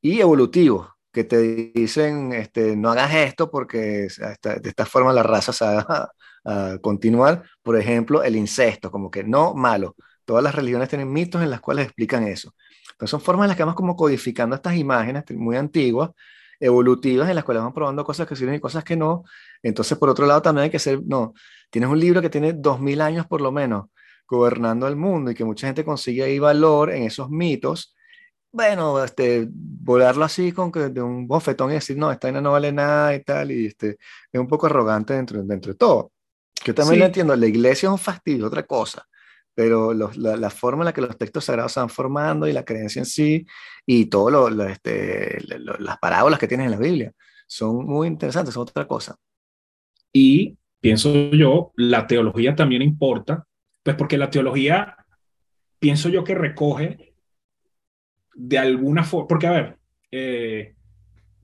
y 0.00 0.20
evolutivos 0.20 0.97
que 1.18 1.24
te 1.24 1.72
dicen, 1.74 2.32
este, 2.32 2.76
no 2.76 2.90
hagas 2.90 3.12
esto 3.12 3.50
porque 3.50 4.06
de 4.08 4.68
esta 4.68 4.86
forma 4.86 5.12
la 5.12 5.24
raza 5.24 5.52
se 5.52 5.64
va 5.64 6.12
a, 6.44 6.78
continuar. 6.80 7.42
Por 7.60 7.76
ejemplo, 7.76 8.22
el 8.22 8.36
incesto, 8.36 8.88
como 8.92 9.10
que 9.10 9.24
no 9.24 9.52
malo. 9.52 9.96
Todas 10.24 10.44
las 10.44 10.54
religiones 10.54 10.88
tienen 10.88 11.12
mitos 11.12 11.42
en 11.42 11.50
las 11.50 11.60
cuales 11.60 11.86
explican 11.86 12.22
eso. 12.22 12.54
Entonces 12.92 13.10
son 13.10 13.20
formas 13.20 13.46
en 13.46 13.48
las 13.48 13.56
que 13.56 13.64
vamos 13.64 13.74
como 13.74 13.96
codificando 13.96 14.54
estas 14.54 14.76
imágenes 14.76 15.24
muy 15.34 15.56
antiguas, 15.56 16.10
evolutivas, 16.60 17.28
en 17.28 17.34
las 17.34 17.42
cuales 17.42 17.62
vamos 17.62 17.74
probando 17.74 18.04
cosas 18.04 18.28
que 18.28 18.36
sirven 18.36 18.54
y 18.54 18.60
cosas 18.60 18.84
que 18.84 18.96
no. 18.96 19.24
Entonces, 19.60 19.98
por 19.98 20.08
otro 20.10 20.24
lado, 20.24 20.40
también 20.40 20.64
hay 20.64 20.70
que 20.70 20.78
ser, 20.78 21.00
no, 21.04 21.34
tienes 21.68 21.90
un 21.90 21.98
libro 21.98 22.22
que 22.22 22.30
tiene 22.30 22.52
dos 22.52 22.80
mil 22.80 23.00
años 23.00 23.26
por 23.26 23.40
lo 23.40 23.50
menos 23.50 23.86
gobernando 24.28 24.86
el 24.86 24.94
mundo 24.94 25.32
y 25.32 25.34
que 25.34 25.44
mucha 25.44 25.66
gente 25.66 25.84
consigue 25.84 26.22
ahí 26.22 26.38
valor 26.38 26.92
en 26.92 27.02
esos 27.02 27.28
mitos. 27.28 27.96
Bueno, 28.50 29.02
este, 29.04 29.48
volarlo 29.50 30.24
así 30.24 30.52
con 30.52 30.72
que 30.72 30.88
de 30.88 31.02
un 31.02 31.28
bofetón 31.28 31.70
y 31.70 31.74
decir, 31.74 31.96
no, 31.96 32.10
esta 32.10 32.32
no 32.32 32.52
vale 32.52 32.72
nada 32.72 33.14
y 33.14 33.22
tal, 33.22 33.50
y 33.50 33.66
este, 33.66 33.98
es 34.32 34.40
un 34.40 34.48
poco 34.48 34.66
arrogante 34.66 35.14
dentro, 35.14 35.42
dentro 35.42 35.72
de 35.72 35.78
todo. 35.78 36.12
Yo 36.64 36.74
también 36.74 37.00
lo 37.00 37.06
entiendo, 37.06 37.36
la 37.36 37.46
iglesia 37.46 37.86
es 37.88 37.92
un 37.92 37.98
fastidio, 37.98 38.46
otra 38.46 38.64
cosa 38.64 39.06
pero 39.58 39.92
la, 39.92 40.50
forma 40.50 40.82
en 40.82 40.84
la 40.84 40.92
que 40.92 41.00
los 41.00 41.18
textos 41.18 41.46
sagrados 41.46 41.72
se 41.72 41.80
van 41.80 41.88
formando 41.88 42.46
y 42.46 42.52
la 42.52 42.64
creencia 42.64 43.00
en 43.00 43.06
sí 43.06 43.44
y 43.84 44.04
todo 44.04 44.30
lo, 44.30 44.64
este, 44.68 45.36
las 45.80 45.98
parábolas 45.98 46.38
que 46.38 46.46
tienes 46.46 46.66
en 46.66 46.70
la 46.70 46.78
Biblia 46.78 47.12
son 47.48 47.84
muy 47.84 48.06
interesantes, 48.06 48.54
son 48.54 48.62
otra 48.62 48.86
cosa. 48.86 49.16
Y 50.12 50.56
pienso 50.80 51.12
yo, 51.32 51.72
la 51.74 52.06
teología 52.06 52.54
también 52.54 52.82
importa, 52.82 53.48
pues 53.82 53.96
porque 53.96 54.16
la 54.16 54.30
teología, 54.30 54.96
pienso 55.80 56.08
yo 56.08 56.22
que 56.22 56.36
recoge 56.36 57.07
de 58.40 58.56
alguna 58.56 59.02
forma, 59.02 59.26
porque 59.26 59.46
a 59.48 59.50
ver, 59.50 59.78
eh, 60.12 60.76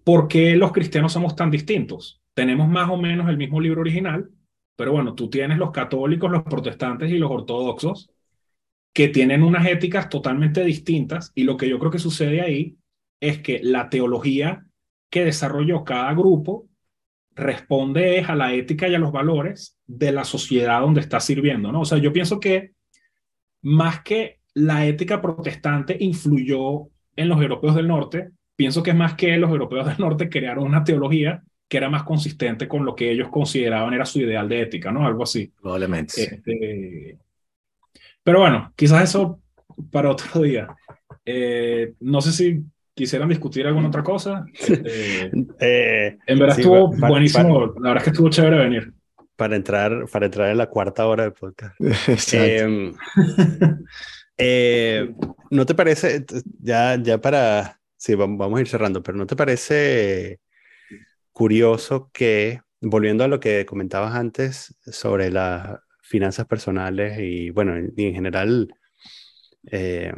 ¿por 0.05 0.29
qué 0.29 0.55
los 0.55 0.71
cristianos 0.71 1.13
somos 1.13 1.35
tan 1.35 1.51
distintos? 1.51 2.23
Tenemos 2.35 2.69
más 2.69 2.89
o 2.89 2.97
menos 2.97 3.29
el 3.29 3.37
mismo 3.37 3.61
libro 3.61 3.81
original, 3.81 4.31
pero 4.77 4.93
bueno, 4.93 5.15
tú 5.15 5.29
tienes 5.29 5.59
los 5.59 5.73
católicos, 5.73 6.31
los 6.31 6.45
protestantes 6.45 7.11
y 7.11 7.19
los 7.19 7.33
ortodoxos 7.33 8.11
que 8.93 9.09
tienen 9.09 9.43
unas 9.43 9.67
éticas 9.67 10.09
totalmente 10.09 10.65
distintas 10.65 11.33
y 11.35 11.43
lo 11.43 11.57
que 11.57 11.69
yo 11.69 11.81
creo 11.81 11.91
que 11.91 11.99
sucede 11.99 12.41
ahí 12.41 12.77
es 13.19 13.41
que 13.41 13.61
la 13.61 13.91
teología 13.91 14.65
que 15.11 15.25
desarrolló 15.25 15.83
cada 15.83 16.15
grupo 16.15 16.69
responde 17.35 18.21
a 18.21 18.37
la 18.37 18.55
ética 18.55 18.87
y 18.87 18.95
a 18.95 19.01
los 19.01 19.11
valores 19.11 19.81
de 19.85 20.13
la 20.13 20.23
sociedad 20.23 20.81
donde 20.81 21.01
está 21.01 21.19
sirviendo, 21.19 21.73
¿no? 21.73 21.81
O 21.81 21.85
sea, 21.85 21.99
yo 21.99 22.13
pienso 22.13 22.39
que 22.39 22.75
más 23.63 24.03
que 24.05 24.39
la 24.55 24.87
ética 24.87 25.21
protestante 25.21 25.97
influyó 26.01 26.89
en 27.17 27.29
los 27.29 27.41
europeos 27.41 27.75
del 27.75 27.89
norte, 27.89 28.31
pienso 28.57 28.83
que 28.83 28.91
es 28.91 28.97
más 28.97 29.15
que 29.15 29.37
los 29.37 29.51
europeos 29.51 29.87
del 29.87 29.99
norte 29.99 30.29
crearon 30.29 30.65
una 30.65 30.85
teología 30.85 31.43
que 31.69 31.77
era 31.77 31.91
más 31.91 32.05
consistente 32.05 32.69
con 32.69 32.85
lo 32.85 32.95
que 32.95 33.11
ellos 33.11 33.29
consideraban 33.31 33.95
era 33.95 34.05
su 34.05 34.21
ideal 34.21 34.49
de 34.49 34.63
ética, 34.63 34.93
¿no? 34.93 35.07
Algo 35.07 35.23
así. 35.23 35.53
Probablemente. 35.61 36.23
Este, 36.23 37.19
pero 38.23 38.41
bueno, 38.41 38.73
quizás 38.77 39.05
eso 39.05 39.41
para 39.91 40.11
otro 40.11 40.43
día. 40.43 40.69
Eh, 41.25 41.95
no 42.01 42.21
sé 42.21 42.33
si 42.33 42.63
quisieran 42.95 43.29
discutir 43.29 43.67
alguna 43.67 43.89
otra 43.89 44.03
cosa. 44.03 44.45
Este, 44.53 45.31
eh, 45.59 46.19
en 46.27 46.39
verdad 46.39 46.59
estuvo 46.59 46.89
buenísimo, 46.89 47.75
la 47.81 47.89
verdad 47.89 47.97
es 47.97 48.05
que 48.05 48.11
estuvo 48.11 48.31
chévere 48.31 48.59
venir. 48.59 48.93
Para 49.37 49.57
entrar, 49.57 50.05
para 50.13 50.27
entrar 50.27 50.51
en 50.51 50.59
la 50.59 50.69
cuarta 50.69 51.09
hora 51.09 51.25
del 51.25 51.33
podcast. 51.33 51.75
Eh, 54.37 55.15
¿No 55.51 55.67
te 55.67 55.75
parece, 55.75 56.25
ya, 56.61 56.97
ya 57.01 57.21
para, 57.21 57.81
sí, 57.97 58.15
vamos 58.15 58.59
a 58.59 58.61
ir 58.61 58.69
cerrando, 58.69 59.03
pero 59.03 59.17
¿no 59.17 59.27
te 59.27 59.37
parece 59.37 60.41
curioso 61.33 62.11
que, 62.13 62.61
volviendo 62.81 63.25
a 63.25 63.29
lo 63.29 63.41
que 63.41 63.67
comentabas 63.67 64.15
antes 64.15 64.77
sobre 64.87 65.31
las 65.31 65.79
finanzas 66.03 66.47
personales 66.47 67.19
y, 67.21 67.51
bueno, 67.51 67.77
en, 67.77 67.93
en 67.97 68.15
general, 68.15 68.75
eh, 69.71 70.13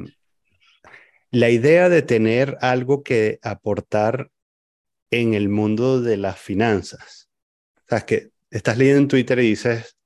la 1.31 1.51
idea 1.51 1.89
de 1.89 2.03
tener 2.03 2.57
algo 2.61 3.03
que 3.03 3.39
aportar 3.43 4.31
en 5.11 5.35
el 5.35 5.49
mundo 5.49 6.01
de 6.01 6.17
las 6.17 6.39
finanzas. 6.39 7.29
O 7.77 7.89
sea, 7.89 7.99
es 7.99 8.05
que 8.05 8.31
estás 8.51 8.79
leyendo 8.79 9.03
en 9.03 9.09
Twitter 9.09 9.39
y 9.39 9.51
dices, 9.51 9.97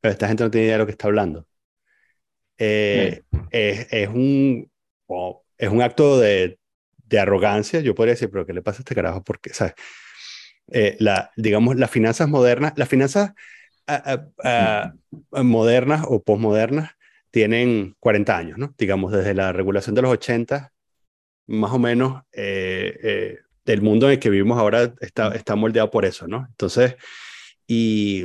pero 0.00 0.12
esta 0.12 0.28
gente 0.28 0.44
no 0.44 0.50
tiene 0.50 0.66
idea 0.66 0.74
de 0.76 0.78
lo 0.80 0.86
que 0.86 0.92
está 0.92 1.08
hablando. 1.08 1.46
Eh, 2.58 3.22
es, 3.50 3.86
es, 3.90 4.08
un, 4.08 4.70
es 5.58 5.68
un 5.68 5.82
acto 5.82 6.18
de, 6.18 6.58
de, 7.04 7.18
arrogancia, 7.18 7.80
yo 7.80 7.94
podría 7.94 8.14
decir, 8.14 8.30
pero 8.30 8.46
¿qué 8.46 8.52
le 8.52 8.62
pasa 8.62 8.78
a 8.78 8.80
este 8.80 8.94
carajo? 8.94 9.22
Porque, 9.22 9.52
¿sabes? 9.52 9.74
Eh, 10.72 10.96
la, 10.98 11.30
digamos, 11.36 11.76
las 11.76 11.90
finanzas 11.90 12.28
modernas, 12.28 12.72
las 12.76 12.88
finanzas 12.88 13.32
modernas 15.30 16.04
o 16.08 16.20
posmodernas 16.22 16.96
tienen 17.30 17.94
40 18.00 18.36
años, 18.36 18.58
¿no? 18.58 18.74
Digamos, 18.78 19.12
desde 19.12 19.34
la 19.34 19.52
regulación 19.52 19.94
de 19.94 20.02
los 20.02 20.10
80, 20.12 20.72
más 21.48 21.70
o 21.72 21.78
menos, 21.78 22.22
eh, 22.32 22.98
eh, 23.02 23.38
el 23.66 23.82
mundo 23.82 24.06
en 24.06 24.12
el 24.12 24.18
que 24.18 24.30
vivimos 24.30 24.58
ahora 24.58 24.94
está, 25.00 25.34
está 25.34 25.54
moldeado 25.54 25.90
por 25.90 26.04
eso, 26.04 26.26
¿no? 26.26 26.46
Entonces, 26.48 26.96
y, 27.66 28.24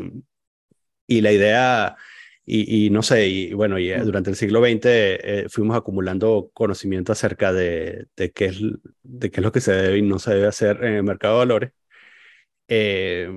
y 1.08 1.22
la 1.22 1.32
idea, 1.32 1.98
y, 2.46 2.90
no 2.90 3.04
sé, 3.04 3.28
y 3.28 3.54
bueno, 3.54 3.80
y 3.80 3.92
durante 3.92 4.30
el 4.30 4.36
siglo 4.36 4.62
XX 4.62 5.50
fuimos 5.50 5.78
acumulando 5.78 6.50
conocimiento 6.54 7.12
acerca 7.12 7.54
de, 7.54 8.08
de, 8.16 8.32
qué 8.32 8.46
es, 8.46 8.60
de 9.04 9.32
qué 9.32 9.40
es 9.40 9.44
lo 9.44 9.52
que 9.52 9.62
se 9.62 9.72
debe 9.74 9.98
y 10.00 10.02
no 10.02 10.20
se 10.20 10.34
debe 10.34 10.48
hacer 10.48 10.84
en 10.84 10.96
el 10.96 11.04
mercado 11.04 11.36
de 11.36 11.40
valores. 11.40 11.72
Eh, 12.74 13.30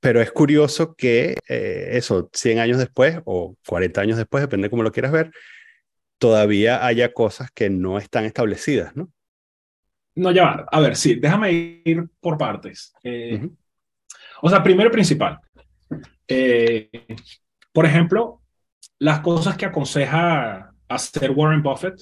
pero 0.00 0.22
es 0.22 0.32
curioso 0.32 0.94
que 0.94 1.36
eh, 1.46 1.88
eso, 1.92 2.30
100 2.32 2.58
años 2.58 2.78
después 2.78 3.20
o 3.26 3.56
40 3.66 4.00
años 4.00 4.16
después, 4.16 4.42
depende 4.42 4.66
de 4.66 4.70
cómo 4.70 4.82
lo 4.82 4.92
quieras 4.92 5.12
ver, 5.12 5.30
todavía 6.18 6.86
haya 6.86 7.12
cosas 7.12 7.50
que 7.50 7.68
no 7.68 7.98
están 7.98 8.24
establecidas, 8.24 8.96
¿no? 8.96 9.12
No, 10.14 10.30
ya 10.32 10.44
va. 10.44 10.66
A 10.72 10.80
ver, 10.80 10.96
sí, 10.96 11.16
déjame 11.16 11.82
ir 11.84 12.08
por 12.20 12.38
partes. 12.38 12.94
Eh, 13.04 13.46
o 14.40 14.48
sea, 14.48 14.62
primero 14.62 14.88
y 14.88 14.92
principal. 15.88 17.06
por 17.72 17.86
ejemplo, 17.86 18.40
las 18.98 19.20
cosas 19.20 19.56
que 19.56 19.66
aconseja 19.66 20.72
hacer 20.88 21.30
Warren 21.30 21.62
Buffett 21.62 22.00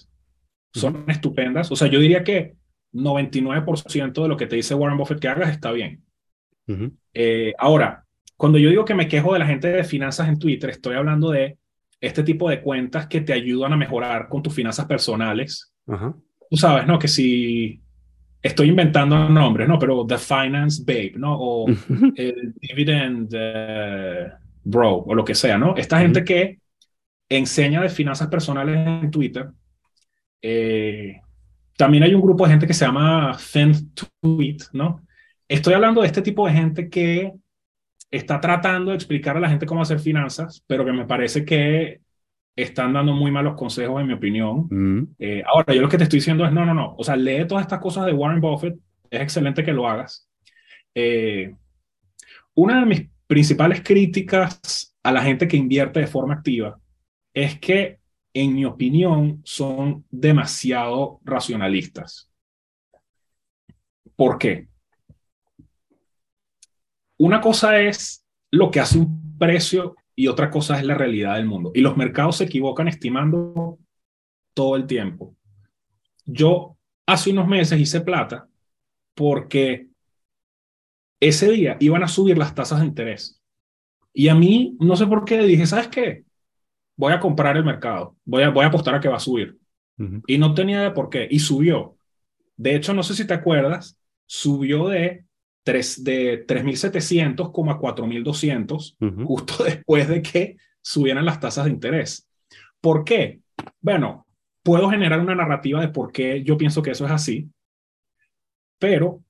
son 0.73 1.05
estupendas. 1.09 1.71
O 1.71 1.77
sea, 1.77 1.89
yo 1.89 2.01
diría 2.01 2.25
que 2.25 2.57
99% 2.93 4.23
de 4.23 4.29
lo 4.29 4.37
que 4.37 4.47
te 4.47 4.57
dice 4.57 4.75
Warren 4.75 4.99
Buffett 4.99 5.21
que 5.21 5.29
hagas 5.29 5.51
está 5.51 5.73
bien. 5.73 6.03
Eh, 7.13 7.53
ahora, 7.59 8.05
cuando 8.37 8.59
yo 8.59 8.71
digo 8.71 8.85
que 8.85 8.95
me 8.95 9.09
quejo 9.09 9.33
de 9.33 9.39
la 9.39 9.47
gente 9.47 9.69
de 9.69 9.85
finanzas 9.85 10.29
en 10.29 10.39
Twitter, 10.39 10.71
estoy 10.71 10.97
hablando 10.97 11.31
de 11.31 11.59
este 12.01 12.23
tipo 12.23 12.49
de 12.49 12.61
cuentas 12.61 13.07
que 13.07 13.21
te 13.21 13.33
ayudan 13.33 13.73
a 13.73 13.77
mejorar 13.77 14.29
con 14.29 14.43
tus 14.43 14.55
finanzas 14.55 14.87
personales. 14.87 15.73
Tú 15.87 16.57
sabes, 16.57 16.87
¿no? 16.87 16.99
Que 16.99 17.09
si 17.09 17.83
estoy 18.45 18.69
inventando 18.69 19.27
nombres, 19.31 19.67
¿no? 19.67 19.79
Pero 19.79 20.07
The 20.07 20.19
Finance 20.19 20.83
Babe, 20.87 21.15
¿no? 21.17 21.35
O 21.35 21.67
el 22.15 22.55
Dividend 22.61 23.33
eh, 23.33 24.31
Bro, 24.63 24.99
o 24.99 25.15
lo 25.15 25.25
que 25.25 25.35
sea, 25.35 25.57
¿no? 25.57 25.75
Esta 25.77 25.99
gente 25.99 26.23
que 26.23 26.59
enseña 27.29 27.81
de 27.81 27.89
finanzas 27.89 28.29
personales 28.29 28.77
en 28.77 29.11
Twitter. 29.11 29.49
Eh, 30.43 31.21
también 31.77 32.05
hay 32.05 32.15
un 32.15 32.21
grupo 32.21 32.45
de 32.45 32.51
gente 32.51 32.67
que 32.67 32.75
se 32.75 32.85
llama 32.85 33.37
Tweet, 34.21 34.59
¿no? 34.75 35.01
Estoy 35.49 35.73
hablando 35.73 36.03
de 36.03 36.09
este 36.09 36.21
tipo 36.21 36.47
de 36.47 36.53
gente 36.53 36.91
que 36.91 37.33
está 38.11 38.41
tratando 38.41 38.91
de 38.91 38.97
explicar 38.97 39.39
a 39.39 39.41
la 39.41 39.49
gente 39.49 39.65
cómo 39.65 39.81
hacer 39.81 40.01
finanzas, 40.01 40.63
pero 40.67 40.85
que 40.85 40.93
me 40.93 41.07
parece 41.07 41.47
que 41.47 42.01
están 42.57 42.93
dando 42.93 43.13
muy 43.13 43.31
malos 43.31 43.55
consejos, 43.55 44.01
en 44.01 44.07
mi 44.07 44.13
opinión. 44.13 44.67
Mm. 44.71 45.15
Eh, 45.19 45.43
ahora, 45.47 45.75
yo 45.75 45.83
lo 45.83 45.89
que 45.89 45.99
te 45.99 46.05
estoy 46.05 46.19
diciendo 46.19 46.45
es, 46.45 46.53
no, 46.53 46.65
no, 46.65 46.75
no, 46.75 46.95
o 46.97 47.05
sea, 47.05 47.17
lee 47.17 47.47
todas 47.47 47.63
estas 47.63 47.81
cosas 47.81 48.07
de 48.07 48.13
Warren 48.13 48.41
Buffett, 48.41 48.77
es 49.11 49.21
excelente 49.21 49.65
que 49.65 49.73
lo 49.73 49.89
hagas. 49.89 50.29
Eh, 50.95 51.55
una 52.55 52.81
de 52.81 52.87
mis 52.87 53.09
principales 53.27 53.83
críticas 53.83 54.95
a 55.03 55.13
la 55.13 55.23
gente 55.23 55.49
que 55.49 55.57
invierte 55.57 56.01
de 56.01 56.07
forma 56.07 56.35
activa 56.35 56.79
es 57.33 57.59
que, 57.59 57.99
en 58.33 58.55
mi 58.55 58.65
opinión, 58.65 59.41
son 59.45 60.05
demasiado 60.11 61.21
racionalistas. 61.25 62.31
¿Por 64.17 64.39
qué? 64.39 64.69
Una 67.19 67.41
cosa 67.41 67.81
es 67.81 68.25
lo 68.51 68.71
que 68.71 68.81
hace 68.81 68.99
un 68.99 69.37
precio 69.37 69.97
y 70.17 70.29
otra 70.29 70.51
cosa 70.51 70.79
es 70.79 70.85
la 70.85 70.95
realidad 70.95 71.37
del 71.37 71.47
mundo. 71.47 71.73
Y 71.75 71.81
los 71.81 71.97
mercados 71.97 72.37
se 72.37 72.45
equivocan 72.45 72.89
estimando 72.89 73.79
todo 74.55 74.77
el 74.77 74.87
tiempo. 74.87 75.35
Yo 76.25 76.77
hace 77.07 77.31
unos 77.31 77.49
meses 77.49 77.81
hice 77.81 78.01
plata 78.01 78.49
porque 79.15 79.89
ese 81.21 81.51
día 81.51 81.77
iban 81.81 82.03
a 82.03 82.09
subir 82.09 82.39
las 82.39 82.55
tasas 82.55 82.81
de 82.81 82.87
interés. 82.87 83.41
Y 84.13 84.29
a 84.29 84.35
mí, 84.35 84.77
no 84.79 84.97
sé 84.97 85.07
por 85.07 85.25
qué, 85.25 85.43
dije, 85.43 85.67
¿sabes 85.67 85.89
qué? 85.89 86.25
Voy 86.97 87.13
a 87.13 87.21
comprar 87.21 87.57
el 87.57 87.65
mercado, 87.65 88.17
voy 88.25 88.45
a, 88.45 88.51
voy 88.51 88.65
a 88.65 88.69
apostar 88.69 88.95
a 88.95 89.01
que 89.01 89.09
va 89.09 89.17
a 89.17 89.21
subir. 89.21 89.59
Y 90.27 90.39
no 90.39 90.55
tenía 90.55 90.83
de 90.83 90.91
por 90.91 91.09
qué, 91.09 91.27
y 91.31 91.39
subió. 91.39 91.97
De 92.57 92.75
hecho, 92.75 92.95
no 92.95 93.03
sé 93.03 93.15
si 93.15 93.27
te 93.27 93.35
acuerdas, 93.35 93.99
subió 94.27 94.89
de 94.89 95.25
3, 95.65 96.05
de 96.05 96.47
3.700 96.47 97.51
como 97.53 97.73
a 97.73 97.81
4.200, 97.81 98.97
justo 99.25 99.65
después 99.65 100.09
de 100.09 100.23
que 100.23 100.57
subieran 100.81 101.25
las 101.25 101.41
tasas 101.41 101.65
de 101.65 101.73
interés. 101.73 102.29
¿Por 102.81 103.05
qué? 103.05 103.41
Bueno, 103.81 104.27
puedo 104.63 104.89
generar 104.91 105.21
una 105.21 105.35
narrativa 105.35 105.81
de 105.81 105.89
por 105.89 106.13
qué 106.13 106.43
yo 106.45 106.57
pienso 106.57 106.83
que 106.83 106.91
eso 106.93 107.07
es 107.07 107.11
así, 107.11 107.49
pero 108.79 109.23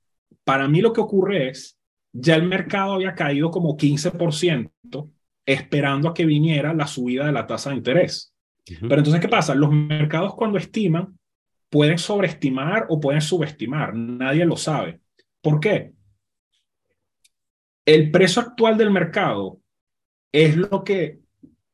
para 0.45 0.69
mí 0.69 0.81
lo 0.81 0.93
que 0.93 1.01
ocurre 1.01 1.49
es, 1.49 1.79
ya 2.13 2.35
el 2.35 2.45
mercado 2.45 2.95
había 2.95 3.15
caído 3.15 3.51
como 3.51 3.77
15% 3.77 5.11
esperando 5.47 6.09
a 6.09 6.15
que 6.15 6.27
viniera 6.27 6.75
la 6.75 6.87
subida 6.87 7.27
de 7.27 7.33
la 7.33 7.47
tasa 7.47 7.71
de 7.71 7.77
interés. 7.77 8.35
Pero 8.65 8.97
entonces, 8.97 9.21
¿qué 9.21 9.29
pasa? 9.29 9.55
Los 9.55 9.71
mercados 9.71 10.35
cuando 10.35 10.59
estiman 10.59 11.19
pueden 11.69 11.99
sobreestimar 11.99 12.87
o 12.89 13.01
pueden 13.01 13.21
subestimar, 13.21 13.95
nadie 13.95 14.47
lo 14.47 14.57
sabe. 14.57 15.01
¿Por 15.41 15.61
qué? 15.61 15.94
El 17.87 18.11
precio 18.11 18.43
actual 18.43 18.77
del 18.77 18.91
mercado 18.91 19.61
es 20.33 20.57
lo 20.57 20.85
que 20.85 21.21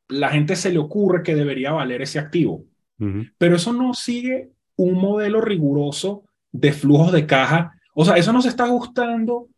la 0.09 0.31
gente 0.31 0.57
se 0.57 0.73
le 0.73 0.79
ocurre 0.79 1.23
que 1.23 1.35
debería 1.35 1.73
valer 1.73 2.03
ese 2.03 2.19
activo. 2.19 2.65
Pero 3.39 3.57
eso 3.57 3.73
no 3.73 3.95
sigue 3.95 4.51
un 4.77 4.93
modelo 4.93 5.41
riguroso 5.41 6.25
de 6.53 6.73
flujos 6.73 7.13
de 7.13 7.27
caja. 7.27 7.73
O 7.95 8.05
sea, 8.05 8.17
eso 8.17 8.31
no 8.31 8.43
se 8.43 8.49
está 8.49 8.65
ajustando 8.65 9.49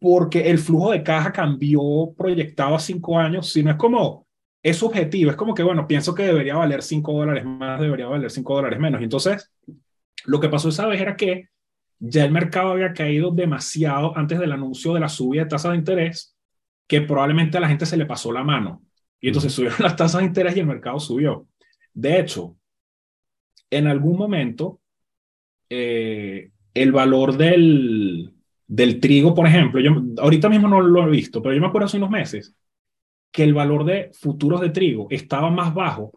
porque 0.00 0.50
el 0.50 0.58
flujo 0.58 0.90
de 0.90 1.04
caja 1.04 1.32
cambió 1.32 2.12
proyectado 2.16 2.74
a 2.74 2.80
cinco 2.80 3.16
años, 3.16 3.52
sino 3.52 3.70
es 3.70 3.76
como, 3.76 4.26
es 4.60 4.76
subjetivo, 4.76 5.30
es 5.30 5.36
como 5.36 5.54
que, 5.54 5.62
bueno, 5.62 5.86
pienso 5.86 6.14
que 6.16 6.24
debería 6.24 6.56
valer 6.56 6.82
cinco 6.82 7.12
dólares 7.12 7.44
más, 7.44 7.80
debería 7.80 8.06
valer 8.06 8.30
cinco 8.30 8.56
dólares 8.56 8.80
menos. 8.80 9.00
Y 9.00 9.04
entonces, 9.04 9.52
lo 10.24 10.40
que 10.40 10.48
pasó 10.48 10.68
esa 10.68 10.86
vez 10.86 11.00
era 11.00 11.16
que 11.16 11.48
ya 11.98 12.24
el 12.24 12.32
mercado 12.32 12.72
había 12.72 12.92
caído 12.92 13.30
demasiado 13.30 14.16
antes 14.16 14.38
del 14.38 14.52
anuncio 14.52 14.94
de 14.94 15.00
la 15.00 15.08
subida 15.08 15.44
de 15.44 15.50
tasas 15.50 15.72
de 15.72 15.78
interés, 15.78 16.36
que 16.86 17.00
probablemente 17.00 17.56
a 17.56 17.60
la 17.60 17.68
gente 17.68 17.86
se 17.86 17.96
le 17.96 18.06
pasó 18.06 18.32
la 18.32 18.44
mano. 18.44 18.82
Y 19.20 19.28
entonces 19.28 19.52
subieron 19.52 19.78
las 19.80 19.96
tasas 19.96 20.20
de 20.20 20.26
interés 20.26 20.56
y 20.56 20.60
el 20.60 20.66
mercado 20.66 21.00
subió. 21.00 21.48
De 21.92 22.20
hecho, 22.20 22.56
en 23.70 23.86
algún 23.86 24.16
momento, 24.16 24.80
eh, 25.70 26.50
el 26.74 26.92
valor 26.92 27.36
del, 27.36 28.34
del 28.66 29.00
trigo, 29.00 29.34
por 29.34 29.46
ejemplo, 29.46 29.80
yo 29.80 29.92
ahorita 30.18 30.48
mismo 30.48 30.68
no 30.68 30.80
lo 30.80 31.06
he 31.06 31.10
visto, 31.10 31.42
pero 31.42 31.54
yo 31.54 31.60
me 31.60 31.68
acuerdo 31.68 31.86
hace 31.86 31.96
unos 31.96 32.10
meses 32.10 32.54
que 33.30 33.44
el 33.44 33.54
valor 33.54 33.84
de 33.84 34.10
futuros 34.12 34.60
de 34.60 34.70
trigo 34.70 35.08
estaba 35.10 35.50
más 35.50 35.74
bajo 35.74 36.12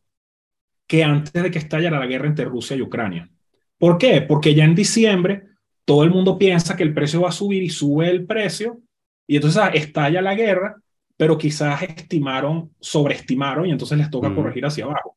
que 0.86 1.04
antes 1.04 1.42
de 1.42 1.52
que 1.52 1.60
estallara 1.60 2.00
la 2.00 2.06
guerra 2.06 2.28
entre 2.28 2.46
Rusia 2.46 2.76
y 2.76 2.82
Ucrania. 2.82 3.30
¿Por 3.78 3.98
qué? 3.98 4.22
Porque 4.22 4.56
ya 4.56 4.64
en 4.64 4.76
diciembre 4.76 5.48
todo 5.88 6.04
el 6.04 6.12
mundo 6.12 6.38
piensa 6.38 6.76
que 6.76 6.84
el 6.84 6.94
precio 6.94 7.22
va 7.22 7.30
a 7.30 7.32
subir 7.32 7.64
y 7.64 7.70
sube 7.70 8.10
el 8.10 8.26
precio, 8.26 8.82
y 9.26 9.38
entonces 9.38 9.62
ah, 9.64 9.70
estalla 9.70 10.22
la 10.22 10.36
guerra, 10.36 10.76
pero 11.16 11.38
quizás 11.38 11.82
estimaron, 11.82 12.72
sobreestimaron 12.82 13.66
y 13.68 13.72
entonces 13.72 13.98
les 13.98 14.10
toca 14.10 14.36
corregir 14.36 14.66
hacia 14.66 14.84
abajo. 14.84 15.16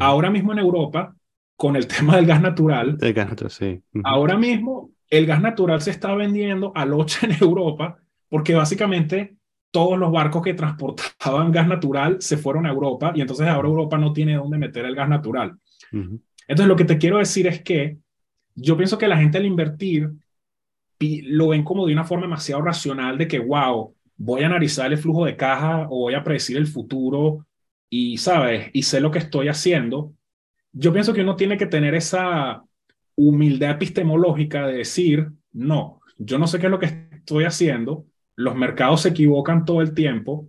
Ahora 0.00 0.30
mismo 0.30 0.52
en 0.52 0.58
Europa, 0.58 1.14
con 1.54 1.76
el 1.76 1.86
tema 1.86 2.16
del 2.16 2.24
gas 2.24 2.40
natural, 2.40 2.96
el 2.98 3.12
gas 3.12 3.28
natural 3.28 3.50
sí. 3.50 3.82
ahora 4.04 4.38
mismo 4.38 4.90
el 5.10 5.26
gas 5.26 5.42
natural 5.42 5.82
se 5.82 5.90
está 5.90 6.14
vendiendo 6.14 6.72
al 6.74 6.94
8 6.94 7.26
en 7.26 7.32
Europa, 7.42 7.98
porque 8.30 8.54
básicamente 8.54 9.36
todos 9.70 9.98
los 9.98 10.10
barcos 10.10 10.42
que 10.42 10.54
transportaban 10.54 11.52
gas 11.52 11.68
natural 11.68 12.16
se 12.20 12.38
fueron 12.38 12.64
a 12.64 12.70
Europa 12.70 13.12
y 13.14 13.20
entonces 13.20 13.46
ahora 13.48 13.68
Europa 13.68 13.98
no 13.98 14.14
tiene 14.14 14.36
dónde 14.36 14.56
meter 14.56 14.86
el 14.86 14.94
gas 14.94 15.10
natural. 15.10 15.58
Entonces 15.92 16.66
lo 16.66 16.76
que 16.76 16.86
te 16.86 16.96
quiero 16.96 17.18
decir 17.18 17.46
es 17.46 17.62
que 17.62 17.98
yo 18.56 18.76
pienso 18.76 18.98
que 18.98 19.08
la 19.08 19.18
gente 19.18 19.38
al 19.38 19.46
invertir 19.46 20.10
lo 20.98 21.48
ven 21.48 21.62
como 21.62 21.86
de 21.86 21.92
una 21.92 22.04
forma 22.04 22.24
demasiado 22.24 22.62
racional 22.62 23.18
de 23.18 23.28
que, 23.28 23.38
wow, 23.38 23.94
voy 24.16 24.42
a 24.42 24.46
analizar 24.46 24.90
el 24.90 24.98
flujo 24.98 25.26
de 25.26 25.36
caja 25.36 25.86
o 25.90 26.00
voy 26.00 26.14
a 26.14 26.24
predecir 26.24 26.56
el 26.56 26.66
futuro 26.66 27.46
y, 27.90 28.16
¿sabes? 28.16 28.70
Y 28.72 28.82
sé 28.82 29.00
lo 29.00 29.10
que 29.10 29.18
estoy 29.18 29.48
haciendo. 29.48 30.14
Yo 30.72 30.92
pienso 30.92 31.12
que 31.12 31.20
uno 31.20 31.36
tiene 31.36 31.56
que 31.58 31.66
tener 31.66 31.94
esa 31.94 32.64
humildad 33.14 33.72
epistemológica 33.72 34.66
de 34.66 34.78
decir, 34.78 35.30
no, 35.52 36.00
yo 36.18 36.38
no 36.38 36.46
sé 36.46 36.58
qué 36.58 36.66
es 36.66 36.70
lo 36.70 36.78
que 36.78 37.08
estoy 37.12 37.44
haciendo, 37.44 38.06
los 38.34 38.56
mercados 38.56 39.02
se 39.02 39.10
equivocan 39.10 39.64
todo 39.64 39.80
el 39.82 39.94
tiempo 39.94 40.48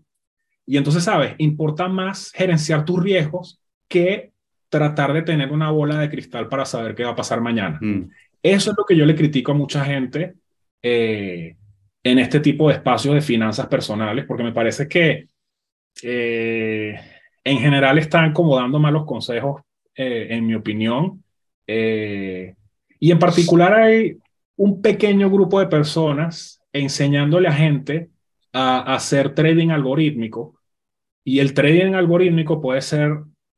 y 0.65 0.75
entonces, 0.75 1.05
¿sabes? 1.05 1.33
Importa 1.37 1.87
más 1.87 2.31
gerenciar 2.33 2.83
tus 2.83 3.01
riesgos 3.01 3.61
que 3.87 4.33
tratar 4.69 5.13
de 5.13 5.21
tener 5.21 5.51
una 5.51 5.71
bola 5.71 5.99
de 5.99 6.09
cristal 6.09 6.47
para 6.47 6.65
saber 6.65 6.95
qué 6.95 7.03
va 7.03 7.11
a 7.11 7.15
pasar 7.15 7.41
mañana. 7.41 7.79
Mm. 7.81 8.09
Eso 8.43 8.71
es 8.71 8.77
lo 8.77 8.85
que 8.85 8.95
yo 8.95 9.05
le 9.05 9.15
critico 9.15 9.51
a 9.51 9.55
mucha 9.55 9.83
gente 9.83 10.35
eh, 10.81 11.55
en 12.03 12.19
este 12.19 12.39
tipo 12.39 12.69
de 12.69 12.75
espacios 12.75 13.15
de 13.15 13.21
finanzas 13.21 13.67
personales, 13.67 14.25
porque 14.25 14.43
me 14.43 14.53
parece 14.53 14.87
que 14.87 15.27
eh, 16.03 16.99
en 17.43 17.59
general 17.59 17.97
están 17.97 18.33
como 18.33 18.55
dando 18.55 18.79
malos 18.79 19.05
consejos, 19.05 19.61
eh, 19.95 20.27
en 20.29 20.45
mi 20.45 20.55
opinión. 20.55 21.23
y 21.67 23.11
en 23.11 23.19
particular 23.19 23.73
hay 23.73 24.17
un 24.55 24.81
pequeño 24.81 25.29
grupo 25.29 25.59
de 25.59 25.67
personas 25.67 26.61
enseñándole 26.71 27.47
a 27.47 27.53
gente 27.53 28.09
a 28.53 28.93
hacer 28.93 29.33
trading 29.33 29.69
algorítmico. 29.69 30.55
Y 31.23 31.39
el 31.39 31.53
trading 31.53 31.93
algorítmico 31.93 32.61
puede 32.61 32.81
ser 32.81 33.17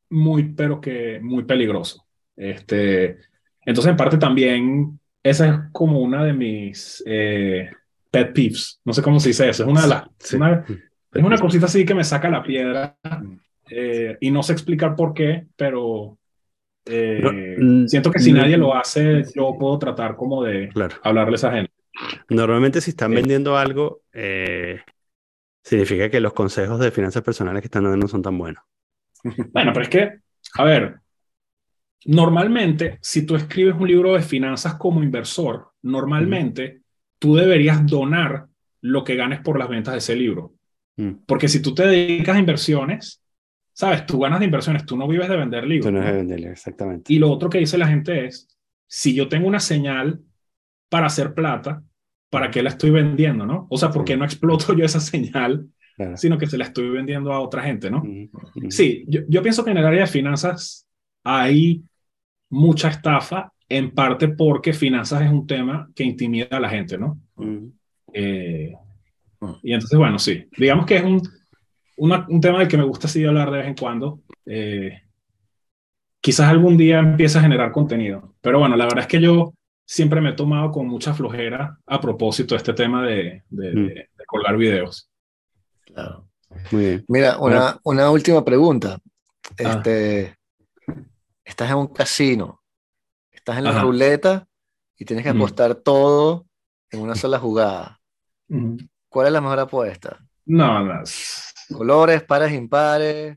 muy, 0.09 0.53
pero 0.53 0.81
que 0.81 1.19
muy 1.21 1.43
peligroso. 1.43 2.05
Este, 2.35 3.17
entonces, 3.65 3.91
en 3.91 3.97
parte 3.97 4.17
también, 4.17 4.99
esa 5.21 5.47
es 5.47 5.55
como 5.71 5.99
una 5.99 6.23
de 6.23 6.33
mis 6.33 7.03
eh, 7.05 7.69
pet 8.09 8.33
peeves. 8.33 8.79
No 8.85 8.93
sé 8.93 9.01
cómo 9.01 9.19
se 9.19 9.29
dice 9.29 9.49
eso. 9.49 9.63
Es 9.63 9.69
una 9.69 9.81
de 9.81 9.87
las. 9.87 10.03
es 10.21 11.23
una 11.23 11.37
cosita 11.37 11.65
así 11.65 11.85
que 11.85 11.93
me 11.93 12.03
saca 12.03 12.29
la 12.29 12.43
piedra 12.43 12.97
eh, 13.69 14.17
y 14.19 14.31
no 14.31 14.43
sé 14.43 14.53
explicar 14.53 14.95
por 14.95 15.13
qué, 15.13 15.47
pero 15.55 16.17
eh, 16.85 17.57
mm, 17.59 17.87
siento 17.87 18.11
que 18.11 18.19
si 18.19 18.31
nadie 18.31 18.57
lo 18.57 18.75
hace, 18.75 19.23
yo 19.35 19.55
puedo 19.59 19.77
tratar 19.77 20.15
como 20.15 20.43
de 20.43 20.69
hablarles 21.03 21.43
a 21.43 21.51
gente. 21.51 21.73
Normalmente, 22.29 22.79
si 22.81 22.91
están 22.91 23.13
vendiendo 23.13 23.57
algo, 23.57 24.01
significa 25.63 26.09
que 26.09 26.21
los 26.21 26.33
consejos 26.33 26.79
de 26.79 26.91
finanzas 26.91 27.21
personales 27.21 27.61
que 27.61 27.67
están 27.67 27.83
dando 27.83 27.97
no 27.97 28.07
son 28.07 28.21
tan 28.21 28.37
buenos. 28.37 28.63
Bueno, 29.23 29.71
pero 29.73 29.81
es 29.81 29.89
que, 29.89 30.19
a 30.55 30.63
ver, 30.63 30.95
normalmente, 32.05 32.99
si 33.01 33.25
tú 33.25 33.35
escribes 33.35 33.75
un 33.75 33.87
libro 33.87 34.13
de 34.13 34.21
finanzas 34.21 34.75
como 34.75 35.03
inversor, 35.03 35.69
normalmente 35.81 36.81
tú 37.17 37.35
deberías 37.35 37.85
donar 37.85 38.47
lo 38.81 39.03
que 39.03 39.15
ganes 39.15 39.41
por 39.41 39.59
las 39.59 39.69
ventas 39.69 39.93
de 39.93 39.97
ese 39.97 40.15
libro. 40.15 40.53
Mm. 40.97 41.11
Porque 41.25 41.47
si 41.47 41.61
tú 41.61 41.73
te 41.73 41.85
dedicas 41.85 42.35
a 42.35 42.39
inversiones, 42.39 43.21
sabes, 43.73 44.05
tú 44.05 44.19
ganas 44.19 44.39
de 44.39 44.45
inversiones, 44.45 44.85
tú 44.85 44.97
no 44.97 45.07
vives 45.07 45.29
de 45.29 45.37
vender 45.37 45.65
libros. 45.65 45.85
Tú 45.85 45.91
no 45.91 46.05
de 46.05 46.11
vender, 46.11 46.45
exactamente. 46.47 47.13
Y 47.13 47.19
lo 47.19 47.29
otro 47.31 47.49
que 47.49 47.59
dice 47.59 47.77
la 47.77 47.87
gente 47.87 48.25
es, 48.25 48.47
si 48.87 49.13
yo 49.13 49.27
tengo 49.27 49.47
una 49.47 49.59
señal 49.59 50.21
para 50.89 51.07
hacer 51.07 51.33
plata, 51.33 51.83
¿para 52.29 52.51
qué 52.51 52.63
la 52.63 52.69
estoy 52.69 52.89
vendiendo, 52.89 53.45
no? 53.45 53.67
O 53.69 53.77
sea, 53.77 53.89
¿por 53.89 54.05
qué 54.05 54.17
no 54.17 54.25
exploto 54.25 54.73
yo 54.73 54.85
esa 54.85 54.99
señal, 54.99 55.67
sino 56.15 56.37
que 56.37 56.47
se 56.47 56.57
la 56.57 56.65
estoy 56.65 56.89
vendiendo 56.89 57.33
a 57.33 57.41
otra 57.41 57.63
gente, 57.63 57.89
no? 57.89 58.03
Sí, 58.69 59.05
yo, 59.07 59.21
yo 59.27 59.41
pienso 59.41 59.63
que 59.63 59.71
en 59.71 59.77
el 59.77 59.85
área 59.85 60.01
de 60.01 60.07
finanzas 60.07 60.87
hay 61.23 61.83
mucha 62.49 62.89
estafa, 62.89 63.51
en 63.69 63.91
parte 63.91 64.29
porque 64.29 64.73
finanzas 64.73 65.21
es 65.21 65.29
un 65.29 65.45
tema 65.45 65.89
que 65.95 66.03
intimida 66.03 66.47
a 66.49 66.59
la 66.59 66.69
gente, 66.69 66.97
¿no? 66.97 67.19
Eh, 68.13 68.73
y 69.61 69.73
entonces, 69.73 69.97
bueno, 69.97 70.17
sí, 70.17 70.45
digamos 70.57 70.85
que 70.85 70.97
es 70.97 71.03
un, 71.03 71.21
un 71.97 72.41
tema 72.41 72.59
del 72.59 72.67
que 72.67 72.77
me 72.77 72.83
gusta 72.83 73.07
así 73.07 73.23
hablar 73.23 73.51
de 73.51 73.57
vez 73.59 73.67
en 73.67 73.75
cuando. 73.75 74.21
Eh, 74.45 75.03
quizás 76.19 76.49
algún 76.49 76.77
día 76.77 76.99
empiece 76.99 77.37
a 77.37 77.41
generar 77.41 77.71
contenido, 77.71 78.35
pero 78.41 78.59
bueno, 78.59 78.75
la 78.75 78.85
verdad 78.85 79.01
es 79.01 79.07
que 79.07 79.21
yo 79.21 79.53
siempre 79.85 80.21
me 80.21 80.29
he 80.29 80.33
tomado 80.33 80.71
con 80.71 80.87
mucha 80.87 81.13
flojera 81.13 81.77
a 81.85 82.01
propósito 82.01 82.55
de 82.55 82.57
este 82.57 82.73
tema 82.73 83.05
de, 83.05 83.43
de, 83.49 83.73
mm. 83.73 84.21
colgar 84.27 84.57
videos. 84.57 85.08
Claro. 85.93 86.27
Muy 86.71 86.85
bien. 86.85 87.05
Mira, 87.07 87.37
una, 87.39 87.79
una 87.83 88.09
última 88.09 88.43
pregunta. 88.43 88.99
Ah. 89.01 89.53
Este, 89.57 90.39
Estás 91.49 91.71
en 91.71 91.77
un 91.77 91.87
casino, 91.87 92.61
estás 93.31 93.57
en 93.57 93.63
la 93.63 93.81
ruleta 93.81 94.47
y 94.95 95.03
tienes 95.03 95.23
que 95.23 95.31
apostar 95.31 95.73
todo 95.73 96.45
en 96.91 97.01
una 97.01 97.15
sola 97.15 97.39
jugada. 97.39 97.99
¿Cuál 99.09 99.27
es 99.27 99.33
la 99.33 99.41
mejor 99.41 99.59
apuesta? 99.61 100.19
No, 100.45 100.85
no. 100.85 101.01
Colores, 101.75 102.21
pares, 102.21 102.53
impares, 102.53 103.35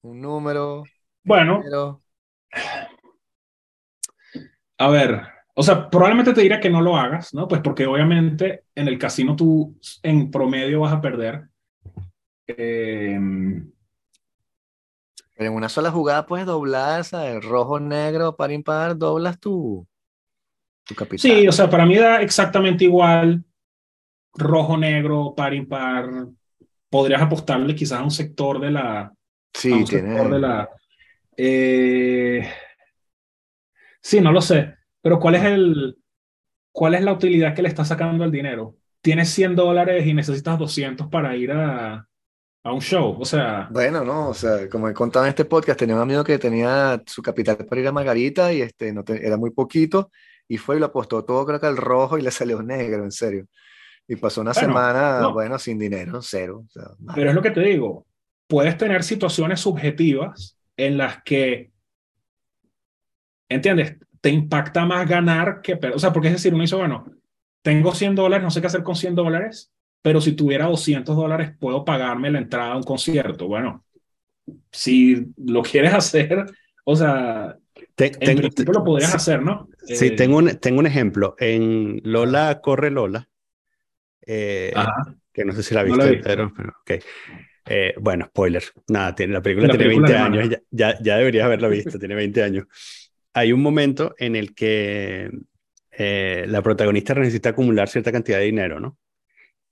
un 0.00 0.22
número. 0.22 0.84
Bueno. 1.22 2.02
A 4.78 4.88
ver, 4.88 5.22
o 5.54 5.62
sea, 5.62 5.90
probablemente 5.90 6.32
te 6.32 6.40
diría 6.40 6.60
que 6.60 6.70
no 6.70 6.80
lo 6.80 6.96
hagas, 6.96 7.34
¿no? 7.34 7.46
Pues 7.46 7.60
porque 7.60 7.84
obviamente 7.84 8.64
en 8.74 8.88
el 8.88 8.98
casino 8.98 9.36
tú 9.36 9.78
en 10.02 10.30
promedio 10.30 10.80
vas 10.80 10.94
a 10.94 11.00
perder. 11.02 11.49
Eh, 12.56 13.18
pero 15.40 15.52
en 15.52 15.56
una 15.56 15.70
sola 15.70 15.90
jugada 15.90 16.26
puedes 16.26 16.44
doblar, 16.44 17.02
¿sabes? 17.02 17.42
Rojo, 17.42 17.80
negro, 17.80 18.36
par, 18.36 18.52
impar, 18.52 18.98
doblas 18.98 19.40
tu, 19.40 19.88
tu 20.84 20.94
capital. 20.94 21.18
Sí, 21.18 21.48
o 21.48 21.52
sea, 21.52 21.70
para 21.70 21.86
mí 21.86 21.96
da 21.96 22.20
exactamente 22.20 22.84
igual 22.84 23.42
rojo, 24.34 24.76
negro, 24.76 25.32
par, 25.34 25.54
impar. 25.54 26.10
Podrías 26.90 27.22
apostarle 27.22 27.74
quizás 27.74 28.00
a 28.00 28.04
un 28.04 28.10
sector 28.10 28.60
de 28.60 28.70
la... 28.70 29.14
Sí, 29.54 29.82
tiene... 29.88 30.28
de 30.28 30.38
la... 30.38 30.68
Eh, 31.38 32.46
sí, 34.02 34.20
no 34.20 34.32
lo 34.32 34.42
sé. 34.42 34.74
Pero 35.00 35.18
¿cuál 35.18 35.36
es 35.36 35.44
el... 35.44 35.96
¿Cuál 36.70 36.96
es 36.96 37.02
la 37.02 37.14
utilidad 37.14 37.54
que 37.54 37.62
le 37.62 37.68
está 37.68 37.86
sacando 37.86 38.24
al 38.24 38.30
dinero? 38.30 38.76
Tienes 39.00 39.30
100 39.30 39.56
dólares 39.56 40.06
y 40.06 40.12
necesitas 40.12 40.58
200 40.58 41.08
para 41.08 41.34
ir 41.34 41.52
a, 41.52 42.06
a 42.62 42.72
un 42.72 42.80
show, 42.80 43.16
o 43.18 43.24
sea... 43.24 43.68
Bueno, 43.70 44.04
no, 44.04 44.28
o 44.28 44.34
sea, 44.34 44.68
como 44.68 44.88
he 44.88 44.94
contado 44.94 45.24
en 45.24 45.30
este 45.30 45.46
podcast, 45.46 45.78
tenía 45.78 45.94
un 45.94 46.02
amigo 46.02 46.22
que 46.22 46.38
tenía 46.38 47.02
su 47.06 47.22
capital 47.22 47.56
para 47.56 47.80
ir 47.80 47.88
a 47.88 47.92
Margarita 47.92 48.52
y 48.52 48.60
este, 48.60 48.92
no 48.92 49.02
era 49.08 49.36
muy 49.36 49.50
poquito 49.50 50.10
y 50.46 50.58
fue 50.58 50.76
y 50.76 50.80
lo 50.80 50.86
apostó 50.86 51.24
todo 51.24 51.46
creo 51.46 51.60
que 51.60 51.66
al 51.66 51.76
rojo 51.76 52.18
y 52.18 52.22
le 52.22 52.30
salió 52.30 52.62
negro, 52.62 53.04
en 53.04 53.12
serio. 53.12 53.46
Y 54.06 54.16
pasó 54.16 54.40
una 54.40 54.52
semana, 54.52 55.28
bueno, 55.28 55.58
sin 55.58 55.78
dinero, 55.78 56.20
cero. 56.20 56.64
Pero 57.14 57.28
es 57.28 57.34
lo 57.34 57.42
que 57.42 57.52
te 57.52 57.60
digo, 57.60 58.06
puedes 58.48 58.76
tener 58.76 59.04
situaciones 59.04 59.60
subjetivas 59.60 60.58
en 60.76 60.98
las 60.98 61.22
que, 61.22 61.70
¿entiendes? 63.48 63.96
Te 64.20 64.30
impacta 64.30 64.84
más 64.84 65.08
ganar 65.08 65.60
que... 65.62 65.78
O 65.94 65.98
sea, 66.00 66.12
porque 66.12 66.26
es 66.26 66.34
decir, 66.34 66.52
uno 66.52 66.62
dice, 66.62 66.74
bueno, 66.74 67.06
tengo 67.62 67.94
100 67.94 68.16
dólares, 68.16 68.42
no 68.42 68.50
sé 68.50 68.60
qué 68.60 68.66
hacer 68.66 68.82
con 68.82 68.96
100 68.96 69.14
dólares, 69.14 69.72
pero 70.02 70.20
si 70.20 70.32
tuviera 70.32 70.66
200 70.66 71.14
dólares 71.14 71.52
puedo 71.58 71.84
pagarme 71.84 72.30
la 72.30 72.38
entrada 72.38 72.72
a 72.72 72.76
un 72.76 72.82
concierto. 72.82 73.46
Bueno, 73.46 73.84
si 74.70 75.32
lo 75.36 75.62
quieres 75.62 75.94
hacer, 75.94 76.46
o 76.84 76.96
sea, 76.96 77.56
en 77.96 78.38
principio 78.38 78.72
lo 78.72 78.84
podrías 78.84 79.14
hacer, 79.14 79.42
¿no? 79.42 79.68
Sí, 79.84 80.06
eh, 80.06 80.10
tengo, 80.12 80.38
un, 80.38 80.48
tengo 80.58 80.80
un 80.80 80.86
ejemplo. 80.86 81.34
En 81.38 82.00
Lola 82.04 82.60
Corre 82.60 82.90
Lola, 82.90 83.28
eh, 84.26 84.72
que 85.32 85.44
no 85.44 85.52
sé 85.52 85.62
si 85.62 85.74
la 85.74 85.82
viste, 85.82 86.20
pero, 86.22 86.46
ok. 86.46 86.90
Eh, 87.72 87.94
bueno, 88.00 88.26
spoiler, 88.26 88.64
nada, 88.88 89.14
tiene, 89.14 89.34
la 89.34 89.42
película 89.42 89.68
tiene 89.68 89.86
20 89.86 90.16
años, 90.16 90.48
ya, 90.48 90.60
ya, 90.70 90.98
ya, 91.00 91.16
deberías 91.18 91.44
haberla 91.44 91.68
visto, 91.68 91.98
tiene 91.98 92.14
20 92.14 92.42
años. 92.42 92.66
Hay 93.32 93.52
un 93.52 93.62
momento 93.62 94.14
en 94.18 94.34
el 94.34 94.54
que 94.54 95.30
la 95.98 96.62
protagonista 96.62 97.14
necesita 97.14 97.50
acumular 97.50 97.88
cierta 97.88 98.10
cantidad 98.10 98.38
de 98.38 98.46
dinero, 98.46 98.80
¿no? 98.80 98.96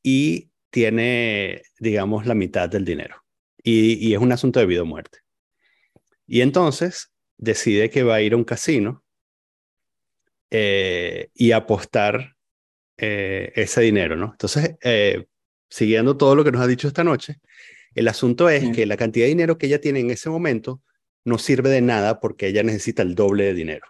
Y 0.03 0.51
tiene, 0.71 1.63
digamos, 1.79 2.27
la 2.27 2.35
mitad 2.35 2.69
del 2.69 2.85
dinero. 2.85 3.25
Y, 3.63 4.13
es 4.15 4.21
un 4.21 4.33
asunto 4.33 4.61
de 4.61 4.67
vida 4.67 4.83
o 4.83 4.87
muerte. 4.87 5.19
Y 6.27 6.41
entonces 6.41 7.13
decide 7.37 7.91
que 7.91 8.03
va 8.03 8.17
a 8.17 8.23
ir 8.23 8.33
a 8.33 8.37
un 8.37 8.45
casino 8.45 9.05
eh, 10.51 11.29
y 11.35 11.53
apostar 11.53 12.37
eh, 12.97 13.53
ese 13.55 13.83
dinero, 13.83 14.17
¿no? 14.17 14.31
Entonces, 14.33 14.77
eh, 14.83 15.27
siguiendo 15.69 16.17
todo 16.17 16.35
lo 16.35 16.45
que 16.45 16.53
nos 16.53 16.63
ha 16.63 16.67
dicho 16.67 16.89
esta 16.89 17.05
noche, 17.05 17.41
el 17.95 18.09
asunto 18.09 18.49
es 18.49 18.75
que 18.75 18.87
la 18.87 18.97
cantidad 18.97 19.25
de 19.25 19.31
dinero 19.31 19.59
que 19.59 19.67
ella 19.67 19.81
tiene 19.81 20.01
en 20.01 20.11
ese 20.11 20.31
momento 20.31 20.83
no 21.25 21.39
sirve 21.39 21.69
de 21.69 21.81
nada 21.81 22.21
porque 22.21 22.47
ella 22.47 22.63
necesita 22.63 23.03
el 23.03 23.15
doble 23.15 23.45
de 23.45 23.55
dinero. 23.55 23.87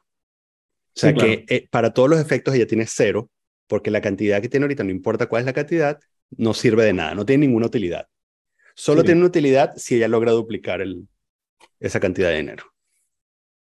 O 0.97 1.01
sea 1.01 1.15
que 1.15 1.69
para 1.71 1.93
todos 1.93 2.09
los 2.09 2.21
efectos 2.21 2.55
ella 2.55 2.67
tiene 2.67 2.87
cero 2.87 3.31
porque 3.69 3.91
la 3.91 4.01
cantidad 4.01 4.43
que 4.43 4.49
tiene 4.49 4.65
ahorita, 4.65 4.83
no 4.83 4.91
importa 4.91 5.27
cuál 5.27 5.41
es 5.41 5.47
la 5.47 5.53
cantidad, 5.53 6.01
no 6.37 6.55
sirve 6.55 6.85
de 6.85 6.93
nada, 6.93 7.15
no 7.15 7.25
tiene 7.25 7.47
ninguna 7.47 7.67
utilidad. 7.67 8.09
Solo 8.75 9.03
tiene 9.03 9.21
una 9.21 9.29
utilidad 9.29 9.73
si 9.77 9.97
ella 9.97 10.09
logra 10.09 10.33
duplicar 10.33 10.81
el, 10.81 11.09
esa 11.81 12.01
cantidad 12.01 12.31
de 12.31 12.37
dinero. 12.37 12.65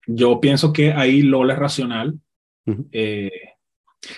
Yo 0.06 0.40
pienso 0.40 0.74
que 0.74 0.91
ahí 0.91 1.22
Lola 1.22 1.53
es 1.53 1.60
racional. 1.60 2.19
Eh, 2.91 3.32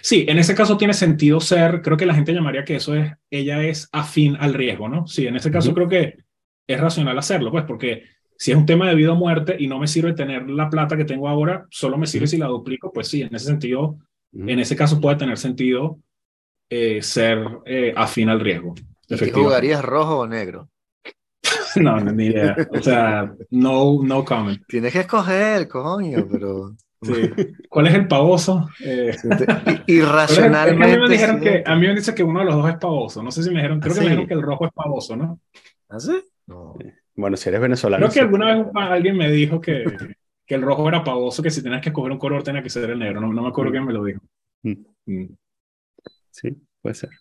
sí, 0.02 0.26
en 0.28 0.40
ese 0.40 0.56
caso 0.56 0.78
tiene 0.78 0.94
sentido 0.94 1.40
ser, 1.40 1.82
creo 1.82 1.98
que 1.98 2.06
la 2.06 2.16
gente 2.16 2.34
llamaría 2.34 2.66
que 2.66 2.76
eso 2.76 2.96
es, 2.96 3.12
ella 3.30 3.64
es 3.64 3.88
afín 3.92 4.36
al 4.40 4.54
riesgo, 4.54 4.90
¿no? 4.90 5.06
Sí, 5.08 5.28
en 5.28 5.36
ese 5.36 5.52
caso 5.52 5.74
creo 5.74 5.88
que 5.88 6.18
es 6.68 6.80
racional 6.80 7.18
hacerlo, 7.18 7.52
pues, 7.52 7.66
porque 7.66 8.04
si 8.36 8.52
es 8.52 8.58
un 8.58 8.66
tema 8.66 8.88
de 8.88 8.96
vida 8.96 9.12
o 9.12 9.16
muerte 9.16 9.56
y 9.60 9.68
no 9.68 9.80
me 9.80 9.88
sirve 9.88 10.14
tener 10.14 10.50
la 10.50 10.70
plata 10.70 10.98
que 10.98 11.06
tengo 11.06 11.28
ahora, 11.28 11.68
solo 11.70 11.98
me 11.98 12.08
sirve 12.08 12.26
si 12.26 12.38
la 12.38 12.48
duplico, 12.48 12.92
pues 12.92 13.08
sí, 13.08 13.22
en 13.22 13.36
ese 13.36 13.46
sentido 13.46 14.00
en 14.34 14.60
ese 14.60 14.76
caso 14.76 15.00
puede 15.00 15.18
tener 15.18 15.38
sentido 15.38 16.00
eh, 16.70 17.02
ser 17.02 17.44
eh, 17.66 17.94
afín 17.96 18.30
al 18.30 18.40
riesgo. 18.40 18.76
¿Y 19.08 19.30
jugarías 19.32 19.84
rojo 19.84 20.20
o 20.20 20.28
negro? 20.28 20.70
no, 21.78 22.00
no, 22.00 22.12
ni 22.12 22.28
idea. 22.28 22.56
O 22.72 22.82
sea, 22.82 23.34
no, 23.50 24.04
no 24.04 24.24
comment. 24.24 24.62
Tienes 24.68 24.94
que 24.94 25.00
escoger, 25.00 25.68
coño, 25.68 26.28
pero... 26.30 26.76
Sí. 27.02 27.14
¿Cuál 27.70 27.88
es 27.88 27.94
el 27.94 28.10
pavoso? 28.10 28.68
Eh, 28.84 29.16
irracionalmente. 29.88 30.96
a, 30.96 30.98
mí 30.98 31.02
me 31.02 31.10
dijeron 31.10 31.40
que, 31.40 31.64
a 31.66 31.76
mí 31.78 31.88
me 31.88 31.96
dice 31.96 32.14
que 32.14 32.24
uno 32.24 32.40
de 32.40 32.46
los 32.48 32.56
dos 32.56 32.70
es 32.70 32.76
pavoso. 32.76 33.24
No 33.24 33.32
sé 33.32 33.42
si 33.42 33.52
me 33.52 33.56
dijeron, 33.56 33.80
creo 33.80 33.94
que 33.94 34.02
me 34.02 34.08
dijeron 34.08 34.28
que 34.28 34.34
el 34.34 34.42
rojo 34.42 34.66
es 34.66 34.74
pavoso, 34.74 35.16
¿no? 35.16 35.40
¿Ah, 35.88 35.98
sí? 35.98 36.22
Bueno, 37.16 37.38
si 37.38 37.48
eres 37.48 37.62
venezolano. 37.62 38.06
Creo 38.06 38.14
que 38.14 38.20
alguna 38.20 38.54
vez 38.54 38.68
alguien 38.76 39.16
me 39.16 39.32
dijo 39.32 39.62
que, 39.62 39.86
que 40.50 40.56
el 40.56 40.64
rojo 40.64 40.90
era 40.90 41.04
pavoso, 41.04 41.44
que 41.44 41.52
si 41.52 41.62
tenías 41.62 41.80
que 41.80 41.90
escoger 41.90 42.12
un 42.12 42.18
color 42.18 42.42
tenía 42.42 42.64
que 42.64 42.72
ser 42.72 42.90
el 42.90 42.98
negro. 42.98 43.22
No, 43.22 43.32
no 43.32 43.44
me 43.44 43.50
acuerdo 43.50 43.70
mm. 43.70 43.74
quién 43.74 43.86
me 43.86 43.94
lo 43.94 44.04
dijo. 44.04 44.20
Mm. 44.64 44.74
Mm. 45.06 45.38
Sí, 46.32 46.58
puede 46.82 46.96
ser. 46.96 47.12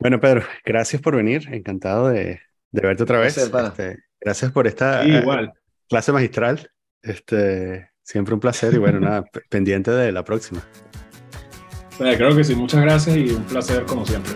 Bueno, 0.00 0.18
Pedro, 0.18 0.44
gracias 0.64 1.02
por 1.02 1.14
venir. 1.14 1.46
Encantado 1.52 2.08
de, 2.08 2.40
de 2.70 2.80
verte 2.80 3.02
otra 3.02 3.18
vez. 3.18 3.36
Gracias, 3.36 3.68
este, 3.68 4.02
gracias 4.18 4.50
por 4.50 4.66
esta 4.66 5.06
igual. 5.06 5.52
clase 5.86 6.10
magistral. 6.10 6.70
Este, 7.02 7.90
siempre 8.02 8.32
un 8.32 8.40
placer 8.40 8.72
y 8.72 8.78
bueno, 8.78 8.98
nada, 9.00 9.26
pendiente 9.50 9.90
de 9.90 10.10
la 10.10 10.24
próxima. 10.24 10.62
creo 11.98 12.34
que 12.34 12.44
sí, 12.44 12.54
muchas 12.54 12.80
gracias 12.80 13.14
y 13.14 13.28
un 13.28 13.44
placer 13.44 13.84
como 13.84 14.06
siempre. 14.06 14.32